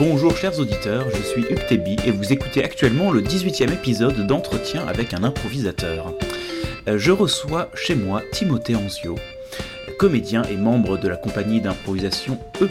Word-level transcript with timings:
Bonjour 0.00 0.34
chers 0.34 0.58
auditeurs, 0.58 1.04
je 1.14 1.22
suis 1.22 1.42
Hugues 1.42 1.98
et 2.06 2.10
vous 2.10 2.32
écoutez 2.32 2.64
actuellement 2.64 3.10
le 3.10 3.20
18e 3.20 3.70
épisode 3.70 4.26
d'entretien 4.26 4.86
avec 4.88 5.12
un 5.12 5.24
improvisateur. 5.24 6.14
Euh, 6.88 6.96
Je 6.96 7.12
reçois 7.12 7.68
chez 7.74 7.94
moi 7.94 8.22
Timothée 8.32 8.76
Anzio, 8.76 9.16
comédien 9.98 10.42
et 10.44 10.56
membre 10.56 10.96
de 10.96 11.06
la 11.06 11.16
compagnie 11.16 11.60
d'improvisation 11.60 12.38
E. 12.62 12.70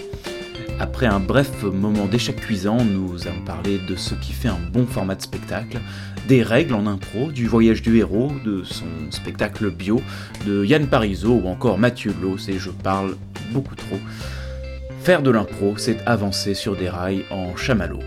Après 0.79 1.05
un 1.05 1.19
bref 1.19 1.61
moment 1.61 2.07
d'échec 2.07 2.35
cuisant, 2.35 2.83
nous 2.83 3.27
allons 3.27 3.45
parler 3.45 3.77
de 3.87 3.95
ce 3.95 4.15
qui 4.15 4.33
fait 4.33 4.47
un 4.47 4.57
bon 4.73 4.87
format 4.87 5.13
de 5.13 5.21
spectacle, 5.21 5.79
des 6.27 6.41
règles 6.41 6.73
en 6.73 6.87
impro, 6.87 7.31
du 7.31 7.45
voyage 7.45 7.83
du 7.83 7.99
héros, 7.99 8.31
de 8.43 8.63
son 8.63 9.11
spectacle 9.11 9.69
bio, 9.69 10.01
de 10.47 10.65
Yann 10.65 10.87
Parizeau 10.87 11.41
ou 11.43 11.47
encore 11.47 11.77
Mathieu 11.77 12.11
Loss 12.23 12.49
et 12.49 12.57
je 12.57 12.71
parle 12.71 13.17
beaucoup 13.51 13.75
trop. 13.75 13.99
Faire 15.09 15.23
de 15.23 15.31
l'impro, 15.31 15.75
c'est 15.75 15.97
avancer 16.05 16.53
sur 16.53 16.75
des 16.77 16.87
rails 16.87 17.25
en 17.31 17.55
chamallow. 17.55 17.97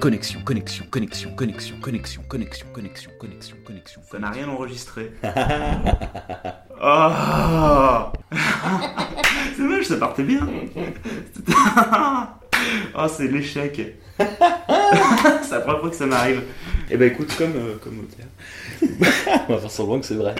Connexion, 0.00 0.40
connexion, 0.42 0.86
connexion, 0.90 1.30
connexion, 1.36 1.76
connexion, 1.82 2.22
connexion, 2.26 2.66
connexion, 2.72 3.10
connexion, 3.14 3.56
connexion. 3.62 4.00
Ça 4.10 4.18
n'a 4.18 4.30
rien 4.30 4.48
enregistré. 4.48 5.12
Oh 6.82 8.04
C'est 9.54 9.62
dommage, 9.62 9.84
ça 9.84 9.98
partait 9.98 10.22
bien. 10.22 10.48
Oh, 12.96 13.06
c'est 13.14 13.28
l'échec. 13.28 13.98
c'est 14.18 14.24
la 15.50 15.60
première 15.60 15.80
fois 15.80 15.90
que 15.90 15.96
ça 15.96 16.06
m'arrive. 16.06 16.40
Eh 16.90 16.96
ben 16.96 17.12
écoute, 17.12 17.34
comme, 17.36 17.52
euh, 17.54 17.76
comme 17.84 17.98
au 17.98 18.04
théâtre. 18.04 19.44
On 19.46 19.52
va 19.56 19.60
faire 19.60 19.70
semblant 19.70 20.00
que 20.00 20.06
c'est 20.06 20.14
vrai. 20.14 20.34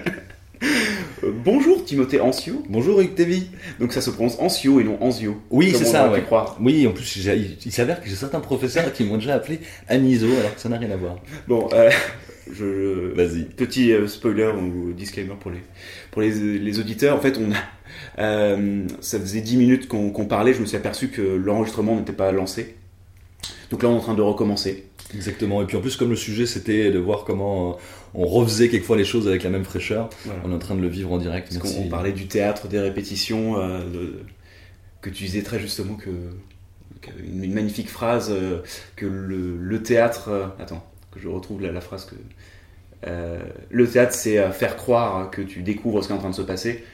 Euh, 0.62 1.33
bonjour 1.45 1.85
Timothée 1.85 2.21
Ancio. 2.21 2.62
Bonjour 2.69 3.01
Hugues. 3.01 3.43
Donc 3.80 3.93
ça 3.93 4.01
se 4.01 4.11
prononce 4.11 4.39
Ancio 4.39 4.80
et 4.80 4.85
non 4.85 5.02
Anzio. 5.02 5.41
Oui, 5.51 5.73
c'est 5.77 5.85
ça, 5.85 6.10
ouais. 6.10 6.23
croire. 6.23 6.57
Oui, 6.60 6.87
en 6.87 6.93
plus, 6.93 7.16
il, 7.16 7.57
il 7.65 7.73
s'avère 7.73 8.01
que 8.01 8.09
j'ai 8.09 8.16
certains 8.16 8.41
professeurs 8.41 8.93
qui 8.93 9.05
m'ont 9.05 9.16
déjà 9.16 9.35
appelé 9.35 9.60
Aniso, 9.88 10.27
alors 10.27 10.55
que 10.55 10.60
ça 10.60 10.69
n'a 10.69 10.79
rien 10.79 10.91
à 10.91 10.97
voir. 10.97 11.16
Bon, 11.47 11.69
euh, 11.73 11.91
je, 12.52 13.13
Vas-y. 13.15 13.45
Petit 13.45 13.93
euh, 13.93 14.07
spoiler 14.09 14.47
ou 14.47 14.93
disclaimer 14.93 15.35
pour 15.38 15.51
les, 15.51 15.63
pour 16.10 16.23
les, 16.23 16.59
les 16.59 16.79
auditeurs. 16.80 17.16
En 17.16 17.21
fait, 17.21 17.38
on 17.38 17.52
a, 17.52 18.57
ça 19.01 19.21
faisait 19.21 19.41
10 19.41 19.57
minutes 19.57 19.88
qu'on 19.88 20.27
parlait. 20.27 20.54
Je 20.54 20.60
me 20.60 20.66
suis 20.66 20.77
aperçu 20.77 21.09
que 21.09 21.23
l'enregistrement 21.23 21.97
n'était 21.97 22.13
pas 22.13 22.32
lancé. 22.32 22.75
Donc 23.71 23.82
là, 23.82 23.88
on 23.91 23.95
est 23.95 23.99
en 23.99 24.02
train 24.02 24.15
de 24.15 24.23
recommencer. 24.23 24.85
Exactement. 25.15 25.63
Et 25.63 25.66
puis 25.66 25.77
en 25.77 25.80
plus, 25.80 25.97
comme 25.97 26.10
le 26.10 26.16
sujet 26.16 26.47
c'était 26.47 26.91
de 26.91 26.99
voir 26.99 27.25
comment 27.25 27.79
on 28.14 28.26
refaisait 28.26 28.68
quelquefois 28.68 28.96
les 28.96 29.04
choses 29.04 29.28
avec 29.28 29.42
la 29.42 29.51
même 29.51 29.64
fraîcheur, 29.64 30.09
Voilà. 30.24 30.40
on 30.45 30.51
est 30.51 30.54
en 30.54 30.59
train 30.59 30.74
de 30.74 30.80
le 30.80 30.88
vivre 30.88 31.12
en 31.12 31.18
direct. 31.18 31.48
Parce 31.56 31.73
qu'on 31.74 31.88
parlait 31.88 32.12
du 32.12 32.26
théâtre, 32.26 32.68
des 32.68 32.78
répétitions, 32.80 33.59
euh, 33.59 33.80
de- 33.84 34.23
que 35.01 35.10
tu 35.10 35.24
disais 35.24 35.42
très 35.42 35.60
justement 35.60 35.95
que, 35.95 36.10
que 37.01 37.10
une, 37.24 37.45
une 37.45 37.54
magnifique 37.54 37.88
phrase 37.90 38.30
euh, 38.30 38.62
que 38.96 39.06
le, 39.06 39.56
le 39.56 39.82
théâtre. 39.82 40.29
euh, 40.29 40.46
attends, 40.59 40.84
que 41.12 41.20
je 41.20 41.29
retrouve 41.29 41.60
la, 41.62 41.70
la 41.73 41.80
phrase 41.80 42.04
que. 42.06 42.14
le 43.70 43.86
théâtre, 43.88 44.12
c'est 44.14 44.51
faire 44.52 44.76
croire 44.76 45.30
que 45.30 45.42
tu 45.42 45.62
découvres 45.62 46.02
ce 46.02 46.09
qui 46.09 46.12
est 46.12 46.16
en 46.16 46.20
train 46.20 46.30
de 46.30 46.34
se 46.34 46.42
passer, 46.42 46.84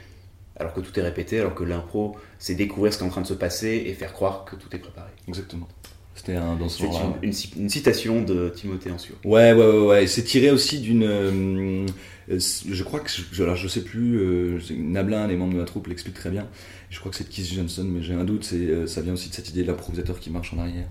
alors 0.56 0.72
que 0.72 0.80
tout 0.80 0.96
est 0.98 1.02
répété, 1.02 1.40
alors 1.40 1.54
que 1.54 1.64
l'impro, 1.64 2.16
c'est 2.38 2.54
découvrir 2.54 2.92
ce 2.92 2.98
qui 2.98 3.04
est 3.04 3.06
en 3.06 3.10
train 3.10 3.22
de 3.22 3.26
se 3.26 3.34
passer 3.34 3.84
et 3.86 3.94
faire 3.94 4.12
croire 4.12 4.44
que 4.44 4.54
tout 4.56 4.68
est 4.74 4.78
préparé. 4.78 5.10
Exactement. 5.26 5.66
C'était 6.14 6.36
un 6.36 6.54
dans 6.56 6.68
ce 6.68 6.84
une, 6.84 6.90
une 7.22 7.32
ci- 7.32 7.52
une 7.58 7.68
citation 7.68 8.22
de 8.22 8.48
Timothée 8.54 8.90
Ancio. 8.90 9.14
Ouais, 9.24 9.52
ouais, 9.52 9.66
ouais, 9.66 9.86
ouais. 9.86 10.06
C'est 10.06 10.22
tiré 10.22 10.50
aussi 10.50 10.78
d'une. 10.80 11.02
euh, 11.02 11.86
je 12.28 12.82
crois 12.84 13.00
que. 13.00 13.10
Je, 13.32 13.42
alors, 13.42 13.56
je 13.56 13.66
sais 13.68 13.82
plus. 13.82 14.16
euh, 14.18 14.58
Nablin, 14.70 15.26
les 15.26 15.36
membres 15.36 15.54
de 15.54 15.58
ma 15.58 15.64
troupe 15.64 15.88
l'expliquent 15.88 16.14
très 16.14 16.30
bien. 16.30 16.46
Je 16.90 16.98
crois 17.00 17.10
que 17.10 17.16
c'est 17.18 17.28
Keith 17.28 17.52
Johnson, 17.52 17.84
mais 17.84 18.02
j'ai 18.02 18.14
un 18.14 18.24
doute. 18.24 18.44
C'est, 18.44 18.56
euh, 18.56 18.86
ça 18.86 19.00
vient 19.02 19.12
aussi 19.14 19.28
de 19.28 19.34
cette 19.34 19.48
idée 19.50 19.62
de 19.62 19.66
l'improvisateur 19.66 20.20
qui 20.20 20.30
marche 20.30 20.54
en 20.54 20.58
arrière, 20.60 20.86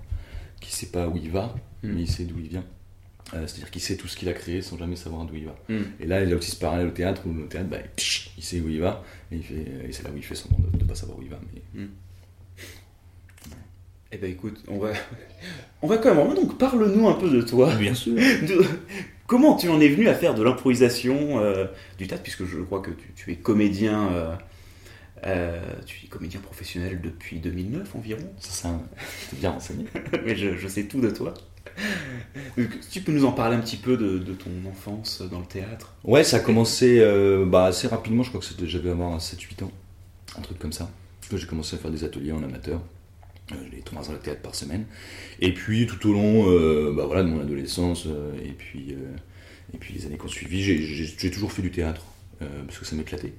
qui 0.59 0.71
sait 0.73 0.87
pas 0.87 1.07
où 1.07 1.15
il 1.17 1.31
va, 1.31 1.55
Mm. 1.83 1.93
mais 1.93 2.01
il 2.01 2.09
sait 2.11 2.23
d'où 2.25 2.35
il 2.39 2.49
vient. 2.49 2.65
Euh, 3.33 3.47
c'est-à-dire 3.47 3.71
qu'il 3.71 3.81
sait 3.81 3.95
tout 3.95 4.07
ce 4.09 4.15
qu'il 4.17 4.27
a 4.29 4.33
créé 4.33 4.61
sans 4.61 4.77
jamais 4.77 4.95
savoir 4.97 5.25
d'où 5.25 5.35
il 5.35 5.45
va. 5.45 5.55
Mm. 5.69 5.81
Et 6.01 6.05
là, 6.07 6.21
il 6.23 6.29
y 6.29 6.33
a 6.33 6.35
aussi 6.35 6.51
ce 6.51 6.57
parallèle 6.57 6.87
au 6.87 6.91
théâtre 6.91 7.21
où 7.25 7.33
le 7.33 7.47
théâtre, 7.47 7.69
bah, 7.69 7.77
il 8.37 8.43
sait 8.43 8.59
où 8.59 8.67
il 8.69 8.81
va, 8.81 9.03
et, 9.31 9.37
il 9.37 9.43
fait, 9.43 9.65
et 9.87 9.91
c'est 9.91 10.03
là 10.03 10.09
où 10.13 10.17
il 10.17 10.23
fait 10.23 10.35
semblant 10.35 10.59
de 10.71 10.77
ne 10.77 10.83
pas 10.83 10.95
savoir 10.95 11.17
où 11.17 11.21
il 11.23 11.29
va. 11.29 11.39
Mais... 11.73 11.83
Eh 14.13 14.17
ben 14.17 14.29
écoute, 14.31 14.63
on 14.67 14.77
va, 14.77 14.91
on 15.81 15.87
va 15.87 15.97
quand 15.97 16.13
même. 16.13 16.35
Donc 16.35 16.57
parle-nous 16.57 17.07
un 17.07 17.13
peu 17.13 17.29
de 17.29 17.41
toi. 17.41 17.73
Bien 17.75 17.93
sûr. 17.95 18.13
De- 18.47 18.63
Comment 19.25 19.55
tu 19.55 19.69
en 19.69 19.79
es 19.81 19.87
venu 19.87 20.07
à 20.09 20.13
faire 20.13 20.35
de 20.35 20.43
l'improvisation 20.43 21.39
euh, 21.39 21.65
du 21.97 22.07
théâtre, 22.07 22.21
puisque 22.23 22.45
je 22.45 22.59
crois 22.59 22.81
que 22.81 22.91
tu, 22.91 23.13
tu 23.15 23.31
es 23.31 23.35
comédien, 23.37 24.09
euh, 24.11 24.35
euh, 25.25 25.59
tu 25.85 26.05
es 26.05 26.09
comédien 26.09 26.39
professionnel 26.41 26.99
depuis 27.01 27.39
2009 27.39 27.95
environ, 27.95 28.19
t'es 29.31 29.37
bien 29.37 29.51
renseigné. 29.51 29.85
mais 30.25 30.35
je, 30.35 30.55
je 30.57 30.67
sais 30.67 30.83
tout 30.83 30.99
de 30.99 31.09
toi. 31.09 31.33
Tu 32.91 33.01
peux 33.01 33.13
nous 33.13 33.25
en 33.25 33.31
parler 33.31 33.55
un 33.55 33.61
petit 33.61 33.77
peu 33.77 33.97
de, 33.97 34.19
de 34.19 34.33
ton 34.33 34.51
enfance 34.69 35.23
dans 35.31 35.39
le 35.39 35.45
théâtre 35.45 35.95
Ouais, 36.03 36.23
ça 36.23 36.37
a 36.37 36.39
commencé 36.41 37.01
bah, 37.47 37.65
assez 37.65 37.87
rapidement, 37.87 38.21
je 38.21 38.29
crois 38.29 38.41
que 38.41 38.65
j'avais 38.67 38.91
avoir 38.91 39.17
7-8 39.17 39.63
ans, 39.63 39.71
un 40.37 40.41
truc 40.41 40.59
comme 40.59 40.73
ça. 40.73 40.89
J'ai 41.33 41.47
commencé 41.47 41.75
à 41.77 41.79
faire 41.79 41.89
des 41.89 42.03
ateliers 42.03 42.33
en 42.33 42.43
amateur, 42.43 42.81
les 43.71 43.81
3 43.81 44.09
heures 44.09 44.17
de 44.17 44.23
théâtre 44.23 44.41
par 44.41 44.55
semaine. 44.55 44.85
Et 45.39 45.53
puis 45.53 45.87
tout 45.87 46.09
au 46.09 46.13
long 46.13 46.49
euh, 46.49 46.93
bah, 46.95 47.05
voilà, 47.05 47.23
de 47.23 47.29
mon 47.29 47.41
adolescence 47.41 48.05
euh, 48.07 48.33
et, 48.43 48.51
puis, 48.51 48.93
euh, 48.93 49.15
et 49.73 49.77
puis 49.77 49.93
les 49.93 50.05
années 50.05 50.17
qui 50.17 50.25
ont 50.25 50.29
suivi, 50.29 50.63
j'ai, 50.63 51.31
toujours 51.31 51.51
fait 51.51 51.61
du 51.61 51.71
théâtre, 51.71 52.05
euh, 52.41 52.45
parce 52.65 52.79
que 52.79 52.85
ça 52.85 52.95
m'éclatait. 52.95 53.33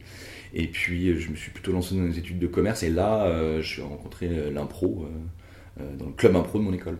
Et 0.52 0.68
puis 0.68 1.08
euh, 1.08 1.18
je 1.18 1.30
me 1.30 1.36
suis 1.36 1.50
plutôt 1.50 1.72
lancé 1.72 1.94
dans 1.96 2.04
les 2.04 2.18
études 2.18 2.38
de 2.38 2.46
commerce, 2.46 2.82
et 2.82 2.90
là 2.90 3.24
euh, 3.24 3.60
j'ai 3.62 3.82
rencontré 3.82 4.28
euh, 4.28 4.50
l'impro 4.50 5.06
euh, 5.06 5.82
euh, 5.82 5.96
dans 5.96 6.06
le 6.06 6.12
club 6.12 6.36
impro 6.36 6.58
de 6.58 6.64
mon 6.64 6.72
école. 6.72 6.96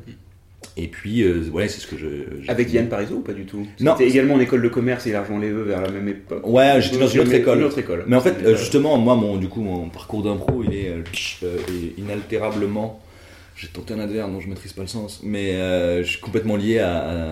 Et 0.76 0.88
puis, 0.88 1.22
euh, 1.22 1.48
ouais, 1.52 1.68
c'est 1.68 1.80
ce 1.80 1.86
que 1.86 1.96
je. 1.96 2.06
Avec. 2.48 2.72
Yann 2.72 2.88
Parizeau 2.88 3.16
ou 3.16 3.20
pas 3.20 3.32
du 3.32 3.44
tout 3.44 3.66
Non. 3.80 3.94
C'était 3.96 4.10
également 4.10 4.34
en 4.34 4.40
école 4.40 4.62
de 4.62 4.68
commerce 4.68 5.06
et 5.06 5.10
il 5.10 5.16
a 5.16 5.22
rejoint 5.22 5.38
les 5.38 5.50
vœux 5.50 5.62
vers 5.62 5.80
la 5.80 5.90
même 5.90 6.08
époque. 6.08 6.44
Ouais, 6.44 6.80
j'étais 6.80 6.98
dans 6.98 7.06
une 7.06 7.20
autre 7.20 7.34
école. 7.34 7.58
Une 7.58 7.64
autre 7.64 7.78
école. 7.78 8.04
Mais 8.08 8.16
en 8.16 8.20
fait, 8.20 8.34
euh, 8.42 8.56
justement, 8.56 8.98
moi, 8.98 9.14
mon, 9.14 9.36
du 9.36 9.48
coup, 9.48 9.60
mon 9.60 9.88
parcours 9.88 10.24
d'impro, 10.24 10.64
il 10.64 10.74
est 10.74 10.88
euh, 10.88 11.04
euh, 11.44 11.58
et 11.68 12.00
inaltérablement. 12.00 13.00
J'ai 13.56 13.68
tenté 13.68 13.94
un 13.94 14.00
adverbe 14.00 14.32
dont 14.32 14.40
je 14.40 14.48
maîtrise 14.48 14.72
pas 14.72 14.82
le 14.82 14.88
sens, 14.88 15.20
mais 15.22 15.52
je 16.02 16.08
suis 16.08 16.20
complètement 16.20 16.56
lié 16.56 16.80
à, 16.80 17.30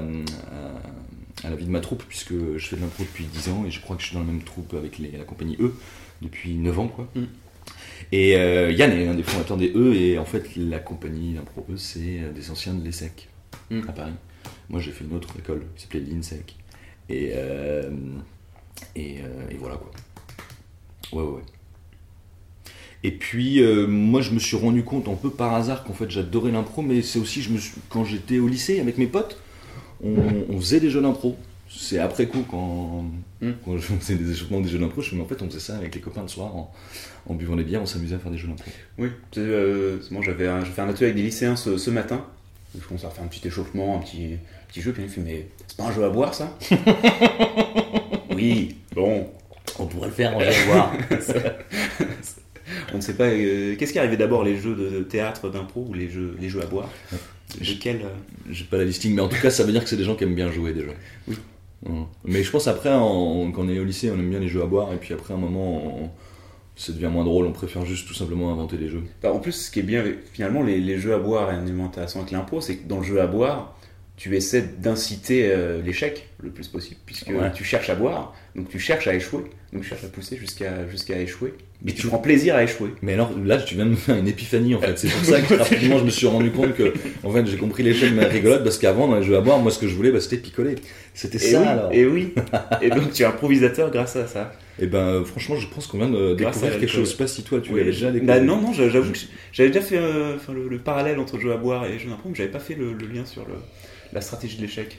à, 1.42 1.50
la 1.50 1.56
vie 1.56 1.64
de 1.64 1.70
ma 1.70 1.80
troupe, 1.80 2.04
puisque 2.08 2.34
je 2.56 2.64
fais 2.64 2.76
de 2.76 2.80
l'impro 2.80 3.02
depuis 3.02 3.24
10 3.24 3.48
ans 3.48 3.64
et 3.66 3.72
je 3.72 3.80
crois 3.80 3.96
que 3.96 4.02
je 4.02 4.06
suis 4.06 4.14
dans 4.14 4.22
la 4.22 4.28
même 4.30 4.42
troupe 4.42 4.72
avec 4.74 4.98
les, 4.98 5.10
la 5.18 5.24
compagnie 5.24 5.56
E 5.58 5.74
depuis 6.22 6.54
9 6.54 6.78
ans, 6.78 6.86
quoi. 6.86 7.08
Mm. 7.16 7.22
Et 8.12 8.36
euh, 8.36 8.70
Yann 8.70 8.92
est 8.92 9.04
l'un 9.04 9.14
des 9.14 9.24
fondateurs 9.24 9.56
des 9.56 9.72
E, 9.74 9.94
et 9.94 10.18
en 10.18 10.24
fait, 10.24 10.44
la 10.56 10.78
compagnie 10.78 11.32
d'impro 11.34 11.66
E, 11.68 11.76
c'est 11.76 12.20
des 12.32 12.50
anciens 12.52 12.74
de 12.74 12.84
l'ESSEC 12.84 13.28
Mm. 13.70 13.80
à 13.88 13.92
Paris. 13.92 14.12
Moi, 14.68 14.80
j'ai 14.80 14.90
fait 14.92 15.04
une 15.04 15.14
autre 15.14 15.28
école 15.38 15.62
qui 15.76 15.82
s'appelait 15.82 16.00
l'INSEC. 16.00 16.56
Et, 17.08 17.32
euh, 17.34 17.90
et, 18.96 19.18
euh, 19.22 19.50
et 19.50 19.54
voilà, 19.56 19.76
quoi. 19.76 19.90
Ouais, 21.12 21.22
ouais, 21.26 21.36
ouais. 21.36 21.42
Et 23.04 23.10
puis, 23.10 23.60
euh, 23.62 23.86
moi, 23.88 24.20
je 24.20 24.30
me 24.30 24.38
suis 24.38 24.56
rendu 24.56 24.84
compte 24.84 25.08
un 25.08 25.14
peu 25.14 25.30
par 25.30 25.54
hasard 25.54 25.82
qu'en 25.84 25.92
fait, 25.92 26.08
j'adorais 26.10 26.52
l'impro, 26.52 26.82
mais 26.82 27.02
c'est 27.02 27.18
aussi, 27.18 27.42
je 27.42 27.50
me 27.50 27.58
suis- 27.58 27.74
quand 27.88 28.04
j'étais 28.04 28.38
au 28.38 28.46
lycée 28.48 28.80
avec 28.80 28.96
mes 28.96 29.06
potes, 29.08 29.38
on, 30.04 30.14
on 30.48 30.58
faisait 30.60 30.80
des 30.80 30.88
jeux 30.90 31.02
d'impro. 31.02 31.36
C'est 31.68 31.98
après 31.98 32.26
coup, 32.28 32.44
quand, 32.48 33.04
Mm. 33.40 33.50
quand 33.64 33.76
je 33.76 33.82
faisais 33.82 34.14
des 34.14 34.30
échauffements, 34.30 34.60
des 34.60 34.68
jeux 34.68 34.78
d'impro, 34.78 34.96
je 34.96 34.98
me 35.00 35.02
suis 35.08 35.10
dit, 35.12 35.16
mais 35.18 35.24
en 35.24 35.28
fait, 35.28 35.42
on 35.42 35.48
faisait 35.48 35.58
ça 35.60 35.76
avec 35.76 35.94
les 35.94 36.00
copains 36.00 36.22
le 36.22 36.28
soir, 36.28 36.54
en, 36.54 36.72
en 37.26 37.34
buvant 37.34 37.56
des 37.56 37.64
bières, 37.64 37.82
on 37.82 37.86
s'amusait 37.86 38.14
à 38.14 38.18
faire 38.20 38.30
des 38.30 38.38
jeux 38.38 38.46
d'impro. 38.48 38.70
Oui, 38.98 39.08
euh, 39.38 39.98
moi 40.10 40.22
j'avais 40.24 40.46
un, 40.46 40.64
fait 40.64 40.80
un 40.82 40.88
atelier 40.88 41.06
avec 41.06 41.16
des 41.16 41.22
lycéens 41.22 41.56
ce, 41.56 41.78
ce 41.78 41.90
matin. 41.90 42.24
Je 42.80 42.86
commence 42.86 43.04
à 43.04 43.10
faire 43.10 43.24
un 43.24 43.28
petit 43.28 43.46
échauffement, 43.46 43.96
un 43.96 44.00
petit, 44.00 44.38
petit 44.68 44.80
jeu, 44.80 44.92
puis 44.92 45.02
il 45.02 45.06
me 45.06 45.10
fait 45.10 45.20
Mais 45.20 45.46
c'est 45.66 45.76
pas 45.76 45.84
un 45.84 45.92
jeu 45.92 46.04
à 46.04 46.08
boire 46.10 46.32
ça? 46.34 46.56
Oui, 48.34 48.76
bon, 48.94 49.28
On 49.78 49.86
pourrait 49.86 50.08
le 50.08 50.14
faire 50.14 50.34
en 50.36 50.40
jeu 50.40 50.46
à 50.48 50.64
voir. 50.64 50.92
on 52.92 52.96
ne 52.96 53.02
sait 53.02 53.14
pas. 53.14 53.24
euh, 53.26 53.76
qu'est-ce 53.76 53.92
qui 53.92 53.98
arrivait 53.98 54.16
d'abord, 54.16 54.42
les 54.44 54.56
jeux 54.56 54.74
de 54.74 55.00
théâtre, 55.02 55.50
d'impro 55.50 55.86
ou 55.88 55.94
les 55.94 56.08
jeux, 56.08 56.36
les 56.40 56.48
jeux 56.48 56.62
à 56.62 56.66
boire? 56.66 56.88
Euh, 57.12 57.16
J'ai 58.50 58.64
pas 58.64 58.78
la 58.78 58.84
listing, 58.84 59.14
mais 59.14 59.20
en 59.22 59.28
tout 59.28 59.40
cas, 59.40 59.50
ça 59.50 59.64
veut 59.64 59.72
dire 59.72 59.82
que 59.84 59.88
c'est 59.90 59.96
des 59.96 60.04
gens 60.04 60.14
qui 60.16 60.24
aiment 60.24 60.34
bien 60.34 60.50
jouer 60.50 60.72
déjà. 60.72 60.88
Oui. 61.28 61.36
Hum. 61.86 62.06
Mais 62.24 62.42
je 62.42 62.50
pense 62.50 62.68
après, 62.68 62.88
quand 62.90 63.52
on 63.58 63.68
est 63.68 63.78
au 63.78 63.84
lycée, 63.84 64.10
on 64.10 64.14
aime 64.18 64.30
bien 64.30 64.38
les 64.40 64.48
jeux 64.48 64.62
à 64.62 64.66
boire, 64.66 64.92
et 64.92 64.96
puis 64.96 65.12
après, 65.12 65.34
à 65.34 65.36
un 65.36 65.40
moment, 65.40 66.00
on- 66.04 66.10
ça 66.76 66.92
devient 66.92 67.10
moins 67.12 67.24
drôle, 67.24 67.46
on 67.46 67.52
préfère 67.52 67.84
juste 67.84 68.08
tout 68.08 68.14
simplement 68.14 68.50
inventer 68.50 68.76
des 68.76 68.88
jeux. 68.88 69.02
Enfin, 69.18 69.34
En 69.34 69.40
plus, 69.40 69.52
ce 69.52 69.70
qui 69.70 69.80
est 69.80 69.82
bien, 69.82 70.04
finalement, 70.32 70.62
les, 70.62 70.98
jeux 70.98 71.14
à 71.14 71.18
boire 71.18 71.52
et 71.52 71.54
un 71.54 71.80
intéressant 71.80 72.20
avec 72.20 72.30
l'impro, 72.30 72.60
c'est 72.60 72.76
que 72.76 72.88
dans 72.88 72.98
le 72.98 73.04
jeu 73.04 73.20
à 73.20 73.26
boire, 73.26 73.76
tu 74.22 74.36
essaies 74.36 74.62
d'inciter 74.78 75.50
euh, 75.50 75.82
l'échec 75.82 76.28
le 76.40 76.50
plus 76.50 76.68
possible, 76.68 77.00
puisque 77.04 77.26
Ouais. 77.30 77.50
tu 77.52 77.64
cherches 77.64 77.90
à 77.90 77.96
boire, 77.96 78.36
donc 78.54 78.68
tu 78.68 78.78
cherches 78.78 79.08
à 79.08 79.14
échouer. 79.14 79.42
Donc 79.72 79.82
je 79.82 79.88
cherche 79.88 80.04
à 80.04 80.08
pousser 80.08 80.36
jusqu'à 80.36 80.86
jusqu'à 80.88 81.18
échouer. 81.18 81.54
Mais 81.84 81.90
tu 81.92 82.06
prends 82.06 82.18
plaisir 82.18 82.54
à 82.54 82.62
échouer. 82.62 82.90
Mais 83.02 83.14
alors 83.14 83.32
là, 83.44 83.56
tu 83.56 83.74
viens 83.74 83.86
de 83.86 83.90
me 83.90 83.96
faire 83.96 84.16
une 84.16 84.28
épiphanie 84.28 84.76
en 84.76 84.80
fait. 84.80 84.96
C'est 84.96 85.08
pour 85.08 85.24
ça 85.24 85.40
que 85.40 85.54
rapidement 85.58 85.98
je 85.98 86.04
me 86.04 86.10
suis 86.10 86.26
rendu 86.28 86.52
compte 86.52 86.76
que 86.76 86.92
en 87.24 87.32
fait 87.32 87.44
j'ai 87.46 87.56
compris 87.56 87.82
l'échec 87.82 88.10
de 88.10 88.14
ma 88.14 88.26
rigolote 88.26 88.62
parce 88.62 88.78
qu'avant 88.78 89.08
dans 89.08 89.16
les 89.16 89.24
jeux 89.24 89.36
à 89.36 89.40
boire, 89.40 89.58
moi 89.58 89.72
ce 89.72 89.80
que 89.80 89.88
je 89.88 89.94
voulais 89.96 90.12
bah, 90.12 90.20
c'était 90.20 90.36
picoler. 90.36 90.76
C'était 91.14 91.38
ça 91.40 91.60
oui, 91.60 91.66
alors. 91.66 91.92
et 91.92 92.06
oui. 92.06 92.32
et 92.80 92.90
donc 92.90 93.12
tu 93.12 93.22
es 93.22 93.26
improvisateur 93.26 93.90
grâce 93.90 94.14
à 94.14 94.28
ça. 94.28 94.52
Et 94.78 94.86
ben 94.86 94.98
euh, 94.98 95.24
franchement, 95.24 95.56
je 95.56 95.66
pense 95.66 95.86
qu'on 95.88 95.98
vient 95.98 96.08
de 96.10 96.34
Grâce 96.34 96.56
découvrir 96.60 96.78
quelque 96.78 96.92
chose. 96.92 97.14
Pas 97.14 97.26
si 97.26 97.42
toi 97.42 97.60
tu 97.60 97.70
Oui. 97.72 97.78
l'avais 97.80 97.90
déjà 97.90 98.10
découvert. 98.12 98.36
Bah 98.36 98.40
non, 98.42 98.60
non, 98.60 98.72
j'a- 98.72 98.88
j'avoue 98.88 99.10
que 99.12 99.18
j'avais 99.52 99.70
déjà 99.70 99.80
fait 99.84 99.96
euh, 99.98 100.36
le, 100.52 100.68
le 100.68 100.78
parallèle 100.78 101.18
entre 101.18 101.40
jeu 101.40 101.50
à 101.52 101.56
boire 101.56 101.86
et 101.86 101.98
jeu 101.98 102.08
d'impro, 102.10 102.28
mais 102.28 102.34
j'avais 102.36 102.50
pas 102.50 102.60
fait 102.60 102.74
le, 102.74 102.92
le 102.92 103.06
lien 103.06 103.24
sur 103.26 103.42
le, 103.46 103.54
la 104.12 104.20
stratégie 104.20 104.56
de 104.56 104.62
l'échec. 104.62 104.98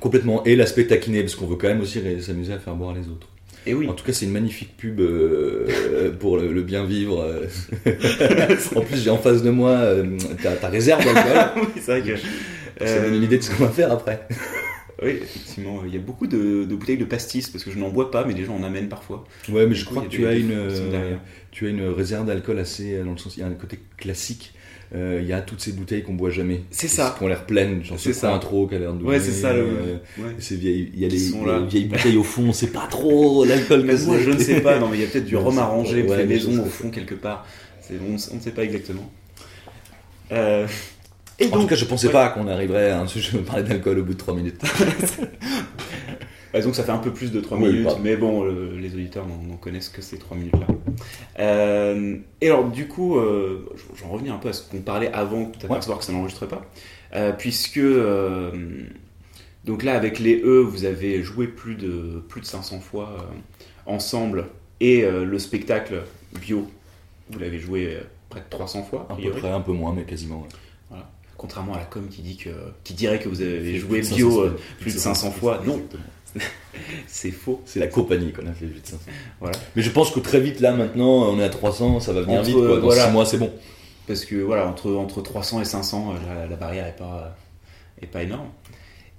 Complètement. 0.00 0.44
Et 0.44 0.56
l'aspect 0.56 0.86
taquiné 0.86 1.20
parce 1.22 1.34
qu'on 1.34 1.46
veut 1.46 1.56
quand 1.56 1.68
même 1.68 1.80
aussi 1.80 2.00
s'amuser 2.20 2.52
à 2.52 2.58
faire 2.58 2.74
boire 2.74 2.94
les 2.94 3.08
autres. 3.08 3.28
Et 3.66 3.74
oui. 3.74 3.88
En 3.88 3.92
tout 3.92 4.04
cas, 4.04 4.12
c'est 4.12 4.24
une 4.24 4.32
magnifique 4.32 4.76
pub 4.76 4.98
euh, 5.00 5.66
euh, 5.68 6.10
pour 6.10 6.36
le, 6.36 6.52
le 6.52 6.62
bien 6.62 6.84
vivre. 6.84 7.20
euh. 7.20 7.46
en 8.74 8.80
plus, 8.80 9.02
j'ai 9.04 9.10
en 9.10 9.18
face 9.18 9.42
de 9.42 9.50
moi 9.50 9.70
euh, 9.70 10.18
ta, 10.42 10.52
ta 10.56 10.68
réserve 10.68 11.04
d'alcool. 11.04 11.50
oui, 11.62 11.80
c'est 11.80 12.00
vrai 12.00 12.02
que. 12.02 12.18
Ça 12.84 13.00
donne 13.00 13.14
une 13.14 13.22
idée 13.22 13.38
de 13.38 13.42
ce 13.42 13.50
qu'on 13.52 13.64
va 13.64 13.70
faire 13.70 13.92
après. 13.92 14.26
Oui, 15.00 15.10
effectivement, 15.22 15.82
il 15.86 15.94
y 15.94 15.96
a 15.96 16.00
beaucoup 16.00 16.26
de, 16.26 16.64
de 16.64 16.74
bouteilles 16.74 16.96
de 16.96 17.04
pastis 17.04 17.48
parce 17.48 17.62
que 17.64 17.70
je 17.70 17.78
n'en 17.78 17.90
bois 17.90 18.10
pas, 18.10 18.24
mais 18.24 18.34
les 18.34 18.44
gens 18.44 18.56
en 18.56 18.62
amènent 18.62 18.88
parfois. 18.88 19.24
Ouais, 19.48 19.66
mais 19.66 19.74
je 19.74 19.84
coup, 19.84 19.94
crois 19.94 20.04
que 20.04 20.08
tu 20.08 20.26
as 20.26 20.34
une, 20.34 20.52
euh, 20.52 21.16
tu 21.52 21.66
as 21.66 21.70
une 21.70 21.84
réserve 21.88 22.26
d'alcool 22.26 22.58
assez 22.58 22.98
dans 23.04 23.12
le 23.12 23.18
sens, 23.18 23.36
il 23.36 23.40
y 23.40 23.42
a 23.42 23.46
un 23.46 23.54
côté 23.54 23.78
classique. 23.96 24.54
Euh, 24.94 25.20
Il 25.22 25.26
y 25.28 25.32
a 25.32 25.40
toutes 25.40 25.60
ces 25.60 25.72
bouteilles 25.72 26.02
qu'on 26.02 26.12
boit 26.14 26.30
jamais. 26.30 26.62
C'est 26.70 26.88
ça. 26.88 27.14
Qui 27.16 27.24
ont 27.24 27.28
l'air 27.28 27.46
pleines. 27.46 27.82
Genre 27.82 27.98
C'est 27.98 28.12
ce 28.12 28.20
ça. 28.20 28.34
intro 28.34 28.66
qui 28.66 28.74
a 28.74 28.78
l'air 28.78 28.92
de. 28.92 29.02
Ouais, 29.04 29.20
c'est 29.20 29.30
ça. 29.32 29.52
Le... 29.52 29.60
euh, 29.60 29.96
ouais. 30.18 30.34
Ces 30.38 30.56
vieilles, 30.56 30.90
il 30.94 31.00
y 31.00 31.04
a 31.04 31.08
les, 31.08 31.16
les 31.18 31.66
vieilles 31.66 31.84
bouteilles 31.86 32.16
au 32.18 32.22
fond, 32.22 32.52
c'est 32.52 32.66
pas 32.72 32.86
trop 32.88 33.44
l'alcool 33.44 33.82
Mais 33.84 33.96
moi, 34.04 34.18
je 34.18 34.30
ne 34.30 34.38
sais 34.38 34.60
pas, 34.60 34.78
non, 34.78 34.88
mais 34.88 34.98
il 34.98 35.00
y 35.02 35.04
a 35.04 35.08
peut-être 35.08 35.24
du 35.24 35.36
rhum 35.36 35.58
arrangé 35.58 36.02
ouais, 36.02 36.08
fait 36.08 36.16
mais 36.26 36.34
maison 36.34 36.52
je 36.52 36.60
au 36.60 36.64
fond 36.66 36.90
quelque 36.90 37.14
part. 37.14 37.46
C'est- 37.80 37.94
On, 38.06 38.16
on 38.32 38.36
ne 38.36 38.40
sait 38.40 38.50
pas 38.52 38.64
exactement. 38.64 39.10
Euh, 40.30 40.66
et 41.38 41.46
En 41.46 41.50
donc, 41.50 41.60
tout 41.62 41.66
cas, 41.68 41.74
je 41.76 41.84
pensais 41.86 42.06
ouais. 42.08 42.12
pas 42.12 42.28
qu'on 42.28 42.46
arriverait 42.46 42.90
à 42.90 43.00
un 43.00 43.06
sujet 43.06 43.36
de 43.38 43.42
parler 43.42 43.62
d'alcool 43.64 43.98
au 43.98 44.04
bout 44.04 44.12
de 44.12 44.18
3 44.18 44.34
minutes. 44.34 44.60
Ouais, 46.54 46.60
donc 46.60 46.74
ça 46.74 46.82
fait 46.84 46.92
un 46.92 46.98
peu 46.98 47.10
plus 47.14 47.32
de 47.32 47.40
3 47.40 47.56
Oui, 47.56 47.68
minutes, 47.68 47.84
pas. 47.86 47.98
mais 48.02 48.14
bon, 48.14 48.42
le- 48.44 48.76
les 48.78 48.92
auditeurs 48.94 49.26
n'en 49.26 49.56
connaissent 49.56 49.88
que 49.88 50.02
ces 50.02 50.18
3 50.18 50.36
minutes-là. 50.36 50.66
Euh, 51.38 52.16
et 52.40 52.48
alors, 52.48 52.68
du 52.68 52.88
coup, 52.88 53.16
euh, 53.16 53.68
j'en 53.96 54.08
reviens 54.08 54.34
un 54.34 54.38
peu 54.38 54.48
à 54.48 54.52
ce 54.52 54.62
qu'on 54.68 54.80
parlait 54.80 55.12
avant 55.12 55.42
de 55.48 55.56
t'apercevoir 55.56 55.98
que 55.98 56.04
ça 56.04 56.12
n'enregistrait 56.12 56.48
pas. 56.48 56.64
Euh, 57.14 57.32
puisque, 57.32 57.80
donc 59.64 59.82
là, 59.82 59.94
avec 59.94 60.18
les 60.18 60.40
E, 60.42 60.60
vous 60.60 60.84
avez 60.84 61.22
joué 61.22 61.46
plus 61.46 61.74
de, 61.74 62.22
plus 62.28 62.40
de 62.40 62.46
500 62.46 62.80
fois 62.80 63.28
ensemble, 63.86 64.46
et 64.80 65.02
le 65.02 65.38
spectacle 65.38 66.02
bio, 66.40 66.68
vous 67.30 67.38
l'avez 67.38 67.58
joué 67.58 67.98
près 68.28 68.40
de 68.40 68.46
300 68.50 68.82
fois, 68.82 69.06
À 69.10 69.14
peu 69.14 69.30
près, 69.30 69.50
un 69.50 69.60
peu 69.60 69.72
moins, 69.72 69.92
mais 69.94 70.04
quasiment. 70.04 70.46
ouais. 70.90 70.98
Contrairement 71.36 71.74
à 71.74 71.78
la 71.78 71.84
com 71.84 72.06
qui 72.08 72.22
dit 72.22 72.36
que, 72.36 72.50
qui 72.84 72.94
dirait 72.94 73.18
que 73.18 73.28
vous 73.28 73.40
avez 73.40 73.76
joué 73.76 73.98
plus 73.98 74.10
de 74.10 74.14
bio 74.14 74.30
500 74.30 74.54
plus 74.78 74.94
de 74.94 74.98
500 74.98 75.30
fois. 75.32 75.60
Non, 75.66 75.74
Exactement. 75.74 76.02
c'est 77.06 77.30
faux. 77.30 77.60
C'est 77.64 77.80
la 77.80 77.86
compagnie 77.86 78.32
qu'on 78.32 78.46
a 78.46 78.52
fait 78.52 78.66
800. 78.66 78.96
Voilà. 79.40 79.56
Mais 79.76 79.82
je 79.82 79.90
pense 79.90 80.10
que 80.10 80.20
très 80.20 80.40
vite, 80.40 80.60
là, 80.60 80.72
maintenant, 80.72 81.24
on 81.30 81.38
est 81.38 81.44
à 81.44 81.48
300, 81.50 82.00
ça 82.00 82.12
va 82.12 82.22
venir 82.22 82.40
Entre, 82.40 82.46
vite, 82.46 82.56
quoi. 82.56 82.76
Dans 82.76 82.80
voilà. 82.82 83.06
6 83.06 83.12
mois, 83.12 83.26
c'est 83.26 83.38
bon. 83.38 83.52
Parce 84.06 84.24
que 84.24 84.36
voilà, 84.36 84.66
entre, 84.66 84.92
entre 84.94 85.20
300 85.22 85.60
et 85.60 85.64
500, 85.64 86.14
euh, 86.14 86.34
la, 86.34 86.46
la 86.46 86.56
barrière 86.56 86.86
est 86.86 86.96
pas, 86.96 87.36
est 88.00 88.06
pas 88.06 88.22
énorme. 88.22 88.48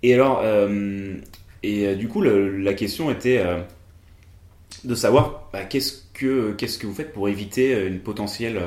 Et 0.01 0.13
alors, 0.13 0.41
euh, 0.43 1.15
et 1.63 1.87
euh, 1.87 1.95
du 1.95 2.07
coup, 2.09 2.19
le- 2.21 2.57
la 2.57 2.73
question 2.73 3.09
était 3.09 3.37
euh, 3.37 3.61
de 4.83 4.95
savoir 4.95 5.49
bah, 5.53 5.63
qu'est-ce 5.63 6.01
que 6.13 6.51
qu'est-ce 6.51 6.77
que 6.77 6.85
vous 6.85 6.93
faites 6.93 7.13
pour 7.13 7.29
éviter 7.29 7.87
une 7.87 7.99
potentielle 7.99 8.59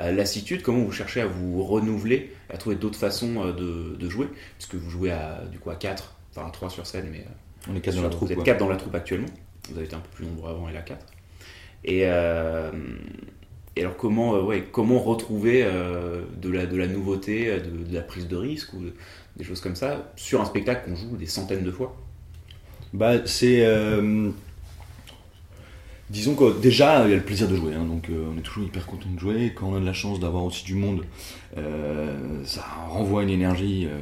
euh, 0.00 0.10
lassitude, 0.12 0.62
comment 0.62 0.80
vous 0.82 0.90
cherchez 0.92 1.20
à 1.20 1.26
vous 1.26 1.62
renouveler, 1.62 2.32
à 2.52 2.56
trouver 2.56 2.74
d'autres 2.76 2.98
façons 2.98 3.44
de, 3.52 3.96
de 3.96 4.08
jouer, 4.10 4.26
puisque 4.58 4.74
vous 4.74 4.90
jouez 4.90 5.12
à, 5.12 5.42
du 5.50 5.58
coup 5.60 5.70
à 5.70 5.76
4, 5.76 6.14
enfin 6.34 6.48
à 6.48 6.50
3 6.50 6.70
sur 6.70 6.86
scène, 6.86 7.08
mais 7.12 7.24
On 7.68 7.74
est 7.76 7.80
4 7.80 7.96
dans 7.96 8.02
la 8.02 8.08
troupe. 8.08 8.28
Vous 8.28 8.32
êtes 8.32 8.36
quoi. 8.36 8.44
4 8.44 8.58
dans 8.58 8.68
la 8.68 8.76
troupe 8.76 8.94
actuellement. 8.94 9.28
Vous 9.68 9.76
avez 9.76 9.86
été 9.86 9.94
un 9.96 10.00
peu 10.00 10.08
plus 10.14 10.26
nombreux 10.26 10.50
avant 10.50 10.68
et 10.68 10.72
là 10.72 10.82
4. 10.82 11.04
Et, 11.84 12.02
euh, 12.04 12.70
et 13.76 13.80
alors 13.82 13.96
comment, 13.96 14.34
euh, 14.36 14.42
ouais, 14.42 14.64
comment 14.70 14.98
retrouver 14.98 15.62
euh, 15.64 16.22
de, 16.40 16.50
la, 16.50 16.66
de 16.66 16.76
la 16.76 16.86
nouveauté, 16.86 17.46
de, 17.58 17.84
de 17.88 17.94
la 17.94 18.02
prise 18.02 18.28
de 18.28 18.36
risque 18.36 18.72
ou 18.74 18.80
de- 18.80 18.94
des 19.36 19.44
choses 19.44 19.60
comme 19.60 19.76
ça 19.76 20.12
sur 20.16 20.40
un 20.40 20.44
spectacle 20.44 20.88
qu'on 20.90 20.96
joue 20.96 21.16
des 21.16 21.26
centaines 21.26 21.64
de 21.64 21.70
fois? 21.70 21.96
Bah, 22.92 23.26
c'est. 23.26 23.64
Disons 26.10 26.34
que 26.34 26.60
déjà, 26.60 27.04
il 27.04 27.10
y 27.10 27.14
a 27.14 27.16
le 27.16 27.22
plaisir 27.22 27.46
de 27.46 27.54
jouer, 27.54 27.72
hein, 27.72 27.84
donc 27.84 28.08
euh, 28.10 28.24
on 28.34 28.36
est 28.36 28.42
toujours 28.42 28.64
hyper 28.64 28.84
content 28.84 29.08
de 29.14 29.18
jouer. 29.20 29.52
Quand 29.54 29.68
on 29.68 29.76
a 29.76 29.80
de 29.80 29.86
la 29.86 29.92
chance 29.92 30.18
d'avoir 30.18 30.44
aussi 30.44 30.64
du 30.64 30.74
monde, 30.74 31.04
euh, 31.56 32.42
ça 32.44 32.64
renvoie 32.88 33.22
une 33.22 33.30
énergie 33.30 33.86
euh, 33.88 34.00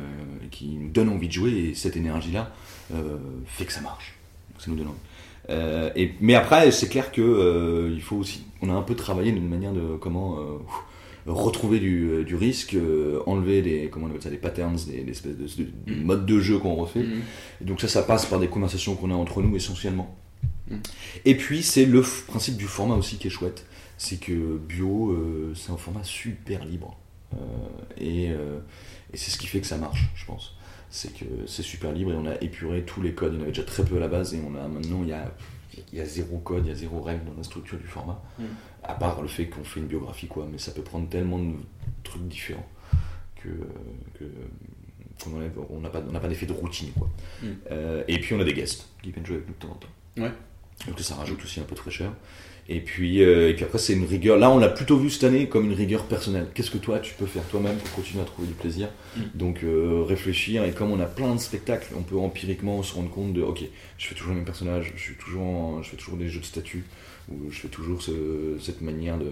qui 0.51 0.69
nous 0.69 0.89
donne 0.89 1.11
envie 1.11 1.29
de 1.29 1.33
jouer, 1.35 1.51
et 1.53 1.75
cette 1.75 1.99
énergie-là 1.99 2.51
fait 3.47 3.65
que 3.65 3.73
ça 3.73 3.81
marche. 3.81 4.15
Donc 4.53 4.63
ça 4.63 4.71
nous 4.71 4.77
donne 4.77 4.89
envie. 4.89 4.99
Euh, 5.51 5.91
et, 5.97 6.13
mais 6.21 6.35
après, 6.35 6.71
c'est 6.71 6.89
clair 6.89 7.11
que 7.11 7.23
euh, 7.23 7.91
il 7.95 8.03
faut 8.03 8.17
aussi, 8.17 8.45
on 8.61 8.71
a 8.71 8.75
un 8.75 8.83
peu 8.83 8.95
travaillé 8.95 9.33
d'une 9.33 9.49
manière 9.49 9.73
de 9.73 9.97
comment 9.97 10.39
euh, 10.39 10.59
retrouver 11.27 11.79
du, 11.79 12.09
euh, 12.09 12.25
du 12.25 12.35
risque, 12.35 12.75
euh, 12.75 13.21
enlever 13.27 13.63
des, 13.63 13.89
comment 13.91 14.07
on 14.07 14.09
appelle 14.11 14.23
ça, 14.23 14.31
des 14.31 14.37
patterns, 14.37 14.77
des, 14.87 15.03
des 15.03 15.13
espèces 15.13 15.37
de, 15.37 15.67
Mm. 15.87 16.05
modes 16.05 16.27
de 16.27 16.41
jeu 16.41 16.59
qu'on 16.59 16.75
refait. 16.75 17.05
Et 17.61 17.65
donc 17.65 17.81
ça, 17.81 17.89
ça 17.89 18.03
passe 18.03 18.27
par 18.27 18.41
des 18.41 18.49
conversations 18.49 18.95
qu'on 18.95 19.11
a 19.11 19.15
entre 19.15 19.43
nous 19.43 19.57
essentiellement. 19.57 20.15
Mm. 20.71 20.77
Et 21.25 21.35
puis 21.37 21.63
c'est 21.63 21.87
le 21.87 22.03
principe 22.03 22.57
du 22.57 22.67
format 22.67 22.95
aussi 22.95 23.17
qui 23.17 23.29
est 23.29 23.31
chouette. 23.31 23.65
C'est 23.97 24.21
que 24.21 24.59
bio, 24.59 25.11
euh, 25.11 25.53
c'est 25.57 25.73
un 25.73 25.77
format 25.77 26.05
super 26.05 26.65
libre. 26.65 26.97
Euh, 27.35 27.37
et 27.99 28.31
euh, 28.31 28.59
et 29.13 29.17
c'est 29.17 29.31
ce 29.31 29.39
qui 29.39 29.47
fait 29.47 29.61
que 29.61 29.67
ça 29.67 29.79
marche, 29.79 30.07
je 30.15 30.25
pense. 30.27 30.55
C'est 30.91 31.13
que 31.13 31.25
c'est 31.47 31.63
super 31.63 31.93
libre 31.93 32.13
et 32.13 32.15
on 32.17 32.27
a 32.27 32.35
épuré 32.41 32.83
tous 32.85 33.03
les 33.03 33.13
codes. 33.13 33.33
Il 33.35 33.37
y 33.37 33.39
en 33.41 33.43
avait 33.43 33.53
déjà 33.53 33.65
très 33.65 33.85
peu 33.85 33.97
à 33.97 34.01
la 34.01 34.09
base 34.09 34.35
et 34.35 34.41
on 34.47 34.55
a 34.55 34.67
maintenant, 34.69 35.01
il 35.03 35.09
y 35.09 35.13
a, 35.13 35.31
il 35.93 35.99
y 35.99 36.01
a 36.01 36.05
zéro 36.07 36.39
code, 36.39 36.65
il 36.65 36.69
y 36.69 36.73
a 36.73 36.75
zéro 36.75 37.01
règle 37.03 37.25
dans 37.27 37.37
la 37.37 37.43
structure 37.43 37.79
du 37.79 37.87
format. 37.87 38.23
Mm. 38.39 38.45
À 38.85 38.95
part 38.95 39.21
le 39.21 39.29
fait 39.29 39.47
qu'on 39.47 39.65
fait 39.65 39.81
une 39.81 39.87
biographie, 39.87 40.27
quoi. 40.29 40.49
Mais 40.51 40.59
ça 40.59 40.73
peut 40.73 40.83
prendre 40.83 41.09
tellement 41.09 41.39
de 41.39 41.55
trucs 42.05 42.27
différents 42.29 42.67
que. 43.37 43.49
que 44.19 44.25
qu'on 45.23 45.37
enlève- 45.37 45.59
on 45.71 45.81
n'a 45.81 45.91
pas, 45.91 46.01
on 46.09 46.13
n'a 46.13 46.21
pas 46.21 46.29
d'effet 46.29 46.47
de 46.47 46.53
routine 46.53 46.93
quoi. 46.97 47.09
Mm. 47.43 47.47
Euh, 47.73 48.05
et 48.07 48.21
puis 48.21 48.35
on 48.37 48.41
a 48.41 48.45
des 48.45 48.55
guests 48.55 48.89
qui 49.03 49.11
viennent 49.11 49.27
jouer 49.27 49.37
avec 49.37 49.49
nous 49.49 49.55
de 49.55 49.59
temps 49.59 49.71
en 49.73 49.75
temps. 49.75 49.89
Ouais. 50.17 50.31
Donc 50.87 51.01
ça 51.01 51.17
rajoute 51.17 51.43
aussi 51.43 51.59
un 51.59 51.65
peu 51.65 51.75
de 51.75 51.81
fraîcheur. 51.81 52.13
Et 52.71 52.81
puis, 52.81 53.23
euh, 53.23 53.49
et 53.49 53.55
puis 53.55 53.65
après 53.65 53.79
c'est 53.79 53.95
une 53.95 54.05
rigueur. 54.05 54.37
Là 54.39 54.51
on 54.51 54.59
l'a 54.59 54.69
plutôt 54.69 54.99
vu 54.99 55.09
cette 55.09 55.25
année 55.25 55.49
comme 55.49 55.65
une 55.67 55.73
rigueur 55.73 56.05
personnelle. 56.05 56.49
Qu'est-ce 56.53 56.71
que 56.71 56.77
toi 56.77 56.99
tu 56.99 57.15
peux 57.15 57.25
faire 57.25 57.43
toi-même 57.45 57.77
pour 57.79 57.91
continuer 57.93 58.23
à 58.23 58.27
trouver 58.27 58.49
du 58.49 58.55
plaisir 58.55 58.89
Mm. 59.17 59.21
Donc 59.35 59.65
euh, 59.65 60.05
réfléchir 60.07 60.65
et 60.65 60.73
comme 60.73 60.91
on 60.93 61.01
a 61.01 61.07
plein 61.07 61.35
de 61.35 61.41
spectacles, 61.41 61.95
on 61.97 62.03
peut 62.03 62.19
empiriquement 62.19 62.83
se 62.83 62.95
rendre 62.95 63.09
compte 63.11 63.33
de 63.33 63.41
ok, 63.43 63.65
je 63.97 64.07
fais 64.07 64.15
toujours 64.15 64.33
le 64.33 64.37
même 64.37 64.45
personnage, 64.45 64.93
je 64.97 65.01
suis 65.03 65.15
toujours, 65.15 65.43
en- 65.47 65.83
je 65.83 65.89
fais 65.89 65.97
toujours 65.97 66.19
des 66.19 66.29
jeux 66.29 66.41
de 66.41 66.45
statut 66.45 66.85
ou 67.33 67.51
je 67.51 67.59
fais 67.59 67.69
toujours 67.69 68.03
ce- 68.03 68.59
cette 68.61 68.83
manière 68.83 69.17
de, 69.19 69.25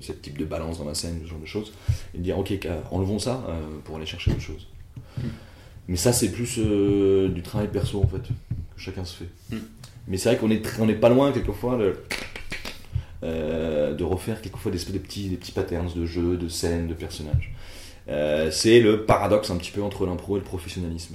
ce 0.00 0.12
type 0.12 0.38
de 0.38 0.44
balance 0.44 0.78
dans 0.78 0.84
ma 0.84 0.94
scène, 0.94 1.18
ce 1.24 1.28
genre 1.28 1.40
de 1.40 1.44
choses, 1.46 1.72
et 2.14 2.18
dire 2.18 2.38
ok, 2.38 2.56
enlevons 2.92 3.18
ça 3.18 3.44
euh, 3.48 3.60
pour 3.84 3.96
aller 3.96 4.06
chercher 4.06 4.30
autre 4.30 4.40
chose. 4.40 4.68
Mm. 5.18 5.22
Mais 5.88 5.96
ça, 5.96 6.12
c'est 6.12 6.30
plus 6.30 6.58
du 6.58 7.42
travail 7.42 7.68
perso 7.68 8.00
en 8.00 8.06
fait, 8.06 8.22
que 8.28 8.80
chacun 8.80 9.04
se 9.04 9.16
fait. 9.24 9.28
Mm. 9.56 9.60
Mais 10.08 10.18
c'est 10.18 10.28
vrai 10.30 10.38
qu'on 10.38 10.50
est, 10.52 10.64
on 10.80 10.88
est 10.88 10.94
pas 10.94 11.08
loin 11.08 11.32
quelquefois 11.32 11.76
de, 11.78 11.94
euh, 13.22 13.94
de 13.94 14.04
refaire 14.04 14.42
quelquefois 14.42 14.70
des, 14.70 14.78
petits, 14.78 15.28
des 15.28 15.36
petits 15.36 15.52
patterns 15.52 15.90
de 15.94 16.04
jeux, 16.04 16.36
de 16.36 16.48
scènes, 16.48 16.86
de 16.86 16.94
personnages. 16.94 17.52
Euh, 18.08 18.50
c'est 18.50 18.80
le 18.80 19.04
paradoxe 19.04 19.50
un 19.50 19.56
petit 19.56 19.70
peu 19.70 19.82
entre 19.82 20.04
l'impro 20.06 20.36
et 20.36 20.40
le 20.40 20.44
professionnalisme. 20.44 21.14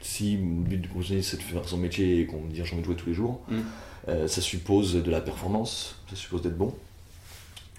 Si 0.00 0.36
le 0.36 0.42
but 0.42 0.78
du 0.78 0.88
professionnalisme 0.88 1.30
c'est 1.30 1.36
de 1.38 1.42
faire 1.42 1.68
son 1.68 1.78
métier 1.78 2.20
et 2.20 2.26
qu'on 2.26 2.44
dit 2.44 2.62
j'ai 2.64 2.72
envie 2.72 2.82
de 2.82 2.86
jouer 2.86 2.94
tous 2.94 3.08
les 3.08 3.14
jours, 3.14 3.40
Mm. 3.48 3.56
euh, 4.08 4.28
ça 4.28 4.40
suppose 4.40 4.94
de 4.94 5.10
la 5.10 5.20
performance, 5.20 6.00
ça 6.08 6.14
suppose 6.14 6.42
d'être 6.42 6.56
bon, 6.56 6.72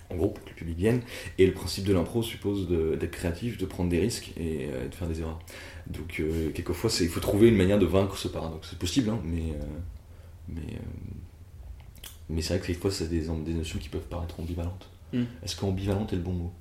en 0.09 0.15
gros 0.15 0.27
pour 0.29 0.43
que 0.43 0.49
le 0.49 0.55
public 0.55 0.77
vienne, 0.77 1.01
et 1.37 1.45
le 1.45 1.53
principe 1.53 1.85
de 1.85 1.93
l'impro 1.93 2.21
suppose 2.23 2.67
d'être 2.67 3.11
créatif, 3.11 3.57
de 3.57 3.65
prendre 3.65 3.89
des 3.89 3.99
risques 3.99 4.31
et, 4.37 4.67
de 4.67 4.93
faire 4.93 5.07
des 5.07 5.21
erreurs. 5.21 5.39
Donc 5.87 6.21
quelquefois 6.53 6.89
il 6.99 7.07
faut 7.07 7.21
trouver 7.21 7.47
une 7.47 7.55
manière 7.55 7.79
de 7.79 7.85
vaincre 7.85 8.17
ce 8.17 8.27
paradoxe. 8.27 8.67
C'est 8.71 8.79
possible, 8.79 9.09
hein, 9.09 9.19
mais, 9.23 9.53
mais, 10.49 10.77
mais 12.29 12.41
c'est 12.41 12.53
vrai 12.53 12.59
que 12.61 12.67
quelquefois 12.67 12.91
c'est 12.91 13.09
des, 13.09 13.21
des 13.45 13.53
notions 13.53 13.79
qui 13.79 13.89
peuvent 13.89 14.01
paraître 14.01 14.39
ambivalentes. 14.39 14.87
Mm. 15.13 15.23
Est-ce 15.43 15.55
qu'ambivalente 15.55 16.11
est 16.13 16.17
le 16.17 16.21
bon 16.21 16.33
mot? 16.33 16.51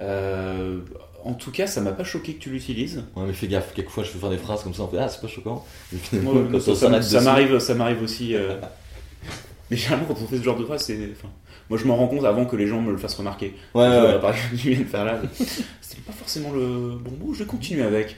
Euh, 0.00 0.80
En 1.24 1.32
tout 1.34 1.50
cas, 1.50 1.66
ça 1.66 1.80
m'a 1.80 1.92
pas 1.92 2.04
choqué 2.04 2.34
que 2.34 2.40
tu 2.40 2.50
l'utilises. 2.50 3.04
Ouais 3.16 3.24
mais 3.26 3.32
fais 3.32 3.46
gaffe, 3.48 3.72
quelquefois 3.74 4.04
je 4.04 4.10
peux 4.10 4.18
faire 4.18 4.30
des 4.30 4.36
phrases 4.38 4.62
comme 4.62 4.74
ça, 4.74 4.82
on 4.82 4.88
fait 4.88 4.98
ah 4.98 5.08
c'est 5.08 5.20
pas 5.20 5.28
choquant. 5.28 5.64
Quand 6.12 6.60
ça 6.60 6.74
ça- 7.02 7.20
m'arrive, 7.20 7.58
ça 7.58 7.74
m'arrive 7.74 8.02
aussi. 8.02 8.34
euh, 8.34 8.56
Mais 9.70 9.76
généralement, 9.78 10.06
quand 10.06 10.20
on 10.22 10.26
fait 10.26 10.36
ce 10.38 10.42
genre 10.42 10.58
de 10.58 10.64
phrase, 10.64 10.82
c'est. 10.84 10.98
enfin, 11.12 11.28
moi, 11.70 11.78
je 11.78 11.86
m'en 11.86 11.96
rends 11.96 12.06
compte 12.08 12.26
avant 12.26 12.44
que 12.44 12.54
les 12.56 12.66
gens 12.66 12.82
me 12.82 12.92
le 12.92 12.98
fassent 12.98 13.14
remarquer. 13.14 13.54
Ouais, 13.74 13.88
ouais. 13.88 14.20
Par 14.20 14.30
exemple, 14.34 14.56
tu 14.58 14.70
viens 14.70 14.80
de 14.80 14.84
faire 14.84 15.06
là. 15.06 15.22
C'était 15.80 16.02
pas 16.06 16.12
forcément 16.12 16.52
le 16.52 16.98
bon 16.98 17.12
mot. 17.18 17.32
Je 17.32 17.38
vais 17.40 17.44
continuer 17.46 17.82
avec. 17.82 18.16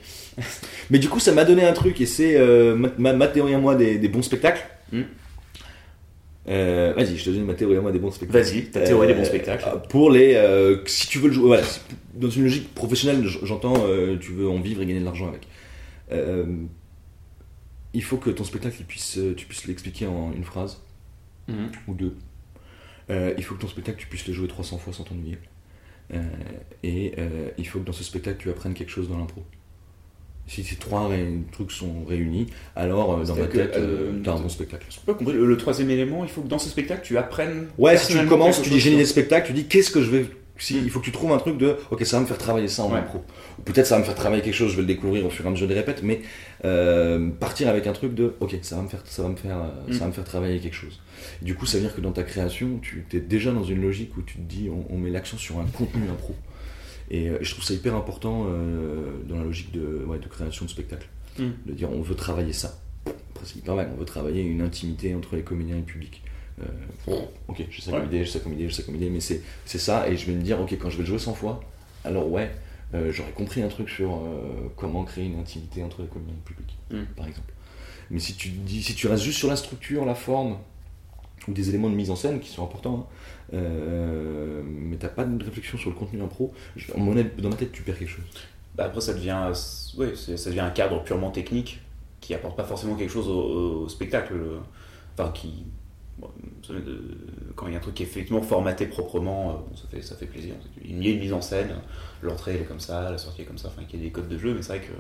Mais 0.91 0.99
du 0.99 1.09
coup, 1.09 1.21
ça 1.21 1.31
m'a 1.31 1.45
donné 1.45 1.65
un 1.65 1.73
truc, 1.73 2.01
et 2.01 2.07
c'est 2.07 2.35
euh, 2.37 2.75
ma, 2.75 2.89
ma- 2.99 3.13
ma 3.13 3.29
théorie 3.29 3.55
à 3.55 3.59
moi 3.59 3.77
des, 3.77 3.97
des 3.99 4.09
bons 4.09 4.23
spectacles. 4.23 4.67
Mm. 4.91 5.03
Euh, 6.49 6.93
Vas-y, 6.97 7.17
je 7.17 7.25
te 7.25 7.31
donne 7.31 7.45
ma 7.45 7.55
théorie 7.55 7.77
à 7.77 7.81
moi 7.81 7.91
des 7.93 7.99
bons 7.99 8.11
spectacles. 8.13 8.45
Vas-y, 8.45 8.65
ta 8.71 8.81
théorie 8.83 9.09
des 9.09 9.15
bons 9.15 9.23
Euh, 9.23 9.25
spectacles. 9.25 9.69
Pour 9.89 10.11
les, 10.11 10.35
euh, 10.35 10.79
si 10.87 11.09
tu 11.09 11.19
veux 11.19 11.29
le 11.29 11.35
jouer, 11.35 11.47
voilà, 11.49 11.63
dans 12.15 12.31
une 12.31 12.45
logique 12.45 12.73
professionnelle, 12.75 13.27
j'entends, 13.43 13.75
euh, 13.87 14.17
tu 14.19 14.33
veux 14.33 14.49
en 14.49 14.61
vivre 14.61 14.83
et 14.83 14.87
gagner 14.87 15.01
de 15.01 15.05
l'argent 15.05 15.29
avec. 15.29 15.47
Euh, 16.13 16.45
il 17.95 18.03
faut 18.03 18.17
que 18.17 18.31
ton 18.31 18.45
spectacle, 18.45 18.77
il 18.79 18.87
puisse, 18.87 19.19
euh, 19.19 19.35
tu 19.35 19.47
puisses 19.47 19.67
l'expliquer 19.67 20.07
en 20.07 20.33
une 20.33 20.45
phrase 20.45 20.81
Mhm. 21.49 21.71
ou 21.89 21.95
deux. 21.95 22.15
Euh, 23.11 23.35
il 23.39 23.45
faut 23.45 23.55
que 23.55 23.61
ton 23.61 23.69
spectacle, 23.69 23.99
tu 23.99 24.07
puisses 24.07 24.27
le 24.27 24.35
jouer 24.35 24.49
300 24.49 24.79
fois 24.79 24.93
sans 24.93 25.05
t'ennuyer. 25.05 25.39
Euh, 26.15 26.23
et 26.85 27.13
euh, 27.19 27.49
il 27.59 27.67
faut 27.67 27.81
que 27.81 27.85
dans 27.87 27.93
ce 27.93 28.05
spectacle, 28.05 28.37
tu 28.39 28.51
apprennes 28.51 28.75
quelque 28.75 28.91
chose 28.91 29.09
dans 29.09 29.19
l'impro. 29.19 29.43
Si 30.49 30.63
ces 30.63 30.77
trois 30.77 31.11
trucs 31.51 31.73
sont 31.73 32.05
réunis, 32.09 32.47
alors 32.77 33.15
euh, 33.19 33.25
dans 33.25 33.35
ma 33.35 33.47
tête, 33.47 33.75
euh, 33.77 34.13
euh, 34.13 34.21
t'as 34.23 34.33
un 34.33 34.41
bon 34.41 34.49
spectacle. 34.49 34.87
Pas 35.05 35.15
compris. 35.15 35.35
Le, 35.35 35.45
le 35.45 35.57
troisième 35.57 35.91
élément, 35.91 36.23
il 36.25 36.31
faut 36.31 36.41
que 36.43 36.49
dans 36.49 36.59
ce 36.61 36.69
spectacle, 36.69 37.01
tu 37.05 37.19
apprennes. 37.19 37.67
Ouais, 37.79 37.97
si 37.97 38.13
tu 38.17 38.27
commences, 38.27 38.63
tu 38.63 38.69
dis 38.69 38.77
chose 38.77 38.83
j'ai 38.85 38.89
une 38.91 38.95
idée 38.95 39.03
de 39.03 39.07
sur- 39.09 39.15
spectacle, 39.15 39.49
tu 39.49 39.53
dis 39.53 39.65
qu'est-ce 39.67 39.91
que 39.91 40.03
je 40.03 40.11
vais. 40.11 40.27
Si, 40.59 40.75
il 40.79 40.89
faut 40.89 41.01
que 41.01 41.05
tu 41.05 41.13
trouves 41.13 41.33
un 41.33 41.39
truc 41.39 41.59
de 41.59 41.77
ok, 41.91 42.07
ça 42.07 42.17
va 42.17 42.23
me 42.23 42.27
faire 42.27 42.39
travailler 42.39 42.69
ça 42.69 42.83
en 42.85 42.91
Ouais. 42.93 43.01
impro. 43.01 43.23
Ou 43.59 43.63
peut-être 43.63 43.87
ça 43.87 43.97
va 43.97 44.01
me 44.01 44.07
faire 44.07 44.15
travailler 44.15 44.41
quelque 44.41 44.55
chose, 44.55 44.71
je 44.71 44.77
vais 44.77 44.83
le 44.83 44.87
découvrir 44.89 45.27
au 45.27 45.31
fur 45.31 45.45
et 45.45 45.49
à 45.49 45.51
mesure 45.51 45.69
des 45.69 45.75
répètes, 45.75 46.03
mais 46.03 46.21
euh, 46.65 47.29
partir 47.29 47.69
avec 47.69 47.87
un 47.87 47.93
truc 47.93 48.15
de 48.15 48.35
ok, 48.41 48.57
ça 48.63 48.77
va 48.77 48.83
me 48.83 48.89
faire, 48.89 49.03
ça 49.05 49.23
va 49.23 49.29
me 49.29 49.37
faire, 49.37 49.59
euh, 49.59 49.91
Mm. 49.91 49.93
ça 49.93 49.99
va 49.99 50.07
me 50.07 50.13
faire 50.13 50.25
travailler 50.25 50.59
quelque 50.61 50.75
chose. 50.77 51.01
Du 51.43 51.55
coup, 51.57 51.67
ça 51.67 51.77
veut 51.77 51.83
dire 51.83 51.95
que 51.95 52.01
dans 52.01 52.13
ta 52.13 52.23
création, 52.23 52.79
tu 52.81 53.05
es 53.13 53.21
déjà 53.21 53.51
dans 53.53 53.65
une 53.65 53.83
logique 53.83 54.17
où 54.17 54.23
tu 54.23 54.37
te 54.39 54.43
dis 54.43 54.71
on, 54.71 54.87
on 54.95 54.97
met 54.97 55.11
l'accent 55.11 55.37
sur 55.37 55.59
un 55.59 55.65
contenu 55.67 56.03
impro. 56.11 56.35
Et 57.11 57.29
euh, 57.29 57.39
je 57.41 57.51
trouve 57.53 57.65
ça 57.65 57.75
hyper 57.75 57.95
important 57.95 58.47
euh, 58.49 59.23
dans 59.29 59.37
la 59.37 59.45
logique 59.45 59.73
de, 59.73 60.05
ouais, 60.07 60.19
de 60.19 60.27
création 60.27 60.65
de 60.65 60.71
spectacle. 60.71 61.09
Mm. 61.39 61.45
De 61.67 61.73
dire 61.73 61.91
on 61.93 62.01
veut 62.03 62.15
travailler 62.15 62.53
ça. 62.53 62.79
Après, 63.07 63.45
c'est 63.47 63.57
hyper 63.57 63.75
vague, 63.75 63.91
on 63.95 63.99
veut 63.99 64.05
travailler 64.07 64.43
une 64.43 64.63
intimité 64.63 65.15
entre 65.15 65.37
les 65.37 65.43
comédiens 65.43 65.77
et 65.77 65.81
le 65.81 65.85
public. 65.85 66.23
Euh, 66.63 66.65
ok, 67.49 67.65
j'ai 67.71 67.83
ça 67.83 67.91
comme 67.91 68.01
Ouais. 68.01 68.07
idée, 68.07 68.25
j'ai 68.25 68.31
ça 68.31 68.41
comme 68.41 68.55
idée, 68.55 68.69
j'ai 68.69 68.75
ça 68.75 68.83
comme 68.83 68.95
idée, 68.97 69.11
mais 69.11 69.21
c'est 69.21 69.43
c'est 69.67 69.79
ça, 69.79 70.09
et 70.09 70.17
je 70.17 70.27
vais 70.27 70.33
me 70.33 70.41
dire, 70.43 70.59
ok, 70.61 70.73
quand 70.81 70.89
je 70.91 70.97
vais 70.97 71.03
le 71.03 71.09
jouer 71.09 71.19
100 71.19 71.35
fois, 71.35 71.61
alors 72.05 72.31
ouais, 72.31 72.51
euh, 72.95 73.13
j'aurais 73.13 73.33
compris 73.33 73.63
un 73.63 73.69
truc 73.69 73.91
sur 73.91 74.15
euh, 74.15 74.69
comment 74.77 75.05
créer 75.05 75.27
une 75.27 75.39
intimité 75.39 75.85
entre 75.85 76.01
les 76.03 76.09
comédiens 76.09 76.35
et 76.35 76.39
le 76.39 76.55
public, 76.55 76.77
Mm. 76.91 77.15
par 77.17 77.27
exemple. 77.29 77.53
Mais 78.11 78.21
si 78.21 78.35
tu, 78.35 78.49
dis, 78.49 78.83
si 78.83 78.95
tu 78.95 79.07
restes 79.09 79.25
juste 79.25 79.39
sur 79.39 79.49
la 79.49 79.57
structure, 79.57 80.05
la 80.07 80.15
forme, 80.15 80.59
ou 81.49 81.53
des 81.53 81.69
éléments 81.69 81.91
de 81.91 81.95
mise 81.95 82.11
en 82.11 82.17
scène 82.17 82.41
qui 82.41 82.49
sont 82.51 82.65
importants, 82.65 83.07
hein, 83.11 83.15
euh, 83.55 84.63
mais 84.65 84.97
t'as 84.97 85.09
pas 85.09 85.25
de 85.25 85.45
réflexion 85.45 85.79
sur 85.79 85.91
le 85.91 85.97
contenu 85.97 86.23
impro, 86.23 86.53
je- 86.77 86.93
dans 86.93 87.49
ma 87.51 87.57
tête, 87.57 87.73
tu 87.73 87.83
perds 87.83 87.99
quelque 87.99 88.09
chose. 88.11 88.25
Bah, 88.75 88.85
après, 88.87 89.01
ça 89.01 89.15
devient, 89.15 89.53
ouais, 89.97 90.15
ça 90.17 90.51
devient 90.51 90.61
un 90.61 90.71
cadre 90.71 91.03
purement 91.03 91.31
technique 91.31 91.81
qui 92.21 92.35
apporte 92.35 92.57
pas 92.57 92.65
forcément 92.65 92.97
quelque 92.97 93.13
chose 93.13 93.29
au, 93.29 93.89
spectacle. 93.89 94.35
le- 94.35 94.59
Enfin, 95.19 95.33
qui. 95.33 95.65
euh, 96.71 97.01
quand 97.55 97.67
il 97.67 97.73
y 97.73 97.75
a 97.75 97.79
un 97.79 97.83
truc 97.83 97.95
qui 97.95 98.03
est 98.03 98.07
effectivement 98.07 98.43
formaté 98.43 98.87
proprement, 98.87 99.51
euh, 99.51 99.77
ça, 99.77 99.85
fait, 99.91 100.03
ça 100.03 100.17
fait 100.17 100.27
plaisir. 100.27 100.55
Il 100.85 101.03
y 101.05 101.09
a 101.09 101.13
une 101.15 101.21
mise 101.21 101.33
en 101.33 101.41
scène, 101.41 101.71
l'entrée 102.23 102.57
est 102.57 102.65
comme 102.65 102.81
ça, 102.81 103.11
la 103.11 103.19
sortie 103.19 103.43
est 103.43 103.45
comme 103.45 103.59
ça, 103.59 103.69
enfin, 103.69 103.85
qu'il 103.85 104.01
y 104.01 104.03
a 104.03 104.07
des 104.07 104.13
codes 104.13 104.29
de 104.29 104.39
jeu, 104.39 104.55
mais 104.55 104.63
c'est 104.63 104.77
vrai 104.79 104.81
que. 104.87 104.93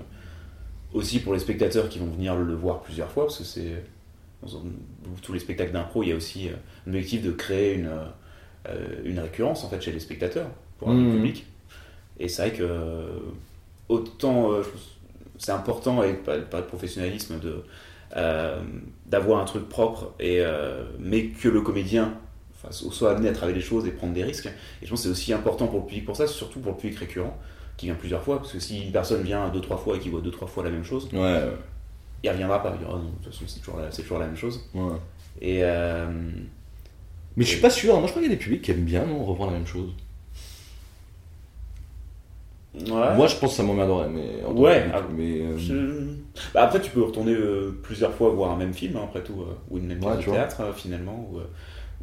Aussi 0.92 1.20
pour 1.20 1.34
les 1.34 1.40
spectateurs 1.40 1.88
qui 1.88 1.98
vont 1.98 2.06
venir 2.06 2.36
le 2.36 2.54
voir 2.54 2.80
plusieurs 2.82 3.10
fois, 3.10 3.24
parce 3.26 3.38
que 3.38 3.44
c'est. 3.44 3.84
Dans 4.42 4.62
tous 5.22 5.32
les 5.32 5.40
spectacles 5.40 5.72
d'impro, 5.72 6.02
il 6.02 6.10
y 6.10 6.12
a 6.12 6.16
aussi 6.16 6.48
euh, 6.48 6.52
l'objectif 6.86 7.22
de 7.22 7.32
créer 7.32 7.74
une, 7.74 7.90
une 9.04 9.18
récurrence 9.20 9.64
en 9.64 9.68
fait 9.68 9.80
chez 9.80 9.92
les 9.92 10.00
spectateurs 10.00 10.48
pour 10.78 10.90
un 10.90 10.94
Mhm. 10.94 11.12
public. 11.12 11.46
Et 12.18 12.28
c'est 12.28 12.42
vrai 12.48 12.52
que 12.58 12.62
euh, 12.62 13.18
autant 13.88 14.52
euh, 14.52 14.62
c'est 15.38 15.52
important 15.52 16.02
et 16.02 16.14
pas, 16.14 16.38
pas 16.38 16.60
de 16.60 16.66
professionnalisme 16.66 17.38
de 17.40 17.62
euh, 18.16 18.60
d'avoir 19.06 19.40
un 19.40 19.44
truc 19.44 19.68
propre 19.68 20.12
et 20.20 20.40
euh, 20.40 20.84
mais 20.98 21.26
que 21.28 21.48
le 21.48 21.60
comédien 21.60 22.14
soit 22.70 23.12
amené 23.12 23.28
à 23.28 23.32
travailler 23.32 23.58
les 23.58 23.64
choses 23.64 23.86
et 23.86 23.90
prendre 23.92 24.12
des 24.14 24.24
risques. 24.24 24.46
Et 24.46 24.86
je 24.86 24.90
pense 24.90 25.00
que 25.00 25.04
c'est 25.04 25.10
aussi 25.12 25.32
important 25.32 25.68
pour 25.68 25.80
le 25.80 25.86
public 25.86 26.04
pour 26.04 26.16
ça, 26.16 26.26
surtout 26.26 26.58
pour 26.60 26.72
le 26.72 26.78
public 26.78 26.98
récurrent 26.98 27.36
qui 27.76 27.86
vient 27.86 27.94
plusieurs 27.94 28.22
fois, 28.22 28.38
parce 28.38 28.52
que 28.52 28.58
si 28.58 28.84
une 28.86 28.92
personne 28.92 29.22
vient 29.22 29.48
deux 29.50 29.60
trois 29.60 29.76
fois 29.76 29.96
et 29.96 29.98
qui 30.00 30.08
voit 30.08 30.20
deux 30.22 30.30
trois 30.30 30.48
fois 30.48 30.64
la 30.64 30.70
même 30.70 30.82
chose, 30.84 31.08
Ouais, 31.12 31.42
il 32.24 32.30
reviendra 32.30 32.62
pas. 32.62 32.72
Il 32.74 32.78
dira 32.78 32.92
non, 32.98 33.04
de 33.04 33.10
toute 33.24 33.32
façon 33.32 33.44
c'est 33.46 33.60
toujours, 33.60 33.78
la- 33.78 33.90
c'est 33.92 34.02
toujours 34.02 34.18
la 34.18 34.26
même 34.26 34.36
chose. 34.36 34.60
ouais. 34.74 34.96
Et 35.40 35.60
euh, 35.62 36.08
Mais 37.36 37.44
je 37.44 37.50
suis 37.50 37.60
pas 37.60 37.70
sûr, 37.70 37.94
moi 37.94 38.06
je 38.06 38.10
crois 38.12 38.22
qu'il 38.22 38.30
y 38.30 38.34
a 38.34 38.36
des 38.36 38.42
publics 38.42 38.62
qui 38.62 38.70
aiment 38.70 38.84
bien 38.84 39.04
non, 39.04 39.24
revoir 39.24 39.50
la 39.50 39.58
même 39.58 39.66
chose. 39.66 39.90
ouais. 42.74 43.14
Moi 43.16 43.26
je 43.26 43.36
pense 43.36 43.50
que 43.50 43.56
ça 43.56 43.62
m'emmerderait, 43.62 44.08
mais. 44.08 44.42
en 44.44 44.52
Ouais, 44.54 44.82
public, 44.82 44.94
ah, 44.96 45.02
mais. 45.16 45.40
euh, 45.42 45.58
Je- 45.58 46.16
Bah, 46.54 46.62
après, 46.64 46.80
tu 46.80 46.90
peux 46.90 47.02
retourner 47.02 47.32
euh, 47.34 47.78
plusieurs 47.82 48.12
fois 48.14 48.30
voir 48.30 48.50
un 48.52 48.56
même 48.56 48.74
film, 48.74 48.96
hein, 48.96 49.02
après 49.04 49.22
tout, 49.22 49.40
euh, 49.42 49.54
ou 49.70 49.78
une 49.78 49.86
même 49.86 49.98
pièce 50.00 50.10
Ouais, 50.12 50.24
de 50.26 50.30
théâtre, 50.30 50.62
finalement, 50.74 51.28
ou, 51.32 51.38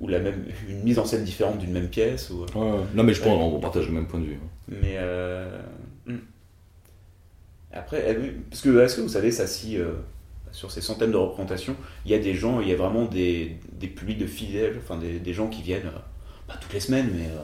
ou 0.03 0.07
la 0.07 0.19
même, 0.19 0.45
une 0.67 0.81
mise 0.83 0.97
en 0.99 1.05
scène 1.05 1.23
différente 1.23 1.59
d'une 1.59 1.71
même 1.71 1.87
pièce. 1.89 2.29
Ou. 2.31 2.45
Non, 2.55 3.03
mais 3.03 3.13
je 3.13 3.21
pense 3.21 3.37
qu'on 3.53 3.59
partage 3.59 3.87
le 3.87 3.93
même 3.93 4.07
point 4.07 4.19
de 4.19 4.25
vue. 4.25 4.39
hein. 4.43 4.73
mais. 4.81 4.95
euh, 4.97 5.59
hmm. 6.07 6.17
Après, 7.71 8.03
euh, 8.15 8.31
parce 8.51 8.61
que, 8.61 8.79
est-ce 8.83 8.95
que 8.97 9.01
vous 9.01 9.09
savez, 9.09 9.31
ça, 9.31 9.47
si 9.47 9.77
sur 10.53 10.71
ces 10.71 10.81
centaines 10.81 11.11
de 11.11 11.17
représentations, 11.17 11.75
il 12.05 12.11
y 12.11 12.15
a 12.15 12.19
des 12.19 12.35
gens, 12.35 12.61
il 12.61 12.69
y 12.69 12.73
a 12.73 12.77
vraiment 12.77 13.05
des, 13.05 13.57
des 13.73 13.87
publics 13.87 14.19
de 14.19 14.27
fidèles, 14.27 14.79
enfin 14.83 14.97
des, 14.97 15.19
des 15.19 15.33
gens 15.33 15.49
qui 15.49 15.61
viennent, 15.63 15.87
euh, 15.87 15.99
pas 16.47 16.55
toutes 16.57 16.73
les 16.73 16.79
semaines, 16.79 17.11
mais 17.13 17.27
euh, 17.27 17.39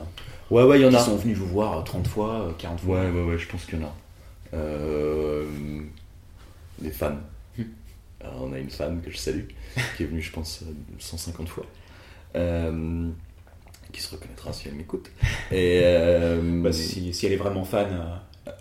Ouais, 0.52 0.64
ouais, 0.64 0.80
il 0.80 0.84
y 0.84 0.88
en 0.88 0.90
qui 0.90 0.96
a. 0.96 1.00
sont 1.00 1.16
venus 1.18 1.38
vous 1.38 1.48
voir 1.48 1.80
euh, 1.80 1.84
30 1.84 2.08
fois, 2.08 2.48
euh, 2.48 2.52
40 2.58 2.80
fois. 2.82 3.00
Ouais, 3.02 3.12
ouais, 3.12 3.24
ouais, 3.24 3.38
je 3.38 3.48
pense 3.48 3.66
qu'il 3.66 3.80
y 3.80 3.84
en 3.84 3.88
a. 3.88 3.96
Euh, 4.56 5.46
des 6.80 6.92
fans. 6.92 7.18
Hmm. 7.58 7.64
Alors, 8.22 8.44
on 8.44 8.54
a 8.54 8.60
une 8.60 8.70
fan 8.70 9.02
que 9.02 9.12
je 9.12 9.18
salue, 9.18 9.46
qui 9.98 10.04
est 10.04 10.06
venue, 10.08 10.22
je 10.22 10.32
pense, 10.32 10.62
euh, 10.64 10.74
150 11.00 11.50
fois. 11.50 11.66
Euh, 12.36 13.10
qui 13.92 14.02
se 14.02 14.12
reconnaîtra 14.12 14.54
si 14.54 14.68
elle 14.68 14.76
m'écoute. 14.76 15.10
Et. 15.52 15.82
euh, 15.84 16.62
Bah, 16.64 16.72
si, 16.72 17.14
si 17.14 17.26
elle 17.26 17.34
est 17.34 17.38
vraiment 17.38 17.64
fan, 17.66 17.88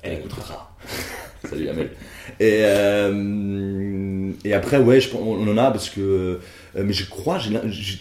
elle 0.03 0.13
Elle 0.13 0.19
écoutera. 0.21 0.77
Salut 1.45 1.69
Amel. 1.69 1.91
Et, 2.41 2.61
euh, 2.63 4.31
et 4.45 4.53
après, 4.55 4.79
ouais, 4.79 5.01
je, 5.01 5.15
on 5.17 5.47
en 5.49 5.57
a 5.57 5.71
parce 5.71 5.91
que. 5.91 6.01
euh, 6.77 6.85
mais 6.85 6.93
je 6.93 7.09
crois, 7.09 7.39
j'ai, 7.39 7.51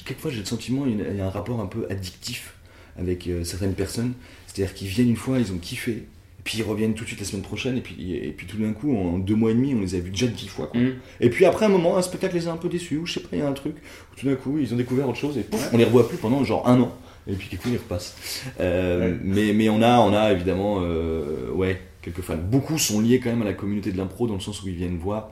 quelquefois 0.06 0.32
j'ai 0.32 0.40
le 0.40 0.46
sentiment 0.46 0.84
qu'il 0.84 0.98
y 1.00 1.02
a- 1.02 1.10
il 1.12 1.18
y 1.18 1.22
a 1.22 1.26
un 1.26 1.30
rapport 1.30 1.60
un 1.60 1.66
peu 1.68 1.86
addictif 1.90 2.54
avec 3.00 3.28
euh, 3.28 3.44
certaines 3.44 3.74
personnes. 3.74 4.14
C'est-à-dire 4.48 4.74
qu'ils 4.74 4.88
viennent 4.88 5.10
une 5.10 5.16
fois, 5.16 5.38
ils 5.40 5.52
ont 5.52 5.58
kiffé, 5.58 6.06
puis 6.44 6.58
ils 6.60 6.64
reviennent 6.64 6.94
tout 6.96 7.04
de 7.04 7.10
suite 7.10 7.20
la 7.20 7.26
semaine 7.26 7.44
prochaine, 7.44 7.78
et 7.78 7.82
puis, 7.82 7.96
et 8.16 8.32
puis 8.36 8.48
tout 8.48 8.58
d'un 8.58 8.74
coup, 8.74 8.96
en 8.98 9.20
deux 9.20 9.36
mois 9.36 9.52
et 9.52 9.54
demi, 9.54 9.76
on 9.76 9.82
les 9.82 9.94
a 9.96 10.00
vus 10.00 10.10
déjà 10.12 10.28
dix 10.28 10.48
fois. 10.48 10.68
Quoi. 10.68 10.80
Hmm. 10.82 10.94
Et 11.20 11.30
puis 11.30 11.46
après 11.46 11.66
un 11.68 11.70
moment, 11.70 11.98
un 11.98 12.02
spectacle 12.02 12.36
les 12.36 12.48
a 12.48 12.52
un 12.52 12.58
peu 12.58 12.70
déçus, 12.70 12.98
ou 12.98 13.06
je 13.06 13.14
sais 13.14 13.20
pas, 13.20 13.30
il 13.34 13.40
y 13.40 13.42
a 13.42 13.48
un 13.48 13.54
truc, 13.54 13.76
où 14.12 14.16
tout 14.20 14.26
d'un 14.26 14.36
coup, 14.36 14.58
ils 14.58 14.74
ont 14.74 14.78
découvert 14.78 15.08
autre 15.08 15.20
chose, 15.20 15.38
et 15.38 15.42
pouf, 15.42 15.70
on 15.74 15.78
les 15.78 15.84
revoit 15.86 16.08
plus 16.10 16.18
pendant 16.18 16.44
genre 16.44 16.68
un 16.68 16.80
an. 16.82 16.96
Et 17.30 17.34
puis 17.34 17.50
quelquefois, 17.50 17.72
ils 17.74 17.78
repassent. 17.78 18.16
Euh, 18.60 19.12
Ouais. 19.12 19.18
mais, 19.24 19.54
mais 19.54 19.70
on 19.70 19.82
a, 19.82 20.00
on 20.00 20.14
a 20.14 20.32
évidemment, 20.32 20.80
euh, 20.82 21.52
ouais, 21.52 21.80
quelques 22.12 22.26
fans. 22.26 22.38
Beaucoup 22.38 22.78
sont 22.78 23.02
liés 23.02 23.20
quand 23.20 23.30
même 23.30 23.42
à 23.42 23.46
la 23.46 23.54
communauté 23.54 23.92
de 23.92 23.98
l'impro, 23.98 24.28
dans 24.28 24.36
le 24.36 24.40
sens 24.40 24.64
où 24.64 24.68
ils 24.68 24.76
viennent 24.76 24.98
voir, 24.98 25.30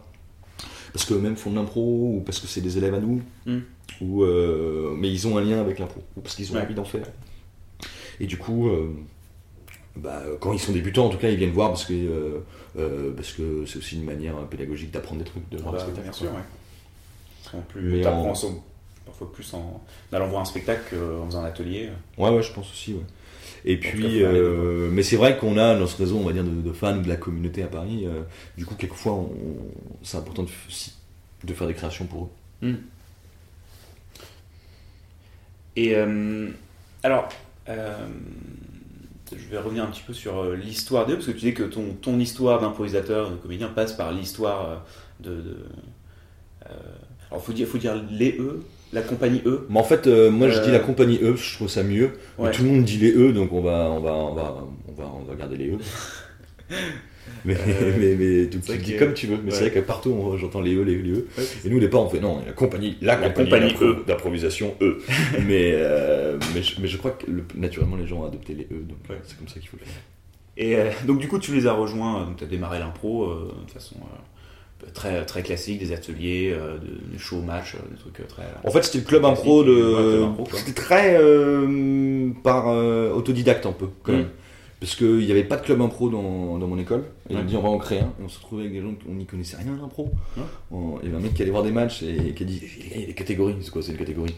parce 0.93 1.05
qu'eux-mêmes 1.05 1.35
font 1.37 1.51
de 1.51 1.55
l'impro, 1.55 2.15
ou 2.17 2.21
parce 2.25 2.39
que 2.39 2.47
c'est 2.47 2.61
des 2.61 2.77
élèves 2.77 2.93
à 2.93 2.99
nous, 2.99 3.21
Mm. 3.45 3.59
ou, 4.01 4.23
euh, 4.23 4.93
mais 4.97 5.11
ils 5.11 5.27
ont 5.27 5.37
un 5.37 5.41
lien 5.43 5.59
avec 5.59 5.79
l'impro, 5.79 6.01
ou 6.17 6.21
parce 6.21 6.35
qu'ils 6.35 6.51
ont 6.51 6.55
Ouais. 6.55 6.61
envie 6.61 6.73
d'en 6.75 6.83
faire. 6.85 7.05
Et 8.19 8.25
du 8.27 8.37
coup, 8.37 8.69
euh, 8.69 8.89
bah, 9.95 10.21
quand 10.39 10.53
ils 10.53 10.59
sont 10.59 10.71
débutants, 10.73 11.05
en 11.05 11.09
tout 11.09 11.17
cas, 11.17 11.29
ils 11.29 11.37
viennent 11.37 11.51
voir 11.51 11.69
parce 11.69 11.85
que 11.85 11.93
euh, 12.77 13.13
parce 13.15 13.31
que 13.31 13.65
c'est 13.65 13.77
aussi 13.77 13.95
une 13.95 14.03
manière 14.03 14.35
pédagogique 14.47 14.91
d'apprendre 14.91 15.19
des 15.23 15.29
trucs, 15.29 15.47
de 15.49 15.57
voir 15.57 15.71
Bah, 15.73 15.79
un 15.79 15.81
spectacle. 15.81 16.03
bien 16.07 16.13
sûr, 16.13 16.27
ouais. 16.27 17.57
En 17.57 17.61
plus, 17.61 18.01
t'apprends 18.01 18.31
en- 18.31 18.47
en- 18.47 18.63
parfois 19.05 19.31
plus 19.31 19.53
en 19.53 19.81
allant 20.11 20.27
voir 20.27 20.41
un 20.41 20.45
spectacle 20.45 20.93
qu'en 20.93 21.25
faisant 21.27 21.41
un 21.41 21.45
atelier. 21.45 21.89
Ouais, 22.17 22.29
ouais, 22.31 22.41
je 22.43 22.51
pense 22.51 22.69
aussi, 22.69 22.93
ouais. 22.93 22.99
Et 23.65 23.77
puis, 23.79 24.23
euh, 24.23 24.89
mais 24.91 25.03
c'est 25.03 25.15
vrai 25.17 25.37
qu'on 25.37 25.57
a 25.57 25.75
dans 25.77 25.87
ce 25.87 25.97
réseau, 25.97 26.17
on 26.17 26.23
va 26.25 26.33
dire, 26.33 26.43
de, 26.43 26.61
de 26.61 26.71
fans 26.73 26.97
de 27.01 27.07
la 27.09 27.17
communauté 27.17 27.63
à 27.63 27.67
Paris. 27.67 28.05
euh, 28.05 28.21
du 28.57 28.65
coup, 28.65 28.75
quelquefois, 28.75 29.13
on- 29.13 29.31
c'est 30.03 30.17
important 30.17 30.43
de, 30.43 30.49
de 31.43 31.53
faire 31.53 31.67
des 31.67 31.73
créations 31.73 32.05
pour 32.05 32.25
eux. 32.25 32.29
Et 35.75 35.95
euh, 35.95 36.49
alors, 37.03 37.29
je 39.35 39.47
vais 39.49 39.57
revenir 39.57 39.83
un 39.83 39.87
petit 39.87 40.03
peu 40.03 40.13
sur 40.13 40.51
l'histoire 40.53 41.05
d'eux, 41.05 41.15
parce 41.15 41.25
que 41.27 41.31
tu 41.31 41.39
dis 41.39 41.53
que 41.53 41.63
ton, 41.63 41.93
ton 41.93 42.19
histoire 42.19 42.61
d'improvisateur, 42.61 43.31
de 43.31 43.35
comédien, 43.35 43.67
passe 43.69 43.93
par 43.93 44.11
l'histoire 44.11 44.85
de. 45.19 45.41
de 45.41 45.57
alors, 47.29 47.43
faut 47.43 47.53
dire, 47.53 47.67
faut 47.67 47.77
dire 47.77 47.95
les 48.09 48.37
E, 48.39 48.61
la 48.93 49.01
compagnie 49.01 49.41
E. 49.45 49.65
Mais 49.69 49.79
en 49.79 49.83
fait, 49.83 50.07
euh, 50.07 50.29
moi, 50.31 50.49
je 50.49 50.59
Euh, 50.59 50.63
dis 50.65 50.71
la 50.71 50.79
compagnie 50.79 51.17
E, 51.21 51.31
parce 51.31 51.41
que 51.41 51.47
je 51.49 51.55
trouve 51.55 51.69
ça 51.69 51.83
mieux. 51.83 52.11
Mais 52.39 52.51
tout 52.51 52.63
le 52.63 52.69
monde 52.69 52.83
dit 52.85 52.97
les 52.97 53.11
E, 53.13 53.31
donc 53.33 53.51
on 53.53 53.61
va, 53.61 53.89
on 53.91 53.99
va, 53.99 54.13
on 54.13 54.33
va, 54.33 54.63
on 54.87 54.91
va, 54.93 55.11
on 55.21 55.23
va 55.23 55.35
garder 55.35 55.57
les 55.57 55.69
E. 55.71 55.77
mais, 57.45 57.55
Euh, 57.55 57.93
mais, 57.99 58.15
mais 58.15 58.49
tu, 58.49 58.59
c'est 58.61 58.67
vrai 58.73 58.77
tu 58.77 58.83
dis 58.83 58.97
comme 58.97 59.13
tu 59.13 59.27
veux. 59.27 59.37
Mais 59.37 59.51
ouais. 59.51 59.57
c'est 59.57 59.69
vrai 59.69 59.71
que 59.71 59.79
partout, 59.85 60.15
j'entends 60.37 60.61
les 60.61 60.75
E, 60.75 60.81
les 60.83 60.95
E, 60.95 61.01
les 61.01 61.11
E. 61.11 61.27
Ouais, 61.37 61.43
Et 61.65 61.69
nous, 61.69 61.77
au 61.77 61.79
départ, 61.79 62.01
on 62.03 62.09
fait 62.09 62.19
non, 62.19 62.41
la 62.45 62.53
compagnie, 62.53 62.97
la, 63.01 63.19
La 63.19 63.29
compagnie, 63.29 63.73
compagnie 63.73 63.93
E. 63.99 64.03
d'improvisation 64.07 64.75
E. 64.81 64.97
mais, 65.47 65.71
euh, 65.75 66.37
mais, 66.53 66.61
je, 66.63 66.79
mais 66.81 66.87
je 66.87 66.97
crois 66.97 67.11
que 67.11 67.29
le- 67.29 67.43
naturellement, 67.55 67.95
les 67.97 68.07
gens 68.07 68.21
ont 68.21 68.25
adopté 68.25 68.53
les 68.53 68.63
E, 68.65 68.81
donc 68.87 68.97
c'est 69.25 69.37
comme 69.37 69.47
ça 69.47 69.59
qu'il 69.59 69.69
faut 69.69 69.77
le 69.79 69.85
faire. 69.85 70.01
Et 70.57 70.75
euh, 70.77 70.89
donc, 71.05 71.19
du 71.19 71.27
coup, 71.27 71.37
tu 71.37 71.53
les 71.53 71.67
as 71.67 71.73
rejoints, 71.73 72.33
tu 72.37 72.43
as 72.43 72.47
démarré 72.47 72.79
l'impro 72.79 73.25
euh, 73.25 73.51
de 73.67 73.71
façon. 73.71 73.95
Très, 74.93 75.25
très 75.25 75.41
classiques, 75.43 75.79
des 75.79 75.91
ateliers, 75.93 76.51
euh, 76.53 76.77
de- 76.77 77.11
des 77.11 77.17
shows 77.17 77.41
match, 77.41 77.75
euh, 77.75 77.79
des 77.91 77.97
trucs 77.97 78.19
euh, 78.19 78.23
très. 78.27 78.43
En 78.63 78.71
fait, 78.71 78.83
c'était 78.83 78.99
le 78.99 79.03
club 79.05 79.21
Classique, 79.23 79.39
impro 79.39 79.63
de. 79.63 80.25
C'était 80.53 80.73
très 80.73 81.17
euh, 81.19 82.29
par 82.43 82.67
euh, 82.69 83.11
autodidacte 83.13 83.65
un 83.65 83.71
peu, 83.71 83.87
quand 84.03 84.11
Mm. 84.13 84.15
même. 84.17 84.29
Parce 84.81 84.95
qu'il 84.97 85.19
n'y 85.19 85.31
avait 85.31 85.45
pas 85.45 85.55
de 85.55 85.63
club 85.63 85.81
impro 85.81 86.09
dans, 86.09 86.57
dans 86.59 86.67
mon 86.67 86.77
école. 86.77 87.05
Et 87.29 87.35
Ouais. 87.35 87.43
dit 87.43 87.55
on 87.55 87.61
va 87.61 87.69
en 87.69 87.77
créer 87.77 87.99
un. 88.01 88.13
Et 88.19 88.23
on 88.25 88.29
se 88.29 88.37
retrouvait 88.39 88.63
avec 88.63 88.73
des 88.73 88.81
gens 88.81 88.93
qu'on 89.03 89.13
n'y 89.13 89.25
connaissait 89.25 89.55
rien 89.57 89.73
à 89.73 89.81
l'impro. 89.81 90.11
Ouais. 90.37 90.43
On- 90.69 90.99
Il 91.01 91.05
y 91.05 91.07
avait 91.09 91.17
un 91.17 91.21
mec 91.21 91.33
qui 91.33 91.41
allait 91.41 91.49
voir 91.51 91.63
des 91.63 91.71
matchs 91.71 92.03
et 92.03 92.33
qui 92.33 92.43
a 92.43 92.45
dit 92.45 92.59
Les 92.59 92.89
gars, 92.89 92.95
il 92.95 93.01
y 93.01 93.03
a 93.05 93.07
des 93.07 93.13
catégories. 93.13 93.55
C'est 93.61 93.71
quoi 93.71 93.81
C'est 93.81 93.93
une 93.93 93.97
catégorie? 93.97 94.35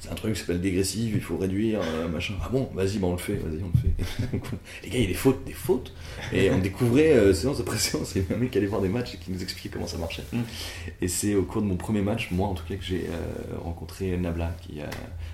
C'est 0.00 0.10
un 0.10 0.14
truc 0.14 0.34
qui 0.34 0.40
s'appelle 0.40 0.60
dégressif, 0.60 1.12
il 1.14 1.20
faut 1.20 1.36
réduire, 1.36 1.80
euh, 1.82 2.08
machin. 2.08 2.34
Ah 2.42 2.48
bon, 2.50 2.68
vas-y, 2.74 2.98
bah 2.98 3.08
on 3.08 3.12
le 3.12 3.18
fait, 3.18 3.34
vas-y, 3.34 3.60
on 3.62 3.70
le 3.72 3.80
fait. 3.80 4.48
Les 4.84 4.90
gars, 4.90 4.98
il 4.98 5.02
y 5.02 5.04
a 5.04 5.08
des 5.08 5.14
fautes, 5.14 5.44
des 5.44 5.52
fautes. 5.52 5.92
Et 6.32 6.50
on 6.50 6.58
découvrait 6.58 7.12
euh, 7.12 7.34
séance 7.34 7.60
après 7.60 7.78
séance. 7.78 8.16
Et 8.16 8.24
un 8.32 8.36
mec 8.36 8.50
qui 8.50 8.58
allait 8.58 8.66
voir 8.66 8.80
des 8.80 8.88
matchs 8.88 9.14
et 9.14 9.18
qui 9.18 9.30
nous 9.30 9.42
expliquait 9.42 9.68
comment 9.68 9.86
ça 9.86 9.98
marchait. 9.98 10.24
Mm. 10.32 10.40
Et 11.02 11.08
c'est 11.08 11.34
au 11.34 11.42
cours 11.42 11.62
de 11.62 11.66
mon 11.66 11.76
premier 11.76 12.02
match, 12.02 12.30
moi 12.30 12.48
en 12.48 12.54
tout 12.54 12.64
cas, 12.66 12.76
que 12.76 12.84
j'ai 12.84 13.06
euh, 13.08 13.58
rencontré 13.58 14.16
Nabla, 14.16 14.54
qui 14.62 14.78
est 14.78 14.82
euh, 14.82 14.86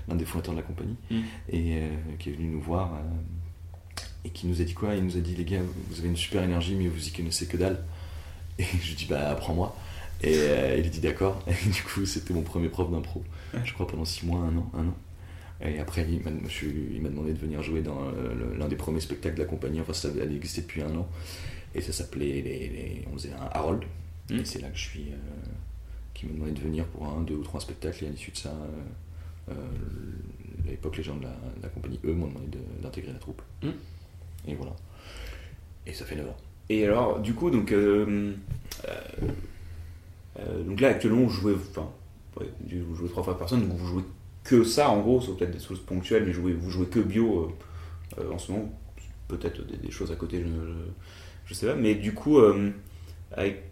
l'un 0.09 0.17
des 0.17 0.25
fondateurs 0.25 0.55
de 0.55 0.61
la 0.61 0.67
compagnie, 0.67 0.97
Mm. 1.11 1.15
et 1.50 1.75
euh, 1.76 1.88
qui 2.19 2.31
est 2.31 2.33
venu 2.33 2.49
nous 2.49 2.61
voir 2.61 2.91
et 4.25 4.31
qui 4.31 4.47
nous 4.47 4.61
a 4.61 4.65
dit 4.65 4.75
quoi? 4.75 4.95
Il 4.95 5.05
nous 5.05 5.17
a 5.17 5.21
dit 5.21 5.35
les 5.37 5.45
gars, 5.45 5.61
vous 5.91 5.99
avez 6.00 6.09
une 6.09 6.17
super 6.17 6.43
énergie, 6.43 6.75
mais 6.75 6.88
vous 6.88 7.07
y 7.07 7.12
connaissez 7.12 7.47
que 7.47 7.57
dalle. 7.57 7.85
Et 8.59 8.65
je 8.65 8.88
lui 8.88 8.95
dis 8.97 9.07
bah 9.07 9.31
apprends-moi. 9.31 9.76
Et 10.23 10.35
euh, 10.38 10.76
il 10.78 10.87
a 10.87 10.88
dit 10.88 11.00
d'accord. 11.00 11.42
Et 11.49 11.68
du 11.70 11.82
coup, 11.82 12.06
c'était 12.06 12.32
mon 12.35 12.42
premier 12.42 12.68
prof 12.68 12.90
d'impro. 12.90 13.23
Je 13.64 13.73
crois 13.75 13.87
pendant 13.87 14.04
six 14.04 14.25
mois, 14.26 14.40
un 14.40 14.56
an, 14.56 14.70
un 14.75 14.87
an. 14.88 14.96
Et 15.62 15.78
après, 15.78 16.06
il 16.11 16.20
m'a 17.02 17.08
demandé 17.08 17.32
de 17.32 17.38
venir 17.38 17.62
jouer 17.62 17.80
dans 17.80 17.99
euh, 18.08 18.56
l'un 18.58 18.68
des 18.68 18.76
premiers 18.76 19.00
spectacles 19.00 19.37
de 19.37 19.40
la 19.42 19.46
compagnie. 19.49 19.80
Enfin, 19.80 19.92
ça 19.94 20.08
elle 20.20 20.35
existait 20.35 20.62
depuis 20.62 20.82
un 20.82 20.94
an. 20.96 21.08
Et 21.75 21.80
ça 21.80 21.92
s'appelait, 21.92 22.26
les, 22.42 22.42
les- 22.42 23.04
on 23.11 23.14
faisait 23.14 23.32
un 23.32 23.49
Harold. 23.52 23.82
Mm. 24.30 24.38
Et 24.38 24.44
c'est 24.44 24.61
là 24.61 24.68
que 24.68 24.76
je 24.76 24.82
suis, 24.82 25.08
euh, 25.12 25.16
qui 26.14 26.26
m'a 26.26 26.32
demandé 26.32 26.52
de 26.52 26.61
venir 26.61 26.85
pour 26.87 27.06
un, 27.06 27.23
deux 27.23 27.35
ou 27.37 27.42
trois 27.42 27.61
spectacles. 27.61 28.04
Et 28.04 28.08
à 28.08 28.11
l'issue 28.11 28.30
de 28.32 28.37
ça, 28.37 28.52
euh, 29.50 29.52
à 30.66 30.70
l'époque, 30.70 30.96
les 30.99 31.02
gens 31.02 31.16
de 31.16 31.23
la, 31.25 31.30
de 31.30 31.62
la 31.62 31.68
compagnie, 31.68 32.00
eux, 32.04 32.12
m'ont 32.12 32.26
demandé 32.28 32.49
de- 32.49 32.82
d'intégrer 32.82 33.12
la 33.12 33.18
troupe. 33.18 33.40
Mm. 33.62 33.68
Et 34.49 34.54
voilà. 34.54 34.75
Et 35.87 35.92
ça 35.94 36.04
fait 36.04 36.16
9 36.16 36.28
ans. 36.28 36.37
Et 36.68 36.85
alors, 36.85 37.20
du 37.20 37.32
coup, 37.35 37.50
donc, 37.50 37.73
euh, 37.73 38.35
euh, 40.38 40.62
donc 40.62 40.81
là, 40.81 40.88
actuellement, 40.88 41.23
vous 41.23 41.31
jouez, 41.31 41.55
enfin, 41.55 41.88
vous 42.37 42.95
jouez 42.95 43.09
trois 43.09 43.23
fois 43.23 43.35
par 43.35 43.49
personne, 43.49 43.66
donc 43.66 43.76
vous 43.76 43.87
jouez 43.87 44.05
que 44.45 44.64
ça, 44.64 44.90
en 44.90 45.00
gros, 45.00 45.21
sauf 45.21 45.37
peut-être 45.37 45.52
des 45.52 45.64
choses 45.64 45.81
ponctuelles, 45.81 46.25
mais 46.26 46.33
jouez, 46.33 46.52
vous 46.52 46.71
jouez 46.71 46.87
que 46.87 47.00
bio 47.00 47.50
euh, 48.19 48.23
euh, 48.23 48.33
en 48.33 48.38
ce 48.38 48.52
moment, 48.52 48.71
peut-être 49.28 49.62
des, 49.66 49.90
choses 49.90 50.12
à 50.12 50.16
côté, 50.16 50.43
je, 50.43 50.49
je, 51.47 51.55
sais 51.55 51.66
pas, 51.66 51.75
mais 51.75 51.95
du 51.95 52.14
coup, 52.14 52.38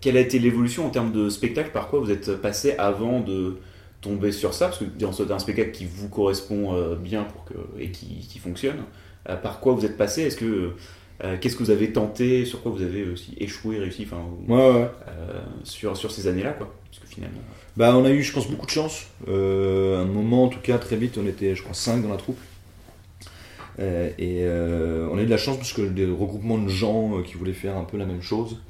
quelle 0.00 0.16
a 0.16 0.20
été 0.20 0.38
l'évolution 0.38 0.86
en 0.86 0.90
termes 0.90 1.12
de 1.12 1.28
spectacle? 1.28 1.70
Par 1.72 1.88
quoi 1.88 2.00
vous 2.00 2.10
êtes 2.10 2.36
passé 2.40 2.72
avant 2.72 3.20
de 3.20 3.58
tomber 4.00 4.32
sur 4.32 4.52
ça? 4.52 4.66
Parce 4.66 4.78
que 4.80 4.84
dans 4.84 5.12
ce- 5.12 5.30
un 5.30 5.38
spectacle 5.38 5.70
qui 5.70 5.86
vous 5.86 6.08
correspond 6.08 6.96
bien 6.96 7.22
pour 7.24 7.44
que, 7.44 7.54
et 7.78 7.90
qui, 7.90 8.26
qui 8.28 8.40
fonctionne, 8.40 8.78
par 9.42 9.60
quoi 9.60 9.74
vous 9.74 9.84
êtes 9.84 9.96
passé? 9.96 10.22
Est-ce 10.22 10.36
que 10.36 10.72
euh, 11.22 11.36
qu'est-ce 11.40 11.56
que 11.56 11.62
vous 11.62 11.70
avez 11.70 11.92
tenté 11.92 12.44
Sur 12.44 12.62
quoi 12.62 12.72
vous 12.72 12.82
avez 12.82 13.04
aussi 13.08 13.34
échoué, 13.38 13.78
réussi 13.78 14.02
Enfin, 14.06 14.20
vous- 14.46 14.52
Ouais, 14.54 14.70
ouais. 14.72 14.90
euh, 15.08 15.40
sur, 15.62 15.96
sur 15.96 16.10
ces 16.10 16.26
années-là, 16.26 16.52
quoi. 16.52 16.74
Parce 16.90 16.98
que 17.02 17.06
finalement. 17.08 17.38
Bah, 17.76 17.96
on 17.96 18.04
a 18.04 18.10
eu, 18.10 18.22
je 18.22 18.32
pense, 18.32 18.48
beaucoup 18.50 18.66
de 18.66 18.70
chance. 18.70 19.06
Euh, 19.28 20.02
un 20.02 20.06
moment, 20.06 20.44
en 20.44 20.48
tout 20.48 20.60
cas, 20.60 20.78
très 20.78 20.96
vite, 20.96 21.18
on 21.18 21.26
était, 21.26 21.54
je 21.54 21.62
crois, 21.62 21.74
5 21.74 22.02
dans 22.02 22.08
la 22.08 22.16
troupe. 22.16 22.38
Euh, 23.80 24.10
et 24.18 24.38
euh, 24.44 25.08
on 25.10 25.18
a 25.18 25.22
eu 25.22 25.26
de 25.26 25.30
la 25.30 25.36
chance 25.36 25.56
parce 25.56 25.72
que 25.72 25.82
des 25.82 26.06
regroupements 26.06 26.58
de 26.58 26.68
gens 26.68 27.18
euh, 27.18 27.22
qui 27.22 27.34
voulaient 27.34 27.52
faire 27.52 27.76
un 27.76 27.84
peu 27.84 27.96
la 27.96 28.06
même 28.06 28.22
chose. 28.22 28.60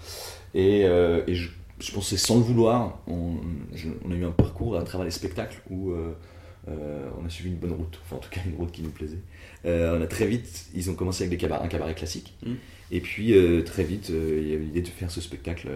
Et, 0.54 0.84
euh, 0.84 1.22
et 1.26 1.34
je, 1.34 1.50
c'est 1.80 2.16
sans 2.16 2.36
le 2.36 2.42
vouloir, 2.42 3.00
on, 3.06 3.34
je- 3.74 3.88
on 4.06 4.10
a 4.12 4.14
eu 4.14 4.24
un 4.24 4.30
parcours 4.30 4.76
à 4.78 4.82
travers 4.82 5.04
les 5.04 5.10
spectacles 5.10 5.60
où 5.68 5.90
euh, 5.90 6.12
euh, 6.68 7.06
on 7.22 7.26
a 7.26 7.28
suivi 7.28 7.50
une 7.50 7.56
bonne 7.56 7.72
route, 7.72 7.98
enfin 8.02 8.16
en 8.16 8.20
tout 8.20 8.30
cas 8.30 8.40
une 8.46 8.56
route 8.56 8.72
qui 8.72 8.80
nous 8.82 8.88
plaisait. 8.90 9.18
Euh, 9.66 9.98
on 9.98 10.02
a 10.02 10.06
très 10.06 10.26
vite, 10.26 10.66
ils 10.74 10.90
ont 10.90 10.94
commencé 10.94 11.24
avec 11.24 11.30
des 11.30 11.36
cabarets, 11.36 11.64
un 11.64 11.68
cabaret 11.68 11.94
classique. 11.94 12.34
Mm. 12.44 12.52
Et 12.90 13.00
puis 13.00 13.36
euh, 13.36 13.62
très 13.62 13.84
vite, 13.84 14.10
euh, 14.10 14.40
il 14.42 14.48
y 14.48 14.54
avait 14.54 14.64
l'idée 14.64 14.82
de 14.82 14.88
faire 14.88 15.10
ce 15.10 15.20
spectacle 15.20 15.68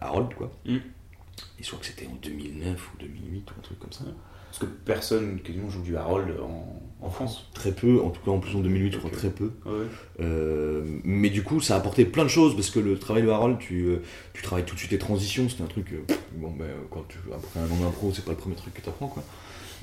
Harold, 0.00 0.34
quoi. 0.34 0.52
Mm. 0.66 0.76
Et 0.76 1.62
je 1.62 1.66
crois 1.66 1.80
que 1.80 1.86
c'était 1.86 2.06
en 2.06 2.16
2009 2.22 2.90
ou 2.92 2.98
2008 2.98 3.50
ou 3.50 3.54
un 3.58 3.62
truc 3.62 3.78
comme 3.78 3.92
ça. 3.92 4.04
Parce 4.50 4.58
que 4.58 4.66
personne 4.66 5.40
quasiment 5.40 5.70
joue 5.70 5.82
du 5.82 5.96
Harold 5.96 6.34
en, 6.40 6.82
en 7.00 7.10
France. 7.10 7.48
Très 7.54 7.72
peu, 7.72 8.00
en 8.02 8.10
tout 8.10 8.20
cas 8.20 8.32
en 8.32 8.40
plus 8.40 8.56
en 8.56 8.60
2008, 8.60 8.92
je 8.92 8.98
crois 8.98 9.10
très 9.10 9.30
peu. 9.30 9.52
Ouais. 9.64 9.86
Euh, 10.20 10.82
mais 11.04 11.30
du 11.30 11.44
coup, 11.44 11.60
ça 11.60 11.76
a 11.76 11.78
apporté 11.78 12.04
plein 12.04 12.24
de 12.24 12.28
choses 12.28 12.56
parce 12.56 12.68
que 12.70 12.80
le 12.80 12.98
travail 12.98 13.22
de 13.22 13.28
Harold, 13.28 13.58
tu, 13.58 13.86
tu 14.32 14.42
travailles 14.42 14.64
tout 14.64 14.74
de 14.74 14.80
suite 14.80 14.90
les 14.90 14.98
transitions. 14.98 15.48
C'était 15.48 15.62
un 15.62 15.66
truc. 15.66 15.94
bon, 16.34 16.50
ben, 16.50 16.66
quand 16.90 17.06
tu 17.08 17.18
après 17.32 17.60
un 17.60 17.70
an 17.70 17.84
d'impro, 17.84 18.12
c'est 18.12 18.24
pas 18.24 18.32
le 18.32 18.36
premier 18.36 18.56
truc 18.56 18.74
que 18.74 18.80
tu 18.80 18.88
apprends, 18.88 19.08
quoi. 19.08 19.22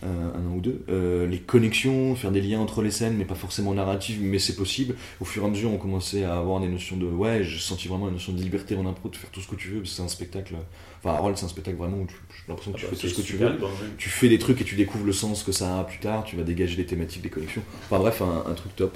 Euh, 0.03 0.07
un 0.35 0.45
an 0.47 0.55
ou 0.55 0.61
deux. 0.61 0.83
Euh, 0.89 1.25
les 1.25 1.39
connexions, 1.39 2.15
faire 2.15 2.31
des 2.31 2.39
liens 2.41 2.59
entre 2.59 2.83
les 2.83 2.91
scènes, 2.91 3.15
mais 3.17 3.25
pas 3.25 3.33
forcément 3.33 3.73
narratifs, 3.73 4.19
mais 4.21 4.37
c'est 4.37 4.55
possible. 4.55 4.93
Au 5.19 5.25
fur 5.25 5.41
et 5.41 5.45
à 5.47 5.49
mesure, 5.49 5.71
on 5.71 5.77
commençait 5.77 6.23
à 6.23 6.37
avoir 6.37 6.59
des 6.59 6.67
notions 6.67 6.97
de. 6.97 7.05
Ouais, 7.07 7.43
j'ai 7.43 7.57
senti 7.57 7.87
vraiment 7.87 8.07
une 8.07 8.13
notion 8.13 8.31
de 8.31 8.39
liberté 8.39 8.75
en 8.75 8.85
impro, 8.85 9.09
de 9.09 9.15
faire 9.15 9.31
tout 9.31 9.41
ce 9.41 9.47
que 9.47 9.55
tu 9.55 9.69
veux, 9.69 9.77
parce 9.79 9.89
que 9.89 9.95
c'est 9.95 10.03
un 10.03 10.07
spectacle. 10.07 10.53
Enfin, 11.03 11.15
Harold, 11.15 11.35
c'est 11.37 11.45
un 11.45 11.49
spectacle 11.49 11.77
vraiment 11.77 11.97
où 11.97 12.05
tu- 12.05 12.13
j'ai 12.29 12.43
l'impression 12.47 12.71
que 12.73 12.77
tu 12.77 12.85
Ah 12.85 12.89
bah, 12.91 12.95
fais 12.95 13.07
tout 13.07 13.13
ce 13.15 13.21
que 13.21 13.25
tu 13.25 13.37
veux 13.37 13.47
ouais. 13.47 13.55
tu 13.97 14.09
fais 14.09 14.29
des 14.29 14.37
trucs 14.37 14.61
et 14.61 14.63
tu 14.63 14.75
découvres 14.75 15.05
le 15.05 15.13
sens 15.13 15.41
que 15.43 15.51
ça 15.51 15.79
a 15.79 15.83
plus 15.83 15.97
tard, 15.99 16.23
tu 16.25 16.35
vas 16.35 16.43
dégager 16.43 16.75
des 16.75 16.85
thématiques, 16.85 17.23
des 17.23 17.29
connexions. 17.29 17.63
Enfin 17.85 17.97
bref, 17.97 18.21
un, 18.21 18.43
un 18.49 18.53
truc 18.53 18.75
top. 18.75 18.95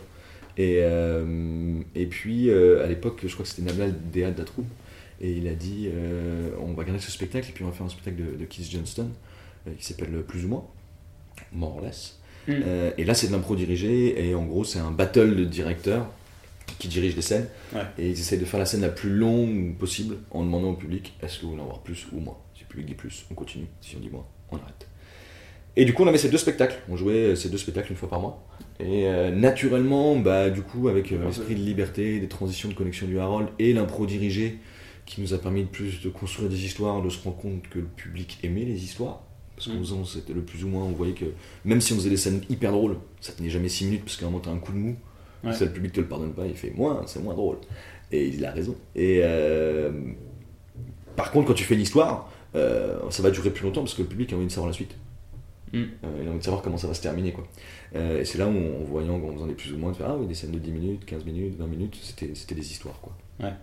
Et, 0.58 0.82
euh, 0.82 1.80
et 1.96 2.06
puis 2.06 2.50
euh, 2.50 2.84
à 2.84 2.88
l'époque, 2.88 3.22
je 3.26 3.34
crois 3.34 3.44
que 3.44 3.50
c'était 3.50 3.64
Nabla, 3.64 3.88
le 3.88 3.94
DA 4.14 4.30
de 4.32 4.38
la 4.38 4.44
troupe, 4.46 4.68
et 5.20 5.32
il 5.32 5.48
a 5.48 5.54
dit 5.56 5.88
euh, 5.92 6.50
on 6.62 6.74
va 6.74 6.84
garder 6.84 7.00
ce 7.02 7.10
spectacle 7.12 7.50
et 7.50 7.54
puis 7.54 7.64
on 7.64 7.68
va 7.68 7.74
faire 7.74 7.86
un 7.86 7.90
spectacle 7.90 8.18
de, 8.18 8.38
de 8.38 8.46
Keith 8.46 8.70
Johnston 8.72 9.10
qui 9.80 9.86
s'appelle 9.86 10.24
Plus 10.28 10.46
ou 10.46 10.50
moins, 10.50 10.64
More 11.52 11.76
or 11.78 11.82
Less. 11.82 12.20
Mm. 12.48 12.52
Euh, 12.66 12.92
et 12.98 13.04
là, 13.04 13.14
c'est 13.14 13.28
de 13.28 13.32
l'impro 13.34 13.56
dirigé, 13.56 14.28
et 14.28 14.34
en 14.36 14.46
gros, 14.46 14.64
c'est 14.64 14.80
un 14.80 14.92
battle 14.92 15.36
de 15.36 15.46
directeurs 15.46 16.08
qui 16.80 16.88
dirigent 16.88 17.16
des 17.16 17.22
scènes, 17.22 17.48
Ouais. 17.76 17.82
et 18.00 18.08
ils 18.10 18.20
essayent 18.20 18.40
de 18.40 18.46
faire 18.46 18.60
la 18.60 18.66
scène 18.66 18.82
la 18.82 18.90
plus 18.90 19.12
longue 19.12 19.76
possible 19.78 20.18
en 20.32 20.44
demandant 20.44 20.70
au 20.72 20.76
public 20.76 21.14
est-ce 21.22 21.38
que 21.38 21.44
vous 21.44 21.52
voulez 21.52 21.62
en 21.62 21.66
voir 21.66 21.80
plus 21.82 22.08
ou 22.12 22.20
moins? 22.20 22.38
Si 22.56 22.62
le 22.62 22.68
public 22.68 22.88
dit 22.88 22.96
plus, 22.96 23.26
on 23.30 23.36
continue, 23.36 23.68
si 23.82 23.96
on 23.96 24.00
dit 24.00 24.10
moins, 24.10 24.26
on 24.52 24.56
arrête. 24.58 24.88
Et 25.76 25.86
du 25.86 25.94
coup, 25.94 26.04
on 26.04 26.08
avait 26.08 26.18
ces 26.18 26.30
deux 26.30 26.38
spectacles, 26.38 26.80
on 26.90 26.98
jouait 26.98 27.36
ces 27.36 27.50
deux 27.50 27.58
spectacles 27.58 27.92
une 27.92 27.98
fois 27.98 28.10
par 28.10 28.20
mois, 28.20 28.44
et 28.80 29.06
euh, 29.08 29.32
naturellement, 29.32 30.16
bah, 30.18 30.50
du 30.50 30.64
coup, 30.64 30.88
avec 30.88 31.12
euh, 31.12 31.24
l'esprit 31.26 31.56
de 31.56 31.62
liberté, 31.62 32.20
des 32.20 32.28
transitions 32.28 32.68
de 32.70 32.74
connexion 32.74 33.06
du 33.06 33.20
Harold, 33.20 33.50
et 33.60 33.74
l'impro 33.74 34.06
dirigé, 34.06 34.58
qui 35.06 35.22
nous 35.22 35.34
a 35.34 35.38
permis 35.38 35.64
de 35.64 35.68
plus 35.70 36.02
de 36.02 36.10
construire 36.10 36.50
des 36.50 36.66
histoires, 36.66 37.02
de 37.02 37.10
se 37.10 37.22
rendre 37.24 37.38
compte 37.38 37.68
que 37.70 37.80
le 37.80 37.86
public 37.86 38.40
aimait 38.44 38.66
les 38.66 38.84
histoires. 38.84 39.24
Parce 39.64 39.68
qu'en 39.68 39.76
Mm. 39.80 39.84
faisant, 39.86 40.06
c'était 40.06 40.34
le 40.34 40.42
plus 40.42 40.64
ou 40.64 40.70
moins, 40.70 40.84
on 40.84 40.92
voyait 40.92 41.14
que 41.14 41.26
même 41.66 41.82
si 41.82 41.94
on 41.94 41.98
faisait 41.98 42.10
des 42.10 42.18
scènes 42.18 42.42
hyper 42.50 42.72
drôles, 42.72 42.98
ça 43.20 43.32
tenait 43.34 43.50
jamais 43.52 43.70
6 43.70 43.86
minutes 43.86 44.04
parce 44.06 44.18
qu'à 44.18 44.26
un 44.26 44.30
moment 44.32 44.42
t'as 44.44 44.50
un 44.52 44.58
coup 44.58 44.72
de 44.72 44.78
mou, 44.78 44.96
Ouais. 45.44 45.54
ça 45.54 45.66
le 45.66 45.72
public 45.72 45.94
te 45.94 46.00
le 46.02 46.08
pardonne 46.08 46.34
pas, 46.34 46.48
il 46.48 46.56
fait 46.56 46.72
moins, 46.72 47.04
c'est 47.06 47.22
moins 47.22 47.36
drôle. 47.36 47.58
Et 48.12 48.28
il 48.30 48.44
a 48.44 48.52
raison. 48.52 48.76
Et 48.96 49.20
euh, 49.24 49.92
par 51.16 51.32
contre, 51.32 51.48
quand 51.50 51.54
tu 51.54 51.64
fais 51.64 51.76
l'histoire, 51.76 52.32
euh, 52.56 53.00
ça 53.12 53.22
va 53.24 53.30
durer 53.32 53.52
plus 53.52 53.64
longtemps 53.66 53.82
parce 53.82 53.94
que 53.94 54.02
le 54.02 54.08
public 54.08 54.34
a 54.34 54.36
envie 54.36 54.46
de 54.48 54.52
savoir 54.52 54.68
la 54.68 54.74
suite. 54.74 54.96
Mm. 55.74 55.78
Euh, 55.78 56.20
il 56.22 56.28
a 56.28 56.30
envie 56.32 56.40
de 56.40 56.44
savoir 56.44 56.62
comment 56.64 56.78
ça 56.78 56.88
va 56.88 56.94
se 56.96 57.02
terminer. 57.02 57.32
Quoi. 57.32 57.46
Euh, 57.96 58.20
et 58.22 58.26
c'est 58.26 58.38
là 58.40 58.48
où, 58.48 58.52
en 58.52 58.84
voyant, 58.84 59.16
en 59.16 59.34
faisant 59.34 59.48
des 59.48 59.54
plus 59.54 59.72
ou 59.74 59.78
moins, 59.78 59.92
de 59.92 59.96
faire 59.98 60.08
Ah 60.10 60.18
oui, 60.18 60.26
des 60.28 60.34
scènes 60.34 60.52
de 60.52 60.60
10 60.60 60.72
minutes, 60.72 61.06
15 61.06 61.24
minutes, 61.26 61.56
20 61.58 61.68
minutes, 61.68 61.98
c'était 62.02 62.32
c'était 62.36 62.56
des 62.56 62.70
histoires. 62.72 63.00
Quoi. 63.00 63.14
Ouais. 63.40 63.54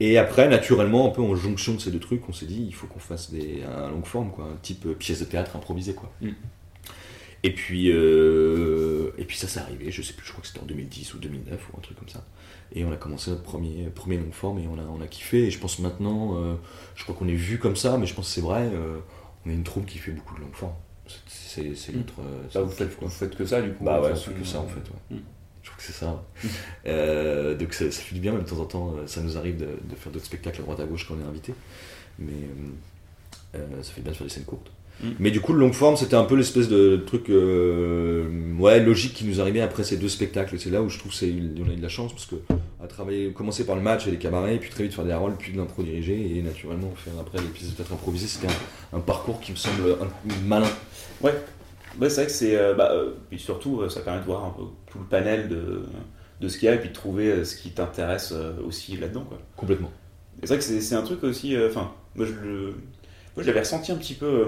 Et 0.00 0.18
après, 0.18 0.48
naturellement, 0.48 1.06
un 1.08 1.10
peu 1.10 1.22
en 1.22 1.34
jonction 1.36 1.74
de 1.74 1.80
ces 1.80 1.90
deux 1.90 2.00
trucs, 2.00 2.28
on 2.28 2.32
s'est 2.32 2.46
dit 2.46 2.64
il 2.66 2.74
faut 2.74 2.86
qu'on 2.86 2.98
fasse 2.98 3.30
des, 3.30 3.62
un 3.62 3.90
long 3.90 4.02
forme, 4.02 4.30
quoi, 4.32 4.44
un 4.46 4.56
type 4.60 4.86
euh, 4.86 4.94
pièce 4.94 5.20
de 5.20 5.24
théâtre 5.24 5.54
improvisée. 5.56 5.94
Quoi. 5.94 6.10
Mm. 6.20 6.30
Et 7.44 7.52
puis, 7.54 7.90
euh, 7.92 9.10
et 9.18 9.24
puis 9.24 9.36
ça, 9.36 9.46
c'est 9.48 9.60
arrivé, 9.60 9.90
je 9.90 10.00
sais 10.02 10.14
plus, 10.14 10.26
je 10.26 10.32
crois 10.32 10.40
que 10.42 10.48
c'était 10.48 10.60
en 10.60 10.66
2010 10.66 11.14
ou 11.14 11.18
2009 11.18 11.68
ou 11.72 11.76
un 11.78 11.80
truc 11.80 11.98
comme 11.98 12.08
ça. 12.08 12.24
Et 12.72 12.84
on 12.84 12.90
a 12.92 12.96
commencé 12.96 13.30
notre 13.30 13.42
premier, 13.42 13.84
premier 13.94 14.16
long 14.16 14.32
forme 14.32 14.58
et 14.58 14.66
on 14.66 14.78
a, 14.78 14.82
on 14.82 15.00
a 15.02 15.06
kiffé. 15.06 15.44
Et 15.44 15.50
je 15.50 15.58
pense 15.58 15.78
maintenant, 15.78 16.38
euh, 16.38 16.54
je 16.96 17.02
crois 17.04 17.14
qu'on 17.14 17.28
est 17.28 17.34
vu 17.34 17.58
comme 17.58 17.76
ça, 17.76 17.98
mais 17.98 18.06
je 18.06 18.14
pense 18.14 18.28
que 18.28 18.34
c'est 18.34 18.40
vrai, 18.40 18.62
euh, 18.72 18.98
on 19.46 19.50
est 19.50 19.54
une 19.54 19.62
troupe 19.62 19.86
qui 19.86 19.98
fait 19.98 20.10
beaucoup 20.12 20.34
de 20.34 20.40
long 20.40 20.52
forme. 20.52 20.72
C'est- 21.28 21.62
Mm. 21.62 21.96
notre. 21.98 22.14
c'est 22.50 22.58
Bah, 22.58 22.64
vous, 22.64 22.70
faites, 22.70 22.96
quoi. 22.96 23.06
vous 23.06 23.14
faites 23.14 23.36
que 23.36 23.44
ça, 23.46 23.60
du 23.62 23.72
coup. 23.74 23.84
Bah 23.84 24.00
ouais, 24.00 24.10
on 24.10 24.16
fait 24.16 24.32
que 24.32 24.44
ça 24.44 24.58
en 24.58 24.66
fait. 24.66 24.80
Ouais. 24.80 25.18
Mm. 25.18 25.22
Je 25.64 25.70
crois 25.70 25.76
que 25.78 25.82
c'est 25.82 25.92
ça. 25.92 26.22
Euh, 26.86 27.56
donc 27.56 27.72
ça, 27.72 27.90
ça 27.90 28.00
fait 28.02 28.14
du 28.14 28.20
bien, 28.20 28.32
mais 28.32 28.42
de 28.44 28.48
temps 28.48 28.60
en 28.60 28.66
temps, 28.66 28.94
euh, 28.96 29.06
ça 29.06 29.20
nous 29.22 29.36
arrive 29.36 29.56
de, 29.56 29.64
de 29.64 29.96
faire 29.98 30.12
d'autres 30.12 30.26
spectacles 30.26 30.60
à 30.60 30.62
droite 30.64 30.78
à 30.80 30.84
gauche 30.84 31.06
quand 31.08 31.14
on 31.20 31.24
est 31.24 31.28
invité. 31.28 31.54
Mais 32.18 32.32
euh, 33.56 33.58
ça 33.82 33.92
fait 33.92 34.00
bien 34.02 34.12
de 34.12 34.16
faire 34.16 34.26
des 34.26 34.32
scènes 34.32 34.44
courtes. 34.44 34.70
Mm. 35.02 35.08
Mais 35.18 35.30
du 35.30 35.40
coup, 35.40 35.52
le 35.54 35.58
long 35.60 35.72
forme, 35.72 35.96
c'était 35.96 36.14
un 36.16 36.24
peu 36.24 36.36
l'espèce 36.36 36.68
de 36.68 36.96
truc 37.06 37.30
euh, 37.30 38.26
ouais, 38.58 38.78
logique 38.80 39.14
qui 39.14 39.24
nous 39.24 39.40
arrivait 39.40 39.62
après 39.62 39.84
ces 39.84 39.96
deux 39.96 40.08
spectacles. 40.08 40.58
C'est 40.58 40.70
là 40.70 40.82
où 40.82 40.88
je 40.88 40.98
trouve 40.98 41.12
qu'on 41.18 41.24
a 41.26 41.28
eu 41.72 41.76
de 41.76 41.82
la 41.82 41.88
chance 41.88 42.12
parce 42.12 42.26
que 42.26 42.36
à 42.82 42.86
travailler, 42.86 43.32
commencer 43.32 43.64
par 43.64 43.76
le 43.76 43.82
match 43.82 44.06
et 44.06 44.10
les 44.10 44.18
cabarets, 44.18 44.58
puis 44.58 44.68
très 44.68 44.84
vite 44.84 44.92
faire 44.92 45.06
des 45.06 45.14
rôles, 45.14 45.34
puis 45.38 45.52
de 45.52 45.56
l'impro 45.56 45.82
dirigé, 45.82 46.36
et 46.36 46.42
naturellement 46.42 46.92
faire 46.96 47.14
après 47.18 47.38
les 47.38 47.48
pièces 47.48 47.70
de 47.70 47.74
théâtre 47.76 47.94
improvisées, 47.94 48.26
c'était 48.26 48.48
un, 48.92 48.98
un 48.98 49.00
parcours 49.00 49.40
qui 49.40 49.52
me 49.52 49.56
semble 49.56 49.96
un- 50.02 50.46
malin. 50.46 50.68
Ouais, 51.22 51.34
Ouais, 52.00 52.08
c'est 52.08 52.16
vrai 52.22 52.26
que 52.26 52.32
c'est. 52.32 52.56
euh, 52.56 52.74
bah, 52.74 52.90
euh, 52.92 53.14
puis 53.28 53.38
surtout, 53.38 53.80
euh, 53.82 53.88
ça 53.88 54.00
permet 54.00 54.20
de 54.20 54.24
voir 54.24 54.44
un 54.44 54.50
peu 54.50 54.62
tout 54.86 54.98
le 54.98 55.04
panel 55.04 55.48
de, 55.48 55.84
de 56.40 56.48
ce 56.48 56.58
qu'il 56.58 56.66
y 56.66 56.68
a 56.68 56.74
et 56.74 56.80
puis 56.80 56.88
de 56.88 56.94
trouver 56.94 57.44
ce 57.44 57.56
qui 57.56 57.70
t'intéresse 57.72 58.32
aussi 58.64 58.96
là-dedans. 58.96 59.24
Quoi. 59.24 59.38
Complètement. 59.56 59.92
C'est 60.42 60.48
vrai 60.48 60.58
que 60.58 60.64
c'est 60.64 60.80
c'est 60.80 60.94
un 60.96 61.02
truc 61.02 61.22
aussi. 61.24 61.56
Enfin, 61.66 61.92
moi, 62.16 62.26
je 62.26 62.32
le- 62.32 62.70
moi, 63.36 63.42
je 63.42 63.46
l'avais 63.46 63.60
ressenti 63.60 63.92
un 63.92 63.96
petit 63.96 64.14
peu 64.14 64.46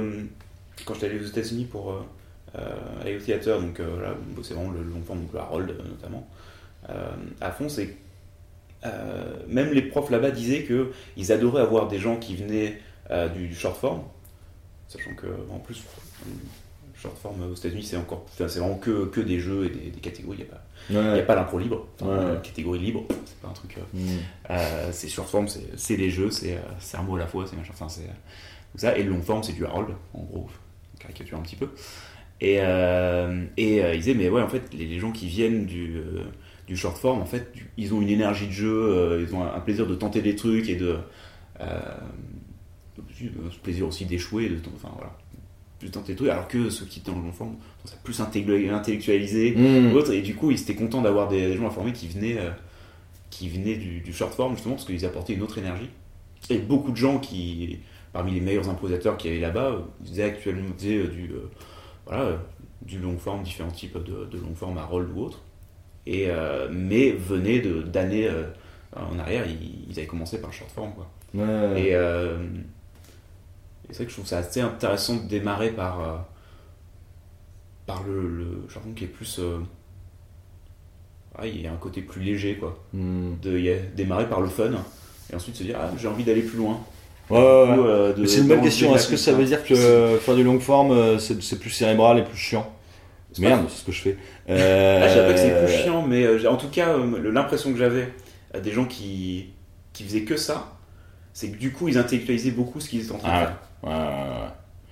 quand 0.84 0.94
j'étais 0.94 1.06
allé 1.06 1.20
aux 1.20 1.26
États-Unis 1.26 1.64
pour 1.66 1.94
aller 3.00 3.16
au 3.16 3.20
théâtre, 3.20 3.60
donc 3.60 3.78
là, 3.78 4.14
bossait 4.34 4.54
vraiment 4.54 4.70
le 4.70 4.82
long 4.82 5.02
forme, 5.02 5.20
donc 5.22 5.32
le 5.32 5.40
Harold 5.40 5.68
notamment. 5.88 6.28
À 7.40 7.50
fond, 7.52 7.68
c'est. 7.68 7.96
euh, 8.86 9.36
même 9.48 9.72
les 9.72 9.82
profs 9.82 10.10
là-bas 10.10 10.30
disaient 10.32 10.64
que 10.64 10.92
ils 11.16 11.32
adoraient 11.32 11.62
avoir 11.62 11.88
des 11.88 11.98
gens 11.98 12.16
qui 12.18 12.36
venaient 12.36 12.80
euh, 13.10 13.28
du, 13.28 13.48
du 13.48 13.54
short 13.54 13.76
form, 13.78 14.02
sachant 14.88 15.14
que 15.14 15.26
en 15.50 15.58
plus, 15.60 15.82
short 17.00 17.16
form 17.18 17.42
aux 17.50 17.54
États-Unis, 17.54 17.82
c'est 17.82 17.96
encore, 17.96 18.24
enfin, 18.26 18.48
c'est 18.48 18.58
vraiment 18.58 18.76
que, 18.78 19.06
que 19.06 19.20
des 19.20 19.38
jeux 19.38 19.66
et 19.66 19.68
des, 19.68 19.90
des 19.90 20.00
catégories. 20.00 20.38
Il 20.38 20.44
n'y 20.94 20.98
a 21.00 21.02
pas, 21.02 21.12
Ouais. 21.14 21.22
pas 21.24 21.34
l'impro 21.34 21.58
libre, 21.58 21.86
enfin, 22.00 22.06
Ouais. 22.10 22.24
euh, 22.24 22.36
catégorie 22.36 22.78
libre, 22.78 23.04
c'est 23.26 23.38
pas 23.40 23.48
un 23.48 23.52
truc. 23.52 23.76
euh, 23.78 23.80
Mm. 23.92 24.06
euh, 24.50 24.88
c'est 24.92 25.08
short 25.08 25.28
form, 25.28 25.46
c'est 25.48 25.96
des 25.96 26.10
jeux, 26.10 26.30
c'est 26.30 26.58
c'est 26.78 26.96
un 26.96 27.02
mot 27.02 27.16
à 27.16 27.18
la 27.20 27.26
fois, 27.26 27.44
c'est 27.48 27.56
machin, 27.56 27.72
enfin 27.74 27.88
c'est 27.88 28.06
tout 28.72 28.78
ça. 28.78 28.96
Et 28.96 29.02
le 29.02 29.10
long 29.10 29.22
form, 29.22 29.42
c'est 29.42 29.52
du 29.52 29.64
Harold, 29.66 29.88
en 30.14 30.22
gros, 30.22 30.48
caricature 30.98 31.38
un 31.38 31.42
petit 31.42 31.56
peu. 31.56 31.68
Et, 32.40 32.54
et 32.56 33.76
ils 33.94 33.98
disaient, 33.98 34.14
mais 34.14 34.28
ouais, 34.28 34.42
en 34.42 34.48
fait, 34.48 34.72
les, 34.74 34.84
les 34.86 34.98
gens 34.98 35.10
qui 35.12 35.26
viennent 35.26 35.64
du, 35.66 35.96
du 36.66 36.76
short 36.76 36.96
form, 36.98 37.20
en 37.20 37.26
fait, 37.26 37.52
du- 37.54 37.70
ils 37.76 37.92
ont 37.94 38.00
une 38.02 38.08
énergie 38.10 38.46
de 38.46 38.52
jeu, 38.52 39.24
ils 39.26 39.34
ont 39.34 39.42
un, 39.42 39.54
un 39.54 39.60
plaisir 39.60 39.86
de 39.86 39.94
tenter 39.94 40.22
des 40.22 40.34
trucs 40.36 40.68
et 40.68 40.76
de. 40.76 40.96
Plaisir 43.62 43.86
aussi 43.86 44.04
d'échouer, 44.04 44.48
de, 44.48 44.56
enfin 44.74 44.90
voilà, 44.94 45.12
de 45.82 45.88
tenter 45.88 46.12
des 46.12 46.16
trucs, 46.16 46.30
alors 46.30 46.48
que 46.48 46.70
ceux 46.70 46.86
qui 46.86 47.00
étaient 47.00 47.10
le 47.10 47.18
long 47.18 47.32
form 47.32 47.54
sont 47.84 47.96
plus 48.02 48.18
intellectu- 48.20 48.70
intellectualisés, 48.70 49.54
Mm. 49.56 49.92
ou 49.92 49.96
autre, 49.96 50.12
et 50.12 50.22
du 50.22 50.34
coup, 50.34 50.50
ils 50.50 50.60
étaient 50.60 50.74
contents 50.74 51.02
d'avoir 51.02 51.28
des, 51.28 51.48
des 51.48 51.56
gens 51.56 51.66
informés 51.66 51.92
qui 51.92 52.08
venaient, 52.08 52.38
euh, 52.38 52.50
qui 53.30 53.48
venaient 53.48 53.76
du, 53.76 54.00
du 54.00 54.12
short 54.12 54.32
form, 54.34 54.54
justement, 54.54 54.74
parce 54.76 54.86
qu'ils 54.86 55.04
apportaient 55.04 55.34
une 55.34 55.42
autre 55.42 55.58
énergie. 55.58 55.90
Et 56.48 56.58
beaucoup 56.58 56.92
de 56.92 56.96
gens 56.96 57.18
qui, 57.18 57.78
parmi 58.12 58.32
les 58.32 58.40
meilleurs 58.40 58.68
imposateurs 58.70 59.16
qu'il 59.18 59.30
y 59.30 59.34
avait 59.34 59.42
là-bas, 59.42 59.66
euh, 59.66 59.78
faisaient 60.06 60.22
actuellement 60.22 60.70
faisaient, 60.78 60.96
euh, 60.96 61.08
du, 61.08 61.30
euh, 61.32 61.50
voilà, 62.06 62.38
du 62.82 62.98
long 62.98 63.18
form, 63.18 63.42
différents 63.42 63.70
types 63.70 63.98
de, 63.98 64.24
de 64.30 64.38
long 64.38 64.54
form 64.54 64.78
à 64.78 64.84
rôle 64.84 65.10
ou 65.14 65.24
autre. 65.24 65.42
Et, 66.06 66.28
mais 66.70 67.10
venaient 67.10 67.60
d'années 67.86 68.30
en 68.94 69.18
arrière, 69.18 69.44
ils, 69.48 69.90
ils 69.90 69.98
avaient 69.98 70.06
commencé 70.06 70.40
par 70.40 70.50
le 70.50 70.54
short 70.56 70.70
form. 70.70 70.92
Quoi. 70.94 71.10
Ouais. 71.34 71.88
Et, 71.90 71.96
et 73.88 73.92
c'est 73.92 73.96
vrai 73.98 74.04
que 74.06 74.10
je 74.10 74.16
trouve 74.16 74.26
ça 74.26 74.38
assez 74.38 74.60
intéressant 74.60 75.16
de 75.16 75.28
démarrer 75.28 75.70
par, 75.70 76.00
euh, 76.00 76.16
par 77.86 78.02
le, 78.04 78.28
le 78.28 78.64
form 78.68 78.94
qui 78.94 79.04
est 79.04 79.08
plus. 79.08 79.38
euh, 79.38 79.58
ah, 81.38 81.46
il 81.46 81.60
y 81.60 81.66
a 81.66 81.72
un 81.72 81.76
côté 81.76 82.00
plus 82.02 82.22
léger, 82.22 82.56
quoi. 82.56 82.78
Mm. 82.92 83.34
De 83.42 83.58
y 83.58 83.70
a- 83.70 83.76
démarrer 83.94 84.28
par 84.28 84.40
le 84.40 84.48
fun 84.48 84.70
et 85.30 85.34
ensuite 85.36 85.56
se 85.56 85.62
dire, 85.64 85.76
ah, 85.80 85.90
j'ai 85.98 86.08
envie 86.08 86.24
d'aller 86.24 86.42
plus 86.42 86.56
loin. 86.58 86.80
Ouais, 87.28 87.38
ouais, 87.38 87.42
euh, 87.44 88.26
c'est 88.26 88.40
une 88.40 88.48
bonne 88.48 88.62
question. 88.62 88.94
Est-ce 88.94 89.08
que 89.08 89.16
ça 89.16 89.32
veut 89.32 89.44
dire 89.44 89.64
que 89.64 90.18
faire 90.20 90.34
du 90.36 90.44
long 90.44 90.60
form, 90.60 90.92
euh, 90.92 91.18
c'est 91.18 91.58
plus 91.58 91.70
cérébral 91.70 92.18
et 92.18 92.22
plus 92.24 92.36
chiant? 92.36 92.70
Merde, 93.38 93.66
c'est 93.68 93.80
ce 93.80 93.84
que 93.84 93.92
je 93.92 94.00
fais. 94.02 94.16
Je 94.48 94.54
savais 94.56 95.26
pas 95.26 95.32
que 95.34 95.38
c'est 95.40 95.66
plus 95.66 95.82
chiant, 95.82 96.02
mais 96.06 96.46
en 96.46 96.56
tout 96.56 96.68
cas, 96.68 96.96
l'impression 96.96 97.72
que 97.72 97.78
j'avais 97.78 98.12
à 98.54 98.60
des 98.60 98.70
gens 98.72 98.86
qui, 98.86 99.50
qui 99.92 100.04
faisaient 100.04 100.22
que 100.22 100.36
ça, 100.36 100.75
c'est 101.36 101.50
que 101.50 101.58
du 101.58 101.70
coup, 101.70 101.86
ils 101.86 101.98
intellectualisaient 101.98 102.50
beaucoup 102.52 102.80
ce 102.80 102.88
qu'ils 102.88 103.02
étaient 103.04 103.12
en 103.12 103.18
train 103.18 103.28
Ah 103.30 103.40
de 103.40 103.46
ouais. 103.46 103.52
faire. 103.52 103.58
Ouais, 103.82 103.90
ouais, 103.92 104.40
ouais. 104.40 104.48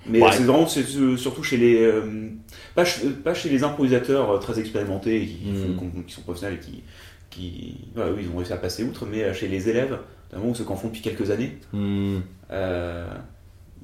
Mais 0.07 0.21
Ouais. 0.21 0.33
c'est 0.33 0.43
vraiment 0.43 0.67
c'est, 0.67 0.85
euh, 0.99 1.17
surtout 1.17 1.43
chez 1.43 1.57
les. 1.57 1.83
euh, 1.83 2.29
pas, 2.75 2.85
ch- 2.85 3.11
pas 3.25 3.33
chez 3.33 3.49
les 3.49 3.65
improvisateurs 3.65 4.31
euh, 4.31 4.39
très 4.39 4.59
expérimentés 4.61 5.23
et 5.23 5.27
qui, 5.27 5.51
Mm. 5.51 5.79
font- 5.79 6.03
qui 6.07 6.13
sont 6.13 6.21
professionnels 6.21 6.59
et 6.59 6.61
qui. 6.61 6.83
qui 7.31 7.79
oui, 7.97 8.03
ils 8.25 8.29
ont 8.29 8.37
réussi 8.37 8.53
à 8.53 8.59
passer 8.59 8.85
outre, 8.85 9.07
mais 9.07 9.25
euh, 9.25 9.33
chez 9.33 9.49
les 9.49 9.71
élèves, 9.71 9.99
notamment 10.31 10.53
ceux 10.53 10.65
qui 10.65 10.71
en 10.73 10.77
font 10.77 10.89
depuis 10.89 11.01
quelques 11.01 11.31
années, 11.31 11.57
Mm. 11.73 12.19
euh, 12.51 13.09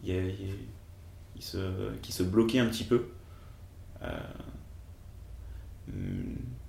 il 0.04 0.10
y 0.10 0.18
a- 0.18 0.20
il 0.20 0.26
y 0.28 0.50
a- 0.50 0.54
ils 1.36 1.42
se, 1.42 1.56
qui 2.02 2.12
se 2.12 2.22
bloquaient 2.22 2.58
un 2.58 2.66
petit 2.66 2.84
peu. 2.84 3.06
Euh, 4.02 4.08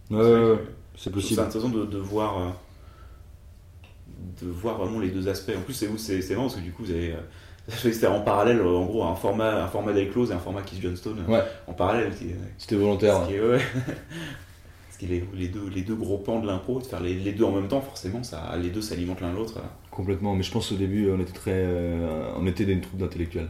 Ouais, 0.10 0.18
c'est 0.18 0.22
que- 0.56 0.60
c'est 0.96 1.10
possible. 1.12 1.42
intéressant 1.42 1.70
de, 1.70 1.86
de 1.86 1.98
voir 1.98 2.38
euh, 2.42 2.50
de 4.42 4.48
voir 4.50 4.78
vraiment 4.78 5.00
les 5.00 5.10
deux 5.10 5.28
aspects. 5.28 5.52
En 5.58 5.62
plus, 5.62 5.74
c'est 5.74 5.88
marrant 6.36 6.44
parce 6.48 6.56
que 6.56 6.62
du 6.62 6.72
coup, 6.72 6.84
vous 6.84 6.92
avez 6.92 7.12
euh, 7.12 7.16
c'était 7.78 8.08
en 8.08 8.22
parallèle, 8.22 8.60
euh, 8.60 8.68
en 8.76 8.86
gros, 8.86 9.04
un 9.04 9.16
format 9.16 9.64
un 9.64 9.68
format 9.68 9.94
Close 10.06 10.32
et 10.32 10.34
un 10.34 10.40
format 10.40 10.62
Kiss 10.62 10.82
Johnston 10.82 11.16
euh, 11.28 11.32
Ouais. 11.32 11.44
en 11.68 11.74
parallèle. 11.74 12.12
C'était 12.58 12.76
volontaire. 12.76 13.28
qui 13.28 13.40
ouais. 13.40 13.60
Parce 14.88 14.98
que 15.00 15.06
les, 15.06 15.24
les 15.34 15.48
deux 15.48 15.70
les 15.74 15.82
deux 15.82 15.96
gros 15.96 16.18
pans 16.18 16.40
de 16.40 16.48
l'impro, 16.48 16.80
de 16.80 16.86
faire 16.86 17.00
les, 17.02 17.14
les 17.16 17.32
deux 17.32 17.44
en 17.46 17.52
même 17.52 17.68
temps, 17.68 17.82
forcément, 17.82 18.24
ça 18.24 18.56
les 18.62 18.70
deux 18.70 18.82
s'alimentent 18.82 19.22
l'un 19.22 19.34
l'autre. 19.34 19.60
Complètement. 19.90 20.36
Mais 20.36 20.44
je 20.44 20.52
pense 20.52 20.72
au 20.72 20.76
début, 20.76 21.10
on 21.12 21.20
était 21.20 21.34
très, 21.34 21.52
euh, 21.54 22.32
on 22.38 22.46
était 22.48 22.66
des 22.66 22.80
troupes 22.80 23.00
d'intellectuels. 23.00 23.48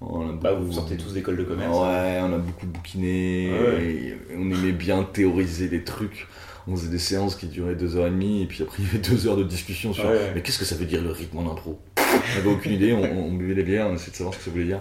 On 0.00 0.28
a 0.28 0.32
Bah, 0.32 0.52
vous 0.52 0.72
sortez 0.72 0.96
tous 0.96 1.12
d'école 1.12 1.36
de 1.36 1.42
commerce. 1.42 1.76
Ouais, 1.76 2.20
on 2.22 2.32
a 2.32 2.38
beaucoup 2.38 2.66
bouquiné. 2.66 3.50
Ouais. 3.50 3.84
et 3.84 4.14
on 4.36 4.50
aimait 4.50 4.72
bien 4.72 5.02
théoriser 5.02 5.68
des 5.68 5.82
trucs. 5.82 6.28
On 6.68 6.76
faisait 6.76 6.90
des 6.90 6.98
séances 6.98 7.34
qui 7.36 7.46
duraient 7.46 7.74
deux 7.76 7.96
heures 7.96 8.06
et 8.08 8.10
demie, 8.10 8.42
et 8.42 8.46
puis 8.46 8.62
après 8.62 8.76
il 8.82 8.86
y 8.86 8.88
avait 8.90 8.98
deux 8.98 9.26
heures 9.26 9.36
de 9.36 9.44
discussion 9.44 9.92
sur 9.92 10.04
Ouais. 10.04 10.32
mais 10.34 10.42
qu'est-ce 10.42 10.58
que 10.58 10.64
ça 10.64 10.74
veut 10.76 10.84
dire 10.86 11.02
le 11.02 11.10
rythme 11.10 11.38
en 11.38 11.50
impro 11.52 11.78
On 11.96 12.36
n'avait 12.36 12.50
aucune 12.50 12.72
idée, 12.72 12.92
on, 12.92 13.02
on 13.02 13.32
buvait 13.34 13.54
des 13.54 13.62
bières, 13.64 13.88
on 13.88 13.94
essayait 13.94 14.10
de 14.12 14.16
savoir 14.16 14.34
ce 14.34 14.38
que 14.38 14.44
ça 14.44 14.50
voulait 14.50 14.64
dire, 14.66 14.80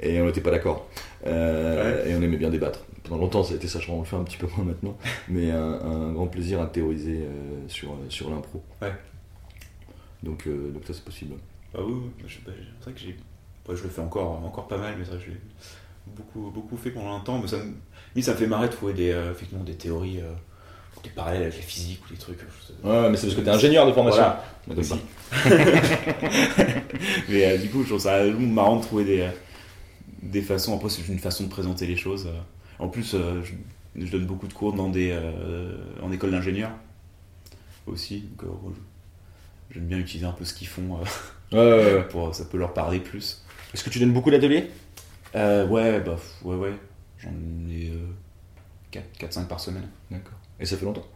et 0.00 0.20
on 0.20 0.26
n'était 0.26 0.40
pas 0.42 0.50
d'accord. 0.50 0.88
Euh, 1.26 2.04
Et 2.06 2.14
on 2.14 2.22
aimait 2.22 2.36
bien 2.36 2.50
débattre. 2.50 2.84
Pendant 3.04 3.20
longtemps, 3.22 3.42
ça 3.42 3.54
a 3.54 3.56
été 3.56 3.66
ça, 3.68 3.78
je 3.80 3.84
crois, 3.86 3.96
on 3.96 4.00
le 4.00 4.04
fait 4.06 4.16
un 4.16 4.24
petit 4.24 4.36
peu 4.36 4.46
moins 4.56 4.64
maintenant, 4.64 4.96
mais 5.28 5.50
un, 5.50 5.72
un 5.80 6.12
grand 6.12 6.26
plaisir 6.26 6.60
à 6.60 6.66
théoriser 6.66 7.20
euh, 7.22 7.68
sur, 7.68 7.96
sur 8.08 8.30
l'impro. 8.30 8.62
Ouais. 8.80 8.92
Donc, 10.22 10.46
euh, 10.46 10.70
donc 10.70 10.82
ça 10.86 10.92
c'est 10.94 11.04
possible. 11.04 11.34
Bah 11.74 11.80
oui, 11.86 11.94
je 12.26 12.34
c'est 12.44 12.84
vrai 12.84 12.92
que 12.92 13.00
j'ai. 13.00 13.16
je 13.68 13.82
le 13.82 13.88
fais 13.88 14.00
encore, 14.02 14.44
encore 14.44 14.68
pas 14.68 14.78
mal, 14.78 14.94
mais 14.98 15.04
ça, 15.04 15.12
j'ai 15.18 15.36
beaucoup, 16.06 16.50
beaucoup 16.52 16.76
fait 16.76 16.90
pendant 16.90 17.16
un 17.16 17.20
temps. 17.20 17.40
Mais 17.40 17.48
ça 17.48 17.56
me, 17.58 18.22
ça 18.22 18.32
me 18.32 18.36
fait 18.36 18.46
marrer 18.46 18.68
de 18.68 18.72
trouver 18.72 18.92
des, 18.92 19.10
euh, 19.10 19.32
effectivement, 19.32 19.64
des 19.64 19.74
théories, 19.74 20.20
euh, 20.20 20.32
des 21.04 21.10
parallèles 21.10 21.42
avec 21.42 21.56
la 21.56 21.62
physique 21.62 22.00
ou 22.06 22.12
des 22.12 22.18
trucs. 22.18 22.38
je- 22.40 22.88
Ouais, 22.88 23.10
mais 23.10 23.16
c'est 23.16 23.26
parce 23.26 23.36
que 23.38 23.44
t'es 23.44 23.50
ingénieur 23.50 23.86
de 23.86 23.92
formation. 23.92 24.22
Voilà, 24.66 24.82
ça. 24.82 24.96
mais 27.28 27.44
euh, 27.46 27.58
du 27.58 27.68
coup, 27.68 27.82
je 27.82 27.88
trouve 27.88 28.00
ça 28.00 28.22
marrant 28.24 28.76
de 28.76 28.82
trouver 28.82 29.04
des, 29.04 29.20
euh, 29.20 29.30
des 30.22 30.42
façons. 30.42 30.76
Après, 30.76 30.88
c'est 30.90 31.06
une 31.08 31.18
façon 31.18 31.44
de 31.44 31.48
présenter 31.48 31.86
les 31.86 31.96
choses. 31.96 32.26
euh. 32.26 32.38
En 32.78 32.88
plus, 32.88 33.14
euh, 33.14 33.42
je, 33.44 33.52
je 34.04 34.10
donne 34.10 34.26
beaucoup 34.26 34.46
de 34.48 34.52
cours 34.52 34.72
dans 34.72 34.88
des, 34.88 35.10
euh, 35.12 35.76
en 36.02 36.10
école 36.12 36.30
d'ingénieur 36.32 36.70
aussi. 37.86 38.20
Donc, 38.20 38.44
euh, 38.44 38.70
j'aime 39.70 39.86
bien 39.86 39.98
utiliser 39.98 40.26
un 40.26 40.32
peu 40.32 40.44
ce 40.44 40.54
qu'ils 40.54 40.68
font. 40.68 40.98
euh, 40.98 41.04
Ouais, 41.52 41.84
ouais, 41.84 41.94
ouais. 41.96 42.08
pour, 42.08 42.34
ça 42.34 42.44
peut 42.46 42.58
leur 42.58 42.72
parler 42.72 42.98
plus. 43.00 43.42
Est-ce 43.74 43.84
que 43.84 43.90
tu 43.90 43.98
donnes 43.98 44.12
beaucoup 44.12 44.30
d'ateliers? 44.30 44.70
Euh, 45.34 45.66
ouais, 45.66 46.00
bah, 46.00 46.16
ouais, 46.44 46.56
ouais. 46.56 46.72
J'en 47.18 47.30
ai 47.70 47.92
4-5 49.18 49.46
par 49.48 49.60
semaine. 49.60 49.88
D'accord. 50.10 50.32
Et 50.62 50.66
ça 50.66 50.76
fait 50.76 50.84
longtemps 50.86 51.06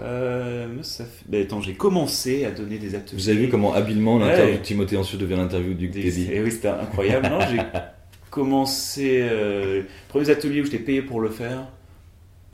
Euh, 0.00 0.82
ça 0.82 1.04
fait... 1.04 1.24
bah, 1.28 1.38
attends, 1.40 1.60
j'ai 1.60 1.74
commencé 1.74 2.44
à 2.46 2.50
donner 2.50 2.78
des 2.78 2.94
ateliers. 2.94 3.16
Vous 3.22 3.28
avez 3.28 3.38
vu 3.38 3.48
comment 3.50 3.74
habilement 3.74 4.18
l'interview 4.18 4.52
Ouais. 4.54 4.58
de 4.58 4.62
Timothée 4.64 4.96
ensuite 4.96 5.20
devient 5.20 5.36
l'interview 5.36 5.74
du 5.74 5.90
Teddy 5.90 6.28
Eh 6.32 6.40
oui, 6.42 6.50
c'était 6.50 6.68
incroyable. 6.68 7.28
Non, 7.28 7.38
j'ai 7.50 7.60
commencé. 8.30 9.20
Euh, 9.22 9.82
les 9.82 9.86
premiers 10.08 10.30
ateliers 10.30 10.62
où 10.62 10.64
j'étais 10.64 10.78
payé 10.78 11.02
pour 11.02 11.20
le 11.20 11.28
faire 11.30 11.68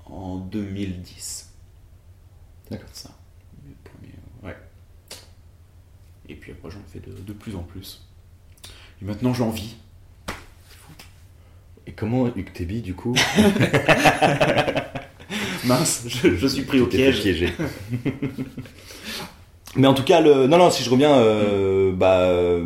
en 0.07 0.37
2010. 0.39 1.53
D'accord. 2.71 2.89
Ça. 2.93 3.11
Ouais. 4.43 4.57
Et 6.29 6.35
puis 6.35 6.53
après, 6.53 6.71
j'en 6.71 6.83
fais 6.93 6.99
de, 7.01 7.13
de 7.17 7.33
plus 7.33 7.55
en 7.57 7.63
plus. 7.63 8.07
Et 9.01 9.05
maintenant, 9.05 9.33
j'en 9.35 9.51
vis. 9.51 9.77
Et 11.87 11.93
comment 11.93 12.27
Uktebi, 12.35 12.81
du 12.81 12.95
coup 12.95 13.15
Mince, 15.65 16.05
je, 16.09 16.37
je 16.37 16.47
suis 16.47 16.63
pris 16.63 16.81
au 16.81 16.87
piège. 16.87 17.23
Mais 19.77 19.87
en 19.87 19.95
tout 19.95 20.05
cas, 20.05 20.21
le... 20.21 20.47
non, 20.47 20.59
non, 20.59 20.71
si 20.71 20.85
je 20.85 20.91
reviens, 20.91 21.17
euh, 21.17 21.93
bah, 21.93 22.21
euh, 22.21 22.65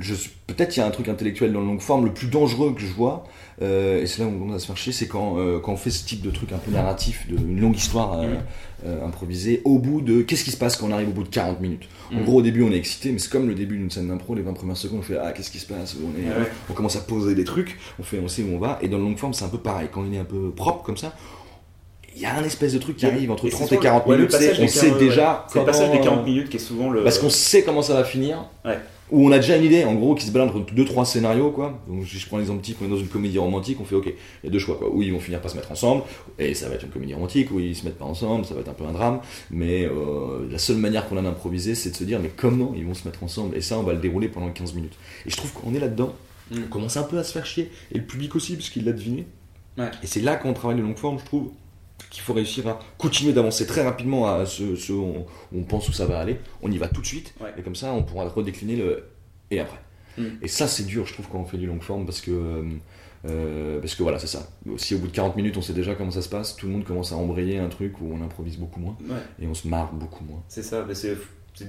je 0.00 0.14
suis 0.14 0.30
peut-être 0.46 0.76
il 0.76 0.80
y 0.80 0.82
a 0.82 0.86
un 0.86 0.90
truc 0.90 1.08
intellectuel 1.08 1.52
dans 1.52 1.60
le 1.60 1.66
long 1.66 1.80
forme. 1.80 2.04
Le 2.04 2.12
plus 2.12 2.28
dangereux 2.28 2.74
que 2.74 2.80
je 2.80 2.92
vois, 2.92 3.24
euh, 3.62 4.02
et 4.02 4.06
c'est 4.06 4.20
là 4.22 4.26
où 4.28 4.32
on 4.34 4.38
commence 4.38 4.56
à 4.56 4.58
se 4.58 4.66
faire 4.66 4.76
chier, 4.76 4.92
c'est 4.92 5.06
quand, 5.06 5.38
euh, 5.38 5.58
quand 5.60 5.72
on 5.72 5.76
fait 5.76 5.90
ce 5.90 6.04
type 6.04 6.22
de 6.22 6.30
truc 6.30 6.52
un 6.52 6.58
peu 6.58 6.70
narratif, 6.70 7.26
de, 7.28 7.36
une 7.36 7.60
longue 7.60 7.76
histoire 7.76 8.20
euh, 8.20 9.06
improvisée, 9.06 9.62
au 9.64 9.78
bout 9.78 10.00
de. 10.00 10.22
Qu'est-ce 10.22 10.44
qui 10.44 10.50
se 10.50 10.56
passe 10.56 10.76
quand 10.76 10.88
on 10.88 10.92
arrive 10.92 11.08
au 11.08 11.12
bout 11.12 11.22
de 11.22 11.28
40 11.28 11.60
minutes 11.60 11.88
En 12.12 12.16
Mm. 12.20 12.24
gros, 12.24 12.38
au 12.38 12.42
début, 12.42 12.62
on 12.62 12.70
est 12.72 12.76
excité, 12.76 13.10
mais 13.12 13.18
c'est 13.18 13.30
comme 13.30 13.48
le 13.48 13.54
début 13.54 13.76
d'une 13.78 13.90
scène 13.90 14.08
d'impro, 14.08 14.34
les 14.34 14.42
20 14.42 14.52
premières 14.54 14.76
secondes, 14.76 15.00
on 15.00 15.02
fait 15.02 15.16
Ah, 15.22 15.32
qu'est-ce 15.32 15.50
qui 15.50 15.58
se 15.58 15.66
passe 15.66 15.96
on, 16.02 16.20
est, 16.20 16.26
ouais. 16.26 16.50
on 16.70 16.72
commence 16.74 16.96
à 16.96 17.00
poser 17.00 17.34
des 17.34 17.44
trucs, 17.44 17.78
on, 17.98 18.02
fait, 18.02 18.18
on 18.18 18.28
sait 18.28 18.42
où 18.42 18.54
on 18.54 18.58
va, 18.58 18.78
et 18.82 18.88
dans 18.88 18.98
le 18.98 19.04
long 19.04 19.16
forme, 19.16 19.32
c'est 19.34 19.44
un 19.44 19.48
peu 19.48 19.58
pareil. 19.58 19.88
Quand 19.92 20.04
il 20.04 20.14
est 20.14 20.18
un 20.18 20.24
peu 20.24 20.50
propre 20.50 20.82
comme 20.82 20.96
ça, 20.96 21.14
il 22.16 22.22
y 22.22 22.26
a 22.26 22.34
un 22.36 22.44
espèce 22.44 22.72
de 22.74 22.78
truc 22.78 22.96
qui 22.96 23.06
arrive 23.06 23.30
entre 23.32 23.46
et 23.46 23.50
30 23.50 23.68
c'est 23.68 23.74
et 23.74 23.78
40 23.78 24.02
souvent 24.04 24.14
le- 24.16 24.22
ouais, 24.24 24.28
le 24.30 24.38
minutes, 24.38 24.60
on 24.62 24.68
sait 24.68 24.86
40, 24.86 24.98
déjà. 25.00 25.46
C'est 25.52 25.58
le 25.58 25.64
passage 25.64 25.90
des 25.90 25.98
comment- 25.98 26.04
40 26.10 26.24
minutes 26.26 26.48
qui 26.48 26.56
est 26.58 26.60
souvent 26.60 26.90
le. 26.90 27.02
Parce 27.02 27.18
qu'on 27.18 27.30
sait 27.30 27.62
comment 27.64 27.82
ça 27.82 27.94
va 27.94 28.04
finir, 28.04 28.44
Ouais. 28.64 28.78
Où 29.10 29.26
on 29.28 29.32
a 29.32 29.36
déjà 29.38 29.56
une 29.56 29.64
idée, 29.64 29.84
en 29.84 29.94
gros, 29.94 30.14
qui 30.14 30.26
se 30.26 30.30
balade 30.32 30.48
entre 30.54 30.72
deux 30.74 30.84
trois 30.84 31.04
scénarios, 31.04 31.50
quoi. 31.50 31.80
Donc, 31.88 32.06
si 32.06 32.18
je 32.18 32.26
prends 32.26 32.38
l'exemple 32.38 32.62
type, 32.62 32.78
on 32.80 32.86
est 32.86 32.88
dans 32.88 32.96
une 32.96 33.08
comédie 33.08 33.38
romantique, 33.38 33.78
on 33.80 33.84
fait, 33.84 33.94
ok, 33.94 34.06
il 34.06 34.46
y 34.46 34.48
a 34.48 34.50
deux 34.50 34.58
choix, 34.58 34.76
quoi. 34.76 34.88
Ou 34.92 35.02
ils 35.02 35.12
vont 35.12 35.20
finir 35.20 35.40
par 35.40 35.50
se 35.50 35.56
mettre 35.56 35.70
ensemble, 35.70 36.02
et 36.38 36.54
ça 36.54 36.68
va 36.68 36.74
être 36.76 36.84
une 36.84 36.90
comédie 36.90 37.14
romantique, 37.14 37.50
ou 37.50 37.60
ils 37.60 37.76
se 37.76 37.84
mettent 37.84 37.98
pas 37.98 38.04
ensemble, 38.06 38.44
ça 38.44 38.54
va 38.54 38.60
être 38.60 38.68
un 38.68 38.74
peu 38.74 38.84
un 38.84 38.92
drame. 38.92 39.20
Mais 39.50 39.84
euh, 39.84 40.48
la 40.50 40.58
seule 40.58 40.76
manière 40.78 41.08
qu'on 41.08 41.16
a 41.18 41.22
d'improviser, 41.22 41.74
c'est 41.74 41.90
de 41.90 41.96
se 41.96 42.04
dire, 42.04 42.18
mais 42.20 42.30
comment 42.34 42.72
ils 42.76 42.84
vont 42.84 42.94
se 42.94 43.06
mettre 43.06 43.22
ensemble? 43.22 43.56
Et 43.56 43.60
ça, 43.60 43.78
on 43.78 43.82
va 43.82 43.92
le 43.92 44.00
dérouler 44.00 44.28
pendant 44.28 44.48
15 44.50 44.74
minutes. 44.74 44.94
Et 45.26 45.30
je 45.30 45.36
trouve 45.36 45.52
qu'on 45.52 45.74
est 45.74 45.80
là-dedans, 45.80 46.12
Mm. 46.50 46.56
on 46.66 46.68
commence 46.68 46.98
un 46.98 47.04
peu 47.04 47.16
à 47.18 47.24
se 47.24 47.32
faire 47.32 47.46
chier, 47.46 47.70
et 47.90 47.96
le 47.98 48.04
public 48.04 48.34
aussi, 48.36 48.54
parce 48.56 48.68
qu'il 48.68 48.84
l'a 48.84 48.92
deviné. 48.92 49.26
Ouais. 49.78 49.90
Et 50.02 50.06
c'est 50.06 50.20
là 50.20 50.36
qu'on 50.36 50.52
travaille 50.52 50.76
de 50.76 50.82
longue 50.82 50.98
forme, 50.98 51.18
je 51.18 51.24
trouve, 51.24 51.48
qu'il 52.14 52.22
faut 52.22 52.32
réussir 52.32 52.66
à 52.68 52.78
continuer 52.96 53.32
d'avancer 53.32 53.66
très 53.66 53.82
rapidement 53.82 54.26
à 54.32 54.46
ce, 54.46 54.76
ce 54.76 54.92
où 54.92 55.02
on, 55.04 55.26
on 55.58 55.62
pense 55.64 55.88
où 55.88 55.92
ça 55.92 56.06
va 56.06 56.20
aller. 56.20 56.38
On 56.62 56.70
y 56.70 56.78
va 56.78 56.86
tout 56.88 57.00
de 57.00 57.06
suite, 57.06 57.34
Ouais. 57.40 57.52
et 57.58 57.62
comme 57.62 57.74
ça, 57.74 57.92
on 57.92 58.02
pourra 58.04 58.28
redécliner 58.28 58.76
le 58.76 59.04
et 59.50 59.58
après. 59.60 59.80
Mm. 60.16 60.24
Et 60.42 60.48
ça, 60.48 60.68
c'est 60.68 60.84
dur, 60.84 61.06
je 61.06 61.12
trouve, 61.14 61.26
quand 61.30 61.40
on 61.40 61.44
fait 61.44 61.58
du 61.58 61.66
long 61.66 61.80
forme, 61.80 62.04
parce 62.06 62.20
que, 62.20 62.30
euh, 62.30 62.62
euh, 63.28 63.80
parce 63.80 63.94
que 63.96 64.02
voilà, 64.04 64.18
c'est 64.20 64.28
ça. 64.28 64.48
Si 64.76 64.94
au 64.94 64.98
bout 64.98 65.08
de 65.08 65.12
40 65.12 65.34
minutes, 65.36 65.56
on 65.56 65.62
sait 65.62 65.72
déjà 65.72 65.94
comment 65.96 66.12
ça 66.12 66.22
se 66.22 66.28
passe, 66.28 66.54
tout 66.56 66.66
le 66.66 66.72
monde 66.72 66.84
commence 66.84 67.10
à 67.12 67.16
embrayer 67.16 67.58
un 67.58 67.68
truc 67.68 68.00
où 68.00 68.12
on 68.14 68.22
improvise 68.22 68.58
beaucoup 68.58 68.78
moins, 68.80 68.96
Ouais. 69.08 69.16
et 69.42 69.46
on 69.48 69.54
se 69.54 69.66
marre 69.66 69.92
beaucoup 69.92 70.24
moins. 70.24 70.42
C'est 70.48 70.62
ça, 70.62 70.86
c'est 70.92 71.16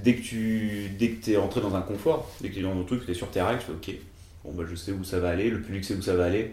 dès 0.02 0.14
que 0.14 0.22
tu 0.22 0.90
dès 0.98 1.10
que 1.10 1.30
es 1.30 1.36
rentré 1.36 1.60
dans 1.60 1.74
un 1.74 1.80
confort, 1.82 2.30
dès 2.40 2.48
que 2.50 2.54
tu 2.54 2.60
es 2.60 2.62
dans 2.62 2.78
un 2.78 2.84
truc, 2.84 3.04
tu 3.04 3.10
es 3.10 3.14
sur 3.14 3.30
tes 3.30 3.40
règles, 3.42 3.60
tu 3.60 3.66
fais 3.66 3.72
ok, 3.92 3.98
bon 4.44 4.52
bah 4.52 4.64
je 4.70 4.74
sais 4.76 4.92
où 4.92 5.02
ça 5.04 5.18
va 5.20 5.30
aller, 5.30 5.48
le 5.50 5.60
public 5.60 5.84
sait 5.84 5.94
où 5.94 6.02
ça 6.02 6.14
va 6.14 6.24
aller. 6.26 6.52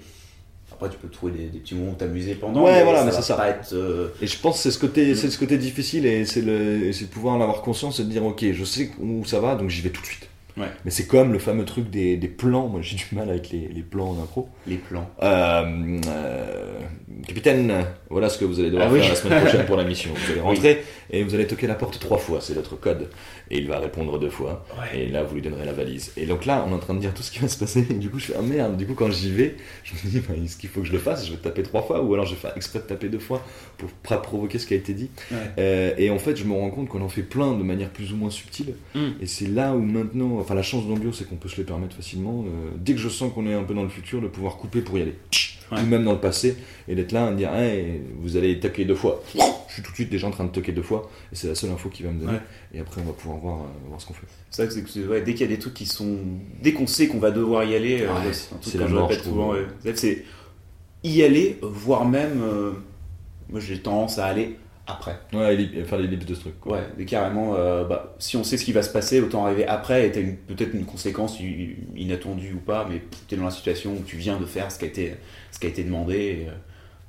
Après 0.74 0.90
tu 0.90 0.98
peux 0.98 1.08
trouver 1.08 1.32
des, 1.34 1.46
des 1.46 1.60
petits 1.60 1.76
moments 1.76 1.92
où 1.92 1.96
t'amuser 1.96 2.36
pendant, 2.36 2.64
Ouais, 2.64 2.84
voilà, 2.84 3.04
mais 3.04 3.12
ça 3.12 3.22
c'est 3.22 3.34
va 3.34 3.38
ça. 3.38 3.44
pas 3.44 3.50
être 3.50 3.74
euh, 3.74 4.08
Et 4.22 4.28
je 4.28 4.38
pense 4.40 4.58
que 4.58 4.64
c'est 4.64 4.72
ce 4.72 4.80
côté, 4.80 5.12
Mm. 5.12 5.16
c'est 5.16 5.30
ce 5.30 5.38
côté 5.38 5.58
difficile, 5.58 6.06
et 6.06 6.26
c'est 6.26 6.42
le, 6.42 6.86
et 6.88 6.94
c'est 6.94 7.06
de 7.06 7.10
pouvoir 7.10 7.36
en 7.36 7.42
avoir 7.42 7.62
conscience 7.62 8.00
et 8.00 8.04
de 8.04 8.10
dire, 8.10 8.26
ok, 8.26 8.44
je 8.52 8.64
sais 8.64 8.92
où 9.00 9.24
ça 9.26 9.40
va, 9.40 9.56
donc 9.56 9.70
j'y 9.70 9.82
vais 9.82 9.90
tout 9.92 10.02
de 10.02 10.06
suite. 10.08 10.28
Ouais. 10.58 10.68
Mais 10.86 10.92
c'est 10.92 11.08
comme 11.08 11.34
le 11.34 11.39
fameux 11.39 11.66
truc 11.66 11.89
des, 11.89 12.16
des 12.18 12.28
plans, 12.28 12.68
moi 12.68 12.82
j'ai 12.82 12.96
du 12.96 13.06
mal 13.13 13.30
avec 13.30 13.50
les, 13.50 13.68
les 13.68 13.82
plans 13.82 14.10
en 14.12 14.22
impro. 14.22 14.50
les 14.68 14.76
plans. 14.78 15.10
Euh, 15.24 16.00
euh, 16.08 16.80
capitaine, 17.28 17.74
voilà 18.10 18.30
ce 18.30 18.38
que 18.38 18.46
vous 18.46 18.60
allez 18.60 18.70
devoir 18.70 18.88
Ah 18.89 18.94
oui. 18.94 19.00
faire 19.00 19.10
la 19.10 19.16
semaine 19.16 19.42
prochaine 19.42 19.66
pour 19.66 19.78
la 19.78 19.84
mission. 19.84 20.12
Vous 20.13 20.32
allez 20.32 20.42
rentrer 20.42 20.84
et 21.10 21.24
vous 21.24 21.34
allez 21.36 21.48
toquer 21.48 21.68
la 21.68 21.76
porte 21.76 22.00
trois 22.00 22.18
fois, 22.18 22.39
c'est 22.42 22.56
notre 22.56 22.76
code. 22.76 23.10
Et 23.52 23.58
il 23.58 23.68
va 23.68 23.80
répondre 23.80 24.18
deux 24.20 24.30
fois. 24.30 24.66
Ouais. 24.80 25.02
Et 25.02 25.08
là, 25.10 25.24
vous 25.24 25.36
lui 25.36 25.42
donnerez 25.42 25.66
la 25.66 25.74
valise. 25.74 26.12
Et 26.18 26.26
donc 26.26 26.46
là, 26.46 26.63
on 26.68 26.72
est 26.72 26.76
en 26.76 26.80
train 26.80 26.94
de 26.96 27.00
dire 27.00 27.13
tout 27.13 27.22
ce 27.22 27.30
qui 27.30 27.39
va 27.39 27.48
se 27.48 27.58
passer. 27.58 27.86
Et 27.89 27.94
du 27.96 28.10
coup, 28.10 28.18
je 28.20 28.26
fais, 28.28 28.34
ah 28.38 28.42
merde, 28.42 28.78
du 28.78 28.88
coup, 28.88 28.94
quand 28.96 29.12
j'y 29.12 29.32
vais, 29.32 29.56
je 29.84 29.94
me 29.94 30.10
dis, 30.12 30.20
bah, 30.22 30.34
est-ce 30.44 30.58
qu'il 30.58 30.70
faut 30.70 30.82
que 30.82 30.88
je 30.88 30.92
le 30.92 30.98
fasse? 30.98 31.28
Je 31.28 31.32
vais 31.32 31.38
taper 31.38 31.62
trois 31.62 31.84
fois, 31.84 32.02
ou 32.02 32.13
alors 32.13 32.26
je 32.26 32.34
vais 32.34 32.39
faire 32.39 32.54
exprès 32.56 32.80
de 32.80 32.86
taper 32.86 33.10
deux 33.10 33.20
fois 33.20 33.46
pour 33.78 33.89
pas 33.89 34.18
provoquer 34.18 34.58
ce 34.60 34.66
qui 34.66 34.74
a 34.74 34.78
été 34.78 34.94
dit. 34.94 35.10
Ouais. 35.32 35.38
Euh, 35.60 35.94
et 35.98 36.10
en 36.10 36.18
fait, 36.20 36.36
je 36.36 36.46
me 36.46 36.54
rends 36.54 36.70
compte 36.72 36.88
qu'on 36.89 37.02
en 37.02 37.10
fait 37.10 37.22
plein 37.22 37.54
de 37.54 37.63
manière 37.63 37.89
plus 37.89 38.12
ou 38.13 38.16
moins 38.16 38.30
subtile. 38.32 38.76
Mm. 38.96 39.00
Et 39.22 39.28
c'est 39.28 39.48
là 39.48 39.74
où 39.74 39.80
maintenant, 39.82 40.39
enfin, 40.43 40.56
la 40.56 40.62
chance 40.63 40.86
d'Ambio, 40.88 41.12
c'est 41.12 41.27
qu'on 41.27 41.36
peut 41.36 41.49
se 41.49 41.58
le 41.58 41.65
permettre 41.65 41.95
facilement. 41.95 42.43
euh, 42.45 42.71
dès 42.77 42.93
que 42.93 42.99
je 42.99 43.10
sens 43.10 43.34
qu'on 43.34 43.47
est 43.47 43.53
un 43.53 43.63
peu 43.63 43.73
dans 43.73 43.84
le 43.84 43.89
futur, 43.89 44.21
de 44.21 44.27
pouvoir 44.27 44.58
couper 44.58 44.82
pour 44.82 44.97
y 44.97 45.01
aller. 45.01 45.15
Ouais. 45.71 45.79
Ou 45.82 45.86
même 45.88 46.03
dans 46.03 46.12
le 46.13 46.19
passé, 46.19 46.56
et 46.88 46.93
d'être 46.95 47.12
là, 47.13 47.29
et 47.29 47.32
de 47.32 47.38
dire, 47.38 47.53
Hey, 47.56 48.01
vous 48.19 48.38
allez 48.38 48.60
toquer 48.60 48.86
deux 48.86 48.95
fois. 48.95 49.23
Je 49.34 49.73
suis 49.73 49.82
tout 49.82 49.89
de 49.89 49.95
suite 49.95 50.10
déjà 50.12 50.27
en 50.27 50.32
train 50.32 50.43
de 50.43 50.51
toquer 50.51 50.71
deux 50.71 50.84
fois, 50.84 51.10
et 51.32 51.36
c'est 51.36 51.47
la 51.47 51.56
seule 51.56 51.71
info 51.71 51.89
qu'il 51.89 52.06
va 52.06 52.12
me 52.12 52.19
donner. 52.19 52.34
Ouais. 52.34 52.41
Et 52.75 52.79
après, 52.79 53.01
on 53.01 53.06
va 53.06 53.13
pouvoir 53.13 53.39
voir, 53.39 53.58
euh, 53.62 53.88
voir 53.88 53.99
ce 53.99 54.06
qu'on 54.06 54.13
fait. 54.13 54.27
C'est 54.51 54.65
vrai 54.67 54.84
que 54.84 55.08
ouais, 55.10 55.21
dès 55.21 55.34
qu'il 55.34 55.41
y 55.49 55.51
a 55.51 55.56
des 55.56 55.58
trucs 55.60 55.73
qui 55.73 55.88
sont. 55.88 56.17
Dès 56.62 56.73
qu'on 56.73 56.86
sait 56.86 57.08
qu'on 57.08 57.17
va 57.17 57.32
devoir 57.32 57.63
y 57.63 57.73
aller, 57.75 58.01
euh, 58.01 58.08
c'est 58.32 58.53
un 58.53 58.58
truc 58.58 58.62
c'est 58.62 58.73
que 58.73 58.77
la 58.84 58.88
je 58.88 58.93
mort, 58.93 59.08
répète 59.10 59.23
je 59.23 59.29
souvent. 59.29 59.51
ouais. 59.53 59.65
C'est- 59.84 59.95
C'est 59.95 60.23
y 61.03 61.23
aller, 61.23 61.58
voire 61.63 62.06
même. 62.06 62.41
euh, 62.43 62.71
moi 63.49 63.60
j'ai 63.60 63.79
tendance 63.79 64.19
à 64.19 64.25
aller 64.25 64.58
après. 64.88 65.17
Ouais, 65.34 65.56
et 65.56 65.84
faire 65.86 65.98
les 66.00 66.08
lips 66.08 66.26
de 66.26 66.34
ce 66.36 66.41
truc. 66.41 66.60
quoi. 66.60 66.78
Ouais, 66.78 66.84
mais 66.98 67.06
carrément, 67.06 67.56
euh, 67.56 67.84
bah, 67.86 68.15
si 68.19 68.36
on 68.38 68.43
sait 68.43 68.58
ce 68.58 68.65
qui 68.65 68.74
va 68.74 68.84
se 68.84 68.91
passer, 68.91 69.22
autant 69.22 69.46
arriver 69.46 69.65
après 69.65 70.08
et 70.08 70.12
t'as 70.12 70.22
peut-être 70.48 70.74
une 70.74 70.86
conséquence 70.86 71.39
inattendue 71.96 72.54
ou 72.54 72.60
pas, 72.60 72.86
mais 72.89 73.02
t'es 73.28 73.36
dans 73.36 73.46
la 73.46 73.52
situation 73.52 73.93
où 73.93 74.04
tu 74.06 74.17
viens 74.17 74.38
de 74.38 74.46
faire 74.46 74.72
ce 74.72 74.80
qui 74.80 74.86
a 74.86 74.88
été, 74.88 75.13
ce 75.52 75.60
qui 75.60 75.65
a 75.67 75.69
été 75.69 75.84
demandé. 75.84 76.15
et, 76.15 76.48
euh, 76.50 76.52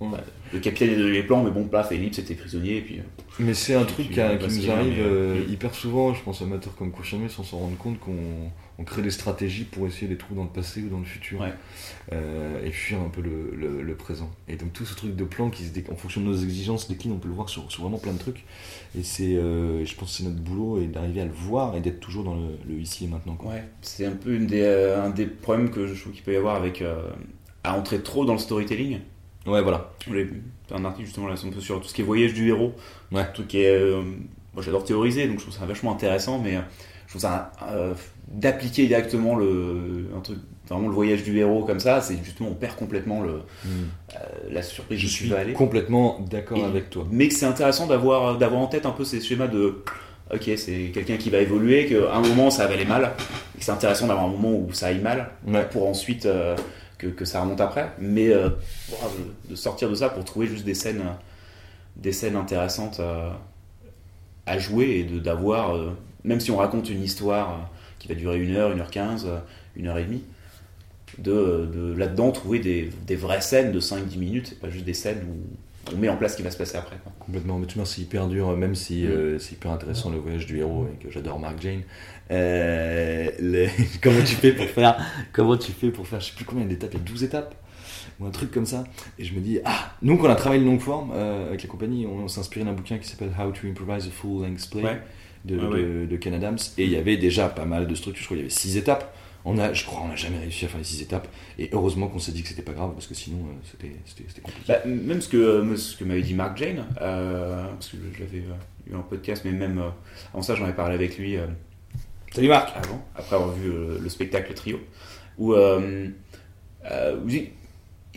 Ouais. 0.01 0.09
bah, 0.11 0.25
le 0.53 0.59
capitaine 0.59 0.91
est 0.91 0.97
donné 0.97 1.13
les 1.13 1.23
plans, 1.23 1.43
mais 1.45 1.53
bon, 1.53 1.65
paf, 1.69 1.93
ellipse, 1.93 2.17
c'était 2.17 2.35
prisonnier, 2.35 2.79
et 2.79 2.81
puis. 2.81 2.99
euh, 2.99 3.03
Mais 3.39 3.55
c'est 3.55 3.75
un 3.75 3.85
truc 3.85 4.11
qui, 4.11 4.21
a- 4.21 4.35
nous 4.37 4.71
a, 4.71 4.75
arrive 4.75 4.95
mais, 4.97 5.01
euh, 5.03 5.41
hyper 5.49 5.73
souvent, 5.75 6.13
je 6.15 6.23
pense 6.23 6.43
amateurs 6.43 6.75
comme 6.77 6.91
confirmés 6.91 7.29
sans 7.29 7.45
s'en 7.45 7.59
rendre 7.59 7.77
compte 7.79 8.01
qu'on 8.01 8.51
on 8.79 8.85
crée 8.85 9.03
des 9.03 9.11
stratégies 9.11 9.65
pour 9.65 9.87
essayer 9.87 10.09
des 10.09 10.17
trous 10.17 10.35
dans 10.35 10.43
le 10.43 10.49
passé 10.49 10.83
ou 10.83 10.89
dans 10.89 10.99
le 10.99 11.05
futur 11.05 11.41
Ouais. 11.41 11.53
euh, 12.13 12.65
et 12.65 12.71
fuir 12.73 13.01
un 13.01 13.09
peu 13.09 13.21
le, 13.21 13.55
le- 13.57 13.83
le 13.83 13.95
présent. 13.95 14.31
Et 14.49 14.57
donc 14.57 14.73
tout 14.73 14.85
ce 14.85 14.95
truc 14.97 15.15
de 15.15 15.25
plan 15.25 15.49
qui 15.51 15.65
se 15.65 15.73
dé- 15.73 15.85
en 15.93 15.97
fonction 15.97 16.21
de 16.21 16.27
nos 16.27 16.37
exigences 16.37 16.89
décline, 16.89 17.13
on 17.13 17.19
peut 17.19 17.29
le 17.29 17.35
voir 17.35 17.49
sur, 17.49 17.71
sur 17.71 17.83
vraiment 17.83 17.99
plein 17.99 18.13
de 18.13 18.19
trucs. 18.19 18.45
Et 18.99 19.03
c'est, 19.03 19.37
euh, 19.37 19.85
je 19.85 19.95
pense 19.95 20.11
que 20.11 20.17
c'est 20.19 20.25
notre 20.29 20.41
boulot 20.43 20.81
et 20.81 20.87
d'arriver 20.87 21.21
à 21.21 21.25
le 21.25 21.33
voir 21.33 21.77
et 21.77 21.81
d'être 21.81 22.01
toujours 22.01 22.25
dans 22.25 22.35
le, 22.35 22.59
le 22.69 22.81
ici 22.81 23.05
et 23.05 23.09
maintenant. 23.09 23.35
Quoi. 23.37 23.53
Ouais, 23.53 23.65
c'est 23.83 24.07
un 24.07 24.13
peu 24.17 24.35
une 24.35 24.47
des, 24.47 24.63
euh, 24.63 25.05
un 25.05 25.11
des 25.11 25.27
problèmes 25.27 25.71
que 25.71 25.87
je 25.87 26.01
trouve 26.01 26.13
qu'il 26.13 26.23
peut 26.23 26.33
y 26.33 26.37
avoir 26.37 26.57
avec. 26.57 26.83
à 27.63 27.77
entrer 27.77 28.01
trop 28.03 28.25
dans 28.25 28.33
le 28.35 28.39
storytelling. 28.39 28.99
Ouais, 29.47 29.63
voilà. 29.63 29.93
Un 30.73 30.85
article 30.85 31.05
justement 31.07 31.29
là, 31.29 31.37
c'est 31.37 31.47
un 31.47 31.51
peu 31.51 31.61
sur 31.61 31.81
tout 31.81 31.87
ce 31.89 31.95
qui 31.95 32.01
est 32.01 32.05
voyage 32.05 32.35
du 32.35 32.49
héros. 32.49 32.73
Ouais. 33.13 33.25
Truc 33.35 33.49
qui 33.49 33.59
est. 33.61 33.93
moi 34.55 34.63
j'adore 34.63 34.85
théoriser, 34.85 35.27
donc 35.29 35.39
je 35.39 35.43
trouve 35.45 35.55
ça 35.55 35.65
vachement 35.67 35.93
intéressant, 35.93 36.39
mais 36.39 36.59
je 37.15 37.19
trouve 37.19 37.31
ça. 37.31 37.53
euh, 37.71 37.95
d'appliquer 38.29 38.87
directement 38.87 39.37
le, 39.37 40.09
un 40.17 40.21
truc, 40.21 40.39
vraiment 40.69 40.89
le 40.89 40.95
voyage 40.95 41.23
du 41.23 41.39
héros 41.39 41.65
comme 41.65 41.79
ça, 41.79 42.01
c'est 42.01 42.17
justement 42.25 42.49
on 42.51 42.55
perd 42.55 42.75
complètement 42.75 43.23
le, 43.23 43.43
euh, 43.67 44.17
la 44.51 44.63
surprise 44.63 44.99
Je 44.99 45.07
suis 45.07 45.33
aller. 45.35 45.53
complètement 45.53 46.19
d'accord 46.31 46.65
avec 46.65 46.91
toi. 46.91 47.07
Mais 47.11 47.29
que 47.29 47.35
c'est 47.35 47.47
intéressant 47.47 47.87
d'avoir 47.87 48.37
d'avoir 48.39 48.61
en 48.63 48.67
tête 48.67 48.87
un 48.87 48.91
peu 48.91 49.05
ces 49.05 49.21
schémas 49.21 49.47
de. 49.47 49.83
Ok, 50.33 50.51
c'est 50.57 50.91
quelqu'un 50.95 51.19
qui 51.19 51.29
va 51.31 51.39
évoluer, 51.39 51.87
qu'à 51.87 52.15
un 52.15 52.23
moment 52.23 52.51
ça 52.51 52.67
va 52.67 52.73
aller 52.75 52.87
mal, 52.87 53.13
et 53.55 53.59
que 53.59 53.65
c'est 53.65 53.71
intéressant 53.73 54.07
d'avoir 54.07 54.25
un 54.27 54.31
moment 54.31 54.53
où 54.53 54.73
ça 54.73 54.87
aille 54.87 55.01
mal, 55.03 55.31
Ouais. 55.47 55.69
pour 55.71 55.87
ensuite 55.87 56.25
euh, 56.27 56.57
que, 56.97 57.07
que 57.09 57.27
ça 57.27 57.43
remonte 57.43 57.61
après. 57.61 57.93
Mais 58.01 58.29
de- 58.31 59.55
sortir 59.55 59.91
de 59.91 59.95
ça 59.95 60.09
pour 60.09 60.25
trouver 60.25 60.47
juste 60.47 60.65
des 60.65 60.73
scènes, 60.75 61.03
des 61.97 62.13
scènes 62.13 62.37
intéressantes 62.37 63.01
à 64.47 64.59
jouer 64.59 65.01
et 65.01 65.21
d'avoir, 65.21 65.75
même 66.25 66.41
si 66.41 66.51
on 66.51 66.57
raconte 66.57 66.89
une 66.91 67.03
histoire 67.03 67.51
euh, 67.51 67.63
qui 67.99 68.09
va 68.09 68.15
durer 68.15 68.43
une 68.43 68.55
heure, 68.57 68.73
une 68.73 68.81
heure 68.81 68.91
quinze, 68.91 69.27
euh, 69.27 69.39
une 69.77 69.87
heure 69.89 69.99
et 69.99 70.05
demie, 70.05 70.25
de, 71.19 71.69
de 71.73 71.95
là-dedans 71.97 72.33
trouver 72.33 72.59
des, 72.59 72.91
des 73.07 73.17
vraies 73.17 73.41
scènes 73.41 73.71
de 73.73 73.81
5-10 73.81 74.19
minutes, 74.19 74.53
et 74.53 74.55
pas 74.57 74.69
juste 74.71 74.85
des 74.85 74.95
scènes 74.95 75.23
où 75.29 75.93
on 75.95 75.97
met 75.99 76.09
en 76.09 76.17
place 76.17 76.33
ce 76.33 76.37
qui 76.39 76.43
va 76.43 76.51
se 76.51 76.57
passer 76.57 76.77
après. 76.77 76.97
quoi. 77.05 77.13
Complètement, 77.21 77.59
mais 77.59 77.67
tu 77.67 77.79
c'est 77.85 78.01
hyper 78.01 78.27
dur, 78.27 78.57
même 78.57 78.75
si 78.75 79.03
Mm. 79.05 79.07
euh, 79.11 79.39
c'est 79.39 79.53
hyper 79.53 79.71
intéressant 79.71 80.11
le 80.11 80.17
voyage 80.19 80.47
du 80.47 80.59
héros 80.59 80.89
et 80.93 81.05
que 81.05 81.11
j'adore 81.13 81.39
Mark 81.39 81.61
Jane. 81.61 81.83
Euh, 82.31 83.31
les- 83.39 83.69
comment 84.03 84.21
tu 84.25 84.35
fais 84.35 84.53
pour 84.53 84.67
faire 84.67 84.97
Comment 85.33 85.57
tu 85.57 85.73
fais 85.73 85.91
pour 85.91 86.07
faire 86.09 86.21
Je 86.21 86.27
sais 86.27 86.33
plus 86.35 86.45
combien 86.47 86.65
d'étapes, 86.65 86.91
il 86.95 86.99
y 86.99 87.03
a 87.03 87.05
12 87.05 87.23
étapes 87.25 87.55
ou 88.19 88.27
un 88.27 88.31
truc 88.31 88.51
comme 88.51 88.67
ça. 88.67 88.85
Et 89.19 89.25
je 89.25 89.35
me 89.35 89.41
dis, 89.41 89.61
ah, 89.65 89.93
nous 90.03 90.17
qu'on 90.17 90.29
a 90.31 90.35
travaillé 90.35 90.63
le 90.63 90.67
long 90.71 90.79
forme 90.81 91.13
euh, 91.15 91.49
avec 91.49 91.63
la 91.63 91.69
compagnie, 91.69 92.07
on, 92.07 92.17
on 92.25 92.29
s'est 92.29 92.41
inspiré 92.41 92.65
d'un 92.65 92.73
bouquin 92.73 92.99
qui 92.99 93.07
s'appelle 93.09 93.31
How 93.39 93.51
to 93.53 93.67
Improvise 93.67 94.07
a 94.07 94.11
Full 94.11 94.43
Length 94.43 94.71
Play 94.71 94.83
Ouais. 94.83 95.01
De, 95.45 95.59
Ah 95.61 95.77
de, 95.77 96.07
de 96.07 96.17
Ken 96.17 96.35
Adams. 96.35 96.59
Et 96.79 96.85
il 96.85 96.91
y 96.91 96.97
avait 96.97 97.17
déjà 97.17 97.49
pas 97.49 97.65
mal 97.65 97.87
de 97.87 97.95
structures, 97.95 98.23
je 98.23 98.27
crois 98.27 98.37
qu'il 98.37 98.45
y 98.45 98.49
avait 98.49 98.55
6 98.55 98.77
étapes. 98.77 99.15
On 99.47 99.59
a, 99.59 99.75
je 99.75 99.85
crois 99.85 100.01
on 100.03 100.09
n'a 100.09 100.17
jamais 100.17 100.39
réussi 100.39 100.65
à 100.65 100.69
faire 100.69 100.79
les 100.79 100.85
6 100.85 101.03
étapes. 101.03 101.29
Et 101.59 101.69
heureusement 101.73 102.09
qu'on 102.09 102.19
s'est 102.19 102.33
dit 102.33 102.43
que 102.43 102.49
c'était 102.49 102.63
pas 102.63 102.73
grave 102.73 102.93
parce 102.95 103.07
que 103.07 103.15
sinon 103.15 103.39
euh, 103.41 103.87
c'était 104.07 104.41
compliqué. 104.41 104.73
Bah, 104.73 104.79
même 104.87 105.21
ce 105.21 105.29
que, 105.29 105.37
euh, 105.37 105.77
ce 105.77 105.97
que 105.97 106.05
m'avait 106.05 106.23
dit 106.23 106.33
Mark 106.35 106.57
Jane, 106.57 106.87
euh, 107.03 107.67
parce 107.75 107.89
que 107.89 107.99
je 108.15 108.21
l'avais 108.21 108.43
eu 108.91 108.95
en 108.95 109.03
podcast, 109.03 109.43
mais 109.45 109.53
même 109.53 109.83
avant 110.33 110.43
ça, 110.43 110.55
j'en 110.55 110.65
avais 110.65 110.73
parlé 110.73 110.95
avec 110.95 111.19
lui 111.19 111.37
Salut 112.33 112.49
Marc 112.49 112.73
avant, 112.75 113.05
après 113.15 113.37
avoir 113.37 113.53
vu 113.53 113.71
le 114.01 114.09
spectacle 114.09 114.55
trio, 114.55 114.81
où, 115.39 115.55
où 115.55 117.27
dit 117.27 117.51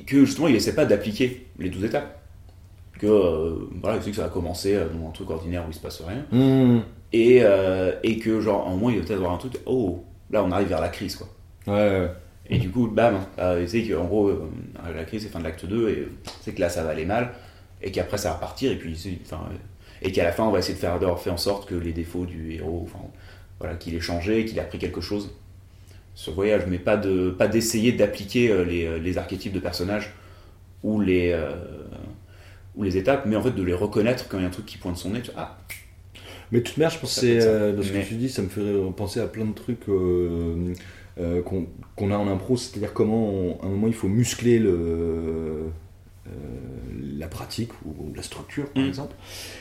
que 0.06 0.26
justement 0.26 0.48
il 0.48 0.56
essaie 0.56 0.76
pas 0.76 0.86
d'appliquer 0.86 1.48
les 1.60 1.70
12 1.70 1.84
étapes. 1.84 2.14
Que 3.00 3.68
voilà, 3.82 3.98
il 3.98 4.02
sait 4.04 4.10
que 4.10 4.16
ça 4.16 4.24
va 4.24 4.30
commencer 4.30 4.76
dans 4.76 5.08
un 5.10 5.12
truc 5.12 5.30
ordinaire 5.30 5.66
où 5.68 5.70
il 5.70 5.74
se 5.74 5.80
passe 5.80 6.02
rien, 6.02 6.26
Mmh. 6.32 6.82
Et, 7.14 7.40
euh, 7.42 7.94
et 8.04 8.18
que 8.20 8.40
genre 8.42 8.68
un 8.68 8.72
moment 8.72 8.90
il 8.90 9.00
va 9.00 9.06
peut-être 9.06 9.18
avoir 9.18 9.34
un 9.34 9.38
truc, 9.38 9.54
oh 9.66 10.04
là 10.32 10.44
on 10.44 10.52
arrive 10.52 10.68
vers 10.68 10.82
la 10.82 10.90
crise 10.90 11.16
quoi. 11.16 11.28
Ouais, 11.68 11.74
ouais. 11.74 12.12
Et 12.50 12.60
du 12.60 12.70
coup, 12.70 12.88
bam, 12.88 13.20
euh, 13.40 13.60
il 13.62 13.68
sait 13.68 13.84
qu'en 13.84 14.06
gros, 14.06 14.30
euh, 14.30 14.50
la 14.96 15.04
crise 15.04 15.24
c'est 15.24 15.30
fin 15.30 15.40
de 15.40 15.44
l'acte 15.44 15.66
2, 15.66 15.90
et 15.90 16.08
c'est 16.42 16.54
que 16.54 16.62
là 16.62 16.70
ça 16.70 16.84
va 16.84 16.92
aller 16.92 17.06
mal, 17.06 17.34
et 17.82 17.92
qu'après 17.92 18.18
ça 18.18 18.30
va 18.30 18.36
repartir, 18.36 18.72
et 18.72 18.78
puis 18.78 19.20
enfin, 19.26 19.42
et 20.02 20.12
qu'à 20.12 20.24
la 20.24 20.32
fin 20.32 20.46
on 20.46 20.52
va 20.52 20.60
essayer 20.60 20.76
de 20.76 20.80
faire, 20.80 21.00
de 21.00 21.06
faire 21.16 21.34
en 21.34 21.38
sorte 21.38 21.68
que 21.68 21.76
les 21.76 21.92
défauts 21.92 22.26
du 22.26 22.54
héros, 22.54 22.88
enfin, 22.88 23.04
voilà, 23.60 23.76
qu'il 23.76 23.96
ait 23.96 24.00
changé, 24.00 24.46
qu'il 24.46 24.58
ait 24.58 24.62
appris 24.62 24.80
quelque 24.80 25.02
chose 25.02 25.32
le 26.26 26.34
voyage, 26.34 26.64
mais 26.68 26.80
pas 26.80 26.98
de 26.98 27.30
pas 27.30 27.48
d'essayer 27.48 27.92
d'appliquer 27.92 28.50
euh, 28.50 28.64
les, 28.64 28.86
euh, 28.86 28.98
les 28.98 29.18
archétypes 29.18 29.54
de 29.54 29.60
personnages 29.60 30.14
ou 30.84 31.00
les 31.00 31.36
ou 32.76 32.84
les 32.84 32.98
étapes, 32.98 33.26
mais 33.26 33.36
en 33.36 33.42
fait 33.42 33.52
de 33.52 33.64
les 33.64 33.74
reconnaître 33.74 34.28
quand 34.28 34.38
il 34.38 34.42
y 34.42 34.46
a 34.46 34.48
un 34.48 34.52
truc 34.52 34.66
qui 34.66 34.78
pointe 34.78 34.98
son 34.98 35.12
nez, 35.12 35.22
tu 35.22 35.32
vois, 35.32 35.42
ah, 35.42 35.58
Mais 36.52 36.60
de 36.60 36.64
toute 36.64 36.78
manière, 36.78 36.92
je 36.92 37.00
pense 37.00 37.20
que 37.20 37.26
euh, 37.26 37.82
ce 37.84 37.92
Mais- 37.94 38.02
que 38.04 38.08
tu 38.08 38.16
dis, 38.16 38.30
ça 38.30 38.42
me 38.42 38.48
fait 38.48 38.62
penser 38.96 39.20
à 39.20 39.28
plein 39.28 39.46
de 39.46 39.54
trucs 39.54 39.90
euh, 39.90 40.74
euh, 41.20 41.42
qu'on 41.42 42.12
a 42.12 42.18
en 42.18 42.28
impro, 42.28 42.58
c'est-à-dire 42.58 42.94
comment 42.94 43.30
on- 43.30 43.60
à 43.62 43.66
un 43.66 43.70
moment 43.70 43.88
il 43.88 43.94
faut 43.94 44.08
muscler 44.08 44.60
le, 44.60 44.70
euh, 44.72 45.64
la 46.26 47.18
la 47.20 47.28
pratique 47.28 47.72
ou, 47.86 48.14
la 48.16 48.22
structure, 48.22 48.70
par 48.70 48.84
mm. 48.84 48.88
exemple. 48.88 49.16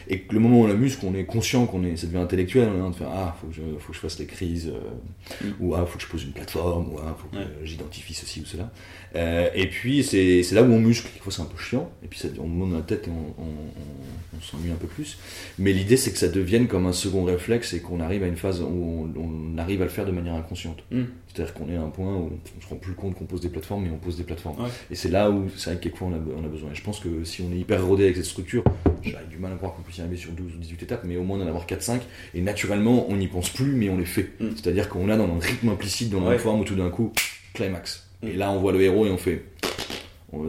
Et 0.08 0.20
que 0.20 0.34
le 0.34 0.40
moment 0.40 0.60
où 0.60 0.64
on 0.64 0.66
la 0.66 0.74
muscle, 0.74 1.04
on 1.06 1.14
est 1.14 1.24
conscient 1.24 1.66
qu'on 1.66 1.84
est, 1.84 1.96
ça 1.96 2.06
devient 2.06 2.18
intellectuel, 2.18 2.68
on 2.68 2.86
est 2.86 2.90
de 2.90 2.94
faire 2.94 3.10
ah, 3.12 3.36
faut 3.40 3.48
que 3.48 3.54
je, 3.54 3.62
faut 3.78 3.88
que 3.88 3.94
je 3.94 4.00
fasse 4.00 4.18
les 4.18 4.26
crises, 4.26 4.68
euh, 4.68 5.46
mm. 5.46 5.54
ou 5.60 5.74
ah, 5.74 5.84
faut 5.86 5.98
que 5.98 6.04
je 6.04 6.08
pose 6.08 6.24
une 6.24 6.32
plateforme, 6.32 6.92
ou 6.92 6.98
ah, 6.98 7.16
faut 7.18 7.28
que 7.28 7.64
j'identifie 7.64 8.14
ceci 8.14 8.40
ou 8.40 8.44
cela. 8.44 8.70
Euh, 9.14 9.48
et 9.54 9.66
puis 9.68 10.04
c'est 10.04 10.42
là 10.52 10.62
où 10.62 10.72
on 10.72 10.78
muscle, 10.78 11.08
fois 11.20 11.32
c'est 11.32 11.42
un 11.42 11.46
peu 11.46 11.58
chiant, 11.58 11.90
et 12.04 12.08
puis 12.08 12.18
ça, 12.18 12.28
on 12.38 12.46
monte 12.46 12.70
dans 12.70 12.76
la 12.76 12.82
tête 12.82 13.08
et 13.08 13.10
on, 13.10 13.42
on, 13.42 14.40
s'ennuie 14.42 14.70
un 14.70 14.76
peu 14.76 14.86
plus. 14.86 15.18
Mais 15.58 15.72
l'idée 15.72 15.96
c'est 15.96 16.12
que 16.12 16.18
ça 16.18 16.28
devienne 16.28 16.68
comme 16.68 16.86
un 16.86 16.92
second 16.92 17.24
réflexe 17.24 17.72
et 17.72 17.80
qu'on 17.80 18.00
arrive 18.00 18.22
à 18.22 18.26
une 18.26 18.36
phase 18.36 18.60
où 18.60 19.10
on, 19.16 19.58
arrive 19.58 19.80
à 19.80 19.84
le 19.84 19.90
faire 19.90 20.04
de 20.04 20.12
manière 20.12 20.34
inconsciente. 20.34 20.84
Mm. 20.90 21.04
C'est-à-dire 21.28 21.54
qu'on 21.54 21.68
est 21.70 21.76
à 21.76 21.82
un 21.82 21.88
point 21.88 22.14
où 22.14 22.30
on 22.58 22.60
se 22.62 22.68
rend 22.68 22.76
plus 22.76 22.92
compte 22.92 23.16
qu'on 23.16 23.24
pose 23.24 23.40
des 23.40 23.48
plateformes, 23.48 23.84
mais 23.84 23.90
on 23.90 23.98
pose 23.98 24.16
des 24.16 24.24
plateformes. 24.24 24.68
Et 24.90 24.94
c'est 24.94 25.08
là 25.08 25.30
où 25.30 25.48
c'est 25.56 25.70
vrai 25.70 25.78
que 25.78 25.84
quelquefois 25.84 26.08
on 26.08 26.14
a, 26.14 26.40
on 26.42 26.44
a 26.44 26.48
besoin. 26.48 26.70
Et 26.70 26.74
je 26.74 26.82
pense 26.82 27.00
que 27.00 27.24
si 27.24 27.42
on 27.42 27.52
est 27.52 27.58
hyper 27.58 27.84
rodé 27.84 28.04
avec 28.04 28.16
cette 28.16 28.26
structure, 28.26 28.62
j'ai 29.02 29.16
du 29.30 29.38
mal 29.38 29.52
à 29.52 29.56
croire 29.56 29.74
qu'on 29.74 29.82
puisse 29.82 29.95
sur 30.16 30.32
12 30.32 30.54
ou 30.54 30.59
18 30.59 30.82
étapes, 30.82 31.02
mais 31.04 31.16
au 31.16 31.22
moins 31.22 31.40
en 31.40 31.46
avoir 31.46 31.66
4-5, 31.66 32.00
et 32.35 32.40
naturellement 32.40 33.06
on 33.09 33.16
n'y 33.16 33.28
pense 33.28 33.50
plus, 33.50 33.72
mais 33.72 33.88
on 33.88 33.98
les 33.98 34.04
fait. 34.04 34.30
Mm. 34.40 34.50
C'est-à-dire 34.56 34.88
qu'on 34.88 35.09
a 35.09 35.16
dans 35.16 35.24
un 35.24 35.38
rythme 35.38 35.68
implicite, 35.68 36.11
dans 36.11 36.28
la 36.28 36.38
forme 36.38 36.61
où 36.61 36.64
tout 36.64 36.76
d'un 36.76 36.90
coup, 36.90 37.12
climax. 37.54 38.06
Et 38.22 38.32
là, 38.32 38.50
on 38.50 38.61
voit 38.61 38.72
le 38.72 38.80
héros 38.82 39.06
et 39.06 39.11
on 39.11 39.18
fait. 39.18 39.42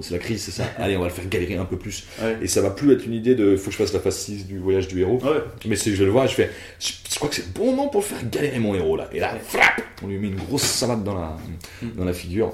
C'est 0.02 0.12
la 0.12 0.20
crise, 0.20 0.42
c'est 0.42 0.52
ça. 0.52 0.66
Allez, 0.78 0.98
on 0.98 1.02
va 1.02 1.08
le 1.08 1.14
faire 1.14 1.28
galérer 1.30 1.56
un 1.56 1.66
peu 1.66 1.78
plus. 1.78 2.06
Et 2.42 2.48
ça 2.48 2.62
va 2.62 2.72
plus 2.72 2.92
être 2.92 3.06
une 3.06 3.14
idée 3.14 3.36
de 3.36 3.56
faut 3.56 3.68
que 3.68 3.72
je 3.72 3.78
fasse 3.78 3.94
la 3.94 4.00
phase 4.00 4.18
6 4.18 4.48
du 4.48 4.58
voyage 4.58 4.88
du 4.88 5.00
héros. 5.02 5.22
Mais 5.66 5.76
c'est 5.76 5.96
je 5.96 6.04
le 6.04 6.12
voir 6.12 6.26
et 6.26 6.28
je 6.28 6.34
fais 6.34 6.50
je, 6.80 7.16
crois 7.16 7.30
que 7.30 7.36
c'est 7.36 7.46
le 7.46 7.54
bon 7.54 7.68
moment 7.68 7.88
pour 7.88 8.04
faire 8.04 8.28
galérer 8.30 8.60
mon 8.60 8.76
héros 8.76 8.98
là. 8.98 9.10
Et 9.14 9.20
là, 9.20 9.36
frappe 9.40 9.82
On 10.04 10.08
lui 10.08 10.18
met 10.18 10.28
une 10.28 10.36
grosse 10.36 10.64
savate 10.64 11.04
dans 11.04 11.16
la, 11.16 11.38
mm. 11.82 11.92
dans 11.96 12.06
la 12.06 12.14
figure 12.14 12.54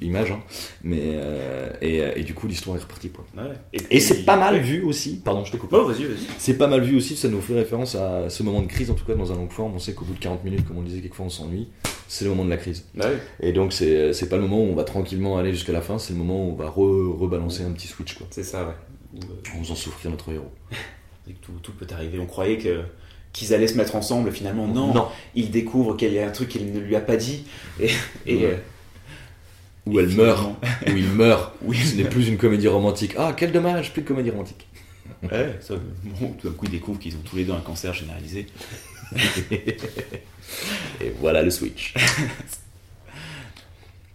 image, 0.00 0.30
hein. 0.30 0.40
mais 0.82 1.00
euh, 1.00 1.70
euh, 1.82 2.12
et, 2.16 2.22
du 2.22 2.34
coup 2.34 2.46
l'histoire 2.46 2.76
est 2.76 2.80
repartie 2.80 3.10
quoi. 3.10 3.24
Et, 3.72 4.00
c'est 4.00 4.24
pas 4.24 4.36
mal 4.36 4.60
vu 4.60 4.82
aussi. 4.82 5.20
Pardon, 5.24 5.44
je 5.44 5.52
te 5.52 5.56
coupe. 5.56 5.72
vas-y, 5.72 6.04
vas-y. 6.04 6.26
C'est 6.38 6.58
pas 6.58 6.66
mal 6.66 6.82
vu 6.82 6.96
aussi. 6.96 7.16
Ça 7.16 7.28
nous 7.28 7.40
fait 7.40 7.54
référence 7.54 7.94
à 7.94 8.28
ce 8.28 8.42
moment 8.42 8.62
de 8.62 8.66
crise, 8.66 8.90
en 8.90 8.94
tout 8.94 9.04
cas 9.04 9.14
dans 9.14 9.32
un 9.32 9.36
long 9.36 9.48
forme. 9.48 9.74
On 9.74 9.78
sait 9.78 9.94
qu'au 9.94 10.04
bout 10.04 10.14
de 10.14 10.18
40 10.18 10.44
minutes, 10.44 10.66
comme 10.66 10.78
on 10.78 10.82
disait 10.82 11.00
quelquefaut, 11.00 11.24
on 11.24 11.30
s'ennuie. 11.30 11.68
C'est 12.08 12.24
le 12.24 12.30
moment 12.30 12.44
de 12.44 12.50
la 12.50 12.58
crise. 12.58 12.86
Et 13.40 13.52
donc 13.52 13.72
c'est 13.72 14.28
pas 14.28 14.36
le 14.36 14.42
moment 14.42 14.58
où 14.58 14.68
on 14.68 14.74
va 14.74 14.84
tranquillement 14.84 15.38
aller 15.38 15.52
jusqu'à 15.52 15.72
la 15.72 15.82
fin. 15.82 15.98
C'est 15.98 16.12
le 16.12 16.18
moment 16.18 16.46
où 16.46 16.52
on 16.52 16.54
va 16.54 16.68
rebalancer 16.68 17.64
un 17.64 17.72
petit 17.72 17.88
switch 17.88 18.14
quoi. 18.14 18.26
C'est 18.30 18.42
ça, 18.42 18.66
ouais. 18.66 19.20
En 19.54 19.62
faisant 19.62 19.74
souffrir 19.74 20.10
notre 20.10 20.32
héros. 20.32 20.50
tout, 21.42 21.52
tout 21.62 21.72
peut 21.72 21.86
arriver. 21.92 22.18
On 22.18 22.26
croyait 22.26 22.58
que 22.58 22.84
qu'ils 23.32 23.54
allaient 23.54 23.66
se 23.66 23.76
mettre 23.76 23.96
ensemble. 23.96 24.30
Finalement, 24.32 24.66
non. 24.66 24.92
non. 24.92 25.08
Il 25.34 25.50
découvre 25.50 25.96
qu'il 25.96 26.12
y 26.12 26.18
a 26.18 26.26
un 26.26 26.30
truc 26.30 26.48
qu'il 26.48 26.72
ne 26.72 26.80
lui 26.80 26.96
a 26.96 27.00
pas 27.00 27.16
dit. 27.16 27.44
Et, 27.80 27.90
et, 28.26 28.44
euh, 28.44 28.56
où 29.86 29.98
elle 29.98 30.08
meurt, 30.08 30.50
où 30.86 30.96
il 30.96 31.08
meurt. 31.08 31.52
Oui. 31.62 31.78
Ce 31.78 31.96
n'est 31.96 32.04
plus 32.04 32.28
une 32.28 32.38
comédie 32.38 32.68
romantique. 32.68 33.14
Ah, 33.18 33.34
quel 33.36 33.52
dommage, 33.52 33.92
plus 33.92 34.02
de 34.02 34.08
comédie 34.08 34.30
romantique. 34.30 34.66
Ouais, 35.22 35.56
ça, 35.60 35.74
bon, 36.20 36.32
tout 36.32 36.48
d'un 36.48 36.54
coup, 36.54 36.66
ils 36.66 36.72
découvrent 36.72 36.98
qu'ils 36.98 37.14
ont 37.14 37.22
tous 37.24 37.36
les 37.36 37.44
deux 37.44 37.52
un 37.52 37.60
cancer 37.60 37.94
généralisé. 37.94 38.46
Et 41.00 41.12
voilà 41.20 41.42
le 41.42 41.50
switch. 41.50 41.94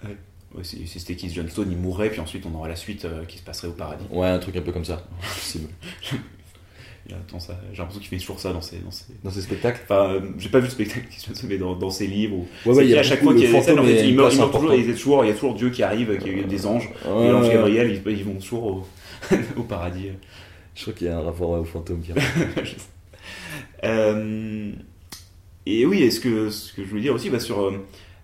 ouais. 0.03 0.63
si 0.63 0.87
c'était 0.87 1.15
Keith 1.15 1.33
Johnstone, 1.33 1.71
il 1.71 1.77
mourrait, 1.77 2.09
puis 2.09 2.19
ensuite 2.19 2.45
on 2.45 2.57
aurait 2.57 2.69
la 2.69 2.75
suite 2.75 3.05
euh, 3.05 3.25
qui 3.25 3.37
se 3.37 3.43
passerait 3.43 3.67
au 3.67 3.73
paradis. 3.73 4.05
Ouais, 4.09 4.27
un 4.27 4.39
truc 4.39 4.55
un 4.55 4.61
peu 4.61 4.71
comme 4.71 4.85
ça. 4.85 5.05
J'ai 7.07 7.77
l'impression 7.77 8.01
qu'il 8.01 8.09
fait 8.09 8.17
toujours 8.17 8.39
ça 8.39 8.51
dans 8.51 8.61
ses, 8.61 8.77
dans 8.79 8.91
ses... 8.91 9.05
Dans 9.23 9.31
ses 9.31 9.41
spectacles 9.41 9.81
Enfin, 9.83 10.09
euh, 10.13 10.21
j'ai 10.37 10.49
pas 10.49 10.59
vu 10.59 10.65
le 10.65 10.71
spectacle 10.71 11.07
qui 11.09 11.19
se 11.19 11.45
mais 11.45 11.57
dans, 11.57 11.75
dans 11.75 11.89
ses 11.89 12.07
livres. 12.07 12.35
Ou... 12.35 12.47
Ouais, 12.71 12.85
il 12.85 12.91
y 12.91 12.95
a 12.95 12.99
à 12.99 13.03
chaque 13.03 13.23
fois 13.23 13.33
qu'il 13.33 13.43
y 13.43 13.47
a 13.47 13.51
des 13.51 13.61
scènes, 13.61 13.79
en 13.79 13.83
fait, 13.83 14.07
il 14.07 14.15
meurt, 14.15 14.31
toujours, 14.31 14.73
il 14.73 14.85
y, 14.85 14.89
a 14.89 14.93
toujours, 14.93 15.23
il 15.23 15.27
y 15.27 15.31
a 15.31 15.33
toujours 15.33 15.53
Dieu 15.55 15.69
qui 15.69 15.83
arrive, 15.83 16.17
qui 16.17 16.29
a 16.29 16.43
des 16.43 16.65
anges. 16.65 16.89
et 17.05 17.29
l'ange 17.29 17.49
Gabriel, 17.49 17.91
ils, 17.91 18.11
ils, 18.11 18.25
vont 18.25 18.35
toujours 18.35 18.65
au, 18.65 18.87
au, 19.57 19.63
paradis. 19.63 20.09
Je 20.75 20.81
crois 20.81 20.93
qu'il 20.93 21.07
y 21.07 21.09
a 21.09 21.17
un 21.17 21.21
rapport 21.21 21.51
au 21.51 21.63
fantôme 21.63 22.01
qui 22.01 22.11
euh, 23.83 24.71
Et 25.65 25.85
oui, 25.85 26.03
est-ce 26.03 26.19
que, 26.19 26.49
ce 26.49 26.73
que 26.73 26.83
je 26.83 26.89
veux 26.89 27.01
dire 27.01 27.13
aussi, 27.13 27.29
bah, 27.29 27.39
sur 27.39 27.71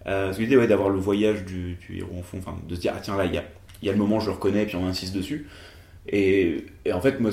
euh, 0.08 0.34
l'idée 0.38 0.58
ouais, 0.58 0.67
d'avoir 0.67 0.89
le 0.89 1.00
voyage 1.00 1.46
du, 1.46 1.76
du, 1.76 2.00
héros 2.00 2.17
en 2.19 2.24
fond, 2.24 2.39
enfin, 2.39 2.58
de 2.67 2.76
se 2.76 2.82
dire, 2.82 2.93
ah 2.96 3.00
tiens, 3.02 3.15
là, 3.15 3.26
il 3.26 3.34
y 3.34 3.38
a, 3.38 3.43
y 3.82 3.89
a 3.89 3.91
le 3.93 3.98
moment, 3.98 4.19
je 4.19 4.28
le 4.28 4.34
reconnais, 4.34 4.65
puis 4.65 4.76
on 4.76 4.86
insiste 4.86 5.15
dessus. 5.15 5.48
Et, 6.08 6.65
et 6.86 6.91
en 6.91 7.02
fait, 7.02 7.19
moi, 7.19 7.32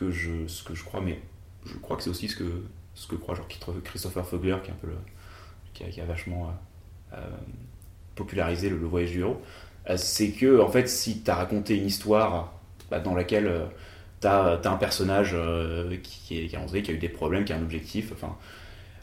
que 0.00 0.10
je, 0.10 0.46
ce 0.46 0.64
que 0.64 0.74
je 0.74 0.82
crois, 0.82 1.02
mais 1.02 1.20
je 1.66 1.74
crois 1.74 1.96
que 1.96 2.02
c'est 2.02 2.10
aussi 2.10 2.28
ce 2.28 2.36
que, 2.36 2.64
ce 2.94 3.06
que 3.06 3.16
croit 3.16 3.34
genre 3.34 3.48
Christopher 3.84 4.26
Fogler, 4.26 4.56
qui, 5.74 6.00
a, 6.00 6.04
vachement 6.06 6.48
euh, 6.48 7.16
euh, 7.16 7.36
popularisé 8.14 8.70
le, 8.70 8.76
voyage 8.76 9.10
du 9.10 9.20
héros. 9.20 9.42
Euh, 9.90 9.96
c'est 9.98 10.30
que, 10.30 10.60
en 10.60 10.68
fait, 10.68 10.88
si 10.88 11.20
tu 11.22 11.30
as 11.30 11.34
raconté 11.34 11.76
une 11.76 11.86
histoire 11.86 12.54
bah, 12.90 13.00
dans 13.00 13.14
laquelle 13.14 13.68
tu 14.22 14.26
as, 14.26 14.60
un 14.64 14.76
personnage 14.76 15.36
qui, 16.02 16.38
est, 16.38 16.46
qui, 16.46 16.56
a, 16.56 16.64
qui 16.64 16.90
a 16.90 16.94
eu 16.94 16.98
des 16.98 17.08
problèmes, 17.10 17.44
qui 17.44 17.52
a 17.52 17.56
un 17.56 17.62
objectif, 17.62 18.12
enfin, 18.12 18.36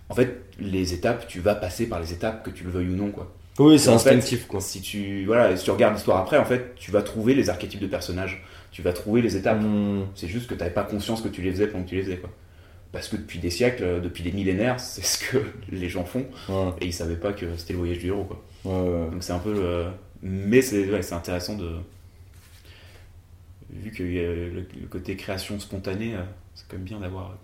en 0.10 0.15
fait, 0.15 0.45
les 0.60 0.93
étapes, 0.93 1.27
tu 1.27 1.41
vas 1.41 1.53
passer 1.53 1.88
par 1.88 1.99
les 1.99 2.12
étapes, 2.12 2.43
que 2.43 2.49
tu 2.49 2.63
le 2.63 2.71
veuilles 2.71 2.89
ou 2.89 2.95
non, 2.95 3.12
quoi. 3.12 3.36
Oui, 3.60 3.80
c'est 3.80 3.89
instinctif, 3.89 4.48
quoi. 4.48 4.62
Si 4.62 4.82
tu, 4.82 5.26
voilà, 5.26 5.56
si 5.58 5.63
tu 5.63 5.72
regardes 5.72 5.96
l'histoire 5.96 6.20
après, 6.20 6.38
en 6.38 6.46
fait, 6.46 6.76
tu 6.76 6.91
vas 6.91 7.02
trouver 7.02 7.34
les 7.34 7.50
archétypes 7.50 7.80
de 7.80 7.88
personnages 7.88 8.43
tu 8.78 8.84
vas 8.84 8.93
trouver 8.93 9.24
les 9.24 9.36
étapes. 9.36 9.60
Hmm. 9.60 10.06
C'est 10.13 10.28
juste 10.28 10.48
que 10.48 10.54
tu 10.54 10.60
n'avais 10.60 10.74
pas 10.74 10.84
conscience 10.84 11.22
que 11.22 11.30
tu 11.30 11.41
les 11.41 11.52
faisais 11.52 11.65
pendant 11.65 11.84
que 11.84 11.89
tu 11.89 11.96
les 11.96 12.04
faisais. 12.04 12.17
Quoi. 12.17 12.30
Parce 12.91 13.08
que 13.08 13.15
depuis 13.15 13.39
des 13.39 13.50
siècles, 13.50 13.84
euh, 13.84 14.00
depuis 14.00 14.24
des 14.24 14.32
millénaires, 14.32 14.80
c'est 14.80 15.04
ce 15.04 15.17
que 15.17 15.39
les 15.72 15.89
gens 15.89 16.06
font. 16.06 16.28
Et 16.80 16.86
ils 16.86 16.93
savaient 16.93 17.15
pas 17.15 17.34
que 17.34 17.58
c'était 17.58 17.74
le 17.74 17.80
voyage 17.80 17.98
du 17.98 18.08
héros. 18.08 18.26
Quoi. 18.26 18.43
Donc 18.65 19.24
c'est 19.24 19.34
un 19.34 19.39
peu. 19.39 19.56
Euh, 19.58 19.89
mais 20.22 20.62
c'est 20.62 21.13
intéressant 21.13 21.56
de. 21.56 21.72
Vu 23.72 23.91
que 23.91 24.04
le, 24.04 24.50
le, 24.50 24.88
côté 24.89 25.15
création 25.15 25.60
spontanée, 25.60 26.13
euh, 26.13 26.22
c'est 26.54 26.65
quand 26.67 26.78
même 26.78 26.86
bien 26.86 27.00
d'avoir 27.00 27.36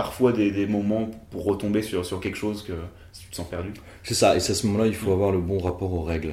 parfois 0.00 0.32
des, 0.32 0.50
des, 0.50 0.66
moments 0.66 1.10
pour 1.30 1.44
retomber 1.44 1.82
sur, 1.82 2.06
sur 2.06 2.20
quelque 2.20 2.38
chose 2.38 2.62
que 2.62 2.72
si 3.12 3.24
tu 3.24 3.30
te 3.32 3.36
sens 3.36 3.46
perdu. 3.46 3.70
C'est 4.02 4.14
ça, 4.14 4.34
et 4.34 4.40
c'est 4.40 4.52
à 4.52 4.54
ce 4.54 4.66
moment-là, 4.66 4.86
il 4.86 4.94
faut 4.94 5.12
avoir 5.12 5.30
le 5.30 5.40
bon 5.40 5.58
rapport 5.58 5.92
aux 5.92 6.00
règles. 6.02 6.32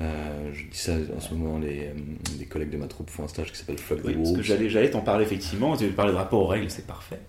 Euh, 0.00 0.50
je 0.54 0.62
dis 0.62 0.78
ça 0.78 0.92
en 1.14 1.20
ce 1.20 1.34
moment, 1.34 1.58
les, 1.58 1.90
les, 2.38 2.46
collègues 2.46 2.70
de 2.70 2.78
ma 2.78 2.86
troupe 2.86 3.10
font 3.10 3.24
un 3.24 3.28
stage 3.28 3.52
qui 3.52 3.58
s'appelle 3.58 3.76
Fuck 3.76 3.98
oui, 4.04 4.14
Parce 4.14 4.32
que 4.32 4.42
j'allais, 4.42 4.70
j'allais 4.70 4.88
t'en 4.88 5.02
parler 5.02 5.26
effectivement, 5.26 5.76
tu 5.76 5.86
parlais 5.88 6.12
de 6.12 6.16
rapport 6.16 6.40
aux 6.40 6.46
règles, 6.46 6.70
c'est 6.70 6.86
parfait. 6.86 7.20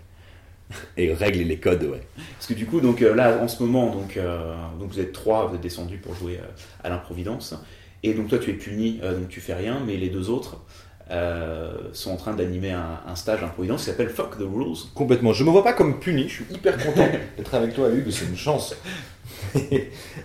Et 0.95 1.11
règles 1.13 1.41
et 1.41 1.43
les 1.43 1.59
codes, 1.59 1.83
ouais. 1.83 2.03
Parce 2.35 2.47
que 2.47 2.53
du 2.53 2.65
coup, 2.65 2.79
donc, 2.79 3.01
euh, 3.01 3.13
là, 3.13 3.39
en 3.41 3.49
ce 3.49 3.61
moment, 3.61 3.91
donc, 3.91 4.15
euh, 4.15 4.55
donc 4.79 4.91
vous 4.91 5.01
êtes 5.01 5.11
trois, 5.11 5.47
vous 5.47 5.55
êtes 5.55 5.61
descendus 5.61 5.97
pour 5.97 6.15
jouer 6.15 6.39
à 6.85 6.89
l'improvidence. 6.89 7.53
Et 8.03 8.13
donc 8.13 8.29
toi, 8.29 8.37
tu 8.37 8.51
es 8.51 8.53
puni, 8.53 8.99
donc 9.01 9.27
tu 9.27 9.41
fais 9.41 9.55
rien, 9.55 9.81
mais 9.85 9.97
les 9.97 10.07
deux 10.07 10.29
autres 10.29 10.61
sont 11.93 12.11
en 12.11 12.17
train 12.17 12.33
d'animer 12.33 12.71
un, 12.71 13.15
stage 13.15 13.43
improvidence 13.43 13.81
qui 13.81 13.87
s'appelle 13.87 14.09
Fuck 14.09 14.37
the 14.37 14.41
Rules. 14.41 14.77
Complètement. 14.93 15.33
Je 15.33 15.43
me 15.43 15.49
vois 15.49 15.63
pas 15.63 15.73
comme 15.73 15.99
puni, 15.99 16.29
je 16.29 16.35
suis 16.35 16.45
hyper 16.51 16.77
content 16.77 17.07
d'être 17.37 17.55
avec 17.55 17.73
toi, 17.73 17.89
Hugues, 17.89 18.11
c'est 18.11 18.25
une 18.25 18.37
chance. 18.37 18.75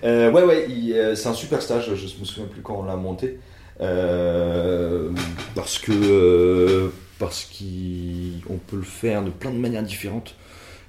Euh, 0.03 0.31
ouais, 0.33 0.43
ouais, 0.43 0.67
euh, 0.93 1.15
c'est 1.15 1.29
un 1.29 1.35
super 1.35 1.63
stage, 1.63 1.95
je 1.95 2.21
me 2.21 2.25
souviens 2.25 2.47
plus 2.47 2.61
quand 2.61 2.81
on 2.81 2.85
l'a 2.85 2.97
monté. 2.97 3.39
Euh, 3.81 5.11
parce 5.55 5.79
que 5.79 6.93
parce 7.19 7.45
qu'on 7.45 8.59
peut 8.67 8.77
le 8.77 8.83
faire 8.83 9.23
de 9.23 9.31
plein 9.31 9.51
de 9.51 9.57
manières 9.57 9.83
différentes. 9.83 10.35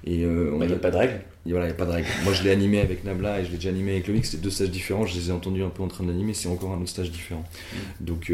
Et 0.06 0.14
il 0.14 0.28
n'y 0.28 0.72
a 0.72 0.76
pas 0.76 0.90
de 0.90 0.96
règles. 0.96 1.20
voilà, 1.46 1.64
il 1.64 1.68
n'y 1.68 1.74
a 1.74 1.76
pas 1.76 1.84
de 1.84 1.90
règles. 1.90 2.08
Moi, 2.22 2.32
je 2.32 2.44
l'ai 2.44 2.50
animé 2.50 2.80
avec 2.80 3.04
Nabla 3.04 3.40
et 3.40 3.44
je 3.44 3.50
l'ai 3.50 3.56
déjà 3.56 3.70
animé 3.70 3.92
avec 3.92 4.06
Loïc. 4.06 4.24
C'était 4.24 4.42
deux 4.42 4.50
stages 4.50 4.70
différents. 4.70 5.04
Je 5.04 5.18
les 5.18 5.30
ai 5.30 5.32
entendus 5.32 5.64
un 5.64 5.68
peu 5.68 5.82
en 5.82 5.88
train 5.88 6.04
d'animer. 6.04 6.32
C'est 6.32 6.48
encore 6.48 6.70
un 6.70 6.76
autre 6.76 6.88
stage 6.88 7.10
différent. 7.10 7.44
Mm. 7.72 8.04
Donc, 8.04 8.32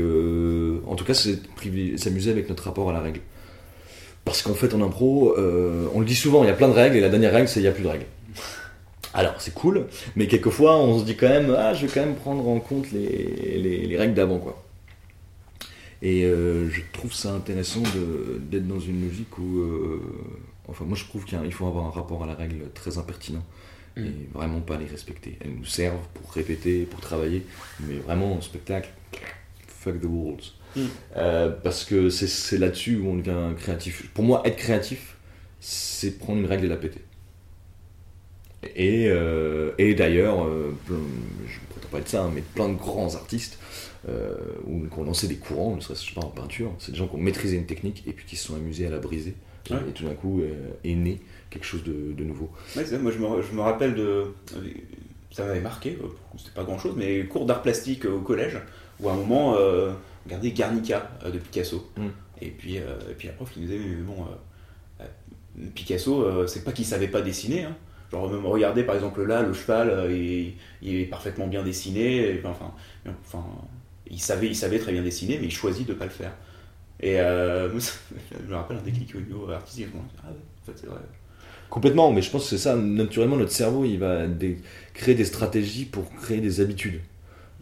en 0.87 0.95
tout 0.97 1.05
cas, 1.05 1.15
c'est 1.15 1.39
s'amuser 1.97 2.31
avec 2.31 2.49
notre 2.49 2.65
rapport 2.65 2.91
à 2.91 2.93
la 2.93 3.01
règle. 3.01 3.21
Parce 4.25 4.43
qu'en 4.43 4.55
fait, 4.55 4.75
en 4.75 4.83
impro, 4.83 5.35
on 5.95 6.01
le 6.01 6.07
dit 6.07 6.15
souvent, 6.15 6.45
il 6.45 6.49
y 6.49 6.51
a 6.51 6.55
plein 6.55 6.69
de 6.69 6.75
règles 6.75 6.97
et 6.97 7.01
la 7.01 7.09
dernière 7.09 7.33
règle, 7.33 7.49
c'est 7.49 7.61
il 7.61 7.65
n'y 7.65 7.69
a 7.69 7.73
plus 7.73 7.85
de 7.85 7.89
règles. 7.89 8.07
Alors 9.15 9.35
c'est 9.39 9.53
cool, 9.53 9.87
mais 10.17 10.27
quelquefois 10.27 10.79
on 10.79 10.99
se 10.99 11.05
dit 11.05 11.17
quand 11.17 11.29
même, 11.29 11.55
ah 11.57 11.75
je 11.75 11.87
vais 11.87 11.93
quand 11.93 12.01
même 12.01 12.15
prendre 12.15 12.49
en 12.49 12.61
compte 12.61 12.91
les, 12.93 13.59
les, 13.87 13.97
règles 13.99 14.15
d'avant 14.15 14.39
quoi. 14.39 14.63
Et 16.01 16.25
euh, 16.25 16.71
je 16.71 16.81
trouve 16.93 17.13
ça 17.13 17.33
intéressant 17.33 17.83
d'être 18.51 18.67
dans 18.67 18.81
une 18.81 19.07
logique 19.07 19.39
où, 19.39 19.59
euh, 19.59 20.01
enfin 20.69 20.85
moi 20.85 20.97
je 20.97 21.05
trouve 21.05 21.25
qu'il 21.25 21.53
faut 21.53 21.67
avoir 21.67 21.87
un 21.87 21.91
rapport 21.91 22.23
à 22.23 22.27
la 22.27 22.35
règle 22.35 22.71
très 22.73 22.99
impertinent 22.99 23.45
mm. 23.97 24.05
et 24.05 24.29
vraiment 24.33 24.61
pas 24.61 24.77
les 24.77 24.87
respecter. 24.87 25.39
Elles 25.41 25.55
nous 25.55 25.65
servent 25.65 26.07
pour 26.15 26.33
répéter, 26.33 26.85
pour 26.85 27.01
travailler, 27.01 27.45
mais 27.81 27.97
vraiment 27.97 28.35
en 28.35 28.41
spectacle, 28.41 28.91
fuck 29.67 30.01
the 30.01 30.05
rules. 30.05 30.37
Mm. 30.77 30.81
Euh, 31.17 31.51
parce 31.51 31.85
que 31.85 32.09
c'est 32.09 32.59
là-dessus 32.59 32.97
où 32.97 33.09
on 33.09 33.17
devient 33.17 33.55
créatif. 33.57 34.09
Pour 34.15 34.25
moi, 34.25 34.43
être 34.45 34.57
créatif, 34.57 35.17
c'est 35.61 36.19
prendre 36.19 36.41
une 36.41 36.47
règle 36.47 36.65
et 36.67 36.69
la 36.69 36.77
péter. 36.77 37.03
Et, 38.77 39.09
euh, 39.09 39.73
et 39.79 39.95
d'ailleurs, 39.95 40.45
euh, 40.45 40.75
je 40.89 40.95
ne 40.95 41.67
prétends 41.71 41.89
pas 41.91 41.99
être 41.99 42.09
ça, 42.09 42.23
hein, 42.23 42.31
mais 42.33 42.43
plein 42.43 42.69
de 42.69 42.75
grands 42.75 43.15
artistes 43.15 43.59
euh, 44.09 44.35
qui 44.93 44.99
ont 44.99 45.05
lancé 45.05 45.27
des 45.27 45.37
courants, 45.37 45.77
ne 45.77 45.81
serait-ce 45.81 46.13
pas 46.15 46.21
en 46.21 46.31
peinture, 46.31 46.73
c'est 46.79 46.93
des 46.93 46.99
gens 46.99 47.09
qui 47.09 47.17
ont 47.17 47.21
maîtrisé 47.21 47.57
une 47.57 47.67
technique 47.67 48.05
et 48.07 48.13
puis 48.13 48.25
qui 48.25 48.37
se 48.37 48.47
sont 48.47 48.55
amusés 48.55 48.87
à 48.87 48.91
la 48.91 48.99
briser. 48.99 49.35
Et 49.71 49.93
tout 49.93 50.05
d'un 50.05 50.15
coup 50.15 50.43
est 50.85 50.95
né 50.95 51.21
quelque 51.51 51.65
chose 51.65 51.85
de, 51.85 52.13
de 52.13 52.25
nouveau. 52.25 52.51
moi 52.75 52.85
je 52.85 52.97
me, 52.97 53.43
je 53.43 53.53
me, 53.53 53.61
rappelle 53.61 53.95
de. 53.95 54.27
Ça 55.31 55.45
m'avait 55.45 55.61
marqué, 55.61 55.99
c'était 56.37 56.51
pas 56.55 56.65
grand 56.65 56.79
chose, 56.79 56.95
mais 56.97 57.25
cours 57.25 57.47
d'art 57.47 57.63
plastique 57.63 58.05
au 58.05 58.21
collège, 58.21 58.59
où 59.01 59.09
à 59.09 59.13
un 59.13 59.17
moment, 59.17 59.57
regardez 60.25 60.53
Garnica 60.53 61.11
de 61.25 61.39
Picasso. 61.39 61.89
Mm. 61.97 62.09
Et 62.43 62.51
puis, 62.51 62.79
euh, 62.79 62.99
et 63.09 63.15
puis 63.15 63.29
la 63.29 63.35
prof 63.35 63.51
qui 63.53 63.61
nous 63.61 63.67
disait, 63.67 63.79
mais 63.79 63.95
bon, 64.03 64.25
euh, 64.25 65.05
euh, 65.05 65.67
Picasso, 65.75 66.23
euh, 66.23 66.47
c'est 66.49 66.65
pas 66.65 66.73
qu'il 66.73 66.85
savait 66.85 67.09
pas 67.09 67.23
dessiner. 67.23 67.65
Hein. 67.65 67.77
Genre, 68.11 68.29
même 68.31 68.45
regardez 68.45 68.83
par 68.83 68.97
exemple 68.97 69.23
là, 69.25 69.43
le 69.43 69.53
cheval, 69.53 69.89
euh, 69.89 70.13
il, 70.13 70.55
il 70.83 70.97
est 70.97 71.07
parfaitement 71.07 71.47
bien 71.47 71.63
dessiné. 71.63 72.31
et, 72.31 72.43
enfin, 72.45 72.73
enfin, 73.25 73.45
il, 74.11 74.21
savait, 74.21 74.49
il 74.49 74.57
savait 74.57 74.81
très 74.81 74.93
bien 74.93 75.03
dessiner, 75.03 75.39
mais 75.39 75.47
il 75.47 75.53
choisit 75.53 75.87
de 75.87 75.95
pas 75.95 76.05
le 76.05 76.11
faire. 76.11 76.33
Et 77.03 77.21
euh, 77.21 77.69
me 78.49 78.55
rappelle 78.55 78.79
un 78.79 78.83
déclic 78.83 79.15
au 79.15 79.51
artistique. 79.51 79.89
Ah. 80.25 80.29
Complètement, 81.69 82.13
mais 82.13 82.23
je 82.23 82.31
pense 82.31 82.45
que 82.45 82.51
c'est 82.51 82.59
ça, 82.59 82.77
naturellement, 82.77 83.37
notre 83.37 83.51
cerveau, 83.51 83.85
il 83.85 83.99
va 83.99 84.27
créer 84.95 85.15
des 85.15 85.25
stratégies 85.25 85.87
pour 85.87 86.09
créer 86.17 86.41
des 86.41 86.61
habitudes, 86.61 87.01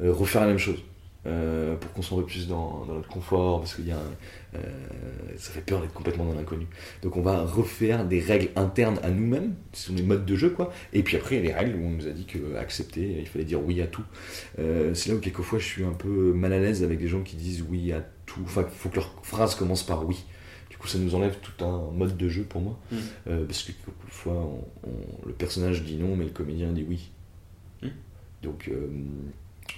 Euh, 0.03 0.12
refaire 0.12 0.41
la 0.43 0.49
même 0.49 0.59
chose, 0.59 0.78
euh, 1.27 1.77
pour 1.77 1.93
qu'on 1.93 2.03
soit 2.03 2.16
un 2.18 2.21
peu 2.23 2.27
plus 2.27 2.49
dans, 2.49 2.85
dans 2.87 2.95
notre 2.95 3.09
confort, 3.09 3.61
parce 3.61 3.75
qu'il 3.75 3.87
y 3.87 3.93
a 3.93 3.97
un- 3.97 4.57
euh, 4.57 4.59
ça 5.37 5.51
fait 5.53 5.61
peur 5.61 5.81
d'être 5.83 5.93
complètement 5.93 6.25
dans 6.25 6.35
l'inconnu. 6.35 6.66
Donc 7.03 7.16
on 7.16 7.23
va 7.23 7.45
refaire 7.45 8.07
des 8.07 8.21
règles 8.21 8.49
internes 8.57 8.99
à 9.03 9.11
nous-mêmes, 9.11 9.55
ce 9.73 9.89
sont 9.89 9.93
des 9.93 10.03
modes 10.03 10.25
de 10.25 10.35
jeu, 10.37 10.51
quoi, 10.51 10.73
et 10.93 11.03
puis 11.03 11.16
après, 11.16 11.37
il 11.37 11.45
y 11.45 11.47
a 11.47 11.49
les 11.51 11.55
règles 11.55 11.77
où 11.79 11.85
on 11.85 11.91
nous 11.91 12.07
a 12.07 12.11
dit 12.11 12.25
que 12.25 12.57
accepter, 12.57 13.18
il 13.21 13.27
fallait 13.29 13.45
dire 13.45 13.62
oui 13.62 13.81
à 13.83 13.87
tout. 13.87 14.05
Euh, 14.59 14.95
c'est 14.95 15.11
là 15.11 15.16
où 15.16 15.21
quelquequefois 15.21 15.59
je 15.59 15.66
suis 15.66 15.85
un 15.85 15.93
peu 15.93 16.33
mal 16.33 16.53
à 16.53 16.59
l'aise 16.59 16.83
avec 16.83 16.99
des 16.99 17.09
gens 17.09 17.23
qui 17.23 17.37
disent 17.37 17.64
oui 17.68 17.93
à 17.93 18.03
tout, 18.27 18.41
enfin, 18.45 18.62
il 18.66 18.75
faut 18.77 18.89
que 18.89 18.97
leur 18.97 19.12
phrase 19.23 19.55
commence 19.55 19.83
par 19.83 20.07
oui. 20.07 20.25
Du 20.71 20.77
coup, 20.79 20.87
ça 20.89 20.99
nous 20.99 21.14
enlève 21.14 21.37
tout 21.43 21.62
un 21.64 21.91
mode 21.93 22.16
de 22.16 22.29
jeu 22.31 22.45
pour 22.45 22.62
moi. 22.62 22.79
Mm. 22.91 22.97
Euh, 23.29 23.45
parce 23.45 23.62
que 23.64 23.73
quelquefois, 23.73 24.33
on- 24.33 24.89
on- 24.89 25.27
le 25.27 25.35
personnage 25.35 25.83
dit 25.83 25.97
non, 25.97 26.16
mais 26.16 26.25
le 26.25 26.31
comédien 26.31 26.73
dit 26.73 26.87
oui. 26.89 27.11
Mm. 27.83 27.89
Donc, 28.43 28.68
euh, 28.73 28.89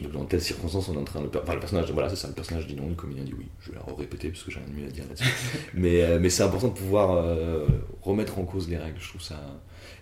donc, 0.00 0.12
dans 0.12 0.24
telle 0.24 0.40
circonstance, 0.40 0.88
on 0.88 0.94
est 0.94 0.98
en 0.98 1.04
train 1.04 1.20
de. 1.20 1.28
Enfin, 1.36 1.54
le 1.54 1.60
personnage, 1.60 1.90
voilà, 1.92 2.08
c'est 2.08 2.16
ça, 2.16 2.28
le 2.28 2.34
personnage 2.34 2.66
dit 2.66 2.74
non, 2.74 2.88
le 2.88 2.94
comédien 2.94 3.24
dit 3.24 3.34
oui. 3.36 3.46
Je 3.60 3.70
vais 3.70 3.76
la 3.76 3.94
répéter 3.94 4.28
parce 4.28 4.42
que 4.42 4.50
j'ai 4.50 4.58
rien 4.58 4.68
de 4.68 4.80
mieux 4.80 4.86
à 4.86 4.90
dire 4.90 5.04
là-dessus. 5.08 5.28
mais 5.74 6.02
euh, 6.02 6.18
mais 6.20 6.30
c'est 6.30 6.42
important 6.42 6.68
de 6.68 6.74
pouvoir 6.74 7.12
euh, 7.16 7.66
remettre 8.00 8.38
en 8.38 8.44
cause 8.44 8.68
les 8.68 8.78
règles, 8.78 8.98
je 9.00 9.08
trouve 9.08 9.22
ça. 9.22 9.40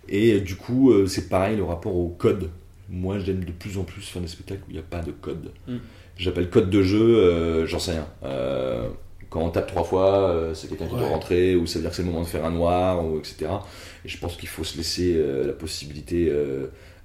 Et 0.09 0.35
euh, 0.35 0.41
du 0.41 0.57
coup, 0.57 0.93
c'est 1.07 1.29
pareil 1.29 1.57
le 1.57 1.65
rapport 1.65 1.97
au 1.97 2.09
code. 2.09 2.51
Moi, 2.89 3.19
j'aime 3.19 3.45
de 3.45 3.53
plus 3.53 3.79
en 3.79 3.85
plus 3.85 4.03
faire 4.03 4.23
des 4.23 4.29
spectacles 4.29 4.63
où 4.67 4.71
il 4.71 4.75
n'y 4.75 4.81
a 4.81 4.85
pas 4.85 5.01
de 5.01 5.13
code. 5.13 5.53
Mm. 5.67 5.77
J'appelle 6.17 6.51
code 6.51 6.71
de 6.71 6.83
jeu, 6.83 7.65
j'en 7.67 7.79
sais 7.79 7.93
rien. 7.93 8.09
Quand 9.31 9.43
on 9.43 9.51
tape 9.51 9.69
trois 9.69 9.85
fois, 9.85 10.51
c'est 10.55 10.69
quelqu'un 10.69 10.87
qui 10.87 10.97
doit 10.97 11.09
rentrer, 11.09 11.55
ou 11.55 11.67
ça 11.67 11.79
veut 11.79 11.83
dire 11.83 11.91
que 11.91 11.97
c'est 11.97 12.03
le 12.03 12.09
moment 12.09 12.23
de 12.23 12.27
faire 12.27 12.45
un 12.45 12.51
noir, 12.51 13.05
ou 13.07 13.19
etc. 13.19 13.47
Et 14.05 14.09
je 14.09 14.19
pense 14.19 14.37
qu'il 14.37 14.49
faut 14.49 14.65
se 14.65 14.77
laisser 14.77 15.23
la 15.47 15.53
possibilité 15.53 16.33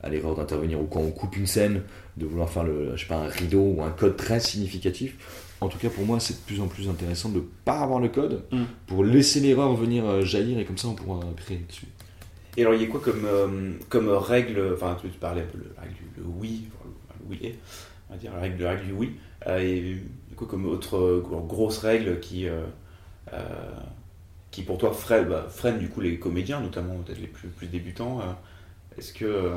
à 0.02 0.10
l'erreur 0.10 0.36
d'intervenir, 0.36 0.82
ou 0.82 0.86
quand 0.86 1.02
on 1.02 1.12
coupe 1.12 1.38
une 1.38 1.46
scène, 1.48 1.84
de 2.18 2.26
vouloir 2.26 2.50
faire 2.50 2.64
le, 2.64 2.96
je 2.96 3.02
sais 3.02 3.08
pas, 3.08 3.18
un 3.18 3.28
rideau 3.28 3.62
ou 3.78 3.84
un 3.84 3.90
code 3.92 4.16
très 4.18 4.40
significatif. 4.40 5.16
En 5.62 5.68
tout 5.70 5.78
cas, 5.78 5.90
pour 5.90 6.06
moi, 6.06 6.20
c'est 6.20 6.34
de 6.34 6.40
plus 6.46 6.60
en 6.62 6.68
plus 6.68 6.90
intéressant 6.90 7.30
de 7.30 7.36
ne 7.38 7.44
pas 7.66 7.80
avoir 7.80 8.00
le 8.00 8.10
code, 8.10 8.44
Mm. 8.52 8.64
pour 8.88 9.04
laisser 9.04 9.40
l'erreur 9.40 9.74
venir 9.76 10.06
euh, 10.06 10.22
jaillir, 10.22 10.60
et 10.60 10.66
comme 10.66 10.78
ça, 10.78 10.88
on 10.90 10.96
pourra 10.96 11.20
créer 11.38 11.60
dessus. 11.68 11.88
Et 12.58 12.62
alors, 12.62 12.74
il 12.76 12.82
y 12.82 12.86
a 12.86 12.88
quoi 12.88 13.00
comme, 13.02 13.26
euh, 13.26 13.72
comme 13.90 14.08
règle 14.10 14.74
Enfin, 14.74 14.98
tu, 15.02 15.08
parlais 15.10 15.42
un 15.42 15.46
peu 15.46 15.58
de 15.58 15.66
la 15.76 15.82
règle 15.82 15.94
du 15.96 16.22
le 16.22 16.24
oui, 16.40 16.64
enfin, 16.80 16.90
le, 17.20 17.26
oui 17.30 17.56
on 18.10 18.14
va 18.14 18.20
dire, 18.20 18.34
la 18.34 18.40
règle, 18.42 18.64
la 18.64 18.70
règle 18.72 18.86
du 18.86 18.92
oui. 18.94 19.12
Euh, 19.48 19.60
et 19.60 19.78
il 19.78 19.98
y 19.98 20.34
a 20.34 20.36
quoi 20.36 20.48
comme 20.48 20.66
autre 20.66 20.98
euh, 20.98 21.22
gro- 21.22 21.42
grosse 21.42 21.80
règle 21.80 22.20
qui, 22.20 22.48
euh, 22.48 22.62
euh, 23.34 23.40
qui 24.52 24.62
pour 24.62 24.78
toi 24.78 24.94
freine, 24.94 25.26
bah, 25.28 25.48
freine 25.50 25.80
du 25.80 25.90
coup 25.90 26.02
les 26.02 26.18
comédiens, 26.20 26.60
notamment 26.62 26.96
peut-être 27.00 27.20
les 27.20 27.28
plus, 27.28 27.48
plus 27.50 27.68
débutants 27.68 28.22
euh, 28.22 28.26
Est-ce 28.98 29.14
que. 29.14 29.52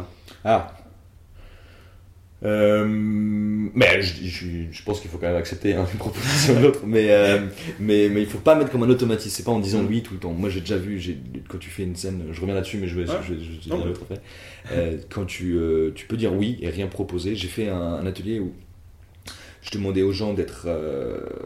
Ah. 0.45 0.73
Euh, 2.45 2.85
mais 2.87 4.01
je, 4.01 4.25
je, 4.25 4.47
je 4.71 4.83
pense 4.85 5.01
qu'il 5.01 5.11
faut 5.11 5.19
quand 5.19 5.27
même 5.27 5.37
accepter 5.37 5.75
hein, 5.75 5.85
une 5.93 5.99
proposition 5.99 6.55
de 6.55 6.61
l'autre, 6.61 6.81
mais, 6.87 7.11
euh, 7.11 7.41
mais, 7.81 8.09
mais 8.09 8.21
il 8.23 8.29
faut 8.29 8.39
pas 8.39 8.55
mettre 8.55 8.71
comme 8.71 8.85
un 8.85 8.89
automatisme, 8.89 9.35
c'est 9.37 9.43
pas 9.43 9.51
en 9.51 9.59
disant 9.59 9.85
oui 9.89 10.03
tout 10.03 10.15
le 10.15 10.21
temps. 10.21 10.33
Moi 10.33 10.49
j'ai 10.49 10.61
déjà 10.61 10.77
vu, 10.77 11.01
quand 11.49 11.59
tu 11.59 11.69
fais 11.69 11.83
une 11.83 11.97
scène, 11.97 12.27
je 12.31 12.41
reviens 12.41 12.55
là-dessus, 12.55 12.79
mais 12.79 12.87
je 12.87 13.01
vais, 13.01 13.09
Ouais. 13.11 13.17
je, 13.27 13.35
je, 13.35 13.69
Non, 13.69 13.85
l'autre 13.85 14.03
après. 14.03 14.21
Euh, 14.71 14.99
quand 15.11 15.25
tu, 15.25 15.55
euh, 15.57 15.91
tu 15.95 16.07
peux 16.07 16.17
dire 16.17 16.33
oui 16.33 16.59
et 16.61 16.71
rien 16.71 16.87
proposer, 16.87 17.35
j'ai 17.35 17.49
fait 17.49 17.69
un, 17.69 17.77
un 17.81 18.07
atelier 18.07 18.39
où 18.39 18.53
je 19.63 19.71
demandais 19.73 20.03
aux 20.03 20.13
gens 20.13 20.33
d'être 20.33 20.69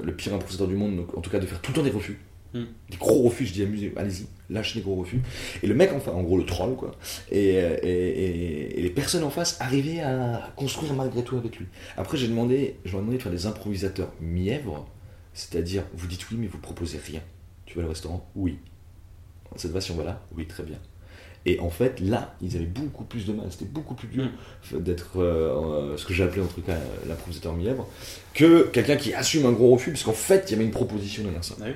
le 0.05 0.13
pire 0.13 0.35
improvisateur 0.35 0.69
du 0.69 0.75
monde, 0.77 0.97
donc 0.97 1.17
en 1.17 1.23
tout 1.23 1.31
cas 1.31 1.39
de 1.39 1.47
faire 1.47 1.61
tout 1.63 1.73
le 1.73 1.77
temps 1.77 1.83
des 1.83 1.91
refus. 1.91 2.19
Hmm. 2.55 2.65
Des 2.91 2.97
gros 2.99 3.23
refus, 3.23 3.47
je 3.47 3.53
dis 3.53 3.63
amusez, 3.63 3.93
allez-y, 3.97 4.27
lâchez 4.51 4.79
les 4.79 4.83
gros 4.83 4.97
refus. 4.97 5.23
Et 5.63 5.67
le 5.67 5.75
mec, 5.75 5.91
enfin, 5.95 6.13
en 6.13 6.23
gros, 6.23 6.37
le 6.37 6.45
troll, 6.45 6.77
quoi. 6.77 6.93
Et, 7.31 7.57
euh, 7.57 7.77
et, 7.83 8.83
les 8.83 8.91
personnes 8.91 9.25
en 9.25 9.31
face 9.31 9.59
arrivaient 9.61 10.01
à 10.01 10.53
construire 10.57 10.93
malgré 10.93 11.23
tout 11.23 11.37
avec 11.37 11.57
lui. 11.57 11.67
Après, 11.97 12.19
j'ai 12.19 12.29
demandé, 12.29 12.77
je 12.85 12.93
leur 12.93 13.01
ai 13.01 13.03
demandé 13.03 13.19
de 13.19 13.23
faire 13.23 13.33
des 13.33 13.47
improvisateurs 13.47 14.13
mièvres, 14.21 14.87
c'est-à-dire, 15.33 15.85
vous 15.95 16.07
dites 16.07 16.31
oui, 16.31 16.37
mais 16.39 16.47
vous 16.47 16.59
proposez 16.59 16.99
rien. 16.99 17.21
Tu 17.65 17.79
vas 17.79 17.85
au 17.85 17.89
restaurant? 17.89 18.29
Oui. 18.35 18.59
Ça 19.57 19.69
te 19.69 19.73
va 19.73 19.81
on 19.91 19.97
va 19.97 20.05
là 20.05 20.23
Oui, 20.37 20.47
très 20.47 20.63
bien. 20.63 20.79
Et 21.45 21.59
en 21.59 21.71
fait, 21.71 22.01
là, 22.01 22.35
ils 22.41 22.55
avaient 22.57 22.67
beaucoup 22.67 23.05
plus 23.05 23.27
de 23.27 23.33
mal. 23.33 23.47
C'était 23.51 23.65
beaucoup 23.65 23.95
plus 23.95 24.09
dur 24.09 24.29
d'être 24.73 25.19
euh, 25.19 25.93
euh, 25.93 25.97
ce 25.97 26.07
que 26.07 26.15
j'ai 26.15 26.23
appelé 26.23 26.41
en 26.41 26.47
tout 26.47 26.61
cas 26.61 26.75
euh, 26.75 27.09
l'improvisateur 27.09 27.55
mièvre 27.55 27.89
que 28.35 28.69
quelqu'un 28.69 28.97
qui 28.97 29.13
assume 29.13 29.47
un 29.47 29.53
gros 29.53 29.71
refus, 29.71 29.91
parce 29.91 30.05
qu'en 30.05 30.13
fait, 30.13 30.45
il 30.49 30.53
y 30.53 30.55
avait 30.55 30.65
une 30.65 30.71
proposition 30.71 31.23
derrière 31.25 31.45
ça. 31.45 31.57
ah 31.61 31.65
oui 31.67 31.75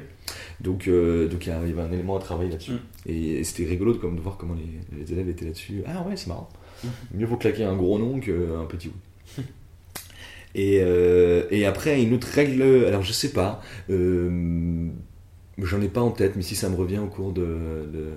Donc, 0.60 0.86
euh, 0.86 1.28
donc 1.28 1.46
il 1.46 1.48
y 1.48 1.52
avait 1.52 1.80
un 1.80 1.90
élément 1.92 2.16
à 2.16 2.20
travailler 2.20 2.50
là-dessus. 2.50 2.72
Mm. 2.72 2.80
Et, 3.06 3.30
et 3.38 3.44
c'était 3.44 3.68
rigolo 3.68 3.92
de, 3.94 3.98
comme, 3.98 4.16
de 4.16 4.20
voir 4.20 4.36
comment 4.36 4.54
les, 4.54 4.98
les 4.98 5.12
élèves 5.12 5.28
étaient 5.28 5.44
là-dessus. 5.46 5.82
Ah 5.86 6.04
ouais, 6.08 6.16
c'est 6.16 6.28
marrant. 6.28 6.48
Mm. 6.84 6.88
Mieux 7.14 7.26
vaut 7.26 7.36
claquer 7.36 7.64
un 7.64 7.76
gros 7.76 7.98
nom 7.98 8.20
qu'un 8.20 8.66
petit 8.68 8.90
oui. 9.38 9.44
et, 10.54 10.78
euh, 10.80 11.44
et 11.50 11.66
après, 11.66 12.00
une 12.00 12.14
autre 12.14 12.28
règle, 12.28 12.62
alors 12.86 13.02
je 13.02 13.12
sais 13.12 13.32
pas, 13.32 13.60
j'en 13.88 15.80
ai 15.80 15.88
pas 15.88 16.02
en 16.02 16.12
tête, 16.12 16.36
mais 16.36 16.42
si 16.42 16.54
ça 16.54 16.68
me 16.68 16.76
revient 16.76 16.98
au 16.98 17.08
cours 17.08 17.32
de, 17.32 17.42
de, 17.42 18.12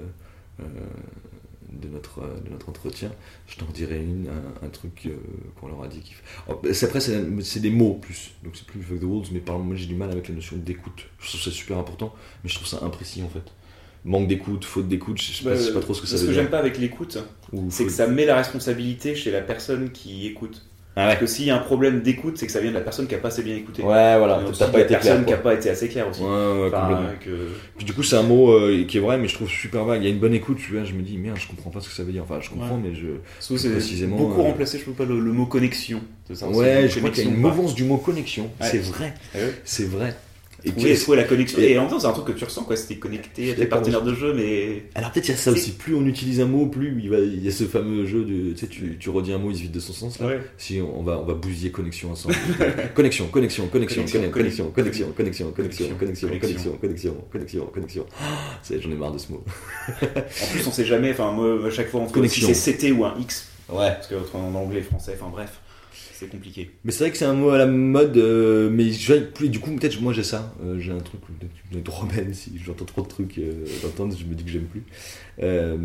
euh, 0.60 0.64
de 1.72 1.88
notre, 1.88 2.20
euh, 2.22 2.40
de 2.46 2.50
notre 2.50 2.70
entretien, 2.70 3.12
je 3.48 3.58
t'en 3.58 3.66
dirai 3.68 3.98
une, 4.04 4.28
un, 4.30 4.66
un 4.66 4.70
truc 4.70 5.04
euh, 5.08 5.16
qu'on 5.60 5.68
leur 5.68 5.84
a 5.84 5.88
dit 5.88 6.02
fait. 6.02 6.24
Oh, 6.50 6.62
c'est- 6.74 6.86
Après, 6.86 7.00
c'est 7.00 7.60
des 7.60 7.70
mots 7.70 7.96
plus, 7.96 8.32
donc 8.44 8.56
c'est 8.56 8.66
plus 8.66 8.82
fuck 8.82 9.00
the 9.00 9.04
rules, 9.04 9.24
mais 9.32 9.40
par 9.40 9.56
exemple, 9.56 9.68
moi 9.70 9.76
j'ai 9.76 9.86
du 9.88 9.96
mal 9.96 10.12
avec 10.12 10.28
la 10.30 10.36
notion 10.36 10.58
d'écoute. 10.58 11.06
Je 11.20 11.28
trouve 11.30 11.42
ça 11.42 11.52
super 11.52 11.78
important, 11.78 12.14
mais 12.44 12.50
je 12.50 12.56
trouve 12.56 12.68
ça 12.68 12.84
imprécis 12.84 13.24
en 13.24 13.30
fait. 13.30 13.44
Manque 14.06 14.28
d'écoute, 14.28 14.66
faute 14.66 14.88
d'écoute, 14.88 15.22
je 15.22 15.34
sais 15.34 15.44
pas, 15.44 15.56
je 15.56 15.62
sais 15.62 15.74
pas 15.74 15.82
trop 15.82 15.94
ce 15.94 16.02
que 16.02 16.08
ça 16.08 16.18
Ce 16.18 16.22
veut 16.22 16.28
que 16.28 16.34
dire. 16.34 16.42
j'aime 16.42 16.50
pas 16.50 16.60
avec 16.60 16.78
l'écoute, 16.78 17.18
Ou 17.52 17.70
c'est 17.72 17.86
que 17.86 17.92
ça 17.92 18.08
met 18.08 18.26
la 18.26 18.36
responsabilité 18.36 19.16
chez 19.16 19.32
la 19.32 19.42
personne 19.42 19.92
qui 19.92 20.28
écoute. 20.28 20.66
Ah 20.96 21.06
Parce 21.08 21.20
que 21.20 21.28
s'il 21.28 21.46
y 21.46 21.50
a 21.50 21.56
un 21.56 21.60
problème 21.60 22.02
d'écoute, 22.02 22.38
c'est 22.38 22.46
que 22.46 22.52
ça 22.52 22.60
vient 22.60 22.72
de 22.72 22.76
la 22.76 22.82
personne 22.82 23.08
qui 23.08 23.16
a 23.16 23.20
pas 23.20 23.30
assez 23.30 23.42
bien 23.44 23.56
écouté. 23.56 23.82
Ouais, 23.84 24.18
voilà, 24.18 24.42
t'as 24.58 24.68
pas 24.68 24.80
la 24.80 24.84
été 24.84 24.94
personne 24.96 25.24
clair. 25.24 25.26
qui 25.28 25.34
a 25.34 25.38
pas 25.38 25.54
été 25.54 25.70
assez 25.70 25.88
claire 25.88 26.10
aussi. 26.10 26.22
Ouais, 26.22 26.28
ouais, 26.28 26.68
Enfin, 26.68 26.82
complètement. 26.82 27.10
que- 27.24 27.48
Puis 27.78 27.86
du 27.86 27.94
coup, 27.94 28.04
c'est 28.04 28.18
un 28.18 28.24
mot 28.24 28.52
euh, 28.52 28.84
qui 28.86 28.98
est 28.98 29.00
vrai, 29.00 29.18
mais 29.18 29.28
je 29.28 29.36
trouve 29.36 29.48
super 29.50 29.86
vague. 29.86 30.02
Il 30.02 30.06
y 30.06 30.08
a 30.08 30.10
une 30.14 30.20
bonne 30.20 30.34
écoute, 30.34 30.58
tu 30.58 30.74
vois, 30.74 30.84
je 30.84 30.94
me 30.94 31.02
dis, 31.02 31.18
merde, 31.18 31.38
je 31.40 31.48
comprends 31.48 31.70
pas 31.70 31.80
ce 31.80 31.88
que 31.90 31.96
ça 31.96 32.04
veut 32.04 32.12
dire. 32.12 32.24
Enfin, 32.24 32.40
je 32.42 32.50
comprends, 32.50 32.78
mais 32.78 32.94
je. 32.96 33.08
C'est 33.40 33.72
précisément, 33.72 34.18
beaucoup 34.18 34.42
euh, 34.42 34.46
remplacé, 34.46 34.78
je 34.78 34.84
trouve 34.84 34.96
pas 34.96 35.06
le, 35.06 35.20
le 35.20 35.32
mot 35.32 35.46
connexion. 35.46 36.02
Ça, 36.34 36.48
Ouais, 36.50 36.88
je 36.90 36.98
crois 37.00 37.12
qu'il 37.12 37.24
y 37.24 37.28
a 37.28 37.30
une 37.30 37.38
mouvance 37.38 37.76
du 37.76 37.84
mot 37.86 37.98
connexion. 37.98 38.50
C'est 38.62 38.80
vrai. 38.80 39.14
Ouais. 39.36 39.54
c'est 39.64 39.86
vrai. 39.88 40.16
Et 40.64 40.72
puis, 40.72 40.94
trouver 40.96 41.18
la 41.18 41.24
connexion. 41.24 41.60
et- 41.60 41.78
en 41.78 41.82
même 41.84 41.92
temps, 41.92 42.00
c'est 42.00 42.08
un 42.08 42.12
truc 42.12 42.26
que 42.26 42.32
tu 42.34 42.44
ressens, 42.44 42.64
quoi. 42.64 42.76
C'était 42.76 42.96
connecté 42.96 43.52
à 43.52 43.56
tes 43.56 43.66
partenaires 43.66 44.02
de 44.02 44.14
jeu, 44.14 44.34
mais. 44.34 44.84
alors 44.96 45.12
peut-être 45.12 45.28
il 45.28 45.32
y 45.32 45.34
a 45.34 45.38
ça 45.38 45.52
aussi. 45.52 45.72
Plus 45.72 45.96
on 45.96 46.06
utilise 46.06 46.42
un 46.42 46.46
mot, 46.46 46.66
plus 46.68 47.00
il, 47.02 47.10
va, 47.10 47.20
il 47.20 47.44
y 47.44 47.48
a 47.48 47.52
ce 47.52 47.64
fameux 47.66 48.06
jeu 48.06 48.24
de, 48.26 48.52
tu 48.54 48.58
sais, 48.58 48.68
tu, 48.68 48.98
tu 49.00 49.10
redis 49.10 49.32
un 49.34 49.38
mot, 49.38 49.52
il 49.52 49.58
se 49.58 49.62
vide 49.62 49.72
de 49.72 49.80
son 49.80 49.94
sens. 49.94 50.20
Là. 50.20 50.28
Ouais. 50.28 50.40
Si 50.58 50.82
on 50.82 51.04
va, 51.04 51.20
on 51.20 51.26
va 51.26 51.34
bousiller 51.34 51.72
connexion 51.72 52.12
ensemble. 52.12 52.36
connexion, 52.96 53.28
connexion, 53.28 53.68
connexion, 53.68 54.04
connexion, 54.04 54.32
connexion, 54.32 54.72
connexion, 54.72 55.12
connexion, 55.12 55.52
connexion, 55.52 55.88
connexion, 55.98 56.30
connexion, 56.38 56.78
connexion, 56.80 57.16
connexion, 57.32 57.66
connexion. 57.66 58.06
Est, 58.72 58.82
J'en 58.82 58.92
ai 58.92 58.96
marre 58.96 59.12
de 59.12 59.18
ce 59.18 59.32
mot. 59.32 59.44
En 59.90 60.46
plus, 60.52 60.68
on 60.68 60.72
sait 60.72 60.86
jamais. 60.86 61.12
Enfin, 61.12 61.32
moi, 61.32 61.68
à 61.68 61.72
chaque 61.72 61.90
fois, 61.90 62.02
on 62.02 62.06
trouve 62.08 62.28
si 62.28 62.42
c'est 62.54 62.74
CT 62.74 62.92
ou 62.92 63.06
un 63.06 63.16
X. 63.20 63.48
Ouais. 63.70 63.92
Parce 63.92 64.08
que 64.08 64.16
en 64.34 64.54
anglais, 64.56 64.82
français, 64.82 65.14
enfin 65.20 65.30
bref, 65.32 65.60
c'est 66.20 66.28
compliqué. 66.28 66.72
Mais 66.84 66.92
c'est 66.92 67.06
vrai 67.06 67.12
que 67.12 67.18
c'est 67.18 67.26
un 67.26 67.34
mot 67.34 67.50
à 67.50 67.58
la 67.58 67.66
mode, 67.66 68.18
euh, 68.18 68.70
mais 68.70 68.90
plus, 69.34 69.50
du 69.50 69.60
coup, 69.60 69.72
peut-être 69.72 70.02
moi 70.02 70.12
j'ai 70.12 70.24
ça. 70.24 70.54
Euh, 70.64 70.78
j'ai 70.80 70.92
un 70.92 71.00
truc, 71.00 71.22
être 71.74 72.02
rebelle 72.02 72.36
si 72.36 72.60
j'entends 72.64 72.86
trop 72.86 73.02
de 73.02 73.08
trucs 73.08 73.38
euh, 73.38 73.66
d'entendre, 73.82 74.16
je 74.18 74.26
me 74.26 74.36
dis 74.36 74.44
que 74.44 74.50
j'aime 74.50 74.66
plus. 74.66 74.84
Euh, 75.42 75.78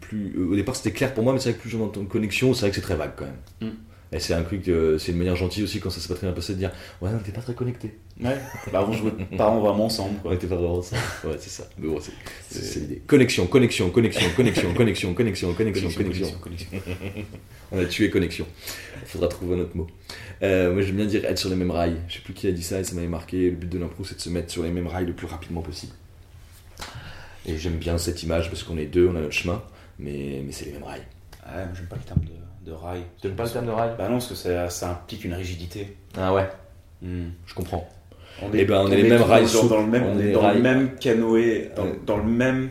plus 0.00 0.34
euh, 0.36 0.50
au 0.50 0.56
départ 0.56 0.76
c'était 0.76 0.92
clair 0.92 1.14
pour 1.14 1.24
moi, 1.24 1.32
mais 1.32 1.38
c'est 1.38 1.50
vrai 1.50 1.56
que 1.56 1.62
plus 1.62 1.70
j'en 1.70 1.80
entends 1.80 2.04
connexion, 2.04 2.52
c'est 2.52 2.62
vrai 2.62 2.70
que 2.70 2.76
c'est 2.76 2.82
très 2.82 2.96
vague 2.96 3.12
quand 3.16 3.26
même. 3.26 3.70
Mm. 3.70 3.76
Et 4.16 4.18
c'est 4.18 4.32
un 4.32 4.42
truc, 4.42 4.66
euh, 4.68 4.96
c'est 4.96 5.12
une 5.12 5.18
manière 5.18 5.36
gentille 5.36 5.62
aussi 5.62 5.78
quand 5.78 5.90
ça 5.90 6.00
s'est 6.00 6.08
pas 6.08 6.14
très 6.14 6.26
bien 6.26 6.34
passé 6.34 6.54
de 6.54 6.58
dire 6.58 6.70
Ouais, 7.02 7.10
on 7.14 7.20
était 7.20 7.32
pas 7.32 7.42
très 7.42 7.52
connecté. 7.52 7.98
Ouais. 8.18 8.38
bah, 8.72 8.86
on 8.88 8.92
joue 8.92 9.10
parents 9.36 9.60
vraiment 9.60 9.84
ensemble, 9.84 10.14
On 10.20 10.28
quoi. 10.28 10.34
était 10.34 10.46
pas 10.46 10.56
vraiment 10.56 10.80
ça. 10.80 10.96
Ouais, 11.22 11.36
c'est 11.38 11.50
ça. 11.50 11.68
Mais 11.78 11.86
bon, 11.86 12.00
c'est 12.48 12.80
l'idée. 12.80 13.02
Connexion, 13.06 13.46
connexion, 13.46 13.90
connexion, 13.90 14.26
connexion, 14.34 14.72
connexion, 14.72 15.12
connexion, 15.12 15.52
connexion, 15.52 15.90
connexion. 15.90 16.38
connexion. 16.40 16.68
On 17.72 17.78
a 17.78 17.84
tué 17.84 18.08
connexion. 18.08 18.46
Il 19.02 19.06
faudra 19.08 19.28
trouver 19.28 19.56
un 19.56 19.60
autre 19.60 19.76
mot. 19.76 19.86
Euh, 20.42 20.72
moi 20.72 20.80
j'aime 20.80 20.96
bien 20.96 21.04
dire 21.04 21.26
être 21.26 21.38
sur 21.38 21.50
les 21.50 21.56
mêmes 21.56 21.70
rails. 21.70 21.96
Je 22.08 22.14
sais 22.14 22.20
plus 22.20 22.32
qui 22.32 22.48
a 22.48 22.52
dit 22.52 22.62
ça 22.62 22.80
et 22.80 22.84
ça 22.84 22.94
m'avait 22.94 23.06
marqué. 23.08 23.50
Le 23.50 23.56
but 23.56 23.68
de 23.68 23.78
l'impro 23.78 24.02
c'est 24.02 24.16
de 24.16 24.20
se 24.22 24.30
mettre 24.30 24.50
sur 24.50 24.62
les 24.62 24.70
mêmes 24.70 24.86
rails 24.86 25.04
le 25.06 25.12
plus 25.12 25.26
rapidement 25.26 25.60
possible. 25.60 25.92
Et 27.44 27.58
j'aime 27.58 27.76
bien 27.76 27.98
cette 27.98 28.22
image 28.22 28.48
parce 28.48 28.62
qu'on 28.62 28.78
est 28.78 28.86
deux, 28.86 29.08
on 29.08 29.16
a 29.16 29.20
notre 29.20 29.32
chemin, 29.34 29.62
mais, 29.98 30.42
mais 30.44 30.52
c'est 30.52 30.64
les 30.64 30.72
mêmes 30.72 30.84
rails. 30.84 31.06
Moi, 31.46 31.66
j'aime 31.74 31.86
pas 31.86 31.96
le 31.96 32.02
terme 32.02 32.20
de, 32.20 32.32
de 32.66 32.72
rail. 32.72 33.02
T'aimes 33.22 33.36
pas 33.36 33.44
le 33.44 33.50
terme 33.50 33.66
de 33.66 33.70
rail? 33.70 33.90
Bah 33.96 34.04
non, 34.08 34.14
parce 34.14 34.26
que 34.28 34.34
ça, 34.34 34.68
ça 34.70 34.90
implique 34.90 35.24
une 35.24 35.34
rigidité. 35.34 35.96
Ah 36.18 36.34
ouais, 36.34 36.48
Hmm. 37.02 37.28
je 37.46 37.54
comprends. 37.54 37.88
On 38.42 38.48
Eh 38.52 38.64
ben, 38.64 38.80
on 38.86 38.90
est 38.90 38.96
les 38.96 39.08
mêmes 39.08 39.22
rails 39.22 39.46
dans, 39.68 39.80
le 39.80 39.86
même, 39.86 40.02
on 40.04 40.16
on 40.16 40.20
est 40.20 40.28
est 40.28 40.32
dans 40.32 40.40
rails- 40.40 40.56
le 40.56 40.62
même 40.62 40.94
canoë, 40.96 41.70
dans, 41.76 41.84
Ouais. 41.84 42.00
dans 42.04 42.16
le 42.18 42.24
même 42.24 42.70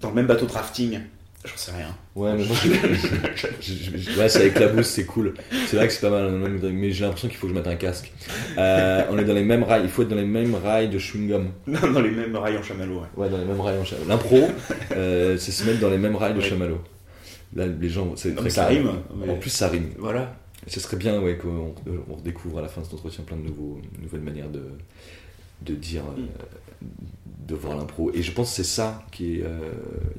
dans 0.00 0.08
le 0.10 0.14
même 0.14 0.26
bateau 0.26 0.46
de 0.46 0.52
rafting. 0.52 1.00
J'en 1.44 1.56
sais 1.56 1.72
rien. 1.72 1.94
Ouais, 2.14 2.32
mais 2.36 2.44
moi, 2.44 2.56
je- 3.60 4.18
ouais, 4.20 4.28
c'est 4.28 4.40
avec 4.40 4.58
la 4.58 4.68
boost, 4.68 4.90
c'est 4.92 5.04
cool. 5.06 5.34
C'est 5.66 5.76
vrai 5.76 5.86
que 5.86 5.92
c'est 5.92 6.00
pas 6.00 6.10
mal, 6.10 6.30
mais 6.72 6.90
j'ai 6.90 7.04
l'impression 7.04 7.28
qu'il 7.28 7.36
faut 7.36 7.46
que 7.46 7.52
je 7.52 7.58
mette 7.58 7.66
un 7.68 7.76
casque. 7.76 8.12
Euh, 8.58 9.04
on 9.10 9.18
est 9.18 9.24
dans 9.24 9.34
les 9.34 9.44
mêmes 9.44 9.62
rails, 9.62 9.82
il 9.84 9.88
faut 9.88 10.02
être 10.02 10.08
dans 10.08 10.16
les 10.16 10.24
mêmes 10.24 10.54
rails 10.54 10.88
de 10.88 10.98
chewing-gum. 10.98 11.46
Non, 11.66 11.90
dans 11.92 12.00
les 12.00 12.10
mêmes 12.10 12.36
rails 12.36 12.56
en 12.58 12.62
chamallow. 12.62 13.00
ouais. 13.00 13.06
Ouais, 13.24 13.28
dans 13.30 13.38
les 13.38 13.44
mêmes 13.44 13.60
rails 13.60 13.78
en 13.78 13.84
chamallow. 13.84 14.08
L'impro, 14.08 14.48
euh, 14.92 15.36
c'est 15.38 15.52
se 15.52 15.64
mettre 15.64 15.80
dans 15.80 15.90
les 15.90 15.98
mêmes 15.98 16.16
rails 16.16 16.34
de 16.34 16.38
Oui. 16.40 16.44
chamallow. 16.44 16.78
Là, 17.54 17.66
les 17.66 17.88
gens, 17.88 18.14
c'est 18.16 18.30
Non, 18.30 18.34
très 18.36 18.44
mais 18.44 18.50
ça 18.50 18.66
clair. 18.66 18.82
rime. 18.82 18.92
mais- 19.16 19.30
En 19.32 19.36
plus, 19.36 19.50
ça 19.50 19.68
rime. 19.68 19.90
voilà. 19.98 20.36
Ce 20.66 20.80
serait 20.80 20.96
bien 20.98 21.20
ouais, 21.22 21.38
qu'on 21.38 21.74
on 22.10 22.14
redécouvre 22.14 22.58
à 22.58 22.62
la 22.62 22.68
fin 22.68 22.80
de 22.82 22.86
cet 22.86 22.94
entretien 22.94 23.24
plein 23.24 23.36
de 23.36 23.42
nouveaux, 23.42 23.80
nouvelles 24.02 24.20
manières 24.20 24.50
de, 24.50 24.62
de 25.62 25.74
dire, 25.74 26.02
euh, 26.18 26.84
de 27.46 27.54
voir 27.54 27.76
l'impro. 27.78 28.10
Et 28.12 28.22
je 28.22 28.32
pense 28.32 28.50
que 28.50 28.56
c'est 28.56 28.64
ça 28.64 29.02
qui 29.10 29.36
est 29.36 29.42
euh, 29.44 29.58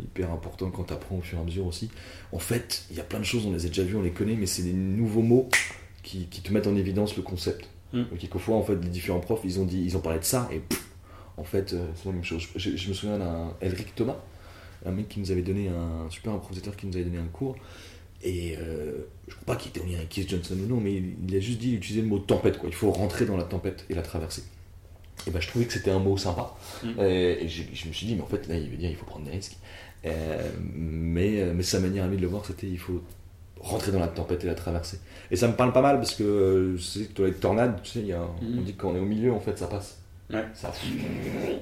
hyper 0.02 0.32
important 0.32 0.72
quand 0.72 0.86
tu 0.86 0.94
apprends 0.94 1.18
au 1.18 1.22
fur 1.22 1.38
et 1.38 1.42
à 1.42 1.44
mesure 1.44 1.68
aussi. 1.68 1.92
En 2.32 2.40
fait, 2.40 2.86
il 2.90 2.98
y 2.98 3.00
a 3.00 3.04
plein 3.04 3.20
de 3.20 3.26
choses, 3.26 3.46
on 3.46 3.54
les 3.54 3.66
a 3.66 3.68
déjà 3.68 3.84
vues, 3.84 3.96
on 3.96 4.02
les 4.02 4.10
connaît, 4.12 4.36
mais 4.36 4.48
c'est 4.48 4.64
des 4.64 4.74
nouveaux 4.74 5.22
mots 5.22 5.50
qui, 6.02 6.26
qui 6.28 6.42
te 6.42 6.52
mettent 6.52 6.68
en 6.68 6.76
évidence 6.76 7.16
le 7.16 7.22
concept. 7.22 7.68
Mm. 7.94 8.04
Et 8.14 8.18
quelquefois, 8.18 8.56
en 8.56 8.64
fait, 8.64 8.76
les 8.76 8.90
différents 8.90 9.20
profs, 9.20 9.42
ils 9.44 9.60
ont, 9.60 9.66
dit, 9.66 9.84
ils 9.84 9.96
ont 9.98 10.02
parlé 10.02 10.18
de 10.20 10.24
ça, 10.26 10.50
et 10.52 10.60
pff, 10.60 10.88
en 11.38 11.44
fait, 11.44 11.74
euh, 11.74 11.86
c'est 11.96 12.06
la 12.08 12.14
même 12.14 12.24
chose. 12.24 12.48
Je, 12.56 12.76
je 12.76 12.90
me 12.90 12.94
souviens 12.94 13.20
d'un 13.20 13.54
Elric 13.62 13.94
Thomas, 13.94 14.18
un 14.86 14.92
mec 14.92 15.10
qui 15.10 15.20
nous 15.20 15.32
avait 15.32 15.42
donné 15.42 15.68
un 15.68 16.10
super 16.10 16.34
improvisateur 16.34 16.76
qui 16.76 16.88
nous 16.88 16.96
avait 16.96 17.06
donné 17.06 17.18
un 17.20 17.28
cours. 17.32 17.56
Et 18.22 18.58
euh, 18.58 18.98
je 19.30 19.34
crois 19.36 19.46
pas 19.46 19.56
qu'il 19.56 19.70
était 19.70 19.82
en 19.82 19.86
lien 19.86 19.96
avec 19.98 20.10
Keith 20.10 20.30
Johnson 20.30 20.56
ou 20.62 20.68
non, 20.68 20.82
mais 20.82 20.94
il, 20.96 21.14
il 21.28 21.36
a 21.36 21.40
juste 21.40 21.60
dit, 21.60 21.70
il 21.70 21.76
utilisait 21.76 22.02
le 22.02 22.08
mot 22.08 22.20
tempête, 22.20 22.58
quoi. 22.58 22.68
Il 22.70 22.76
faut 22.76 22.92
rentrer 22.92 23.26
dans 23.26 23.38
la 23.38 23.46
tempête 23.46 23.86
et 23.90 23.94
la 23.94 24.02
traverser. 24.02 24.44
Et 25.28 25.32
ben 25.32 25.40
je 25.42 25.48
trouvais 25.48 25.66
que 25.66 25.74
c'était 25.74 25.92
un 25.92 26.00
mot 26.00 26.18
sympa. 26.18 26.54
Mm. 26.84 26.88
Et, 27.02 27.44
et 27.46 27.48
je 27.50 27.88
me 27.88 27.94
suis 27.94 28.08
dit, 28.08 28.16
mais 28.16 28.22
en 28.22 28.26
fait, 28.26 28.48
là, 28.48 28.56
il 28.58 28.70
veut 28.70 28.78
dire, 28.78 28.90
il 28.90 28.96
faut 28.96 29.06
prendre 29.06 29.26
des 29.26 29.32
risques. 29.32 29.58
Euh, 30.06 30.50
mais, 30.64 31.42
euh, 31.42 31.54
mais 31.56 31.64
sa 31.64 31.80
manière 31.80 32.06
à 32.06 32.08
lui 32.08 32.18
de 32.18 32.22
le 32.22 32.28
voir, 32.28 32.46
c'était, 32.46 32.68
il 32.68 32.78
faut 32.78 33.02
rentrer 33.60 33.92
dans 33.92 34.00
la 34.00 34.08
tempête 34.08 34.44
et 34.44 34.48
la 34.48 34.56
traverser. 34.56 35.00
Et 35.32 35.36
ça 35.36 35.48
me 35.48 35.54
parle 35.54 35.72
pas 35.74 35.82
mal 35.82 35.98
parce 35.98 36.16
que, 36.16 36.24
euh, 36.24 36.78
dans 37.18 37.26
les 37.26 37.34
tornades, 37.34 37.80
tu 37.84 37.90
sais, 37.92 38.00
il 38.00 38.08
y 38.08 38.14
a, 38.14 38.22
un- 38.22 38.26
Mm. 38.42 38.60
on 38.60 38.62
dit 38.62 38.74
que 38.74 38.82
quand 38.82 38.92
on 38.92 38.96
est 38.96 39.00
au 39.00 39.06
milieu, 39.06 39.32
en 39.34 39.40
fait, 39.40 39.58
ça 39.58 39.68
passe. 39.68 39.98
Ouais. 40.30 40.44
Ça, 40.54 40.72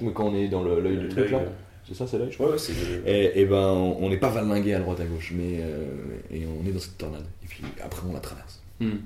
mais 0.00 0.12
quand 0.12 0.26
on 0.28 0.34
est 0.34 0.48
dans 0.48 0.62
l'œil 0.62 0.98
du 0.98 1.08
truc, 1.08 1.30
là, 1.30 1.40
c'est 1.88 1.94
ça, 1.94 2.06
c'est 2.06 2.18
l'œil, 2.18 2.28
je 2.30 2.34
crois. 2.34 2.48
Ouais, 2.48 2.52
ouais, 2.52 2.58
c'est. 2.58 2.72
Et, 3.06 3.40
et 3.40 3.44
ben, 3.46 3.56
on 3.56 4.08
n'est 4.10 4.18
pas 4.18 4.28
valingué 4.28 4.74
à 4.74 4.78
droite 4.80 5.00
à 5.00 5.04
gauche, 5.04 5.32
mais 5.34 5.60
euh, 5.60 5.86
et 6.30 6.42
on 6.46 6.68
est 6.68 6.72
dans 6.72 6.78
cette 6.80 6.98
tornade. 6.98 7.24
Et 7.42 7.46
puis 7.46 7.62
après, 7.82 8.02
on 8.08 8.12
la 8.12 8.20
traverse. 8.20 8.60
Hmm. 8.80 8.96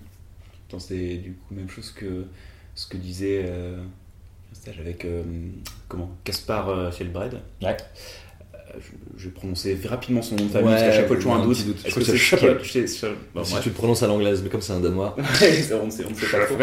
Attends, 0.69 0.81
c'est 0.81 1.17
du 1.17 1.33
coup 1.33 1.55
même 1.55 1.69
chose 1.69 1.91
que 1.91 2.25
ce 2.75 2.87
que 2.87 2.97
disait 2.97 3.45
euh, 3.47 3.77
un 3.79 4.55
stage 4.55 4.81
avec 4.81 5.05
euh, 5.05 5.23
comment 5.89 6.11
Caspar 6.25 6.69
euh, 6.71 6.91
Fjellbred. 6.91 7.35
Ouais. 7.63 7.77
Euh, 8.55 8.59
je, 8.81 9.19
je 9.19 9.25
vais 9.27 9.31
prononcer 9.35 9.79
rapidement 9.87 10.23
son 10.23 10.37
nom 10.37 10.47
de 10.47 10.51
famille 10.51 10.69
Ouais, 10.69 10.75
parce 10.75 10.83
qu'à 10.83 10.93
chaque 10.93 11.07
fois 11.07 11.17
toujours 11.17 11.35
il 11.37 11.39
y 11.39 11.43
un 11.43 11.47
doute. 11.47 11.87
Est-ce 11.87 11.95
que 11.95 12.81
que 12.81 12.87
c'est. 12.87 13.09
Bon, 13.35 13.45
si 13.45 13.61
tu 13.61 13.69
le 13.69 13.75
prononces 13.75 14.03
à 14.03 14.09
l'anglaise, 14.09 14.41
mais 14.43 14.49
comme 14.49 14.61
c'est 14.63 14.73
un 14.73 14.81
danois. 14.81 15.15
On 15.21 15.25
sait, 15.35 15.75
on 15.75 15.91
sait 15.91 16.05
pas 16.31 16.47
trop. 16.47 16.57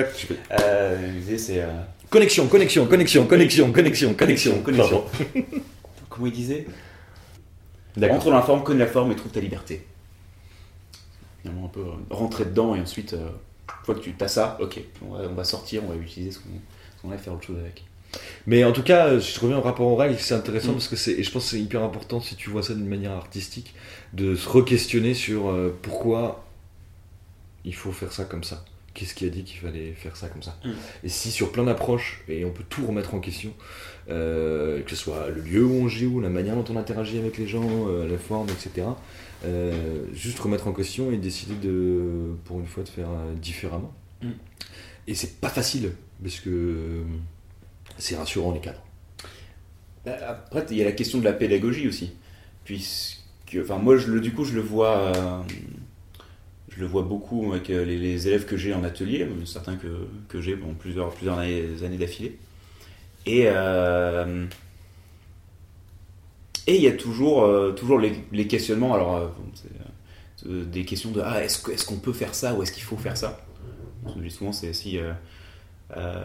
Euh, 0.59 1.11
c'est 1.37 1.63
connexion, 2.09 2.47
connexion, 2.47 2.85
connexion, 2.87 3.25
connexion, 3.25 3.71
connexion, 3.71 4.13
Connexion. 4.15 5.03
Comment 6.19 6.27
il 6.27 6.33
disait. 6.33 6.67
Entre 8.01 8.25
dans 8.25 8.35
la 8.35 8.41
forme, 8.41 8.61
connais 8.63 8.79
la 8.79 8.87
forme 8.87 9.13
et 9.13 9.15
trouve 9.15 9.31
ta 9.31 9.39
liberté. 9.39 9.87
Finalement, 11.41 11.65
un 11.65 11.69
peu 11.69 11.79
euh, 11.79 11.93
rentrer 12.09 12.43
dedans 12.43 12.75
et 12.75 12.81
ensuite, 12.81 13.13
euh, 13.13 13.29
une 13.79 13.85
fois 13.85 13.95
que 13.95 14.01
tu 14.01 14.13
as 14.19 14.27
ça, 14.27 14.57
ok, 14.59 14.81
on 15.01 15.13
va, 15.13 15.29
on 15.29 15.33
va 15.33 15.43
sortir, 15.45 15.81
on 15.85 15.87
va 15.87 15.95
utiliser 15.95 16.31
ce 16.31 16.39
qu'on 17.01 17.11
a 17.11 17.15
et 17.15 17.17
faire 17.17 17.33
autre 17.33 17.45
chose 17.45 17.59
avec. 17.59 17.85
Mais 18.47 18.65
en 18.65 18.73
tout 18.73 18.83
cas, 18.83 19.07
euh, 19.07 19.21
je 19.21 19.39
reviens 19.39 19.57
au 19.57 19.61
rapport 19.61 19.87
aux 19.87 19.95
règles, 19.95 20.17
c'est 20.19 20.33
intéressant 20.33 20.71
Mm. 20.71 20.73
parce 20.73 20.87
que 20.89 20.97
c'est, 20.97 21.11
et 21.13 21.23
je 21.23 21.31
pense 21.31 21.45
que 21.45 21.49
c'est 21.51 21.61
hyper 21.61 21.83
important 21.83 22.19
si 22.19 22.35
tu 22.35 22.49
vois 22.49 22.63
ça 22.63 22.73
d'une 22.73 22.87
manière 22.89 23.13
artistique, 23.13 23.73
de 24.11 24.35
se 24.35 24.49
re-questionner 24.49 25.13
sur 25.13 25.49
euh, 25.49 25.73
pourquoi 25.81 26.43
il 27.63 27.75
faut 27.75 27.93
faire 27.93 28.11
ça 28.11 28.25
comme 28.25 28.43
ça. 28.43 28.65
Qu'est-ce 28.99 29.13
qui 29.15 29.25
a 29.25 29.29
dit 29.29 29.43
qu'il 29.45 29.59
fallait 29.59 29.93
faire 29.93 30.17
ça 30.17 30.27
comme 30.27 30.43
ça 30.43 30.59
Mm. 30.65 30.71
Et 31.05 31.09
si 31.09 31.31
sur 31.31 31.53
plein 31.53 31.63
d'approches, 31.63 32.21
et 32.27 32.43
on 32.43 32.51
peut 32.51 32.65
tout 32.67 32.85
remettre 32.85 33.13
en 33.15 33.19
question, 33.21 33.53
euh, 34.09 34.81
que 34.81 34.89
ce 34.89 34.97
soit 34.97 35.29
le 35.29 35.39
lieu 35.41 35.63
où 35.63 35.71
on 35.71 35.87
joue, 35.87 36.19
la 36.19 36.27
manière 36.29 36.55
dont 36.55 36.65
on 36.73 36.75
interagit 36.75 37.17
avec 37.17 37.37
les 37.37 37.47
gens, 37.47 37.87
euh, 37.87 38.05
la 38.09 38.17
forme, 38.17 38.47
etc., 38.49 38.87
euh, 39.45 40.03
juste 40.13 40.37
remettre 40.39 40.67
en 40.67 40.73
question 40.73 41.11
et 41.13 41.17
décider 41.17 41.55
de, 41.55 42.35
pour 42.43 42.59
une 42.59 42.65
fois, 42.67 42.83
de 42.83 42.89
faire 42.89 43.07
différemment. 43.41 43.93
Mm. 44.21 44.31
Et 45.07 45.15
c'est 45.15 45.39
pas 45.39 45.49
facile, 45.49 45.93
parce 46.21 46.41
que 46.41 47.01
c'est 47.97 48.17
rassurant 48.17 48.51
les 48.51 48.59
cadres. 48.59 48.83
Bah, 50.05 50.17
Après, 50.27 50.65
il 50.71 50.77
y 50.77 50.81
a 50.81 50.85
la 50.85 50.91
question 50.91 51.19
de 51.19 51.23
la 51.23 51.33
pédagogie 51.33 51.87
aussi. 51.87 52.11
Puisque, 52.65 53.57
enfin, 53.61 53.77
moi, 53.77 53.95
je, 53.97 54.07
le- 54.11 54.19
du 54.19 54.33
coup, 54.33 54.43
je 54.43 54.55
le 54.55 54.61
vois, 54.61 54.97
euh, 55.15 55.41
je 56.79 56.85
le 56.85 56.89
vois 56.89 57.03
beaucoup 57.03 57.51
avec 57.51 57.69
euh, 57.69 57.83
les, 57.83 57.97
les 57.97 58.29
élèves 58.29 58.45
que 58.45 58.55
j'ai 58.55 58.73
en 58.73 58.85
atelier, 58.85 59.27
certains 59.45 59.75
que, 59.75 60.07
que 60.29 60.39
j'ai 60.39 60.55
pendant 60.55 60.73
plusieurs, 60.75 61.09
plusieurs 61.09 61.37
années, 61.37 61.65
années 61.83 61.97
d'affilée. 61.97 62.37
Et 63.25 63.43
euh, 63.47 64.45
et 66.67 66.75
il 66.75 66.81
y 66.81 66.87
a 66.87 66.91
toujours, 66.91 67.43
euh, 67.43 67.71
toujours 67.71 67.99
les, 67.99 68.13
les 68.31 68.47
questionnements. 68.47 68.93
Alors, 68.93 69.15
euh, 69.17 69.27
bon, 69.27 70.49
euh, 70.49 70.63
des 70.63 70.85
questions 70.85 71.11
de 71.11 71.19
ah, 71.19 71.43
est-ce, 71.43 71.69
est-ce 71.69 71.85
qu'on 71.85 71.97
peut 71.97 72.13
faire 72.13 72.33
ça 72.33 72.53
ou 72.53 72.63
est-ce 72.63 72.71
qu'il 72.71 72.83
faut 72.83 72.95
faire 72.95 73.17
ça? 73.17 73.41
Souvent, 74.29 74.53
c'est 74.53 74.71
si. 74.71 74.97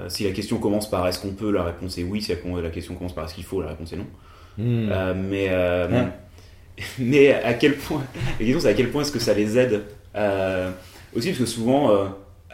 si 0.08 0.24
la 0.24 0.30
question 0.30 0.58
commence 0.58 0.88
par 0.88 1.08
est-ce 1.08 1.18
qu'on 1.18 1.32
peut, 1.32 1.50
la 1.50 1.64
réponse 1.64 1.98
est 1.98 2.04
oui. 2.04 2.22
Si 2.22 2.32
la, 2.32 2.60
la 2.60 2.70
question 2.70 2.94
commence 2.94 3.14
par 3.14 3.24
est-ce 3.24 3.34
qu'il 3.34 3.44
faut, 3.44 3.60
la 3.60 3.70
réponse 3.70 3.92
est 3.92 3.96
non. 3.96 4.06
Euh, 4.60 5.14
mais, 5.16 5.48
mais 6.98 7.32
à 7.32 7.54
quel 7.54 7.76
point, 7.76 8.04
la 8.38 8.44
question 8.44 8.60
c'est 8.60 8.68
à 8.68 8.74
quel 8.74 8.90
point 8.90 9.02
est-ce 9.02 9.12
que 9.12 9.18
ça 9.18 9.34
les 9.34 9.58
aide 9.58 9.82
euh, 10.16 10.70
aussi 11.16 11.28
parce 11.28 11.38
que 11.40 11.46
souvent, 11.46 11.90
euh, 11.90 12.06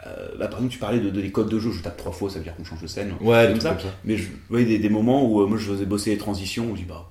euh, 0.07 0.29
bah, 0.39 0.47
par 0.47 0.59
exemple 0.59 0.73
tu 0.73 0.79
parlais 0.79 0.99
de, 0.99 1.09
de- 1.09 1.21
des 1.21 1.31
codes 1.31 1.49
de 1.49 1.59
jeu, 1.59 1.71
je 1.71 1.81
tape 1.81 1.97
trois 1.97 2.11
fois, 2.11 2.29
ça 2.29 2.37
veut 2.39 2.43
dire 2.43 2.55
qu'on 2.55 2.63
change 2.63 2.81
de 2.81 2.87
scène. 2.87 3.13
Ouais, 3.21 3.47
comme 3.49 3.59
ça. 3.61 3.69
trucs 3.69 3.81
comme 3.83 3.91
ça. 3.91 3.97
Mais 4.03 4.17
je 4.17 4.29
voyais 4.49 4.65
des, 4.65 4.79
des 4.79 4.89
moments 4.89 5.25
où 5.25 5.41
euh, 5.41 5.47
moi 5.47 5.57
je 5.57 5.69
faisais 5.71 5.85
bosser 5.85 6.11
les 6.11 6.17
transitions, 6.17 6.71
où 6.71 6.75
je 6.75 6.81
dis 6.81 6.87
bah, 6.87 7.09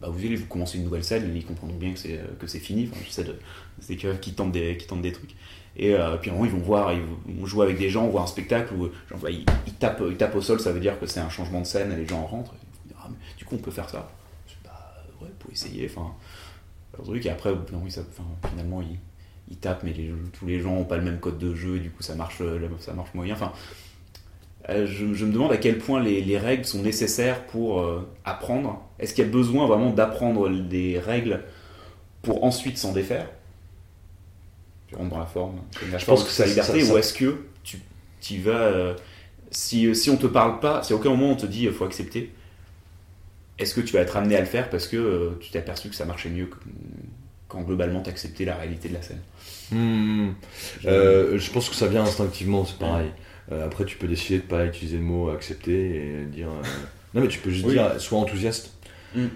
bah 0.00 0.08
vous 0.10 0.18
allez 0.18 0.36
vous 0.36 0.46
commencez 0.46 0.76
une 0.78 0.84
nouvelle 0.84 1.04
scène, 1.04 1.32
ils 1.34 1.44
comprendront 1.44 1.76
bien 1.78 1.92
que 1.92 1.98
c'est 1.98 2.20
que 2.38 2.46
c'est 2.46 2.58
fini. 2.58 2.88
Enfin, 2.92 3.00
j'essaie 3.06 3.24
de 3.24 3.34
c'est 3.80 3.96
que 3.96 4.14
qui 4.16 4.32
tentent 4.34 4.52
des 4.52 4.76
qui 4.76 4.86
tentent 4.86 5.02
des 5.02 5.12
trucs. 5.12 5.34
Et 5.78 5.94
euh, 5.94 6.16
puis 6.16 6.30
à 6.30 6.32
un 6.32 6.36
moment, 6.36 6.46
ils 6.46 6.52
vont 6.56 6.64
voir, 6.64 6.92
ils 6.94 7.02
vont 7.34 7.44
jouer 7.46 7.64
avec 7.66 7.78
des 7.78 7.90
gens, 7.90 8.06
voir 8.08 8.24
un 8.24 8.26
spectacle 8.26 8.72
où 8.74 8.84
genre, 9.10 9.18
bah, 9.22 9.30
ils, 9.30 9.44
ils 9.66 9.74
tapent, 9.74 10.02
ils 10.10 10.16
tapent 10.16 10.34
au 10.36 10.40
sol, 10.40 10.58
ça 10.58 10.72
veut 10.72 10.80
dire 10.80 10.98
que 10.98 11.04
c'est 11.06 11.20
un 11.20 11.28
changement 11.28 11.60
de 11.60 11.66
scène 11.66 11.92
et 11.92 11.96
les 11.96 12.06
gens 12.06 12.24
rentrent. 12.24 12.54
Et 12.54 12.88
dire, 12.88 12.96
ah, 13.02 13.08
mais 13.10 13.16
du 13.38 13.44
coup 13.44 13.56
on 13.56 13.58
peut 13.58 13.70
faire 13.70 13.88
ça. 13.90 14.10
Je 14.46 14.52
dis, 14.52 14.58
bah 14.64 14.94
ouais, 15.22 15.28
pour 15.38 15.50
essayer. 15.50 15.86
Enfin, 15.90 16.12
un 16.98 17.02
truc 17.02 17.26
et 17.26 17.30
après 17.30 17.50
enfin, 17.50 18.24
finalement 18.48 18.80
ils, 18.80 18.98
ils 19.50 19.56
tapent, 19.58 19.82
mais 19.84 19.92
les- 19.92 20.12
tous 20.38 20.46
les 20.46 20.60
gens 20.60 20.74
n'ont 20.74 20.84
pas 20.84 20.96
le 20.96 21.02
même 21.04 21.18
code 21.20 21.38
de 21.38 21.54
jeu 21.54 21.76
et 21.76 21.80
du 21.80 21.90
coup 21.90 22.02
ça 22.02 22.14
marche, 22.14 22.38
euh, 22.40 22.58
ça 22.80 22.92
marche 22.94 23.12
moyen. 23.14 23.34
Enfin, 23.34 23.52
euh, 24.68 24.86
je, 24.86 25.14
je 25.14 25.24
me 25.24 25.32
demande 25.32 25.52
à 25.52 25.56
quel 25.58 25.78
point 25.78 26.02
les, 26.02 26.20
les 26.22 26.38
règles 26.38 26.64
sont 26.64 26.82
nécessaires 26.82 27.46
pour 27.46 27.80
euh, 27.80 28.08
apprendre. 28.24 28.82
Est-ce 28.98 29.14
qu'il 29.14 29.24
y 29.24 29.28
a 29.28 29.30
besoin 29.30 29.66
vraiment 29.66 29.90
d'apprendre 29.90 30.48
des 30.50 30.98
règles 30.98 31.42
pour 32.22 32.44
ensuite 32.44 32.78
s'en 32.78 32.92
défaire? 32.92 33.28
Tu 34.88 34.94
rentres 34.96 35.10
dans 35.10 35.18
la 35.18 35.26
forme. 35.26 35.56
La 35.90 35.98
Je 35.98 36.04
forme, 36.04 36.18
pense 36.18 36.26
que 36.26 36.32
c'est 36.32 36.42
la 36.44 36.48
liberté. 36.48 36.80
ça- 36.80 36.86
ça- 36.86 36.94
Ou 36.94 36.98
est-ce 36.98 37.14
que 37.14 37.44
tu, 37.64 37.78
tu 38.20 38.38
vas. 38.38 38.52
euh, 38.62 38.94
si, 39.50 39.94
si 39.94 40.10
on 40.10 40.16
te 40.16 40.26
parle 40.26 40.60
pas, 40.60 40.82
si 40.82 40.92
à 40.92 40.96
aucun 40.96 41.10
moment 41.10 41.30
on 41.30 41.36
te 41.36 41.46
dit 41.46 41.64
il 41.64 41.72
faut 41.72 41.84
accepter, 41.84 42.32
est-ce 43.58 43.74
que 43.74 43.80
tu 43.80 43.92
vas 43.94 44.00
être 44.00 44.16
amené 44.16 44.36
à 44.36 44.40
le 44.40 44.46
faire 44.46 44.68
parce 44.70 44.86
que 44.86 44.96
euh, 44.96 45.30
tu 45.40 45.50
t'es 45.50 45.58
aperçu 45.58 45.88
que 45.88 45.94
ça 45.94 46.04
marchait 46.04 46.28
mieux 46.30 46.46
que- 46.46 46.56
quand 47.48 47.62
globalement 47.62 48.00
t'acceptais 48.02 48.44
la 48.44 48.56
réalité 48.56 48.88
de 48.88 48.94
la 48.94 49.02
scène 49.02 49.20
Hmm. 49.72 50.30
Euh, 50.84 51.38
je 51.38 51.50
pense 51.50 51.68
que 51.68 51.74
ça 51.74 51.88
vient 51.88 52.02
instinctivement, 52.04 52.64
c'est 52.64 52.78
pareil. 52.78 53.10
Euh, 53.50 53.64
après, 53.66 53.84
tu 53.84 53.96
peux 53.96 54.06
décider 54.06 54.38
de 54.38 54.44
pas 54.44 54.64
utiliser 54.64 54.96
le 54.96 55.02
mot 55.02 55.28
accepter 55.30 55.96
et 55.96 56.24
dire. 56.26 56.48
euh, 56.48 56.62
Non, 57.14 57.20
mais 57.22 57.28
tu 57.28 57.40
peux 57.40 57.50
juste 57.50 57.66
Oui. 57.66 57.72
dire 57.72 58.00
sois 58.00 58.18
enthousiaste. 58.20 58.72
Mm. 59.14 59.26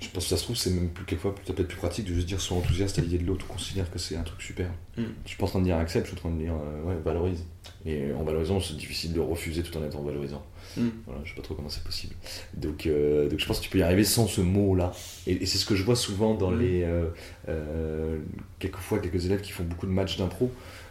Je 0.00 0.08
pense 0.08 0.24
que 0.24 0.30
ça 0.30 0.36
se 0.36 0.42
trouve, 0.44 0.56
c'est 0.56 0.70
même 0.70 0.88
plus 0.88 1.04
quelquefois 1.04 1.34
peut-être 1.34 1.68
plus 1.68 1.76
pratique 1.76 2.06
de 2.06 2.14
juste 2.14 2.26
dire 2.26 2.40
sois 2.40 2.56
enthousiaste 2.56 2.98
à 2.98 3.02
l'idée 3.02 3.18
de 3.18 3.24
l'autre 3.26 3.46
ou 3.48 3.52
considère 3.52 3.90
que 3.90 3.98
c'est 3.98 4.16
un 4.16 4.22
truc 4.22 4.40
super. 4.42 4.68
Mm. 4.96 5.02
Je 5.24 5.28
suis 5.28 5.36
pas 5.38 5.44
en 5.44 5.48
train 5.48 5.58
de 5.60 5.64
dire 5.64 5.76
accepte, 5.76 6.06
je 6.06 6.10
suis 6.10 6.18
en 6.18 6.20
train 6.28 6.30
de 6.36 6.42
dire 6.42 6.54
euh, 6.54 6.82
ouais, 6.88 6.96
valorise. 7.04 7.44
Et 7.86 8.12
en 8.12 8.24
valorisant, 8.24 8.60
c'est 8.60 8.76
difficile 8.76 9.12
de 9.12 9.20
refuser 9.20 9.62
tout 9.62 9.76
en 9.78 9.84
étant 9.84 10.02
valorisant. 10.02 10.44
Mm. 10.76 10.88
Voilà, 11.06 11.20
je 11.24 11.30
sais 11.30 11.36
pas 11.36 11.42
trop 11.42 11.54
comment 11.54 11.68
c'est 11.68 11.84
possible. 11.84 12.14
Donc, 12.54 12.86
euh, 12.86 13.28
donc 13.28 13.38
je 13.40 13.46
pense 13.46 13.58
que 13.58 13.64
tu 13.64 13.70
peux 13.70 13.78
y 13.78 13.82
arriver 13.82 14.04
sans 14.04 14.26
ce 14.26 14.40
mot-là. 14.40 14.92
Et, 15.26 15.32
et 15.32 15.46
c'est 15.46 15.58
ce 15.58 15.66
que 15.66 15.74
je 15.76 15.82
vois 15.84 15.96
souvent 15.96 16.34
dans 16.34 16.50
Mm. 16.50 16.60
les. 16.60 16.82
Euh, 16.84 17.06
euh, 17.48 18.18
quelquefois, 18.58 18.98
quelques 18.98 19.26
élèves 19.26 19.40
qui 19.40 19.52
font 19.52 19.64
beaucoup 19.64 19.86
de 19.86 19.92
matchs 19.92 20.16
d'impro. 20.16 20.50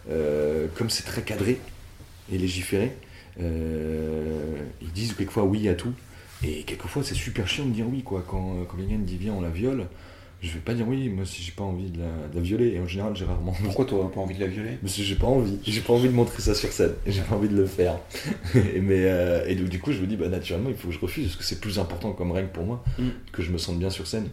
Euh, 0.10 0.68
comme 0.76 0.90
c'est 0.90 1.04
très 1.04 1.22
cadré 1.22 1.60
et 2.32 2.38
légiféré, 2.38 2.92
euh, 3.40 4.58
ils 4.82 4.92
disent 4.92 5.14
quelquefois 5.14 5.44
oui 5.44 5.68
à 5.70 5.74
tout. 5.76 5.94
Et 6.44 6.64
quelquefois, 6.64 7.04
c'est 7.04 7.16
super 7.16 7.48
chiant 7.48 7.66
de 7.66 7.72
dire 7.72 7.86
oui, 7.90 8.04
quoi. 8.04 8.24
Quand, 8.28 8.66
quand 8.68 8.78
quelqu'un 8.78 8.98
me 8.98 9.06
dit 9.06 9.18
viens, 9.18 9.34
on 9.34 9.42
la 9.42 9.50
viole, 9.50 9.88
Je 10.42 10.50
vais 10.52 10.60
pas 10.60 10.74
dire 10.74 10.86
oui, 10.88 11.08
moi 11.08 11.26
si 11.26 11.42
j'ai 11.42 11.54
pas 11.54 11.64
envie 11.64 11.90
de 11.90 12.00
la, 12.00 12.28
de 12.28 12.36
la 12.36 12.42
violer, 12.42 12.74
et 12.74 12.80
en 12.82 12.86
général 12.86 13.16
j'ai 13.16 13.24
rarement. 13.24 13.54
Pourquoi 13.64 13.86
toi 13.86 14.12
pas 14.12 14.20
envie 14.20 14.36
de 14.36 14.42
la 14.42 14.48
violer? 14.48 14.78
Parce 14.82 14.94
que 14.98 15.02
j'ai 15.02 15.16
pas 15.16 15.28
envie, 15.28 15.58
j'ai 15.66 15.80
pas 15.80 15.94
envie 15.94 16.10
de 16.10 16.14
montrer 16.14 16.42
ça 16.42 16.54
sur 16.54 16.70
scène, 16.70 16.96
j'ai 17.08 17.22
pas 17.22 17.36
envie 17.36 17.48
de 17.48 17.56
le 17.56 17.66
faire. 17.66 17.98
et, 18.76 18.82
mais, 18.82 19.06
euh, 19.06 19.48
et 19.48 19.56
donc 19.56 19.70
du 19.70 19.80
coup 19.80 19.94
je 19.94 20.02
me 20.02 20.06
dis, 20.06 20.18
bah 20.18 20.28
naturellement 20.28 20.68
il 20.70 20.76
faut 20.76 20.90
que 20.90 20.94
je 20.94 21.00
refuse, 21.00 21.28
parce 21.28 21.38
que 21.38 21.44
c'est 21.46 21.62
plus 21.62 21.80
important 21.80 22.12
comme 22.12 22.34
règle 22.34 22.50
pour 22.50 22.66
moi, 22.66 22.84
Mm. 23.00 23.08
que 23.32 23.42
je 23.42 23.52
me 23.52 23.58
sente 23.58 23.80
bien 23.80 23.90
sur 23.90 24.06
scène. 24.06 24.28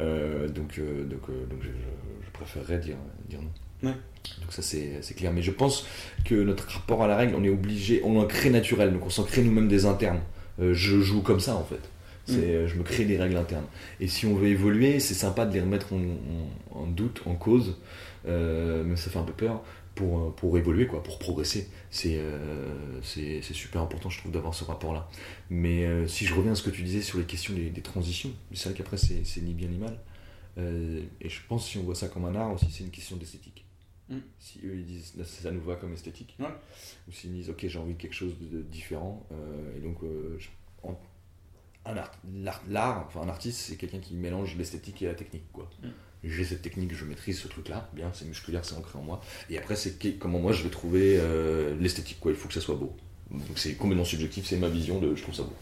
Euh, 0.00 0.48
donc 0.48 0.78
euh, 0.78 1.04
donc, 1.04 1.22
euh, 1.30 1.46
donc 1.48 1.60
je, 1.62 2.30
préférerais 2.32 2.78
dire, 2.78 2.96
dire 3.28 3.38
non. 3.40 3.88
Ouais. 3.88 3.94
Donc 4.40 4.52
ça 4.52 4.62
c'est 4.62 4.98
c'est 5.00 5.14
clair. 5.14 5.32
Mais 5.32 5.42
je 5.42 5.52
pense 5.52 5.86
que 6.24 6.34
notre 6.34 6.68
rapport 6.68 7.04
à 7.04 7.06
la 7.06 7.16
règle, 7.16 7.36
on 7.38 7.44
est 7.44 7.48
obligé, 7.50 8.02
on 8.04 8.18
en 8.18 8.26
crée 8.26 8.50
naturel, 8.50 8.92
donc 8.92 9.06
on 9.06 9.10
s'en 9.10 9.22
crée 9.22 9.42
nous-mêmes 9.42 9.68
des 9.68 9.86
internes. 9.86 10.20
Euh, 10.60 10.74
je 10.74 11.00
joue 11.00 11.22
comme 11.22 11.40
ça 11.40 11.56
en 11.56 11.64
fait. 11.64 11.80
Mm. 12.28 12.40
euh, 12.44 12.66
Je 12.68 12.76
me 12.76 12.82
crée 12.82 13.04
des 13.04 13.18
règles 13.18 13.36
internes. 13.36 13.66
Et 14.00 14.08
si 14.08 14.26
on 14.26 14.34
veut 14.34 14.48
évoluer, 14.48 15.00
c'est 15.00 15.14
sympa 15.14 15.46
de 15.46 15.54
les 15.54 15.60
remettre 15.60 15.92
en, 15.92 15.98
en- 15.98 16.80
en 16.82 16.86
doute, 16.86 17.22
en 17.26 17.34
cause, 17.34 17.76
euh, 18.26 18.82
mais 18.84 18.96
ça 18.96 19.10
fait 19.10 19.18
un 19.18 19.22
peu 19.24 19.32
peur 19.32 19.62
pour, 19.94 20.18
euh, 20.20 20.30
pour 20.36 20.58
évoluer, 20.58 20.86
quoi, 20.86 21.02
pour 21.02 21.18
progresser. 21.18 21.68
C'est 21.90 22.18
euh, 22.18 23.00
super 23.02 23.82
important, 23.82 24.10
je 24.10 24.18
trouve, 24.18 24.32
d'avoir 24.32 24.54
ce 24.54 24.64
rapport-là. 24.64 25.08
Mais 25.50 25.84
euh, 25.86 26.06
si 26.08 26.26
je 26.26 26.34
reviens 26.34 26.52
à 26.52 26.54
ce 26.54 26.62
que 26.62 26.70
tu 26.70 26.82
disais 26.82 27.02
sur 27.02 27.18
les 27.18 27.24
questions 27.24 27.54
des, 27.54 27.70
des 27.70 27.82
transitions, 27.82 28.30
c'est 28.54 28.68
vrai 28.70 28.76
qu'après, 28.78 28.96
c'est 28.96 29.24
c'est 29.24 29.40
ni 29.42 29.54
bien 29.54 29.68
ni 29.68 29.78
mal. 29.78 29.98
Euh, 30.58 31.02
et 31.20 31.28
je 31.28 31.40
pense, 31.48 31.68
si 31.68 31.78
on 31.78 31.82
voit 31.84 31.94
ça 31.94 32.08
comme 32.08 32.24
un 32.24 32.34
art 32.34 32.52
aussi, 32.54 32.66
c'est 32.70 32.84
une 32.84 32.90
question 32.90 33.16
d'esthétique. 33.16 33.65
Mm. 34.08 34.18
Si 34.38 34.60
eux, 34.64 34.76
ils 34.76 34.86
disent, 34.86 35.14
là, 35.16 35.24
ça 35.24 35.50
nous 35.50 35.60
va 35.62 35.74
comme 35.76 35.92
esthétique, 35.92 36.36
Ouais. 36.38 36.46
ou 37.08 37.12
s'ils 37.12 37.32
disent, 37.32 37.50
ok, 37.50 37.66
j'ai 37.66 37.78
envie 37.78 37.94
de 37.94 38.00
quelque 38.00 38.14
chose 38.14 38.34
de, 38.38 38.58
de 38.58 38.62
différent, 38.62 39.26
euh, 39.32 39.76
et 39.76 39.80
donc, 39.80 40.02
euh, 40.04 40.36
je- 40.38 40.48
en- 40.84 40.98
un 41.86 41.96
art, 41.96 42.12
l'art, 42.32 42.62
l'art, 42.68 43.04
enfin 43.08 43.20
un 43.22 43.28
artiste, 43.28 43.58
c'est 43.58 43.76
quelqu'un 43.76 43.98
qui 44.00 44.14
mélange 44.14 44.56
l'esthétique 44.56 45.02
et 45.02 45.06
la 45.06 45.14
technique, 45.14 45.50
quoi. 45.52 45.68
Mm. 45.82 45.88
J'ai 46.24 46.44
cette 46.44 46.62
technique, 46.62 46.92
je 46.94 47.04
maîtrise 47.04 47.38
ce 47.40 47.46
truc-là, 47.48 47.88
bien, 47.92 48.10
c'est 48.14 48.24
musculaire, 48.26 48.64
c'est 48.64 48.74
ancré 48.74 48.98
en 48.98 49.02
moi. 49.02 49.20
Et 49.50 49.58
après, 49.58 49.76
c'est 49.76 49.96
comment 50.18 50.38
moi 50.40 50.52
je 50.52 50.62
vais 50.64 50.70
trouver 50.70 51.18
euh, 51.20 51.76
l'esthétique, 51.78 52.18
quoi. 52.20 52.32
Il 52.32 52.36
faut 52.36 52.48
que 52.48 52.54
ça 52.54 52.60
soit 52.60 52.74
beau. 52.74 52.96
Donc 53.30 53.56
c'est 53.58 53.74
complètement 53.74 54.04
subjectif, 54.04 54.46
c'est 54.46 54.56
ma 54.56 54.68
vision 54.68 54.98
de 55.00 55.14
je 55.14 55.22
trouve 55.22 55.34
ça 55.34 55.42
beau. 55.42 55.52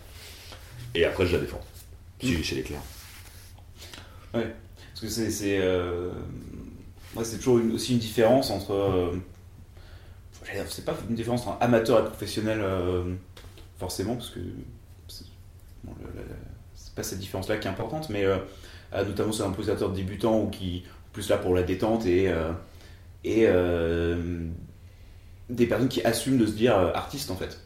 Et 0.95 1.05
après, 1.05 1.27
je 1.27 1.35
la 1.37 1.41
défends. 1.43 1.61
Si, 2.21 2.33
Mm. 2.37 2.45
c'est 2.45 2.55
l'éclair. 2.57 2.81
Parce 4.33 5.01
que 5.01 5.09
c'est. 5.09 5.31
C'est 5.31 5.59
c'est 7.23 7.37
toujours 7.39 7.61
aussi 7.73 7.93
une 7.93 7.99
différence 7.99 8.51
entre. 8.51 8.73
euh, 8.73 9.17
c'est 10.69 10.85
pas 10.85 10.95
une 11.09 11.15
différence 11.17 11.47
entre 11.47 11.63
amateur 11.63 12.01
et 12.01 12.05
professionnel, 12.05 12.59
euh, 12.61 13.15
forcément, 13.79 14.15
parce 14.17 14.31
que. 14.31 14.41
C'est 16.75 16.95
pas 16.95 17.03
cette 17.03 17.19
différence-là 17.19 17.57
qui 17.59 17.67
est 17.67 17.71
importante, 17.71 18.09
mais 18.11 18.25
euh, 18.25 18.37
notamment 18.93 19.33
sur 19.33 19.45
un 19.45 19.49
improvisateur 19.49 19.91
débutant 19.91 20.41
ou 20.41 20.49
qui. 20.49 20.85
plus 21.13 21.29
là 21.29 21.39
pour 21.39 21.55
la 21.55 21.63
détente 21.63 22.07
et. 22.07 22.31
des 25.51 25.67
personnes 25.67 25.89
qui 25.89 26.03
assument 26.05 26.39
de 26.39 26.47
se 26.47 26.53
dire 26.53 26.75
artiste 26.77 27.31
en 27.31 27.37
fait. 27.37 27.59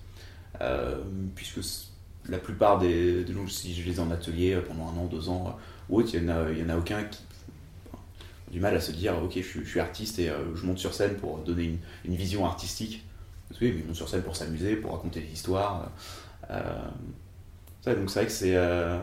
Puisque 1.35 1.61
la 2.29 2.39
plupart 2.39 2.79
des, 2.79 3.25
des 3.25 3.33
gens, 3.33 3.47
si 3.47 3.75
je 3.75 3.89
les 3.89 3.97
ai 3.97 4.01
en 4.01 4.11
atelier 4.11 4.57
pendant 4.67 4.89
un 4.89 4.97
an, 4.99 5.07
deux 5.07 5.29
ans 5.29 5.57
ou 5.89 6.01
autre, 6.01 6.11
il 6.15 6.23
n'y 6.25 6.31
en, 6.31 6.69
a- 6.69 6.77
aucun 6.77 7.05
qui 7.05 7.21
du 8.51 8.61
mal 8.61 8.75
à 8.77 8.81
se 8.81 8.93
dire 8.93 9.15
ok, 9.23 9.33
je, 9.37 9.41
suis- 9.43 9.65
je 9.65 9.69
suis 9.69 9.81
artiste 9.81 10.19
et 10.19 10.29
euh, 10.31 10.55
je 10.57 10.65
monte 10.67 10.79
sur 10.79 10.95
scène 10.95 11.15
pour 11.17 11.39
donner 11.39 11.65
une, 11.65 11.79
une 12.05 12.15
vision 12.15 12.47
artistique. 12.47 13.05
Parce 13.49 13.61
que 13.61 13.65
oui, 13.67 13.73
mais 13.75 13.81
ils 13.81 13.87
montent 13.87 13.97
sur 13.97 14.09
scène 14.09 14.23
pour 14.23 14.37
s'amuser, 14.37 14.77
pour 14.77 14.93
raconter 14.93 15.21
des 15.21 15.33
histoires. 15.33 15.91
euh, 16.51 16.61
ça, 17.83 17.95
donc 17.95 18.11
c'est 18.11 18.21
vrai 18.21 18.27
que 18.27 18.33
c'est 18.33 18.57
euh, 18.57 18.99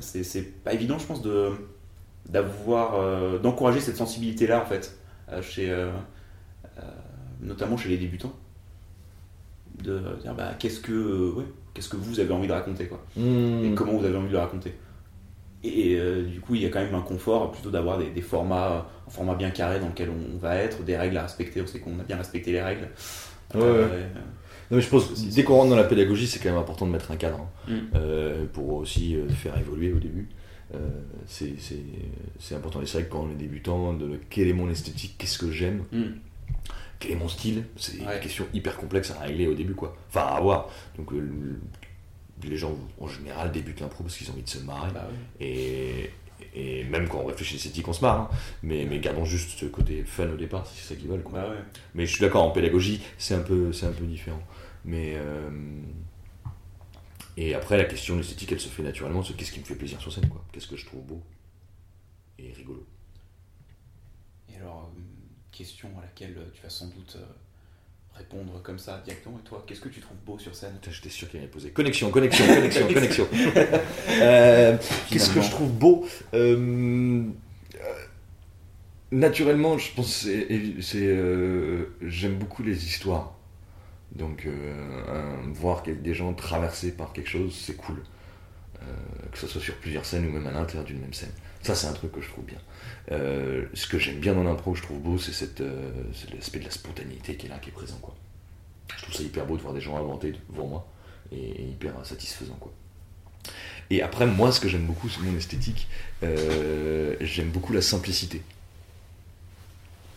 c'est 0.00 0.62
pas 0.64 0.72
évident, 0.72 0.98
je 0.98 1.06
pense, 1.06 1.22
de 1.22 1.50
d'avoir 2.28 3.40
d'encourager 3.40 3.80
cette 3.80 3.96
sensibilité 3.96 4.46
là 4.46 4.62
en 4.62 4.66
fait 4.66 4.96
chez 5.42 5.74
notamment 7.42 7.76
chez 7.76 7.88
les 7.88 7.98
débutants 7.98 8.32
de 9.82 10.00
dire 10.22 10.34
bah 10.34 10.52
qu'est-ce 10.58 10.80
que 10.80 11.32
ouais, 11.32 11.44
qu'est-ce 11.74 11.88
que 11.88 11.96
vous 11.96 12.20
avez 12.20 12.32
envie 12.32 12.46
de 12.46 12.52
raconter 12.52 12.86
quoi 12.86 13.04
Mm. 13.16 13.64
et 13.64 13.74
comment 13.74 13.92
vous 13.98 14.04
avez 14.04 14.16
envie 14.16 14.28
de 14.28 14.32
le 14.32 14.38
raconter 14.38 14.74
et 15.64 15.94
euh, 15.96 16.22
du 16.24 16.40
coup 16.40 16.54
il 16.56 16.62
y 16.62 16.66
a 16.66 16.68
quand 16.70 16.80
même 16.80 16.94
un 16.94 17.00
confort 17.02 17.52
plutôt 17.52 17.70
d'avoir 17.70 17.98
des, 17.98 18.10
des 18.10 18.20
formats 18.20 18.86
un 19.06 19.10
format 19.10 19.34
bien 19.34 19.50
carré 19.50 19.78
dans 19.80 19.88
lequel 19.88 20.08
on, 20.10 20.34
on 20.34 20.38
va 20.38 20.56
être 20.56 20.82
des 20.84 20.96
règles 20.96 21.16
à 21.16 21.22
respecter 21.22 21.60
on 21.62 21.66
sait 21.66 21.78
qu'on 21.78 21.98
a 22.00 22.02
bien 22.04 22.16
respecté 22.16 22.52
les 22.52 22.62
règles 22.62 22.88
Ouais, 23.54 23.60
Euh, 23.60 24.06
Non, 24.70 24.76
mais 24.78 24.80
je 24.80 24.88
pense, 24.88 25.12
dès 25.28 25.44
qu'on 25.44 25.56
rentre 25.56 25.68
dans 25.70 25.76
la 25.76 25.84
pédagogie, 25.84 26.26
c'est 26.26 26.38
quand 26.38 26.48
même 26.48 26.58
important 26.58 26.86
de 26.86 26.90
mettre 26.92 27.10
un 27.10 27.16
cadre 27.16 27.40
hein, 27.40 27.48
Mm. 27.68 27.74
euh, 27.94 28.44
pour 28.52 28.72
aussi 28.72 29.16
faire 29.42 29.56
évoluer 29.58 29.92
au 29.92 29.98
début. 29.98 30.28
C'est 31.26 32.54
important. 32.54 32.80
Et 32.80 32.86
c'est 32.86 32.98
vrai 32.98 33.06
que 33.06 33.12
quand 33.12 33.26
on 33.28 33.30
est 33.30 33.34
débutant, 33.36 33.92
de 33.92 34.18
quel 34.30 34.48
est 34.48 34.52
mon 34.54 34.70
esthétique, 34.70 35.16
qu'est-ce 35.18 35.36
que 35.38 35.50
j'aime, 35.50 35.84
mm. 35.92 36.02
quel 36.98 37.10
est 37.12 37.16
mon 37.16 37.28
style, 37.28 37.64
c'est 37.76 37.98
Ouais. 38.00 38.14
une 38.16 38.20
question 38.20 38.46
hyper 38.54 38.76
complexe 38.78 39.10
à 39.10 39.20
régler 39.20 39.46
au 39.46 39.54
début, 39.54 39.74
quoi. 39.74 39.94
Enfin, 40.08 40.22
à 40.22 40.36
avoir. 40.36 40.70
Donc, 40.96 41.12
les 42.48 42.56
gens, 42.56 42.76
en 43.00 43.08
général, 43.08 43.52
débutent 43.52 43.80
l'impro 43.80 44.04
parce 44.04 44.16
qu'ils 44.16 44.28
ont 44.30 44.34
envie 44.34 44.42
de 44.42 44.48
se 44.48 44.58
marrer. 44.58 44.90
Bah 44.92 45.06
oui. 45.10 45.46
Et, 45.46 46.10
et 46.54 46.84
même 46.84 47.08
quand 47.08 47.20
on 47.20 47.26
réfléchit 47.26 47.54
à 47.54 47.56
l'esthétique, 47.56 47.86
on 47.88 47.92
se 47.92 48.00
marre. 48.02 48.20
hein. 48.22 48.30
Mais, 48.62 48.84
mais 48.84 48.98
gardons 48.98 49.24
juste 49.24 49.58
ce 49.58 49.66
côté 49.66 50.04
fun 50.04 50.28
au 50.28 50.36
départ, 50.36 50.66
si 50.66 50.76
c'est 50.80 50.94
ça 50.94 51.00
qu'ils 51.00 51.08
veulent, 51.08 51.22
quoi. 51.22 51.40
Bah 51.40 51.48
ouais. 51.50 51.56
Mais 51.94 52.06
je 52.06 52.12
suis 52.12 52.20
d'accord, 52.20 52.42
en 52.44 52.50
pédagogie, 52.50 53.00
c'est 53.18 53.34
un 53.34 53.42
peu, 53.42 53.72
c'est 53.72 53.86
un 53.86 53.92
peu 53.92 54.04
différent. 54.04 54.42
Mais 54.84 55.14
euh, 55.16 55.50
et 57.36 57.54
après, 57.54 57.78
la 57.78 57.84
question 57.84 58.14
de 58.14 58.20
l'esthétique, 58.20 58.52
elle 58.52 58.60
se 58.60 58.68
fait 58.68 58.82
naturellement. 58.82 59.22
C'est 59.22 59.34
qu'est-ce 59.34 59.52
qui 59.52 59.60
me 59.60 59.64
fait 59.64 59.74
plaisir 59.76 60.00
sur 60.00 60.12
scène, 60.12 60.28
quoi 60.28 60.44
Qu'est-ce 60.52 60.66
que 60.66 60.76
je 60.76 60.84
trouve 60.84 61.02
beau 61.02 61.22
et 62.38 62.52
rigolo 62.52 62.86
Et 64.50 64.56
alors, 64.56 64.90
une 64.96 65.04
question 65.50 65.88
à 65.98 66.02
laquelle 66.02 66.34
euh, 66.36 66.50
tu 66.52 66.62
vas 66.62 66.68
sans 66.70 66.88
doute 66.88 67.16
euh, 67.16 67.24
répondre 68.14 68.60
comme 68.62 68.78
ça 68.78 69.00
directement. 69.04 69.38
Et 69.42 69.48
toi, 69.48 69.64
qu'est-ce 69.66 69.80
que 69.80 69.88
tu 69.88 70.00
trouves 70.00 70.16
beau 70.26 70.38
sur 70.38 70.54
scène? 70.54 70.78
J'étais 70.88 71.08
sûr 71.08 71.28
qu'il 71.28 71.40
allait 71.40 71.48
poser 71.48 71.70
connexion, 71.70 72.10
connexion, 72.10 72.46
connexion, 72.46 72.86
connexion. 72.92 73.26
Euh, 74.10 74.76
qu'est-ce 75.10 75.30
que 75.30 75.40
je 75.40 75.50
trouve 75.50 75.72
beau? 75.72 76.06
Euh, 76.34 77.24
euh, 77.80 77.94
Naturellement, 79.10 79.76
je 79.78 79.92
pense 79.94 80.24
que 80.24 80.80
c'est, 80.80 81.06
euh, 81.06 81.94
j'aime 82.02 82.36
beaucoup 82.36 82.62
les 82.62 82.86
histoires. 82.86 83.34
Donc, 84.14 84.46
voir 85.54 85.82
des 85.82 86.14
gens 86.14 86.34
traversés 86.34 86.92
par 86.92 87.12
quelque 87.12 87.30
chose, 87.30 87.54
c'est 87.58 87.76
cool. 87.76 87.96
Que 89.30 89.38
ce 89.38 89.46
soit 89.46 89.60
sur 89.60 89.74
plusieurs 89.76 90.04
scènes 90.04 90.26
ou 90.26 90.32
même 90.32 90.46
à 90.46 90.50
l'intérieur 90.52 90.84
d'une 90.84 91.00
même 91.00 91.14
scène. 91.14 91.32
Ça, 91.62 91.74
c'est 91.74 91.86
un 91.86 91.92
truc 91.92 92.12
que 92.12 92.20
je 92.20 92.28
trouve 92.28 92.44
bien. 92.44 92.58
Euh, 93.10 93.66
ce 93.74 93.86
que 93.86 93.98
j'aime 93.98 94.18
bien 94.18 94.34
dans 94.34 94.42
l'impro, 94.42 94.72
que 94.72 94.78
je 94.78 94.82
trouve 94.82 94.98
beau, 94.98 95.18
c'est, 95.18 95.32
cette, 95.32 95.60
euh, 95.60 95.90
l'aspect 96.34 96.58
de 96.58 96.64
la 96.64 96.70
spontanéité 96.70 97.36
qui 97.36 97.46
est 97.46 97.48
là, 97.48 97.58
qui 97.58 97.70
est 97.70 97.72
présent. 97.72 97.98
Quoi. 98.02 98.14
Je 98.96 99.02
trouve 99.02 99.14
ça 99.14 99.22
hyper 99.22 99.46
beau 99.46 99.56
de 99.56 99.62
voir 99.62 99.74
des 99.74 99.80
gens 99.80 99.96
inventer 99.96 100.34
devant 100.50 100.66
moi 100.66 100.88
et, 101.30 101.62
hyper 101.62 101.94
satisfaisant. 102.04 102.56
Quoi. 102.60 102.72
Et 103.90 104.02
après, 104.02 104.26
moi, 104.26 104.52
ce 104.52 104.60
que 104.60 104.68
j'aime 104.68 104.86
beaucoup, 104.86 105.08
c'est 105.08 105.20
mon 105.20 105.36
esthétique. 105.36 105.88
euh, 106.22 107.16
j'aime 107.20 107.50
beaucoup 107.50 107.72
la 107.72 107.82
simplicité. 107.82 108.42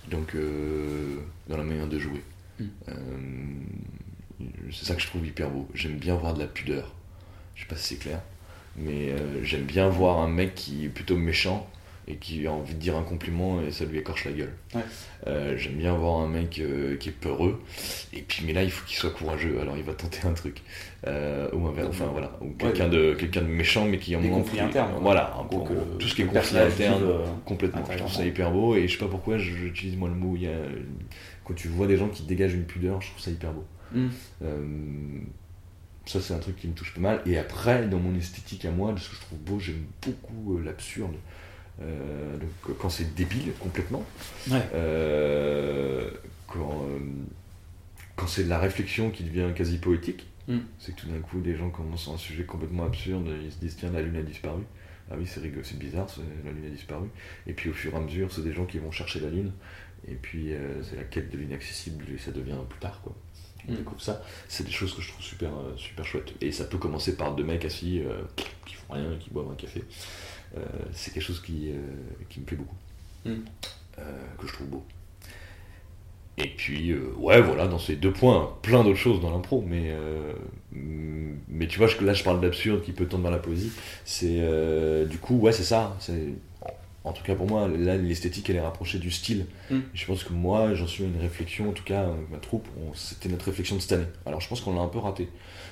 Donc, 0.10 0.36
euh, 0.36 1.18
dans 1.48 1.58
la 1.58 1.64
manière 1.64 1.88
de 1.88 2.00
jouer. 2.00 2.24
Mm. 2.60 2.64
Euh, 2.90 2.96
c'est 4.72 4.86
ça 4.86 4.96
que 4.96 5.02
je 5.02 5.08
trouve 5.08 5.26
hyper 5.26 5.50
beau. 5.50 5.68
J'aime 5.74 5.98
bien 5.98 6.16
voir 6.16 6.34
de 6.34 6.40
la 6.40 6.48
pudeur. 6.48 6.94
Je 7.56 7.62
sais 7.62 7.68
pas 7.68 7.76
si 7.76 7.96
c'est 7.96 8.00
clair. 8.00 8.22
Mais 8.78 9.12
euh, 9.12 9.44
j'aime 9.44 9.64
bien 9.64 9.88
voir 9.88 10.20
un 10.20 10.28
mec 10.28 10.56
qui 10.56 10.86
est 10.86 10.90
plutôt 10.90 11.16
méchant 11.16 11.68
et 12.08 12.18
qui 12.18 12.46
a 12.46 12.52
envie 12.52 12.76
de 12.76 12.80
dire 12.80 12.96
un 12.96 13.02
compliment 13.02 13.62
et 13.62 13.72
ça 13.72 13.86
lui 13.86 13.98
écorche 13.98 14.26
la 14.26 14.32
gueule. 14.32 14.54
Ouais. 14.76 14.82
Euh, 15.28 15.58
j'aime 15.58 15.74
bien 15.74 15.94
voir 15.94 16.20
un 16.20 16.28
mec 16.28 16.60
euh, 16.60 16.98
qui 16.98 17.10
est 17.10 17.12
peureux. 17.12 17.60
Et 18.14 18.22
puis 18.22 18.44
mais 18.46 18.54
là 18.54 18.64
il 18.64 18.70
faut 18.70 18.86
qu'il 18.86 18.96
soit 18.96 19.10
courageux 19.10 19.60
alors 19.60 19.76
il 19.76 19.84
va 19.84 19.94
tenter 19.94 20.28
un 20.28 20.34
truc. 20.34 20.62
Euh, 21.08 21.50
ou 21.52 21.66
un, 21.68 21.88
enfin 21.88 22.06
voilà. 22.12 22.38
Ou 22.42 22.52
quelqu'un 22.52 22.90
de 22.90 23.16
quelqu'un 23.16 23.42
de 23.42 23.48
méchant 23.48 23.86
mais 23.86 23.98
qui 23.98 24.16
en 24.16 24.22
moment 24.22 24.38
conflits 24.38 24.60
internes, 24.60 24.92
voilà 25.02 25.36
en 25.38 25.46
que 25.46 25.74
tout 25.98 26.08
ce 26.08 26.14
qui 26.14 26.22
est 26.22 26.26
conflit 26.26 26.60
interne 26.60 27.04
complètement. 27.46 27.84
Je 27.92 27.98
trouve 27.98 28.14
ça 28.14 28.26
hyper 28.26 28.52
beau 28.52 28.76
et 28.76 28.88
je 28.88 28.94
sais 28.94 29.04
pas 29.04 29.10
pourquoi 29.10 29.38
j'utilise 29.38 29.98
moi 29.98 30.10
le 30.10 30.16
mot 30.16 30.36
il 30.36 30.44
y 30.44 30.48
a, 30.48 30.58
quand 31.44 31.56
tu 31.56 31.70
vois 31.70 31.88
des 31.88 31.98
gens 31.98 32.10
qui 32.10 32.24
dégagent 32.24 32.54
une 32.54 32.66
pudeur 32.66 33.02
je 33.02 33.10
trouve 33.10 33.22
ça 33.22 33.32
hyper 33.32 33.52
beau. 33.52 33.66
Mm. 33.94 34.10
Ça, 36.06 36.22
c'est 36.22 36.34
un 36.34 36.40
truc 36.40 36.56
qui 36.58 36.68
me 36.68 36.74
touche 36.74 36.94
pas 36.94 37.02
mal. 37.02 37.22
Et 37.26 37.38
après, 37.38 37.88
dans 37.88 38.00
mon 38.00 38.16
esthétique 38.16 38.66
à 38.66 38.72
moi, 38.72 38.94
de 38.94 39.00
ce 39.00 39.10
que 39.10 39.16
je 39.16 39.22
trouve 39.22 39.40
beau, 39.40 39.60
j'aime 39.60 39.84
beaucoup 40.06 40.58
euh, 40.58 40.64
l'absurde. 40.64 41.16
Euh, 41.82 42.38
donc, 42.38 42.50
euh, 42.70 42.74
quand 42.80 42.90
c'est 42.90 43.16
débile 43.16 43.52
complètement, 43.60 44.04
Ouais. 44.50 44.62
euh, 44.74 46.10
quand, 46.48 46.86
euh, 46.90 47.00
quand 48.16 48.28
c'est 48.28 48.44
de 48.46 48.50
la 48.50 48.60
réflexion 48.60 49.10
qui 49.10 49.24
devient 49.24 49.52
quasi 49.56 49.78
poétique, 49.78 50.28
Mm. 50.48 50.60
c'est 50.78 50.96
que 50.96 51.02
tout 51.02 51.08
d'un 51.08 51.20
coup, 51.22 51.42
des 51.42 51.56
gens 51.56 51.72
commencent 51.72 52.08
un 52.08 52.18
sujet 52.18 52.44
complètement 52.44 52.86
absurde, 52.86 53.28
ils 53.44 53.52
se 53.52 53.58
disent 53.58 53.78
tiens, 53.78 53.90
la 53.92 54.02
lune 54.04 54.16
a 54.18 54.22
disparu. 54.22 54.62
Ah 55.10 55.16
oui, 55.18 55.26
c'est 55.26 55.40
rigolo, 55.40 55.64
c'est 55.64 55.78
bizarre, 55.80 56.08
la 56.46 56.52
lune 56.52 56.66
a 56.68 56.70
disparu. 56.70 57.08
Et 57.48 57.54
puis 57.54 57.70
au 57.72 57.74
fur 57.74 57.94
et 57.94 57.98
à 57.98 58.00
mesure, 58.00 58.32
c'est 58.32 58.44
des 58.44 58.54
gens 58.54 58.66
qui 58.66 58.78
vont 58.78 58.92
chercher 58.92 59.20
la 59.22 59.30
lune. 59.32 59.52
Et 60.08 60.14
puis 60.14 60.52
c'est 60.84 60.98
la 60.98 61.04
quête 61.04 61.32
de 61.32 61.38
l'inaccessible 61.40 62.06
et 62.14 62.20
ça 62.20 62.30
devient 62.32 62.54
plus 62.70 62.78
tard 62.80 63.02
quoi. 63.04 63.16
On 63.68 63.74
Mm. 63.74 63.76
découvre 63.78 64.02
ça. 64.02 64.22
C'est 64.48 64.64
des 64.66 64.72
choses 64.72 64.94
que 64.96 65.02
je 65.02 65.10
trouve 65.10 65.24
super, 65.24 65.50
euh, 65.50 65.76
super 65.78 66.06
chouettes. 66.06 66.34
Et 66.42 66.52
ça 66.52 66.66
peut 66.66 66.78
commencer 66.78 67.16
par 67.18 67.34
deux 67.36 67.44
mecs 67.44 67.66
assis 67.66 68.02
euh, 68.04 68.22
qui 68.66 68.76
font 68.76 68.94
rien, 68.94 69.16
qui 69.20 69.30
boivent 69.32 69.52
un 69.52 69.56
café. 69.56 69.84
Euh, 70.58 70.62
c'est 70.94 71.14
quelque 71.14 71.24
chose 71.24 71.42
qui, 71.42 71.72
qui 72.30 72.40
me 72.40 72.46
plaît 72.46 72.58
beaucoup, 72.58 72.76
Mm. 73.26 73.32
Euh, 74.00 74.02
que 74.38 74.48
je 74.48 74.54
trouve 74.54 74.68
beau. 74.68 74.84
Et 76.38 76.48
puis, 76.50 76.94
ouais, 77.18 77.42
voilà, 77.42 77.66
dans 77.68 77.80
ces 77.80 77.96
deux 77.96 78.12
points, 78.12 78.54
plein 78.62 78.84
d'autres 78.84 79.00
choses 79.00 79.22
dans 79.22 79.32
l'impro, 79.32 79.62
mais, 79.66 79.96
mais 80.74 81.68
tu 81.68 81.78
vois, 81.80 81.88
là 82.02 82.14
je 82.14 82.24
parle 82.26 82.42
d'absurde 82.42 82.82
qui 82.84 82.92
peut 82.92 83.06
tendre 83.06 83.24
vers 83.24 83.32
la 83.32 83.38
poésie. 83.40 83.72
C'est 84.04 84.42
du 85.10 85.18
coup, 85.18 85.38
ouais, 85.38 85.54
c'est 85.54 85.64
ça. 85.64 85.96
C'est, 86.00 86.34
en 87.06 87.14
tout 87.14 87.24
cas 87.24 87.36
pour 87.36 87.48
moi, 87.48 87.68
là, 87.68 87.96
l'esthétique 87.96 88.50
elle 88.50 88.58
est 88.58 88.62
rapprochée 88.62 88.98
du 89.00 89.12
style. 89.12 89.46
Mm. 89.72 89.78
Je 89.94 90.06
pense 90.06 90.24
que 90.24 90.34
moi, 90.34 90.74
j'en 90.74 90.88
suis 90.88 91.04
à 91.04 91.08
une 91.08 91.20
réflexion, 91.22 91.70
en 91.70 91.74
tout 91.74 91.84
cas, 91.84 92.02
avec 92.02 92.30
ma 92.32 92.38
troupe, 92.38 92.68
c'était 92.96 93.30
notre 93.30 93.46
réflexion 93.46 93.76
de 93.78 93.82
cette 93.82 93.94
année. 93.94 94.08
Alors 94.26 94.42
je 94.42 94.50
pense 94.50 94.60
qu'on 94.62 94.76
l'a 94.76 94.82
un 94.82 94.88
peu 94.88 95.00
raté, 95.00 95.30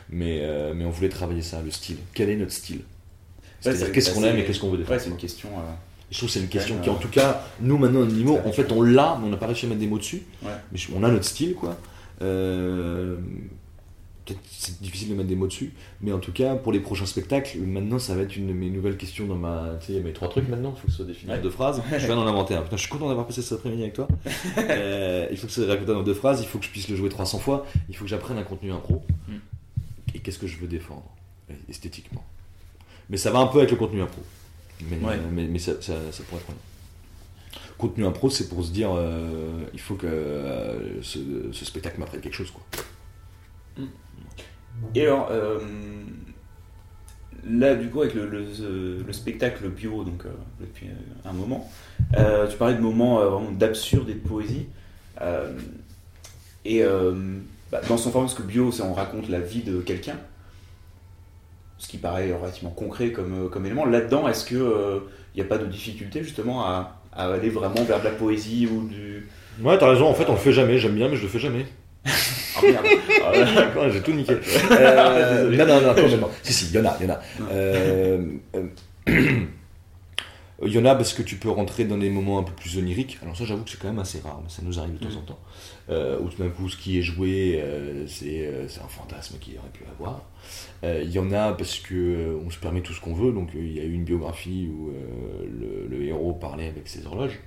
mais, 0.10 0.40
euh, 0.44 0.74
mais 0.76 0.86
on 0.86 0.92
voulait 0.92 1.10
travailler 1.10 1.42
ça, 1.42 1.62
le 1.62 1.72
style. 1.72 1.98
Quel 2.14 2.30
est 2.30 2.36
notre 2.38 2.52
style? 2.54 2.82
C'est-à-dire 3.60 3.88
c'est- 3.88 3.92
qu'est-ce 3.92 4.14
qu'on 4.14 4.24
aime 4.24 4.38
et 4.38 4.46
qu'est-ce 4.46 4.60
qu'on 4.60 4.70
veut 4.70 4.78
défendre. 4.78 4.98
Ouais, 4.98 5.04
c'est 5.04 5.10
une 5.10 5.18
question. 5.18 5.50
euh, 5.58 5.62
Je 6.12 6.18
trouve 6.18 6.30
que 6.30 6.34
c'est 6.34 6.42
une 6.42 6.48
question 6.50 6.78
qui, 6.80 6.90
en 6.90 6.96
tout 6.96 7.08
cas, 7.08 7.44
nous 7.60 7.78
maintenant, 7.80 8.06
C'est 8.08 8.48
en 8.48 8.52
fait, 8.52 8.72
on 8.72 8.82
l'a, 8.84 9.18
mais 9.20 9.28
on 9.28 9.30
n'a 9.32 9.38
pas 9.38 9.48
réussi 9.48 9.66
à 9.66 9.70
mettre 9.70 9.80
des 9.82 9.88
mots 9.88 9.98
dessus. 9.98 10.22
Ouais. 10.44 10.52
Mais 10.72 10.80
on 10.96 11.02
a 11.04 11.10
notre 11.10 11.26
style, 11.26 11.56
quoi. 11.56 11.78
Euh, 12.22 13.16
c'est 14.50 14.82
difficile 14.82 15.10
de 15.10 15.16
mettre 15.16 15.28
des 15.28 15.36
mots 15.36 15.48
dessus, 15.48 15.74
mais 16.02 16.14
en 16.14 16.20
tout 16.20 16.32
cas, 16.32 16.56
pour 16.56 16.72
les 16.72 16.80
prochains 16.80 17.06
spectacles, 17.06 17.58
maintenant, 17.60 18.00
ça 18.00 18.16
va 18.16 18.22
être 18.22 18.36
une 18.38 18.48
de 18.48 18.54
mes 18.54 18.70
nouvelles 18.70 18.96
questions 18.98 19.26
dans 19.26 19.36
ma. 19.36 19.76
Tu 19.82 19.88
sais, 19.88 19.92
il 19.94 19.96
y 19.98 20.00
a 20.00 20.02
mes 20.04 20.14
trois 20.14 20.30
trucs 20.30 20.48
maintenant, 20.48 20.74
il 20.76 20.80
faut 20.80 20.86
que 20.88 20.92
ce 20.92 20.98
soit 20.98 21.06
défini 21.06 21.32
en 21.32 21.36
Ouais. 21.36 21.42
deux 21.42 21.50
phrases. 21.50 21.82
Je 21.92 21.98
viens 22.06 22.16
d'en 22.16 22.26
inventer 22.28 22.56
un. 22.56 22.62
Putain, 22.62 22.78
je 22.78 22.82
suis 22.82 22.90
content 22.92 23.08
d'avoir 23.10 23.28
passé 23.28 23.42
cet 23.42 23.60
après-midi 23.60 23.82
avec 23.82 23.94
toi. 23.94 24.08
Euh, 24.58 25.28
il 25.32 25.38
faut 25.38 25.48
que 25.48 25.54
ce 25.54 25.64
soit 25.64 25.72
répété 25.74 25.92
en 25.92 26.04
deux 26.04 26.14
phrases, 26.14 26.42
il 26.42 26.48
faut 26.48 26.58
que 26.58 26.66
je 26.66 26.70
puisse 26.70 26.88
le 26.90 26.96
jouer 26.96 27.10
300 27.10 27.40
fois, 27.40 27.66
il 27.90 27.96
faut 27.96 28.06
que 28.06 28.10
j'apprenne 28.10 28.38
un 28.38 28.44
contenu 28.44 28.72
impro. 28.72 29.04
Mm. 29.28 29.34
Et 30.16 30.20
qu'est-ce 30.20 30.40
que 30.40 30.48
je 30.48 30.58
veux 30.58 30.68
défendre, 30.68 31.04
euh, 31.52 31.54
esthétiquement? 31.70 32.24
Mais 33.10 33.18
ça 33.18 33.32
va 33.32 33.40
un 33.40 33.48
peu 33.48 33.58
avec 33.60 33.72
le 33.72 33.78
contenu 33.78 34.02
impro. 34.02 34.22
Mais, 34.90 34.98
Ouais. 34.98 35.14
euh, 35.16 35.18
mais, 35.32 35.46
mais 35.48 35.60
ça, 35.60 35.74
ça, 35.82 35.94
ça 36.12 36.24
pourrait 36.24 36.42
être 36.42 36.48
bien. 36.48 36.56
Contenu 37.78 38.06
impro, 38.06 38.30
c'est 38.30 38.48
pour 38.48 38.64
se 38.64 38.72
dire, 38.72 38.92
euh, 38.96 39.64
il 39.74 39.80
faut 39.80 39.96
que 39.96 40.08
euh, 40.08 41.02
ce, 41.02 41.20
ce 41.52 41.66
spectacle 41.66 42.00
m'apprenne 42.00 42.22
quelque 42.22 42.36
chose. 42.36 42.52
Quoi. 42.52 42.64
Et 44.96 45.06
alors, 45.06 45.30
euh, 45.32 45.60
là, 47.50 47.76
du 47.76 47.90
coup, 47.90 48.02
avec 48.02 48.14
le, 48.14 48.28
le- 48.28 49.04
le 49.06 49.14
spectacle 49.14 49.68
bio, 49.70 50.04
donc 50.04 50.26
euh, 50.26 50.30
depuis 50.60 50.88
euh, 50.88 51.30
un 51.30 51.34
moment, 51.34 51.70
tu 52.16 52.58
parlais 52.58 52.76
de 52.76 52.82
moments 52.82 53.18
vraiment 53.18 53.52
d'absurde 53.52 54.10
et 54.10 54.14
de 54.14 54.20
poésie. 54.28 54.68
Et 56.66 56.84
bah, 57.72 57.82
dans 57.88 57.98
son 57.98 58.12
format, 58.12 58.28
parce 58.28 58.38
que 58.40 58.44
bio, 58.44 58.72
c'est 58.72 58.84
on 58.84 58.94
raconte 58.94 59.30
la 59.30 59.40
vie 59.40 59.64
de 59.64 59.80
quelqu'un, 59.82 60.18
ce 61.78 61.88
qui 61.88 61.98
paraît 61.98 62.32
relativement 62.34 62.70
concret 62.72 63.12
comme, 63.12 63.50
comme 63.50 63.66
élément. 63.66 63.86
Là-dedans, 63.86 64.28
est-ce 64.28 64.46
qu'il 64.46 64.62
n'y 65.36 65.42
a 65.42 65.46
pas 65.46 65.58
de 65.58 65.66
difficulté 65.66 66.24
justement 66.24 66.66
à, 66.66 67.02
à 67.12 67.26
aller 67.32 67.50
vraiment 67.50 67.84
vers 67.84 68.00
de 68.00 68.06
la 68.06 68.12
poésie 68.12 68.68
ou 68.68 68.88
du. 68.88 69.28
Ouais, 69.60 69.78
t'as 69.80 69.90
raison, 69.90 70.08
en 70.08 70.14
fait, 70.14 70.30
on 70.30 70.34
le 70.34 70.38
fait 70.38 70.52
jamais. 70.52 70.78
J'aime 70.78 70.94
bien, 70.96 71.10
mais 71.10 71.16
je 71.16 71.24
le 71.24 71.28
fais 71.28 71.40
jamais. 71.40 71.66
Ah 72.06 72.62
merde 72.64 72.86
Ah, 73.24 73.90
J'ai 73.92 74.02
tout 74.02 74.12
niqué. 74.14 74.34
Euh, 74.72 75.50
non, 75.58 75.66
non, 75.66 75.82
non, 75.82 75.94
quand 75.96 76.08
même. 76.08 76.26
Si, 76.44 76.54
si, 76.54 76.66
il 76.68 76.76
y 76.76 76.80
en 76.80 76.86
a, 76.86 76.98
il 77.00 77.08
y 77.08 77.10
en 77.12 77.14
a. 77.14 77.22
Euh, 77.52 78.26
euh, 78.56 78.68
Il 80.66 80.72
y 80.72 80.78
en 80.80 80.86
a 80.86 80.96
parce 80.96 81.14
que 81.14 81.24
tu 81.24 81.36
peux 81.36 81.50
rentrer 81.50 81.84
dans 81.84 81.98
des 81.98 82.10
moments 82.10 82.40
un 82.40 82.44
peu 82.44 82.54
plus 82.54 82.78
oniriques. 82.78 83.18
Alors 83.22 83.36
ça, 83.36 83.44
j'avoue 83.44 83.64
que 83.64 83.70
c'est 83.72 83.80
quand 83.80 83.88
même 83.90 84.00
assez 84.00 84.20
rare, 84.22 84.40
mais 84.44 84.50
ça 84.50 84.62
nous 84.64 84.80
arrive 84.80 84.94
de 84.94 85.00
temps 85.00 85.10
Mm. 85.14 85.18
en 85.18 85.22
temps. 85.22 85.40
Euh, 85.90 86.20
où 86.20 86.30
tout 86.30 86.42
d'un 86.42 86.50
coup, 86.50 86.70
ce 86.70 86.78
qui 86.78 86.98
est 86.98 87.02
joué, 87.02 87.60
euh, 87.62 88.06
c'est 88.08 88.46
euh, 88.48 88.66
un 88.84 88.88
fantasme 88.88 89.38
qu'il 89.40 89.58
aurait 89.58 89.70
pu 89.74 89.84
avoir. 89.98 90.22
Euh, 90.86 91.02
Il 91.04 91.12
y 91.12 91.20
en 91.20 91.32
a 91.34 91.52
parce 91.54 91.80
que 91.80 91.94
euh, 91.96 92.40
on 92.46 92.50
se 92.50 92.58
permet 92.60 92.82
tout 92.82 92.94
ce 92.94 93.02
qu'on 93.02 93.14
veut. 93.14 93.34
Donc 93.34 93.50
euh, 93.56 93.60
il 93.60 93.74
y 93.74 93.80
a 93.80 93.84
eu 93.84 93.92
une 93.94 94.06
biographie 94.06 94.70
où 94.72 94.90
euh, 94.90 95.88
le, 95.90 95.98
le 95.98 96.06
héros 96.06 96.34
parlait 96.34 96.68
avec 96.68 96.88
ses 96.88 97.06
horloges. 97.06 97.40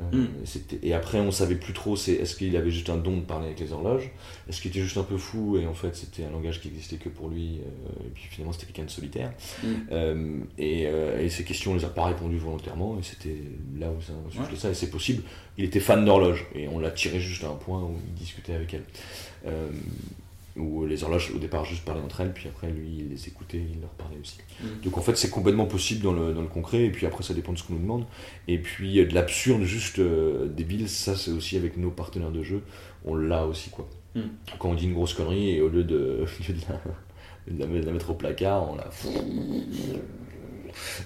Euh, 0.00 0.16
Mm. 0.16 0.28
c'était- 0.44 0.78
Et 0.82 0.94
après, 0.94 1.18
on 1.20 1.30
savait 1.30 1.56
plus 1.56 1.72
trop. 1.72 1.96
C'est 1.96 2.12
est-ce 2.12 2.36
qu'il 2.36 2.56
avait 2.56 2.70
juste 2.70 2.88
un 2.90 2.96
don 2.96 3.16
de 3.16 3.22
parler 3.22 3.46
avec 3.46 3.58
les 3.60 3.72
horloges 3.72 4.10
Est-ce 4.48 4.60
qu'il 4.60 4.70
était 4.70 4.80
juste 4.80 4.96
un 4.96 5.02
peu 5.02 5.16
fou 5.16 5.58
et 5.58 5.66
en 5.66 5.74
fait 5.74 5.96
c'était 5.96 6.24
un 6.24 6.30
langage 6.30 6.60
qui 6.60 6.68
existait 6.68 6.96
que 6.96 7.08
pour 7.08 7.28
lui 7.28 7.58
euh, 7.60 8.06
Et 8.06 8.10
puis 8.14 8.24
finalement 8.30 8.52
c'était 8.52 8.66
quelqu'un 8.66 8.84
de 8.84 8.90
solitaire. 8.90 9.32
Mm. 9.62 9.66
Euh, 9.90 10.38
et, 10.56 10.86
euh, 10.86 11.20
et 11.20 11.28
ces 11.28 11.42
questions, 11.44 11.72
on 11.72 11.74
les 11.74 11.84
a 11.84 11.88
pas 11.88 12.04
répondu 12.06 12.38
volontairement, 12.38 12.96
et 12.98 13.02
c'était 13.02 13.36
là 13.78 13.88
où 13.90 14.00
ça 14.00 14.12
a 14.12 14.30
soufflé 14.32 14.54
Ouais. 14.54 14.58
ça, 14.60 14.70
et 14.70 14.74
c'est 14.74 14.90
possible. 14.90 15.22
Il 15.56 15.64
était 15.64 15.80
fan 15.80 16.04
d'horloge, 16.04 16.46
et 16.54 16.68
on 16.68 16.78
l'a 16.78 16.90
tiré 16.92 17.18
juste 17.20 17.42
à 17.44 17.48
un 17.48 17.54
point 17.56 17.82
où 17.82 17.96
il 18.06 18.14
discutait 18.14 18.54
avec 18.54 18.74
elle. 18.74 18.84
Euh, 20.58 20.62
où 20.62 20.86
les 20.86 21.04
horloges, 21.04 21.32
au 21.34 21.38
départ, 21.38 21.64
juste 21.64 21.84
parlaient 21.84 22.02
entre 22.02 22.20
elles, 22.20 22.32
puis 22.32 22.48
après, 22.48 22.70
lui, 22.70 22.98
il 22.98 23.08
les 23.10 23.28
écoutait, 23.28 23.62
il 23.74 23.80
leur 23.80 23.90
parlait 23.90 24.18
aussi. 24.20 24.38
Mm. 24.62 24.66
Donc 24.84 24.98
en 24.98 25.00
fait, 25.00 25.16
c'est 25.16 25.30
complètement 25.30 25.66
possible 25.66 26.02
dans 26.02 26.12
le, 26.12 26.32
dans 26.32 26.42
le 26.42 26.48
concret, 26.48 26.84
et 26.84 26.90
puis 26.90 27.06
après, 27.06 27.22
ça 27.22 27.34
dépend 27.34 27.52
de 27.52 27.58
ce 27.58 27.64
qu'on 27.64 27.74
nous 27.74 27.80
demande. 27.80 28.04
Et 28.48 28.58
puis, 28.58 28.98
euh, 29.00 29.06
de 29.06 29.14
l'absurde, 29.14 29.62
juste 29.62 29.98
euh, 29.98 30.46
débile, 30.48 30.88
ça, 30.88 31.16
c'est 31.16 31.30
aussi 31.30 31.56
avec 31.56 31.76
nos 31.76 31.90
partenaires 31.90 32.32
de 32.32 32.42
jeu, 32.42 32.62
on 33.04 33.14
l'a 33.14 33.46
aussi, 33.46 33.70
quoi. 33.70 33.88
Mm. 34.14 34.20
Quand 34.58 34.70
on 34.70 34.74
dit 34.74 34.84
une 34.84 34.94
grosse 34.94 35.14
connerie, 35.14 35.50
et 35.50 35.60
au 35.60 35.68
lieu 35.68 35.84
de 35.84 36.24
la- 36.68 36.80
de 37.50 37.84
la 37.86 37.92
mettre 37.92 38.10
au 38.10 38.14
placard, 38.14 38.70
on 38.70 38.76
la 38.76 38.90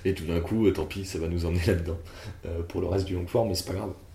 et 0.05 0.15
tout 0.15 0.25
d'un 0.25 0.41
coup, 0.41 0.71
tant 0.71 0.85
pis, 0.85 1.05
ça 1.05 1.19
va 1.19 1.29
nous 1.29 1.47
emmener 1.47 1.63
là-dedans 1.67 1.99
euh, 2.47 2.63
pour 2.63 2.81
le 2.81 2.87
reste 2.87 3.07
du 3.07 3.15
long 3.15 3.27
form, 3.27 3.49
mais 3.49 3.55
c'est 3.55 3.67
pas 3.67 3.75
grave. 3.75 3.93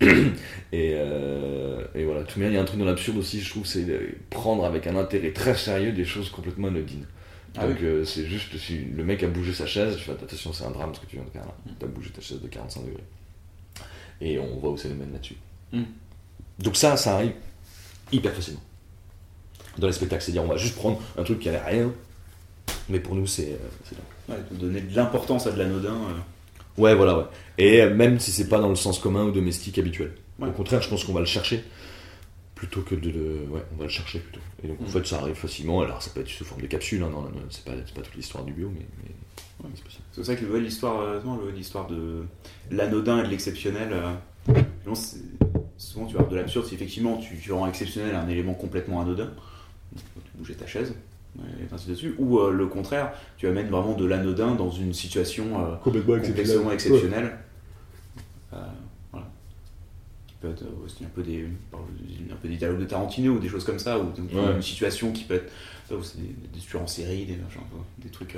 et, 0.72 0.92
euh, 0.94 1.84
et 1.94 2.04
voilà, 2.04 2.22
tout 2.22 2.38
même, 2.38 2.50
il 2.50 2.54
y 2.54 2.58
a 2.58 2.60
un 2.60 2.64
truc 2.64 2.78
dans 2.78 2.84
l'absurde 2.84 3.18
aussi, 3.18 3.40
je 3.40 3.50
trouve, 3.50 3.66
c'est 3.66 3.84
prendre 4.30 4.64
avec 4.64 4.86
un 4.86 4.96
intérêt 4.96 5.32
très 5.32 5.56
sérieux 5.56 5.92
des 5.92 6.04
choses 6.04 6.30
complètement 6.30 6.68
anodines. 6.68 7.06
Ah 7.56 7.66
Donc 7.66 7.80
euh, 7.82 8.04
c'est 8.04 8.26
juste 8.26 8.56
si 8.58 8.78
le 8.78 9.04
mec 9.04 9.22
a 9.22 9.26
bougé 9.26 9.52
sa 9.52 9.66
chaise, 9.66 9.96
je 9.98 10.02
fais 10.02 10.12
attention, 10.12 10.52
c'est 10.52 10.64
un 10.64 10.70
drame 10.70 10.94
ce 10.94 11.00
que 11.00 11.06
tu 11.06 11.16
viens 11.16 11.24
de 11.24 11.30
faire 11.30 11.44
là. 11.44 11.54
Mm. 11.66 11.70
T'as 11.78 11.86
bougé 11.86 12.10
ta 12.10 12.20
chaise 12.20 12.40
de 12.40 12.46
45 12.46 12.84
degrés. 12.84 13.02
Et 14.20 14.38
on 14.38 14.58
voit 14.58 14.70
où 14.70 14.76
ça 14.76 14.88
nous 14.88 14.96
mène 14.96 15.12
là-dessus. 15.12 15.36
Mm. 15.72 15.82
Donc 16.58 16.76
ça, 16.76 16.96
ça 16.96 17.14
arrive 17.14 17.32
hyper 18.12 18.32
facilement. 18.32 18.60
Dans 19.78 19.86
les 19.86 19.92
spectacles, 19.92 20.22
c'est-à-dire 20.22 20.44
on 20.44 20.48
va 20.48 20.56
juste 20.56 20.74
prendre 20.74 21.00
un 21.16 21.22
truc 21.22 21.38
qui 21.40 21.48
a 21.48 21.52
l'air 21.52 21.64
rien, 21.64 21.92
mais 22.88 23.00
pour 23.00 23.14
nous 23.14 23.26
c'est 23.26 23.52
euh. 23.52 23.96
Ouais, 24.28 24.36
de 24.50 24.56
donner 24.56 24.80
de 24.82 24.94
l'importance 24.94 25.46
à 25.46 25.52
de 25.52 25.58
l'anodin. 25.58 25.94
euh. 25.94 26.80
Ouais, 26.80 26.94
voilà, 26.94 27.18
ouais. 27.18 27.24
Et 27.58 27.86
même 27.86 28.20
si 28.20 28.30
c'est 28.30 28.48
pas 28.48 28.60
dans 28.60 28.68
le 28.68 28.74
sens 28.76 28.98
commun 28.98 29.24
ou 29.24 29.30
domestique 29.32 29.78
habituel. 29.78 30.12
Ouais. 30.38 30.48
Au 30.48 30.52
contraire, 30.52 30.80
je 30.82 30.88
pense 30.88 31.04
qu'on 31.04 31.12
va 31.14 31.20
le 31.20 31.26
chercher 31.26 31.64
plutôt 32.54 32.82
que 32.82 32.94
de 32.94 33.10
le. 33.10 33.46
Ouais, 33.50 33.62
on 33.74 33.76
va 33.78 33.84
le 33.84 33.90
chercher 33.90 34.18
plutôt. 34.20 34.40
Et 34.62 34.68
donc 34.68 34.80
en 34.80 34.84
Mm. 34.84 34.88
fait, 34.88 35.06
ça 35.06 35.18
arrive 35.20 35.34
facilement. 35.34 35.80
Alors 35.80 36.02
ça 36.02 36.10
peut 36.10 36.20
être 36.20 36.28
sous 36.28 36.44
forme 36.44 36.60
de 36.60 36.66
capsule, 36.66 37.02
hein, 37.02 37.08
non, 37.10 37.22
non, 37.22 37.30
non, 37.30 37.40
c'est 37.50 37.64
pas, 37.64 37.72
toute 37.72 38.14
l'histoire 38.14 38.44
du 38.44 38.52
bio, 38.52 38.70
mais, 38.72 38.86
mais 39.02 39.66
ouais, 39.68 39.74
c'est 40.12 40.24
ça 40.24 40.36
que 40.36 40.44
l'histoire, 40.56 41.00
euh, 41.00 41.20
le- 41.44 41.50
l'histoire 41.50 41.86
de 41.88 42.24
l'anodin 42.70 43.20
et 43.20 43.26
de 43.26 43.30
l'exceptionnel, 43.30 43.88
euh, 43.92 44.94
souvent 45.76 46.06
tu 46.06 46.14
parles 46.16 46.28
de 46.28 46.36
l'absurde, 46.36 46.66
si 46.66 46.74
effectivement 46.74 47.16
tu, 47.16 47.36
tu 47.38 47.52
rends 47.52 47.66
exceptionnel 47.68 48.14
un 48.14 48.28
élément 48.28 48.54
complètement 48.54 49.00
anodin, 49.00 49.30
tu 49.96 50.02
bouger 50.36 50.54
ta 50.54 50.66
chaise, 50.66 50.94
et 51.44 51.72
ainsi 51.74 51.88
de 51.88 51.94
suite, 51.94 52.14
ou 52.18 52.38
euh, 52.38 52.50
le 52.52 52.66
contraire, 52.66 53.12
tu 53.36 53.46
amènes 53.46 53.68
vraiment 53.68 53.94
de 53.94 54.04
l'anodin 54.04 54.54
dans 54.54 54.70
une 54.70 54.92
situation 54.92 55.44
euh, 55.60 55.76
Complètement 55.76 56.18
complètement 56.20 56.72
exceptionnelle. 56.72 57.38
Euh, 58.52 58.56
voilà. 59.12 59.26
Qui 60.26 60.34
peut 60.40 60.48
être 60.50 60.64
aussi 60.84 61.04
un 61.04 61.08
peu 61.08 61.22
des, 61.22 61.46
un 61.72 62.36
peu 62.40 62.48
des 62.48 62.56
dialogues 62.56 62.80
de 62.80 62.84
Tarantino 62.84 63.34
ou 63.34 63.38
des 63.38 63.48
choses 63.48 63.64
comme 63.64 63.78
ça, 63.78 63.98
ou 63.98 64.04
Ouais. 64.04 64.54
une 64.56 64.62
situation 64.62 65.12
qui 65.12 65.24
peut 65.24 65.34
être, 65.34 65.52
c'est 65.88 66.20
des, 66.20 66.34
des 66.52 66.60
tueurs 66.60 66.82
en 66.82 66.86
série, 66.86 67.24
des, 67.24 67.36
machins, 67.36 67.60
des 67.98 68.08
trucs, 68.10 68.36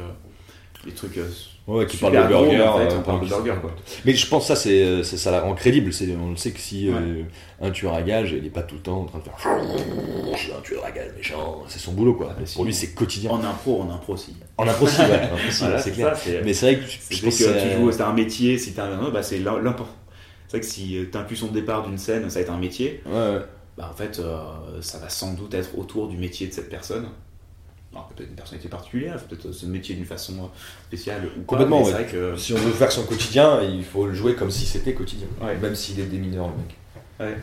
euh, 0.85 0.89
des 0.89 0.95
trucs 0.95 1.19
euh, 1.19 1.29
Ouais, 1.67 1.87
qui 1.87 1.99
Super 1.99 2.13
parle 2.13 2.25
de 2.25 2.33
burger. 2.33 2.63
en 2.63 2.79
fait, 2.79 2.85
euh, 2.95 2.99
on 2.99 3.03
parle 3.03 3.21
de 3.21 3.27
burger, 3.27 3.55
quoi. 3.61 3.71
Mais 4.05 4.15
je 4.15 4.27
pense 4.27 4.43
que 4.45 4.49
ça, 4.49 4.57
c'est, 4.57 5.05
c'est- 5.05 5.17
ça 5.19 5.31
la 5.31 5.41
rend 5.43 5.55
crédible. 5.55 5.91
On 6.21 6.31
le 6.31 6.37
sait 6.37 6.51
que 6.51 6.59
si 6.59 6.89
euh, 6.89 7.23
un 7.61 7.71
tueur 7.71 7.95
à 7.95 8.03
gage, 8.03 8.33
il 8.37 8.45
est 8.45 8.51
pas 8.51 8.63
tout 8.63 8.75
le 8.77 8.81
temps 8.81 9.03
en 9.03 9.05
train 9.05 9.19
de 9.19 9.25
faire 9.25 9.35
Je 10.33 10.39
suis 10.39 10.53
un 10.53 10.61
tueur 10.63 10.85
à 10.85 10.91
gage 10.91 11.13
méchant, 11.17 11.63
c'est 11.69 11.79
son 11.79 11.93
boulot 11.93 12.15
quoi. 12.15 12.35
Ah, 12.37 12.41
si. 12.45 12.55
Pour 12.57 12.65
lui, 12.65 12.75
c'est 12.75 12.89
quotidien. 12.95 13.31
En 13.31 13.45
impro, 13.45 13.83
en 13.83 13.91
impro 13.91 14.15
aussi. 14.15 14.35
En 14.57 14.67
impro, 14.67 14.87
si, 14.89 15.01
ouais, 15.03 15.29
Voilà, 15.61 15.79
c'est 15.79 15.93
clair. 15.93 16.17
ça, 16.17 16.31
Mais 16.45 16.53
c'est 16.55 16.67
vrai 16.75 16.77
que 16.85 16.91
je 16.91 16.97
C'est 16.99 17.23
pense 17.23 17.39
que 17.39 17.45
que 17.45 17.63
tu 17.71 17.77
joues, 17.77 17.93
c'est 17.93 18.03
un 18.03 18.13
métier, 18.15 18.59
si 18.59 18.73
t'as 18.73 18.87
un, 18.87 19.11
bah 19.11 19.23
c'est. 19.23 19.37
C'est 19.39 19.45
vrai 19.45 20.61
que 20.61 20.67
si 20.67 21.07
tu 21.13 21.17
impulses 21.19 21.43
au 21.45 21.49
départ 21.49 21.87
d'une 21.87 21.99
scène, 21.99 22.29
ça 22.29 22.41
va 22.41 22.43
être 22.43 22.51
un 22.53 22.59
métier, 22.59 23.01
Ouais, 23.07 23.13
ouais. 23.13 23.39
bah 23.79 23.89
en 23.93 23.97
fait, 23.97 24.19
euh, 24.19 24.43
ça 24.81 24.99
va 24.99 25.09
sans 25.09 25.35
doute 25.35 25.55
être 25.55 25.79
autour 25.79 26.09
du 26.09 26.17
métier 26.17 26.49
de 26.49 26.53
cette 26.53 26.69
personne. 26.69 27.07
Peut-être 27.93 28.29
une 28.31 28.37
personnalité 28.37 28.69
particulière, 28.69 29.23
peut-être 29.25 29.51
ce 29.53 29.67
métier 29.67 29.95
d'une 29.97 30.05
façon 30.05 30.35
euh, 30.45 30.47
spéciale 30.87 31.25
ou 31.27 31.43
quoi, 31.43 31.59
Complètement, 31.59 31.83
ouais. 31.85 31.91
vrai 31.93 32.07
que. 32.07 32.37
Si 32.37 32.53
on 32.53 32.57
veut 32.57 32.71
faire 32.73 32.93
son 32.93 33.05
quotidien, 33.05 33.61
il 33.63 33.83
faut 33.85 34.07
le 34.07 34.15
jouer 34.15 34.37
comme 34.37 34.51
si 34.51 34.65
c'était 34.65 34.95
quotidien. 34.95 35.27
Ouais. 35.41 35.57
Même 35.59 35.75
s'il 35.75 35.99
est 35.99 36.07
démineur, 36.07 36.49
le 36.49 36.55
mec. 36.57 36.77
Ouais. 37.19 37.37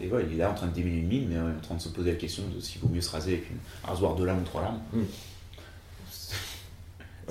Et 0.00 0.08
ouais, 0.12 0.24
il 0.28 0.34
est 0.34 0.38
là 0.38 0.50
en 0.50 0.54
train 0.54 0.66
de 0.66 0.72
démêler 0.74 0.98
une 0.98 1.08
mine, 1.08 1.28
mais 1.28 1.38
en 1.38 1.60
train 1.62 1.74
de 1.74 1.80
se 1.80 1.88
poser 1.88 2.10
la 2.12 2.16
question 2.18 2.42
de 2.54 2.60
s'il 2.60 2.80
vaut 2.82 2.88
mieux 2.88 3.00
se 3.00 3.10
raser 3.10 3.32
avec 3.34 3.50
une, 3.50 3.56
un 3.84 3.88
rasoir 3.88 4.14
deux 4.14 4.26
lames 4.26 4.40
ou 4.40 4.44
trois 4.44 4.62
lames. 4.62 4.80
Mm. 4.92 5.02
C'est- 6.10 6.34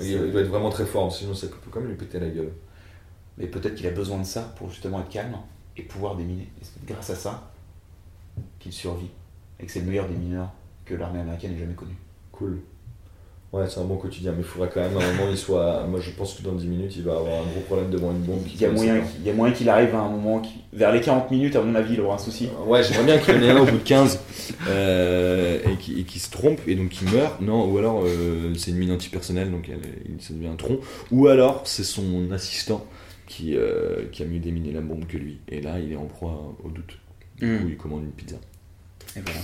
Il, 0.00 0.06
il 0.10 0.30
doit 0.32 0.42
être 0.42 0.48
vraiment 0.48 0.70
très 0.70 0.86
fort, 0.86 1.12
sinon 1.12 1.34
ça 1.34 1.48
peut 1.48 1.56
quand 1.70 1.80
même 1.80 1.88
lui 1.90 1.96
péter 1.96 2.20
la 2.20 2.28
gueule. 2.28 2.52
Mais 3.36 3.46
peut-être 3.48 3.74
qu'il 3.74 3.86
a 3.86 3.90
besoin 3.90 4.18
de 4.18 4.24
ça 4.24 4.42
pour 4.56 4.70
justement 4.70 5.00
être 5.00 5.08
calme 5.08 5.36
et 5.76 5.82
pouvoir 5.82 6.14
déminer. 6.16 6.48
Et 6.60 6.64
c'est 6.64 6.84
grâce 6.84 7.10
à 7.10 7.16
ça 7.16 7.52
qu'il 8.60 8.72
survit. 8.72 9.10
Et 9.58 9.66
que 9.66 9.72
c'est 9.72 9.80
le 9.80 9.86
meilleur 9.86 10.08
démineur 10.08 10.50
que 10.84 10.94
l'armée 10.94 11.18
américaine 11.20 11.52
ait 11.54 11.58
jamais 11.58 11.74
connu. 11.74 11.94
Cool. 12.38 12.58
Ouais, 13.50 13.64
c'est 13.66 13.80
un 13.80 13.84
bon 13.84 13.96
quotidien, 13.96 14.32
mais 14.32 14.42
il 14.42 14.44
faudrait 14.44 14.68
quand 14.72 14.80
même 14.80 14.94
à 14.98 15.02
un 15.02 15.12
moment 15.14 15.30
il 15.30 15.38
soit. 15.38 15.86
Moi 15.86 16.00
je 16.00 16.10
pense 16.10 16.34
que 16.34 16.42
dans 16.42 16.52
10 16.52 16.66
minutes 16.66 16.96
il 16.96 17.02
va 17.02 17.12
avoir 17.12 17.40
un 17.40 17.46
gros 17.50 17.60
problème 17.66 17.88
de 17.88 17.96
moins 17.96 18.12
une 18.12 18.18
bombe. 18.18 18.42
Il 18.46 18.60
y 18.60 18.66
a 18.66 18.70
moyen, 18.70 19.02
il 19.18 19.26
y 19.26 19.30
a 19.30 19.32
moyen 19.32 19.54
qu'il 19.54 19.70
arrive 19.70 19.94
à 19.94 20.00
un 20.00 20.10
moment 20.10 20.40
qui, 20.40 20.64
vers 20.74 20.92
les 20.92 21.00
40 21.00 21.30
minutes 21.30 21.56
à 21.56 21.62
mon 21.62 21.74
avis 21.74 21.94
il 21.94 22.00
aura 22.02 22.16
un 22.16 22.18
souci. 22.18 22.50
Ouais, 22.66 22.82
j'aimerais 22.82 23.04
bien 23.04 23.18
qu'il 23.18 23.34
y 23.34 23.38
en 23.38 23.42
ait 23.42 23.50
un 23.50 23.60
au 23.60 23.64
bout 23.64 23.78
de 23.78 23.82
15 23.82 24.20
euh, 24.68 25.60
et 25.64 26.04
qui, 26.04 26.18
se 26.18 26.30
trompe 26.30 26.60
et 26.66 26.74
donc 26.74 26.90
qui 26.90 27.06
meurt. 27.06 27.40
Non, 27.40 27.64
ou 27.64 27.78
alors 27.78 28.02
euh, 28.04 28.52
c'est 28.54 28.70
une 28.70 28.76
mine 28.76 28.92
antipersonnelle 28.92 29.50
donc 29.50 29.70
elle, 29.70 29.80
il, 30.06 30.22
ça 30.22 30.34
devient 30.34 30.48
un 30.48 30.56
tronc. 30.56 30.80
Ou 31.10 31.28
alors 31.28 31.62
c'est 31.64 31.84
son 31.84 32.30
assistant 32.30 32.84
qui, 33.26 33.56
euh, 33.56 34.04
qui 34.12 34.22
a 34.22 34.26
mieux 34.26 34.40
déminé 34.40 34.72
la 34.72 34.82
bombe 34.82 35.06
que 35.06 35.16
lui. 35.16 35.38
Et 35.48 35.62
là 35.62 35.78
il 35.80 35.90
est 35.90 35.96
en 35.96 36.04
proie 36.04 36.54
au 36.62 36.68
doute. 36.68 36.98
Hmm. 37.40 37.60
coup, 37.60 37.68
il 37.68 37.76
commande 37.78 38.02
une 38.02 38.10
pizza. 38.10 38.36
Et 39.16 39.20
voilà. 39.24 39.40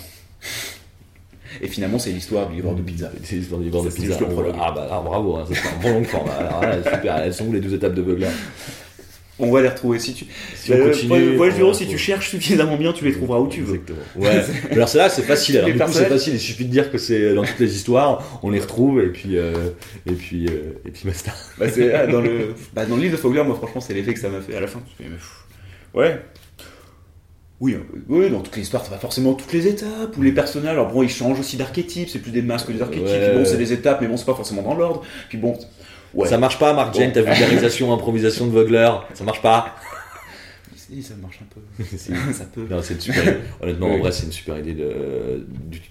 Et 1.61 1.68
finalement 1.68 1.98
c'est 1.98 2.11
l'histoire 2.11 2.48
du 2.48 2.57
livreur 2.57 2.74
de 2.74 2.82
pizza. 2.82 3.11
C'est 3.22 3.36
l'histoire 3.36 3.59
du 3.61 3.66
livreur 3.66 3.84
de 3.84 3.90
c'est 3.90 4.02
pizza. 4.02 4.18
le 4.20 4.26
prologue. 4.26 4.55
Ah 4.61 4.72
bah 4.74 4.88
ah, 4.90 5.02
bravo, 5.05 5.36
hein, 5.36 5.44
ça 5.48 5.55
c'est 5.55 5.68
un 5.68 5.80
bon 5.92 5.98
long 5.98 6.05
forme. 6.05 6.28
Alors 6.38 6.62
là, 6.62 6.76
super, 6.94 7.16
elles 7.18 7.34
sont 7.34 7.46
où 7.46 7.52
les 7.52 7.61
deux 7.61 7.74
étapes 7.74 7.94
de 7.94 8.02
Bugler 8.02 8.28
On 9.38 9.50
va 9.50 9.62
les 9.62 9.68
retrouver 9.68 9.98
si 9.98 10.14
tu. 10.14 10.26
Si 10.55 10.72
on 10.72 10.76
Euh, 10.76 10.90
continue, 10.90 11.34
héros, 11.34 11.68
va 11.68 11.74
si 11.74 11.86
tu 11.88 11.98
cherches 11.98 12.30
suffisamment 12.30 12.76
bien, 12.76 12.92
tu 12.92 13.05
les 13.05 13.12
trouveras 13.12 13.40
où 13.40 13.48
tu 13.48 13.62
veux. 13.62 13.74
Exactement. 13.74 13.98
Ouais. 14.16 14.44
Alors 14.70 14.88
c'est 14.88 15.22
facile. 15.22 15.57
Alors 15.57 15.68
Les 15.68 15.74
du 15.74 15.80
coup, 15.80 15.92
c'est 15.92 16.09
facile. 16.09 16.34
Il 16.34 16.40
suffit 16.40 16.64
de 16.64 16.70
dire 16.70 16.90
que 16.90 16.98
c'est 16.98 17.34
dans 17.34 17.44
toutes 17.44 17.59
les 17.59 17.74
histoires, 17.74 18.40
on 18.42 18.50
les 18.50 18.61
retrouve 18.61 19.00
et 19.00 19.09
puis 19.09 19.36
euh, 19.36 19.70
et 20.07 20.12
puis 20.12 20.46
euh, 20.46 20.78
et 20.86 20.90
puis 20.90 21.02
basta. 21.05 21.32
Bah, 21.59 21.66
c'est, 21.68 21.92
ah, 21.92 22.07
dans, 22.07 22.20
le, 22.20 22.55
bah, 22.74 22.86
dans 22.86 22.96
le 22.96 23.02
livre 23.02 23.12
de 23.16 23.20
Fogler, 23.20 23.42
moi 23.42 23.57
franchement, 23.57 23.80
c'est 23.80 23.94
l'effet 23.94 24.14
que 24.14 24.20
ça 24.20 24.28
m'a 24.28 24.40
fait 24.40 24.55
à 24.57 24.61
la 24.61 24.66
fin. 24.68 24.80
Ouais. 25.94 26.20
Oui, 27.61 27.74
euh, 27.74 27.78
oui, 28.09 28.30
dans 28.30 28.40
toutes 28.40 28.57
les 28.57 28.62
histoires, 28.62 28.82
t'as 28.82 28.90
pas 28.90 28.98
forcément 28.98 29.34
toutes 29.34 29.52
les 29.52 29.66
étapes, 29.68 30.16
ou 30.18 30.22
les 30.22 30.32
personnages, 30.32 30.72
alors 30.72 30.92
bon, 30.92 31.02
ils 31.02 31.09
changent 31.09 31.38
aussi 31.40 31.57
d'archétype, 31.57 32.09
c'est 32.09 32.18
plus 32.18 32.32
des 32.32 32.42
masques 32.42 32.66
que 32.66 32.72
des 32.72 32.82
archétypes, 32.82 33.07
Ouais. 33.07 33.28
puis 33.30 33.38
bon, 33.38 33.44
c'est 33.44 33.57
des 33.57 33.72
étapes, 33.72 34.00
mais 34.00 34.09
bon, 34.09 34.16
c'est 34.16 34.26
pas 34.26 34.34
forcément 34.34 34.62
dans 34.62 34.74
l'ordre, 34.74 35.02
puis 35.28 35.38
bon, 35.38 35.57
ouais. 36.14 36.28
Ça 36.28 36.36
marche 36.36 36.59
pas, 36.59 36.72
Mark 36.72 36.92
Bon. 36.92 36.98
Jane, 37.00 37.12
ta 37.12 37.22
vulgarisation, 37.22 37.92
improvisation 37.94 38.46
de 38.46 38.50
Vogler. 38.52 38.90
Ça 39.14 39.24
marche 39.24 39.40
pas. 39.40 39.76
Si, 40.76 41.02
ça 41.02 41.14
marche 41.22 41.40
un 41.40 41.46
peu. 41.55 41.84
Si. 41.96 42.12
ça 42.34 42.44
peut. 42.44 42.66
Non, 42.68 42.82
c'est 42.82 42.94
une 42.94 43.00
super 43.00 43.22
idée. 43.22 43.36
Honnêtement, 43.62 43.86
en 43.86 43.94
Oui. 43.94 44.00
vrai, 44.00 44.12
c'est 44.12 44.26
une 44.26 44.32
super 44.32 44.59
idée 44.59 44.74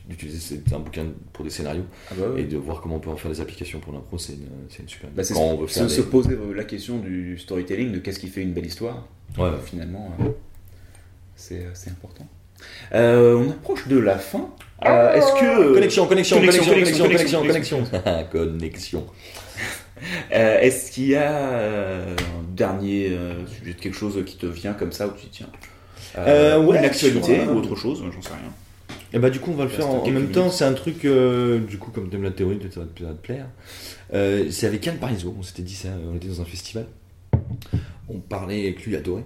d'utiliser 0.07 0.39
c'est 0.39 0.73
un 0.75 0.79
bouquin 0.79 1.05
pour 1.31 1.43
des 1.43 1.49
scénarios 1.49 1.85
Ah 2.11 2.13
bah, 2.17 2.27
ouais. 2.29 2.41
et 2.41 2.43
de 2.43 2.57
voir 2.57 2.79
comment 2.81 2.95
on 2.97 2.99
peut 2.99 3.09
en 3.09 3.15
faire 3.17 3.31
des 3.31 3.41
applications 3.41 3.79
pour 3.79 3.91
l'impro. 3.93 4.17
C'est 4.19 4.33
une, 4.33 4.47
c'est 4.69 4.83
une 4.83 4.89
super 4.89 5.09
idée. 5.09 5.17
Bah, 5.17 5.27
Quand 5.33 5.39
on 5.41 5.57
veut 5.61 5.67
se, 5.67 6.01
poser 6.01 6.33
euh, 6.33 6.53
la 6.55 6.63
question 6.65 6.99
du 6.99 7.37
storytelling, 7.39 7.91
de 7.91 7.97
qu'est-ce 7.99 8.19
qui 8.19 8.27
fait 8.27 8.41
une 8.43 8.53
belle 8.53 8.67
histoire. 8.67 9.07
Ouais. 9.37 9.49
Finalement, 9.65 10.11
euh, 10.21 10.25
c'est 11.35 11.59
euh, 11.59 11.71
c'est 11.73 11.89
important. 11.89 12.27
Euh, 12.93 13.35
on 13.35 13.51
approche 13.51 13.87
de 13.87 13.97
la 13.97 14.17
fin. 14.17 14.49
Euh, 14.85 15.13
Est-ce 15.13 15.33
que. 15.39 15.73
Connexion, 15.73 16.07
connexion, 16.07 16.37
connexion, 16.39 16.63
connexion, 16.65 17.03
connexion, 17.05 17.41
connexion, 17.41 17.77
connexion, 17.83 18.27
connexion. 18.31 19.07
euh, 20.33 20.59
Est-ce 20.59 20.91
qu'il 20.91 21.07
y 21.07 21.15
a 21.15 21.59
un 21.59 22.15
dernier 22.55 23.17
sujet 23.47 23.73
de 23.73 23.79
quelque 23.79 23.97
chose 23.97 24.21
qui 24.25 24.37
te 24.37 24.45
vient 24.45 24.73
comme 24.73 24.91
ça 24.91 25.07
où 25.07 25.11
tu 25.11 25.25
dis 25.25 25.31
tiens 25.31 25.49
Euh, 26.17 26.61
ouais, 26.63 26.79
une 26.79 26.85
actualité 26.85 27.41
ou 27.41 27.57
autre 27.57 27.75
chose, 27.75 28.03
j'en 28.13 28.21
sais 28.21 28.29
rien. 28.29 28.51
Et 29.13 29.19
bah 29.19 29.29
du 29.29 29.39
coup 29.39 29.51
on 29.51 29.55
va 29.55 29.65
le 29.65 29.69
faire 29.69 29.87
en, 29.87 30.05
même 30.09 30.31
temps, 30.31 30.49
c'est 30.49 30.65
un 30.65 30.73
truc, 30.73 31.05
euh, 31.05 31.59
du 31.59 31.77
coup 31.77 31.91
comme 31.91 32.09
t'aimes 32.09 32.23
la 32.23 32.31
théorie, 32.31 32.55
peut-être 32.57 32.73
ça 32.73 32.79
va 32.79 32.85
te- 32.87 33.21
plaire. 33.21 33.45
Euh, 34.13 34.47
c'est 34.49 34.65
avec 34.65 34.83
Yann 34.85 34.97
Parizeau, 34.97 35.35
on 35.37 35.43
s'était 35.43 35.61
dit 35.61 35.75
ça, 35.75 35.89
on 36.11 36.15
était 36.15 36.27
dans 36.27 36.41
un 36.41 36.45
festival. 36.45 36.85
On 38.09 38.19
parlait 38.19 38.63
avec 38.63 38.83
lui, 38.83 38.91
il 38.91 38.95
adorait. 38.95 39.23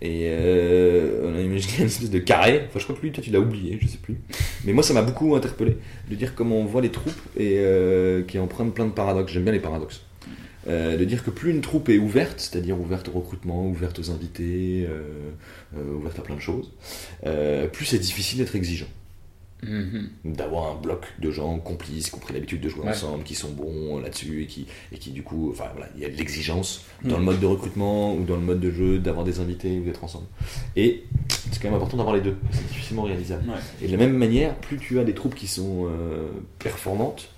Et 0.00 0.26
euh, 0.28 1.30
on 1.30 1.36
a 1.36 1.40
imaginé 1.40 1.78
une 1.80 1.86
espèce 1.86 2.10
de 2.10 2.18
carré. 2.18 2.64
Enfin, 2.68 2.78
je 2.78 2.84
crois 2.84 2.96
que 2.96 3.02
lui, 3.02 3.12
toi, 3.12 3.22
tu 3.22 3.30
l'as 3.30 3.40
oublié, 3.40 3.78
je 3.80 3.88
sais 3.88 3.98
plus. 3.98 4.20
Mais 4.64 4.72
moi, 4.72 4.82
ça 4.82 4.94
m'a 4.94 5.02
beaucoup 5.02 5.34
interpellé 5.34 5.76
de 6.08 6.14
dire 6.14 6.34
comment 6.34 6.56
on 6.56 6.64
voit 6.64 6.80
les 6.80 6.90
troupes 6.90 7.20
et 7.36 7.56
euh, 7.58 8.22
qui 8.22 8.38
empruntent 8.38 8.74
plein 8.74 8.86
de 8.86 8.92
paradoxes. 8.92 9.32
J'aime 9.32 9.44
bien 9.44 9.52
les 9.52 9.60
paradoxes. 9.60 10.02
Euh, 10.68 10.96
de 10.96 11.04
dire 11.04 11.24
que 11.24 11.30
plus 11.30 11.50
une 11.50 11.62
troupe 11.62 11.88
est 11.88 11.98
ouverte, 11.98 12.38
c'est-à-dire 12.38 12.78
ouverte 12.78 13.08
au 13.08 13.12
recrutement, 13.12 13.66
ouverte 13.66 13.98
aux 13.98 14.10
invités, 14.10 14.86
ouverte 15.96 16.18
à 16.18 16.22
plein 16.22 16.36
de 16.36 16.40
choses, 16.40 16.72
plus 17.72 17.86
c'est 17.86 17.98
difficile 17.98 18.38
d'être 18.38 18.54
exigeant 18.54 18.86
d'avoir 20.24 20.72
un 20.72 20.80
bloc 20.80 21.06
de 21.18 21.30
gens 21.30 21.58
complices 21.58 22.08
qui 22.10 22.14
ont 22.14 22.18
pris 22.18 22.32
l'habitude 22.34 22.60
de 22.60 22.68
jouer 22.68 22.84
Ouais. 22.84 22.90
ensemble, 22.90 23.24
qui 23.24 23.34
sont 23.34 23.50
bons 23.50 23.98
là-dessus 24.00 24.42
et 24.42 24.46
qui, 24.46 24.66
et 24.92 24.98
qui 24.98 25.10
du 25.10 25.22
coup, 25.22 25.50
enfin 25.50 25.64
voilà, 25.72 25.88
il 25.96 26.02
y 26.02 26.04
a 26.04 26.08
de 26.08 26.16
l'exigence 26.16 26.84
dans 27.04 27.16
Mm. 27.16 27.18
le 27.20 27.24
mode 27.24 27.40
de 27.40 27.46
recrutement 27.46 28.14
ou 28.14 28.24
dans 28.24 28.36
le 28.36 28.42
mode 28.42 28.60
de 28.60 28.70
jeu, 28.70 28.98
d'avoir 28.98 29.24
des 29.24 29.40
invités 29.40 29.78
ou 29.78 29.84
d'être 29.84 30.02
ensemble. 30.04 30.26
Et 30.76 31.04
c'est 31.52 31.60
quand 31.60 31.68
même 31.68 31.76
important 31.76 31.96
d'avoir 31.98 32.14
les 32.16 32.22
deux, 32.22 32.36
c'est 32.52 32.66
difficilement 32.68 33.02
réalisable. 33.02 33.48
Ouais. 33.48 33.56
Et 33.82 33.86
de 33.86 33.92
la 33.92 33.98
même 33.98 34.16
manière, 34.16 34.54
plus 34.56 34.78
tu 34.78 34.98
as 34.98 35.04
des 35.04 35.14
troupes 35.14 35.34
qui 35.34 35.46
sont 35.46 35.86
euh, 35.86 36.28
performantes, 36.58 37.28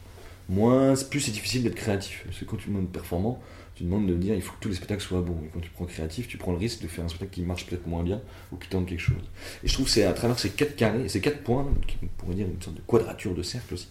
moins, 0.48 0.94
plus 1.10 1.20
c'est 1.20 1.30
difficile 1.32 1.62
d'être 1.62 1.74
créatif. 1.74 2.22
Parce 2.26 2.38
que 2.38 2.44
quand 2.44 2.56
tu 2.56 2.68
demandes 2.68 2.88
performant, 2.88 3.40
tu 3.74 3.84
demandes 3.84 4.06
de 4.06 4.14
dire 4.14 4.34
il 4.34 4.42
faut 4.42 4.52
que 4.52 4.60
tous 4.60 4.68
les 4.68 4.74
spectacles 4.74 5.02
soient 5.02 5.22
bons. 5.22 5.38
Et 5.44 5.48
quand 5.52 5.60
tu 5.60 5.70
prends 5.70 5.84
créatif, 5.84 6.28
tu 6.28 6.36
prends 6.36 6.52
le 6.52 6.58
risque 6.58 6.82
de 6.82 6.88
faire 6.88 7.04
un 7.04 7.08
spectacle 7.08 7.32
qui 7.32 7.42
marche 7.42 7.66
peut-être 7.66 7.86
moins 7.86 8.02
bien 8.02 8.20
ou 8.52 8.56
qui 8.56 8.68
tente 8.68 8.86
quelque 8.86 9.00
chose. 9.00 9.22
Et 9.64 9.68
je 9.68 9.72
trouve 9.72 9.86
que 9.86 9.92
c'est 9.92 10.04
à 10.04 10.12
travers 10.12 10.38
ces 10.38 10.50
quatre 10.50 10.76
carrés, 10.76 11.08
ces 11.08 11.20
quatre 11.20 11.42
points, 11.42 11.66
qui 11.86 11.96
pourrait 12.18 12.34
dire 12.34 12.46
une 12.46 12.60
sorte 12.60 12.76
de 12.76 12.82
quadrature 12.82 13.34
de 13.34 13.42
cercle 13.42 13.74
aussi, 13.74 13.88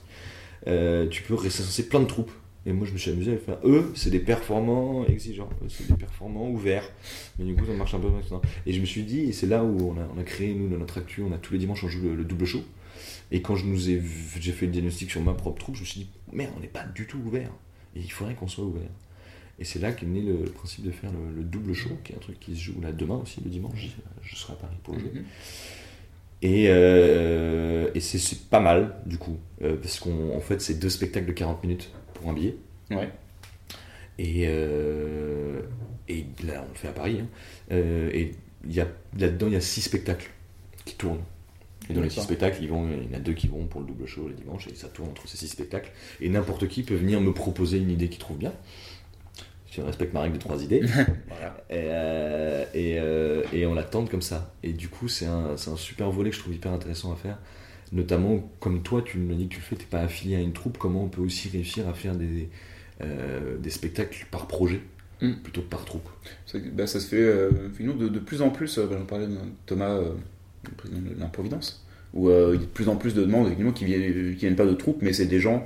euh, 0.67 1.07
tu 1.09 1.23
peux 1.23 1.35
recenser 1.35 1.87
plein 1.87 1.99
de 1.99 2.05
troupes. 2.05 2.31
Et 2.67 2.73
moi 2.73 2.85
je 2.85 2.93
me 2.93 2.99
suis 2.99 3.09
amusé 3.09 3.33
à 3.33 3.37
faire. 3.37 3.57
Eux, 3.63 3.91
c'est 3.95 4.11
des 4.11 4.19
performants 4.19 5.03
exigeants, 5.07 5.49
c'est 5.67 5.87
des 5.87 5.95
performants 5.95 6.47
ouverts. 6.47 6.87
Mais 7.39 7.45
du 7.45 7.55
coup, 7.55 7.65
ça 7.65 7.73
marche 7.73 7.95
un 7.95 7.99
peu 7.99 8.09
maintenant. 8.09 8.39
Et 8.67 8.73
je 8.73 8.79
me 8.79 8.85
suis 8.85 9.01
dit, 9.01 9.21
et 9.21 9.31
c'est 9.31 9.47
là 9.47 9.63
où 9.63 9.95
on 10.15 10.19
a, 10.19 10.23
créé, 10.23 10.53
nous, 10.53 10.69
dans 10.69 10.77
notre 10.77 10.99
actu, 10.99 11.23
on 11.23 11.31
a 11.31 11.39
tous 11.39 11.53
les 11.53 11.59
dimanches, 11.59 11.83
on 11.83 11.87
joue 11.87 12.03
le, 12.03 12.15
le 12.15 12.23
double 12.23 12.45
show. 12.45 12.61
Et 13.31 13.41
quand 13.41 13.55
ai 13.55 14.01
j'ai 14.39 14.51
fait 14.51 14.65
le 14.67 14.71
diagnostic 14.71 15.09
sur 15.09 15.21
ma 15.21 15.33
propre 15.33 15.59
troupe, 15.59 15.75
je 15.75 15.81
me 15.81 15.85
suis 15.85 16.01
dit, 16.01 16.09
merde, 16.31 16.51
on 16.57 16.59
n'est 16.59 16.67
pas 16.67 16.83
du 16.83 17.07
tout 17.07 17.17
ouvert. 17.25 17.49
Et 17.95 17.99
il 17.99 18.11
faudrait 18.11 18.35
qu'on 18.35 18.47
soit 18.47 18.63
ouvert. 18.63 18.89
Et 19.61 19.63
c'est 19.63 19.77
là 19.79 19.91
qu'est 19.91 20.07
né 20.07 20.21
le, 20.21 20.37
le 20.43 20.49
principe 20.51 20.83
de 20.83 20.91
faire 20.91 21.11
le, 21.11 21.35
le 21.35 21.43
double 21.43 21.73
show, 21.73 21.91
qui 22.03 22.11
est 22.13 22.15
un 22.15 22.19
truc 22.19 22.39
qui 22.39 22.55
se 22.55 22.61
joue 22.61 22.81
là 22.81 22.91
demain 22.91 23.15
aussi, 23.21 23.39
le 23.43 23.49
dimanche. 23.51 23.89
Je 24.23 24.35
serai 24.35 24.53
à 24.53 24.55
Paris 24.55 24.75
pour 24.83 24.95
le 24.95 24.99
jouer. 25.01 25.11
Mhm. 25.13 25.23
Et, 26.43 26.65
euh, 26.69 27.89
et 27.93 27.99
c'est- 27.99 28.49
pas 28.49 28.59
mal, 28.59 28.95
du 29.05 29.17
coup, 29.19 29.37
euh, 29.61 29.77
parce 29.77 29.99
qu'en 29.99 30.29
en 30.35 30.39
fait, 30.39 30.59
c'est 30.61 30.79
deux 30.79 30.89
spectacles 30.89 31.27
de 31.27 31.31
40 31.33 31.61
minutes 31.63 31.91
pour 32.15 32.27
un 32.29 32.33
billet. 32.33 32.55
Ouais. 32.89 33.09
Et, 34.17 34.45
euh, 34.47 35.61
et 36.09 36.25
là, 36.45 36.63
on 36.65 36.69
le 36.69 36.75
fait 36.75 36.87
à 36.87 36.93
Paris. 36.93 37.19
hein. 37.21 37.27
Et 37.69 38.31
là-dedans, 39.17 39.47
il 39.47 39.53
y 39.53 39.55
a 39.57 39.61
six 39.61 39.81
spectacles 39.81 40.31
qui 40.85 40.95
tournent. 40.95 41.21
Et 41.89 41.93
dans 41.93 42.01
les 42.01 42.09
six 42.09 42.21
spectacles, 42.21 42.59
ils 42.63 42.69
vont, 42.69 42.87
il 42.89 43.11
y 43.11 43.15
en 43.15 43.17
a 43.17 43.19
deux 43.21 43.33
qui 43.33 43.47
vont 43.47 43.65
pour 43.65 43.81
le 43.81 43.87
double 43.87 44.05
show 44.07 44.27
le 44.27 44.33
dimanche, 44.33 44.67
et 44.67 44.75
ça 44.75 44.87
tourne 44.87 45.09
entre 45.09 45.27
ces 45.27 45.37
six 45.37 45.47
spectacles. 45.47 45.91
Et 46.21 46.29
n'importe 46.29 46.67
qui 46.67 46.83
peut 46.83 46.95
venir 46.95 47.21
me 47.21 47.33
proposer 47.33 47.77
une 47.77 47.89
idée 47.91 48.07
qu'il 48.09 48.19
trouve 48.19 48.37
bien. 48.37 48.53
On 49.79 49.85
respecte 49.85 50.13
ma 50.13 50.21
règle 50.21 50.35
de 50.35 50.41
trois 50.41 50.61
idées. 50.61 50.81
Voilà. 51.27 51.57
Et, 51.69 51.87
euh, 51.89 52.65
et, 52.73 52.99
euh, 52.99 53.43
et 53.53 53.65
on 53.65 53.73
la 53.73 53.83
tente 53.83 54.09
comme 54.09 54.21
ça. 54.21 54.53
Et 54.63 54.73
du 54.73 54.89
coup, 54.89 55.07
c'est 55.07 55.25
un, 55.25 55.55
c'est 55.57 55.69
un 55.71 55.77
super 55.77 56.11
volet 56.11 56.29
que 56.29 56.35
je 56.35 56.41
trouve 56.41 56.53
hyper 56.53 56.73
intéressant 56.73 57.13
à 57.13 57.15
faire. 57.15 57.37
Notamment, 57.93 58.39
comme 58.59 58.83
toi, 58.83 59.01
tu 59.01 59.17
me 59.19 59.33
dis 59.35 59.47
que 59.47 59.53
tu 59.55 59.59
le 59.59 59.65
fais, 59.65 59.75
tu 59.75 59.85
pas 59.85 60.01
affilié 60.01 60.35
à 60.35 60.39
une 60.39 60.53
troupe, 60.53 60.77
comment 60.77 61.03
on 61.03 61.09
peut 61.09 61.21
aussi 61.21 61.49
réussir 61.49 61.87
à 61.89 61.93
faire 61.93 62.15
des, 62.15 62.49
euh, 63.01 63.57
des 63.57 63.69
spectacles 63.69 64.27
par 64.31 64.47
projet 64.47 64.81
Mm. 65.21 65.33
plutôt 65.43 65.61
que 65.61 65.67
par 65.67 65.85
troupe? 65.85 66.09
Ça, 66.45 66.57
bah, 66.73 66.87
ça 66.87 66.99
se 66.99 67.07
fait 67.07 67.21
euh, 67.21 67.51
finalement, 67.75 67.99
de, 67.99 68.09
de 68.09 68.19
plus 68.19 68.41
en 68.41 68.49
plus, 68.49 68.79
bah, 68.79 68.95
j'en 68.97 69.05
parlais 69.05 69.27
de 69.27 69.37
Thomas, 69.65 69.91
euh, 69.91 70.13
le 70.63 70.71
président 70.71 70.99
de 70.99 71.19
l'improvidence, 71.19 71.85
où 72.13 72.29
euh, 72.29 72.53
il 72.55 72.61
y 72.61 72.63
a 72.63 72.65
de 72.65 72.71
plus 72.71 72.89
en 72.89 72.95
plus 72.95 73.13
de 73.13 73.21
demandes 73.21 73.53
qui 73.73 73.85
viennent, 73.85 74.33
qui 74.33 74.39
viennent 74.39 74.55
pas 74.55 74.65
de 74.65 74.73
troupes, 74.73 75.01
mais 75.01 75.13
c'est 75.13 75.27
des 75.27 75.39
gens 75.39 75.63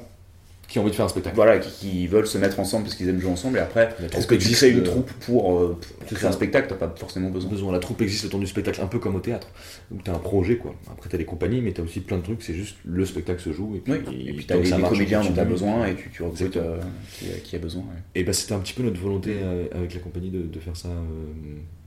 Qui 0.68 0.80
ont 0.80 0.82
envie 0.82 0.91
de 0.91 0.95
faire 0.95 1.05
un 1.05 1.09
spectacle. 1.09 1.36
voilà, 1.36 1.59
qui, 1.59 1.70
qui 1.72 2.07
veulent 2.07 2.26
se 2.28 2.38
mettre 2.38 2.59
ensemble 2.59 2.86
parce 2.86 2.95
qu'ils 2.95 3.07
aiment 3.07 3.20
jouer 3.22 3.32
ensemble, 3.32 3.57
et 3.59 3.61
après, 3.61 3.95
est-ce 4.13 4.26
que 4.26 4.36
tu 4.36 4.49
crées 4.51 4.72
une 4.72 4.80
euh, 4.80 4.84
troupe 4.84 5.11
pour, 5.26 5.57
euh, 5.59 5.78
pour 5.80 6.09
c'est 6.09 6.16
créer 6.16 6.28
un 6.28 6.32
spectacle 6.32 6.68
T'as 6.70 6.76
pas 6.76 6.93
forcément 6.97 7.30
besoin. 7.30 7.51
besoin. 7.51 7.72
La 7.72 7.80
troupe 7.80 8.01
existe 8.01 8.24
le 8.24 8.30
temps 8.30 8.39
du 8.39 8.47
spectacle, 8.47 8.82
un 8.82 8.88
peu 8.88 8.97
comme 8.99 9.16
au 9.16 9.20
théâtre. 9.20 9.47
Donc 9.91 10.03
tu 10.03 10.09
as 10.09 10.13
un 10.16 10.20
projet, 10.20 10.57
quoi. 10.57 10.74
Après, 10.91 11.07
tu 11.09 11.16
as 11.16 11.20
des 11.20 11.26
compagnies, 11.26 11.61
mais 11.61 11.72
tu 11.72 11.82
as 11.82 11.84
aussi 11.84 11.99
plein 11.99 12.18
de 12.18 12.24
trucs, 12.24 12.41
c'est 12.41 12.55
juste 12.55 12.78
le 12.84 13.05
spectacle 13.05 13.41
se 13.41 13.51
joue. 13.53 13.76
Et 13.76 13.80
puis, 13.80 13.93
Oui, 13.93 14.26
et 14.28 14.34
puis 14.34 14.45
t'as 14.45 14.55
marche, 14.57 14.72
on 14.74 14.89
comédiens 14.89 15.22
dont 15.22 15.34
t'as 15.34 15.45
besoin, 15.45 15.86
et 15.88 15.95
tu, 15.95 16.09
tu 16.09 16.24
recrutes 16.24 16.57
euh, 16.57 16.80
qui, 17.20 17.26
qui 17.43 17.55
a 17.55 17.59
besoin. 17.59 17.82
ouais. 17.84 18.01
Et 18.16 18.24
bah, 18.24 18.34
c'était 18.34 18.53
un 18.53 18.59
petit 18.59 18.74
peu 18.74 18.84
notre 18.84 18.99
volonté 18.99 19.36
euh, 19.41 19.66
avec 19.74 19.93
la 19.93 19.99
compagnie 19.99 20.30
de, 20.32 20.41
de 20.41 20.59
faire 20.59 20.76
ça 20.76 20.89
euh, 20.89 20.93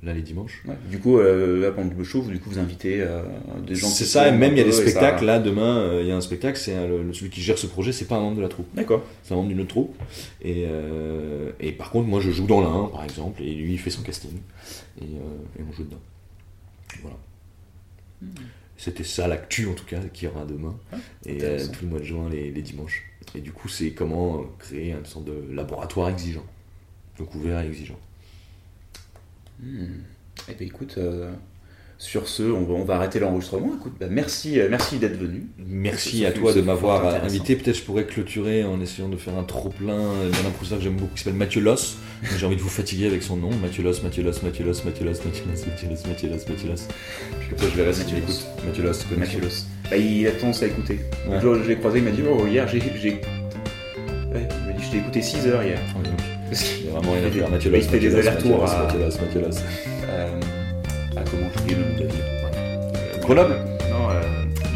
là 0.02 0.14
les 0.14 0.22
dimanches. 0.22 0.62
Ouais. 0.66 0.74
Du 0.88 0.98
coup, 1.00 1.18
euh, 1.18 1.60
là, 1.60 1.72
pendant 1.72 1.92
le 1.96 2.04
show, 2.04 2.22
vous, 2.22 2.30
du 2.30 2.38
coup, 2.38 2.50
vous 2.50 2.58
invitez 2.58 3.00
euh, 3.00 3.22
des 3.66 3.74
gens 3.74 3.88
C'est 3.88 4.04
qui 4.04 4.10
ça, 4.10 4.28
et 4.28 4.32
même 4.32 4.52
il 4.52 4.58
y 4.58 4.60
a 4.60 4.64
des 4.64 4.72
ça- 4.72 4.82
spectacles. 4.82 5.24
Là, 5.24 5.38
demain, 5.40 5.78
euh, 5.78 6.02
il 6.02 6.08
y 6.08 6.12
a 6.12 6.16
un 6.16 6.20
spectacle, 6.20 6.56
c'est 6.58 6.74
celui 7.12 7.30
qui 7.30 7.40
gère 7.42 7.58
ce 7.58 7.66
projet, 7.66 7.90
c'est 7.92 8.04
pas 8.06 8.16
un 8.16 8.20
membre 8.20 8.36
de 8.36 8.42
la 8.42 8.48
troupe, 8.48 8.68
D'accord. 8.74 9.02
c'est 9.24 9.32
un 9.34 9.36
membre 9.36 9.48
d'une 9.48 9.60
autre 9.60 9.68
troupe. 9.70 9.96
Et, 10.42 10.64
euh, 10.68 11.50
et 11.60 11.72
par 11.72 11.90
contre, 11.90 12.06
moi 12.08 12.20
je 12.20 12.30
joue 12.30 12.46
dans 12.46 12.60
l'un, 12.60 12.88
par 12.88 13.02
exemple, 13.04 13.42
et 13.42 13.52
lui 13.54 13.72
il 13.72 13.78
fait 13.78 13.90
son 13.90 14.02
casting. 14.02 14.30
Et, 15.00 15.04
euh, 15.04 15.58
et 15.60 15.62
on 15.68 15.72
joue 15.72 15.84
dedans. 15.84 16.00
Voilà. 17.02 17.16
C'était 18.76 19.04
ça 19.04 19.26
l'actu 19.26 19.66
en 19.66 19.74
tout 19.74 19.84
cas, 19.84 19.98
qu'il 20.12 20.28
y 20.28 20.30
aura 20.32 20.44
demain. 20.44 20.76
Ah, 20.92 20.96
et 21.26 21.38
euh, 21.42 21.58
tout 21.66 21.80
le 21.84 21.88
mois 21.88 21.98
de 21.98 22.04
juin, 22.04 22.28
les, 22.30 22.50
les 22.52 22.62
dimanches. 22.62 23.04
Et 23.34 23.40
du 23.40 23.50
coup, 23.52 23.68
c'est 23.68 23.90
comment 23.90 24.44
créer 24.58 24.92
une 24.92 25.04
sorte 25.04 25.24
de 25.24 25.42
laboratoire 25.52 26.08
exigeant. 26.08 26.44
Donc 27.18 27.34
ouvert 27.34 27.60
et 27.60 27.66
exigeant. 27.66 27.98
Hmm. 29.62 30.02
Eh 30.48 30.54
ben 30.54 30.66
écoute, 30.66 30.94
euh, 30.98 31.30
Sur 31.98 32.28
ce, 32.28 32.44
on 32.44 32.62
va, 32.62 32.74
on 32.74 32.84
va 32.84 32.94
arrêter 32.94 33.18
l'enregistrement. 33.18 33.72
Écoute, 33.76 33.94
bah, 33.98 34.06
merci, 34.08 34.60
euh, 34.60 34.68
merci 34.70 34.98
d'être 34.98 35.18
venu. 35.18 35.48
Merci 35.58 36.24
à 36.24 36.30
toi 36.32 36.52
de 36.52 36.60
m'avoir 36.60 37.04
intéressant. 37.04 37.26
invité. 37.26 37.56
Peut-être 37.56 37.76
je 37.76 37.82
pourrais 37.82 38.04
clôturer 38.04 38.62
en 38.64 38.80
essayant 38.80 39.08
de 39.08 39.16
faire 39.16 39.36
un 39.36 39.42
trop-plein 39.42 39.98
d'un 39.98 40.48
improvisateur 40.48 40.78
que 40.78 40.84
j'aime 40.84 40.96
beaucoup 40.96 41.14
qui 41.14 41.24
s'appelle 41.24 41.38
Mathieu 41.38 41.60
Loss. 41.60 41.96
J'ai 42.36 42.46
envie 42.46 42.54
de 42.56 42.60
vous 42.60 42.68
fatiguer 42.68 43.06
avec 43.08 43.22
son 43.24 43.36
nom. 43.36 43.50
Mathieu 43.60 43.82
Loss, 43.82 44.02
Mathieu 44.04 44.22
Loss, 44.22 44.42
Mathieu 44.44 44.64
Loss, 44.64 44.84
Mathieu 44.84 45.04
Loss, 45.06 45.24
Mathieu 45.24 45.46
Loss, 45.48 45.66
Mathieu 45.66 45.88
Loss, 45.88 46.06
Mathieu 46.06 46.28
Loss, 46.30 46.48
Mathieu 46.48 46.68
Loss. 46.68 46.88
Puis 47.40 47.48
comme 47.48 47.58
ça, 47.58 47.64
je 47.68 47.74
verrai 47.76 47.92
si 47.92 48.04
tu 48.06 48.14
Mathieu 48.14 48.26
l'écoutes. 48.26 48.46
Mathieu 48.64 48.82
Loss, 48.84 49.06
Mathieu 49.16 49.40
Loss. 49.40 49.66
Bah, 49.90 49.96
il 49.96 50.26
a 50.28 50.30
tendance 50.32 50.62
à 50.62 50.66
écouter. 50.66 51.00
Ouais. 51.28 51.40
Je 51.40 51.68
l'ai 51.68 51.76
croisé, 51.76 51.98
il 51.98 52.04
m'a 52.04 52.10
dit 52.12 52.22
Oh, 52.30 52.46
hier, 52.46 52.68
j'ai. 52.68 52.78
Ouais, 52.78 52.86
il 54.32 54.66
m'a 54.66 54.72
dit 54.78 54.84
Je 54.84 54.90
t'ai 54.92 54.98
écouté 54.98 55.20
6 55.20 55.46
heures 55.48 55.62
hier. 55.64 55.80
Donc, 55.94 56.04
Parce 56.04 56.27
Il 56.50 56.86
y 56.86 56.88
a 56.88 56.92
vraiment 56.92 57.12
rien 57.12 57.22
à 57.22 57.26
Il 57.26 57.32
faire. 57.32 57.50
Mathieu 57.50 57.70
il 57.70 57.76
Loss, 57.78 57.86
fait 57.88 57.98
des 57.98 58.14
allers-retours 58.16 58.60
Mathieu 58.62 58.98
Loss, 59.00 59.16
à- 59.18 59.22
Mathieu. 59.24 59.42
Euh, 60.10 60.26
ah, 61.16 61.20
comment 61.30 61.48
je 61.54 61.62
dis 61.62 61.74
le 61.74 61.80
nom 61.84 61.94
de 61.94 62.00
la 62.00 62.06
ville. 62.06 63.20
Grenoble 63.20 63.54
Non, 63.90 64.10
euh, 64.10 64.22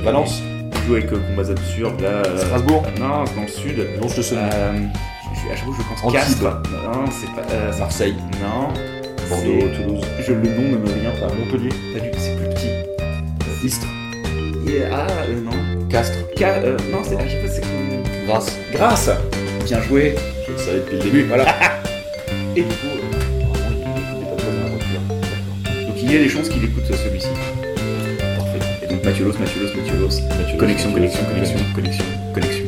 Valence 0.05 0.43
Il 0.75 0.87
joue 0.89 0.95
avec 0.95 1.13
euh, 1.13 1.19
Combats 1.35 1.51
Absurdes 1.51 2.01
là. 2.01 2.09
euh, 2.09 2.37
Strasbourg 2.39 2.83
Non, 3.01 3.25
dans 3.25 3.43
le 3.43 3.49
sud. 3.49 3.79
Non, 4.01 4.09
je 4.09 4.17
te 4.17 4.21
sonne. 4.21 4.39
Euh, 4.39 4.73
à 5.51 5.57
chaque 5.57 5.65
fois, 5.65 5.75
je 5.79 6.03
pense. 6.03 6.13
Castres. 6.13 6.43
Non, 6.43 7.05
c'est 7.11 7.31
pas. 7.35 7.53
euh, 7.55 7.79
Marseille, 7.79 8.15
Non. 8.43 8.69
Bordeaux, 9.29 9.69
Toulouse, 9.77 10.05
Je, 10.21 10.33
le 10.33 10.41
nom 10.43 10.73
ne 10.73 10.77
me 10.79 10.87
vient 11.01 11.11
pas. 11.13 11.33
Montpellier, 11.35 11.71
Pas 11.95 12.01
du 12.01 12.11
c'est 12.19 12.37
plus 12.37 12.49
petit. 12.51 13.67
Istres, 13.67 13.87
ah, 14.93 15.07
euh, 15.29 15.41
non. 15.41 15.87
Castres, 15.89 16.19
Ca- 16.37 16.55
euh, 16.57 16.77
non, 16.91 16.99
c'est. 17.05 17.17
je 17.25 17.29
sais 17.31 17.41
pas, 17.41 17.49
c'est. 17.49 18.27
Grasse. 18.27 18.59
Grâce 18.73 19.11
Bien 19.65 19.81
joué 19.83 20.15
le 20.63 20.67
savais 20.67 20.79
depuis 20.81 20.97
le 20.97 21.03
début. 21.03 21.23
Voilà. 21.25 21.45
Et 22.57 22.63
du 22.63 22.69
coup, 22.69 22.87
euh, 22.87 23.13
Apparemment, 23.43 23.69
il 23.71 24.21
des 24.21 24.31
podcasts 24.31 24.53
dans 24.53 24.65
la 24.65 24.71
voiture. 24.71 25.87
Donc 25.87 26.03
il 26.03 26.13
y 26.13 26.17
a 26.17 26.19
des 26.19 26.29
chances 26.29 26.49
qu'il 26.49 26.65
écoute 26.65 26.85
celui-ci. 26.87 27.29
Parfait. 28.37 28.59
Et 28.83 28.87
donc 28.87 29.05
Mathieu 29.05 29.25
Loss, 29.25 29.39
Mathieu 29.39 29.63
Loss, 29.63 29.75
Mathieu 29.75 29.99
Loss, 29.99 30.21
Connexion, 30.59 30.93
connexion, 30.93 31.25
connexion, 31.25 31.59
connexion, 31.75 32.05
connexion. 32.35 32.62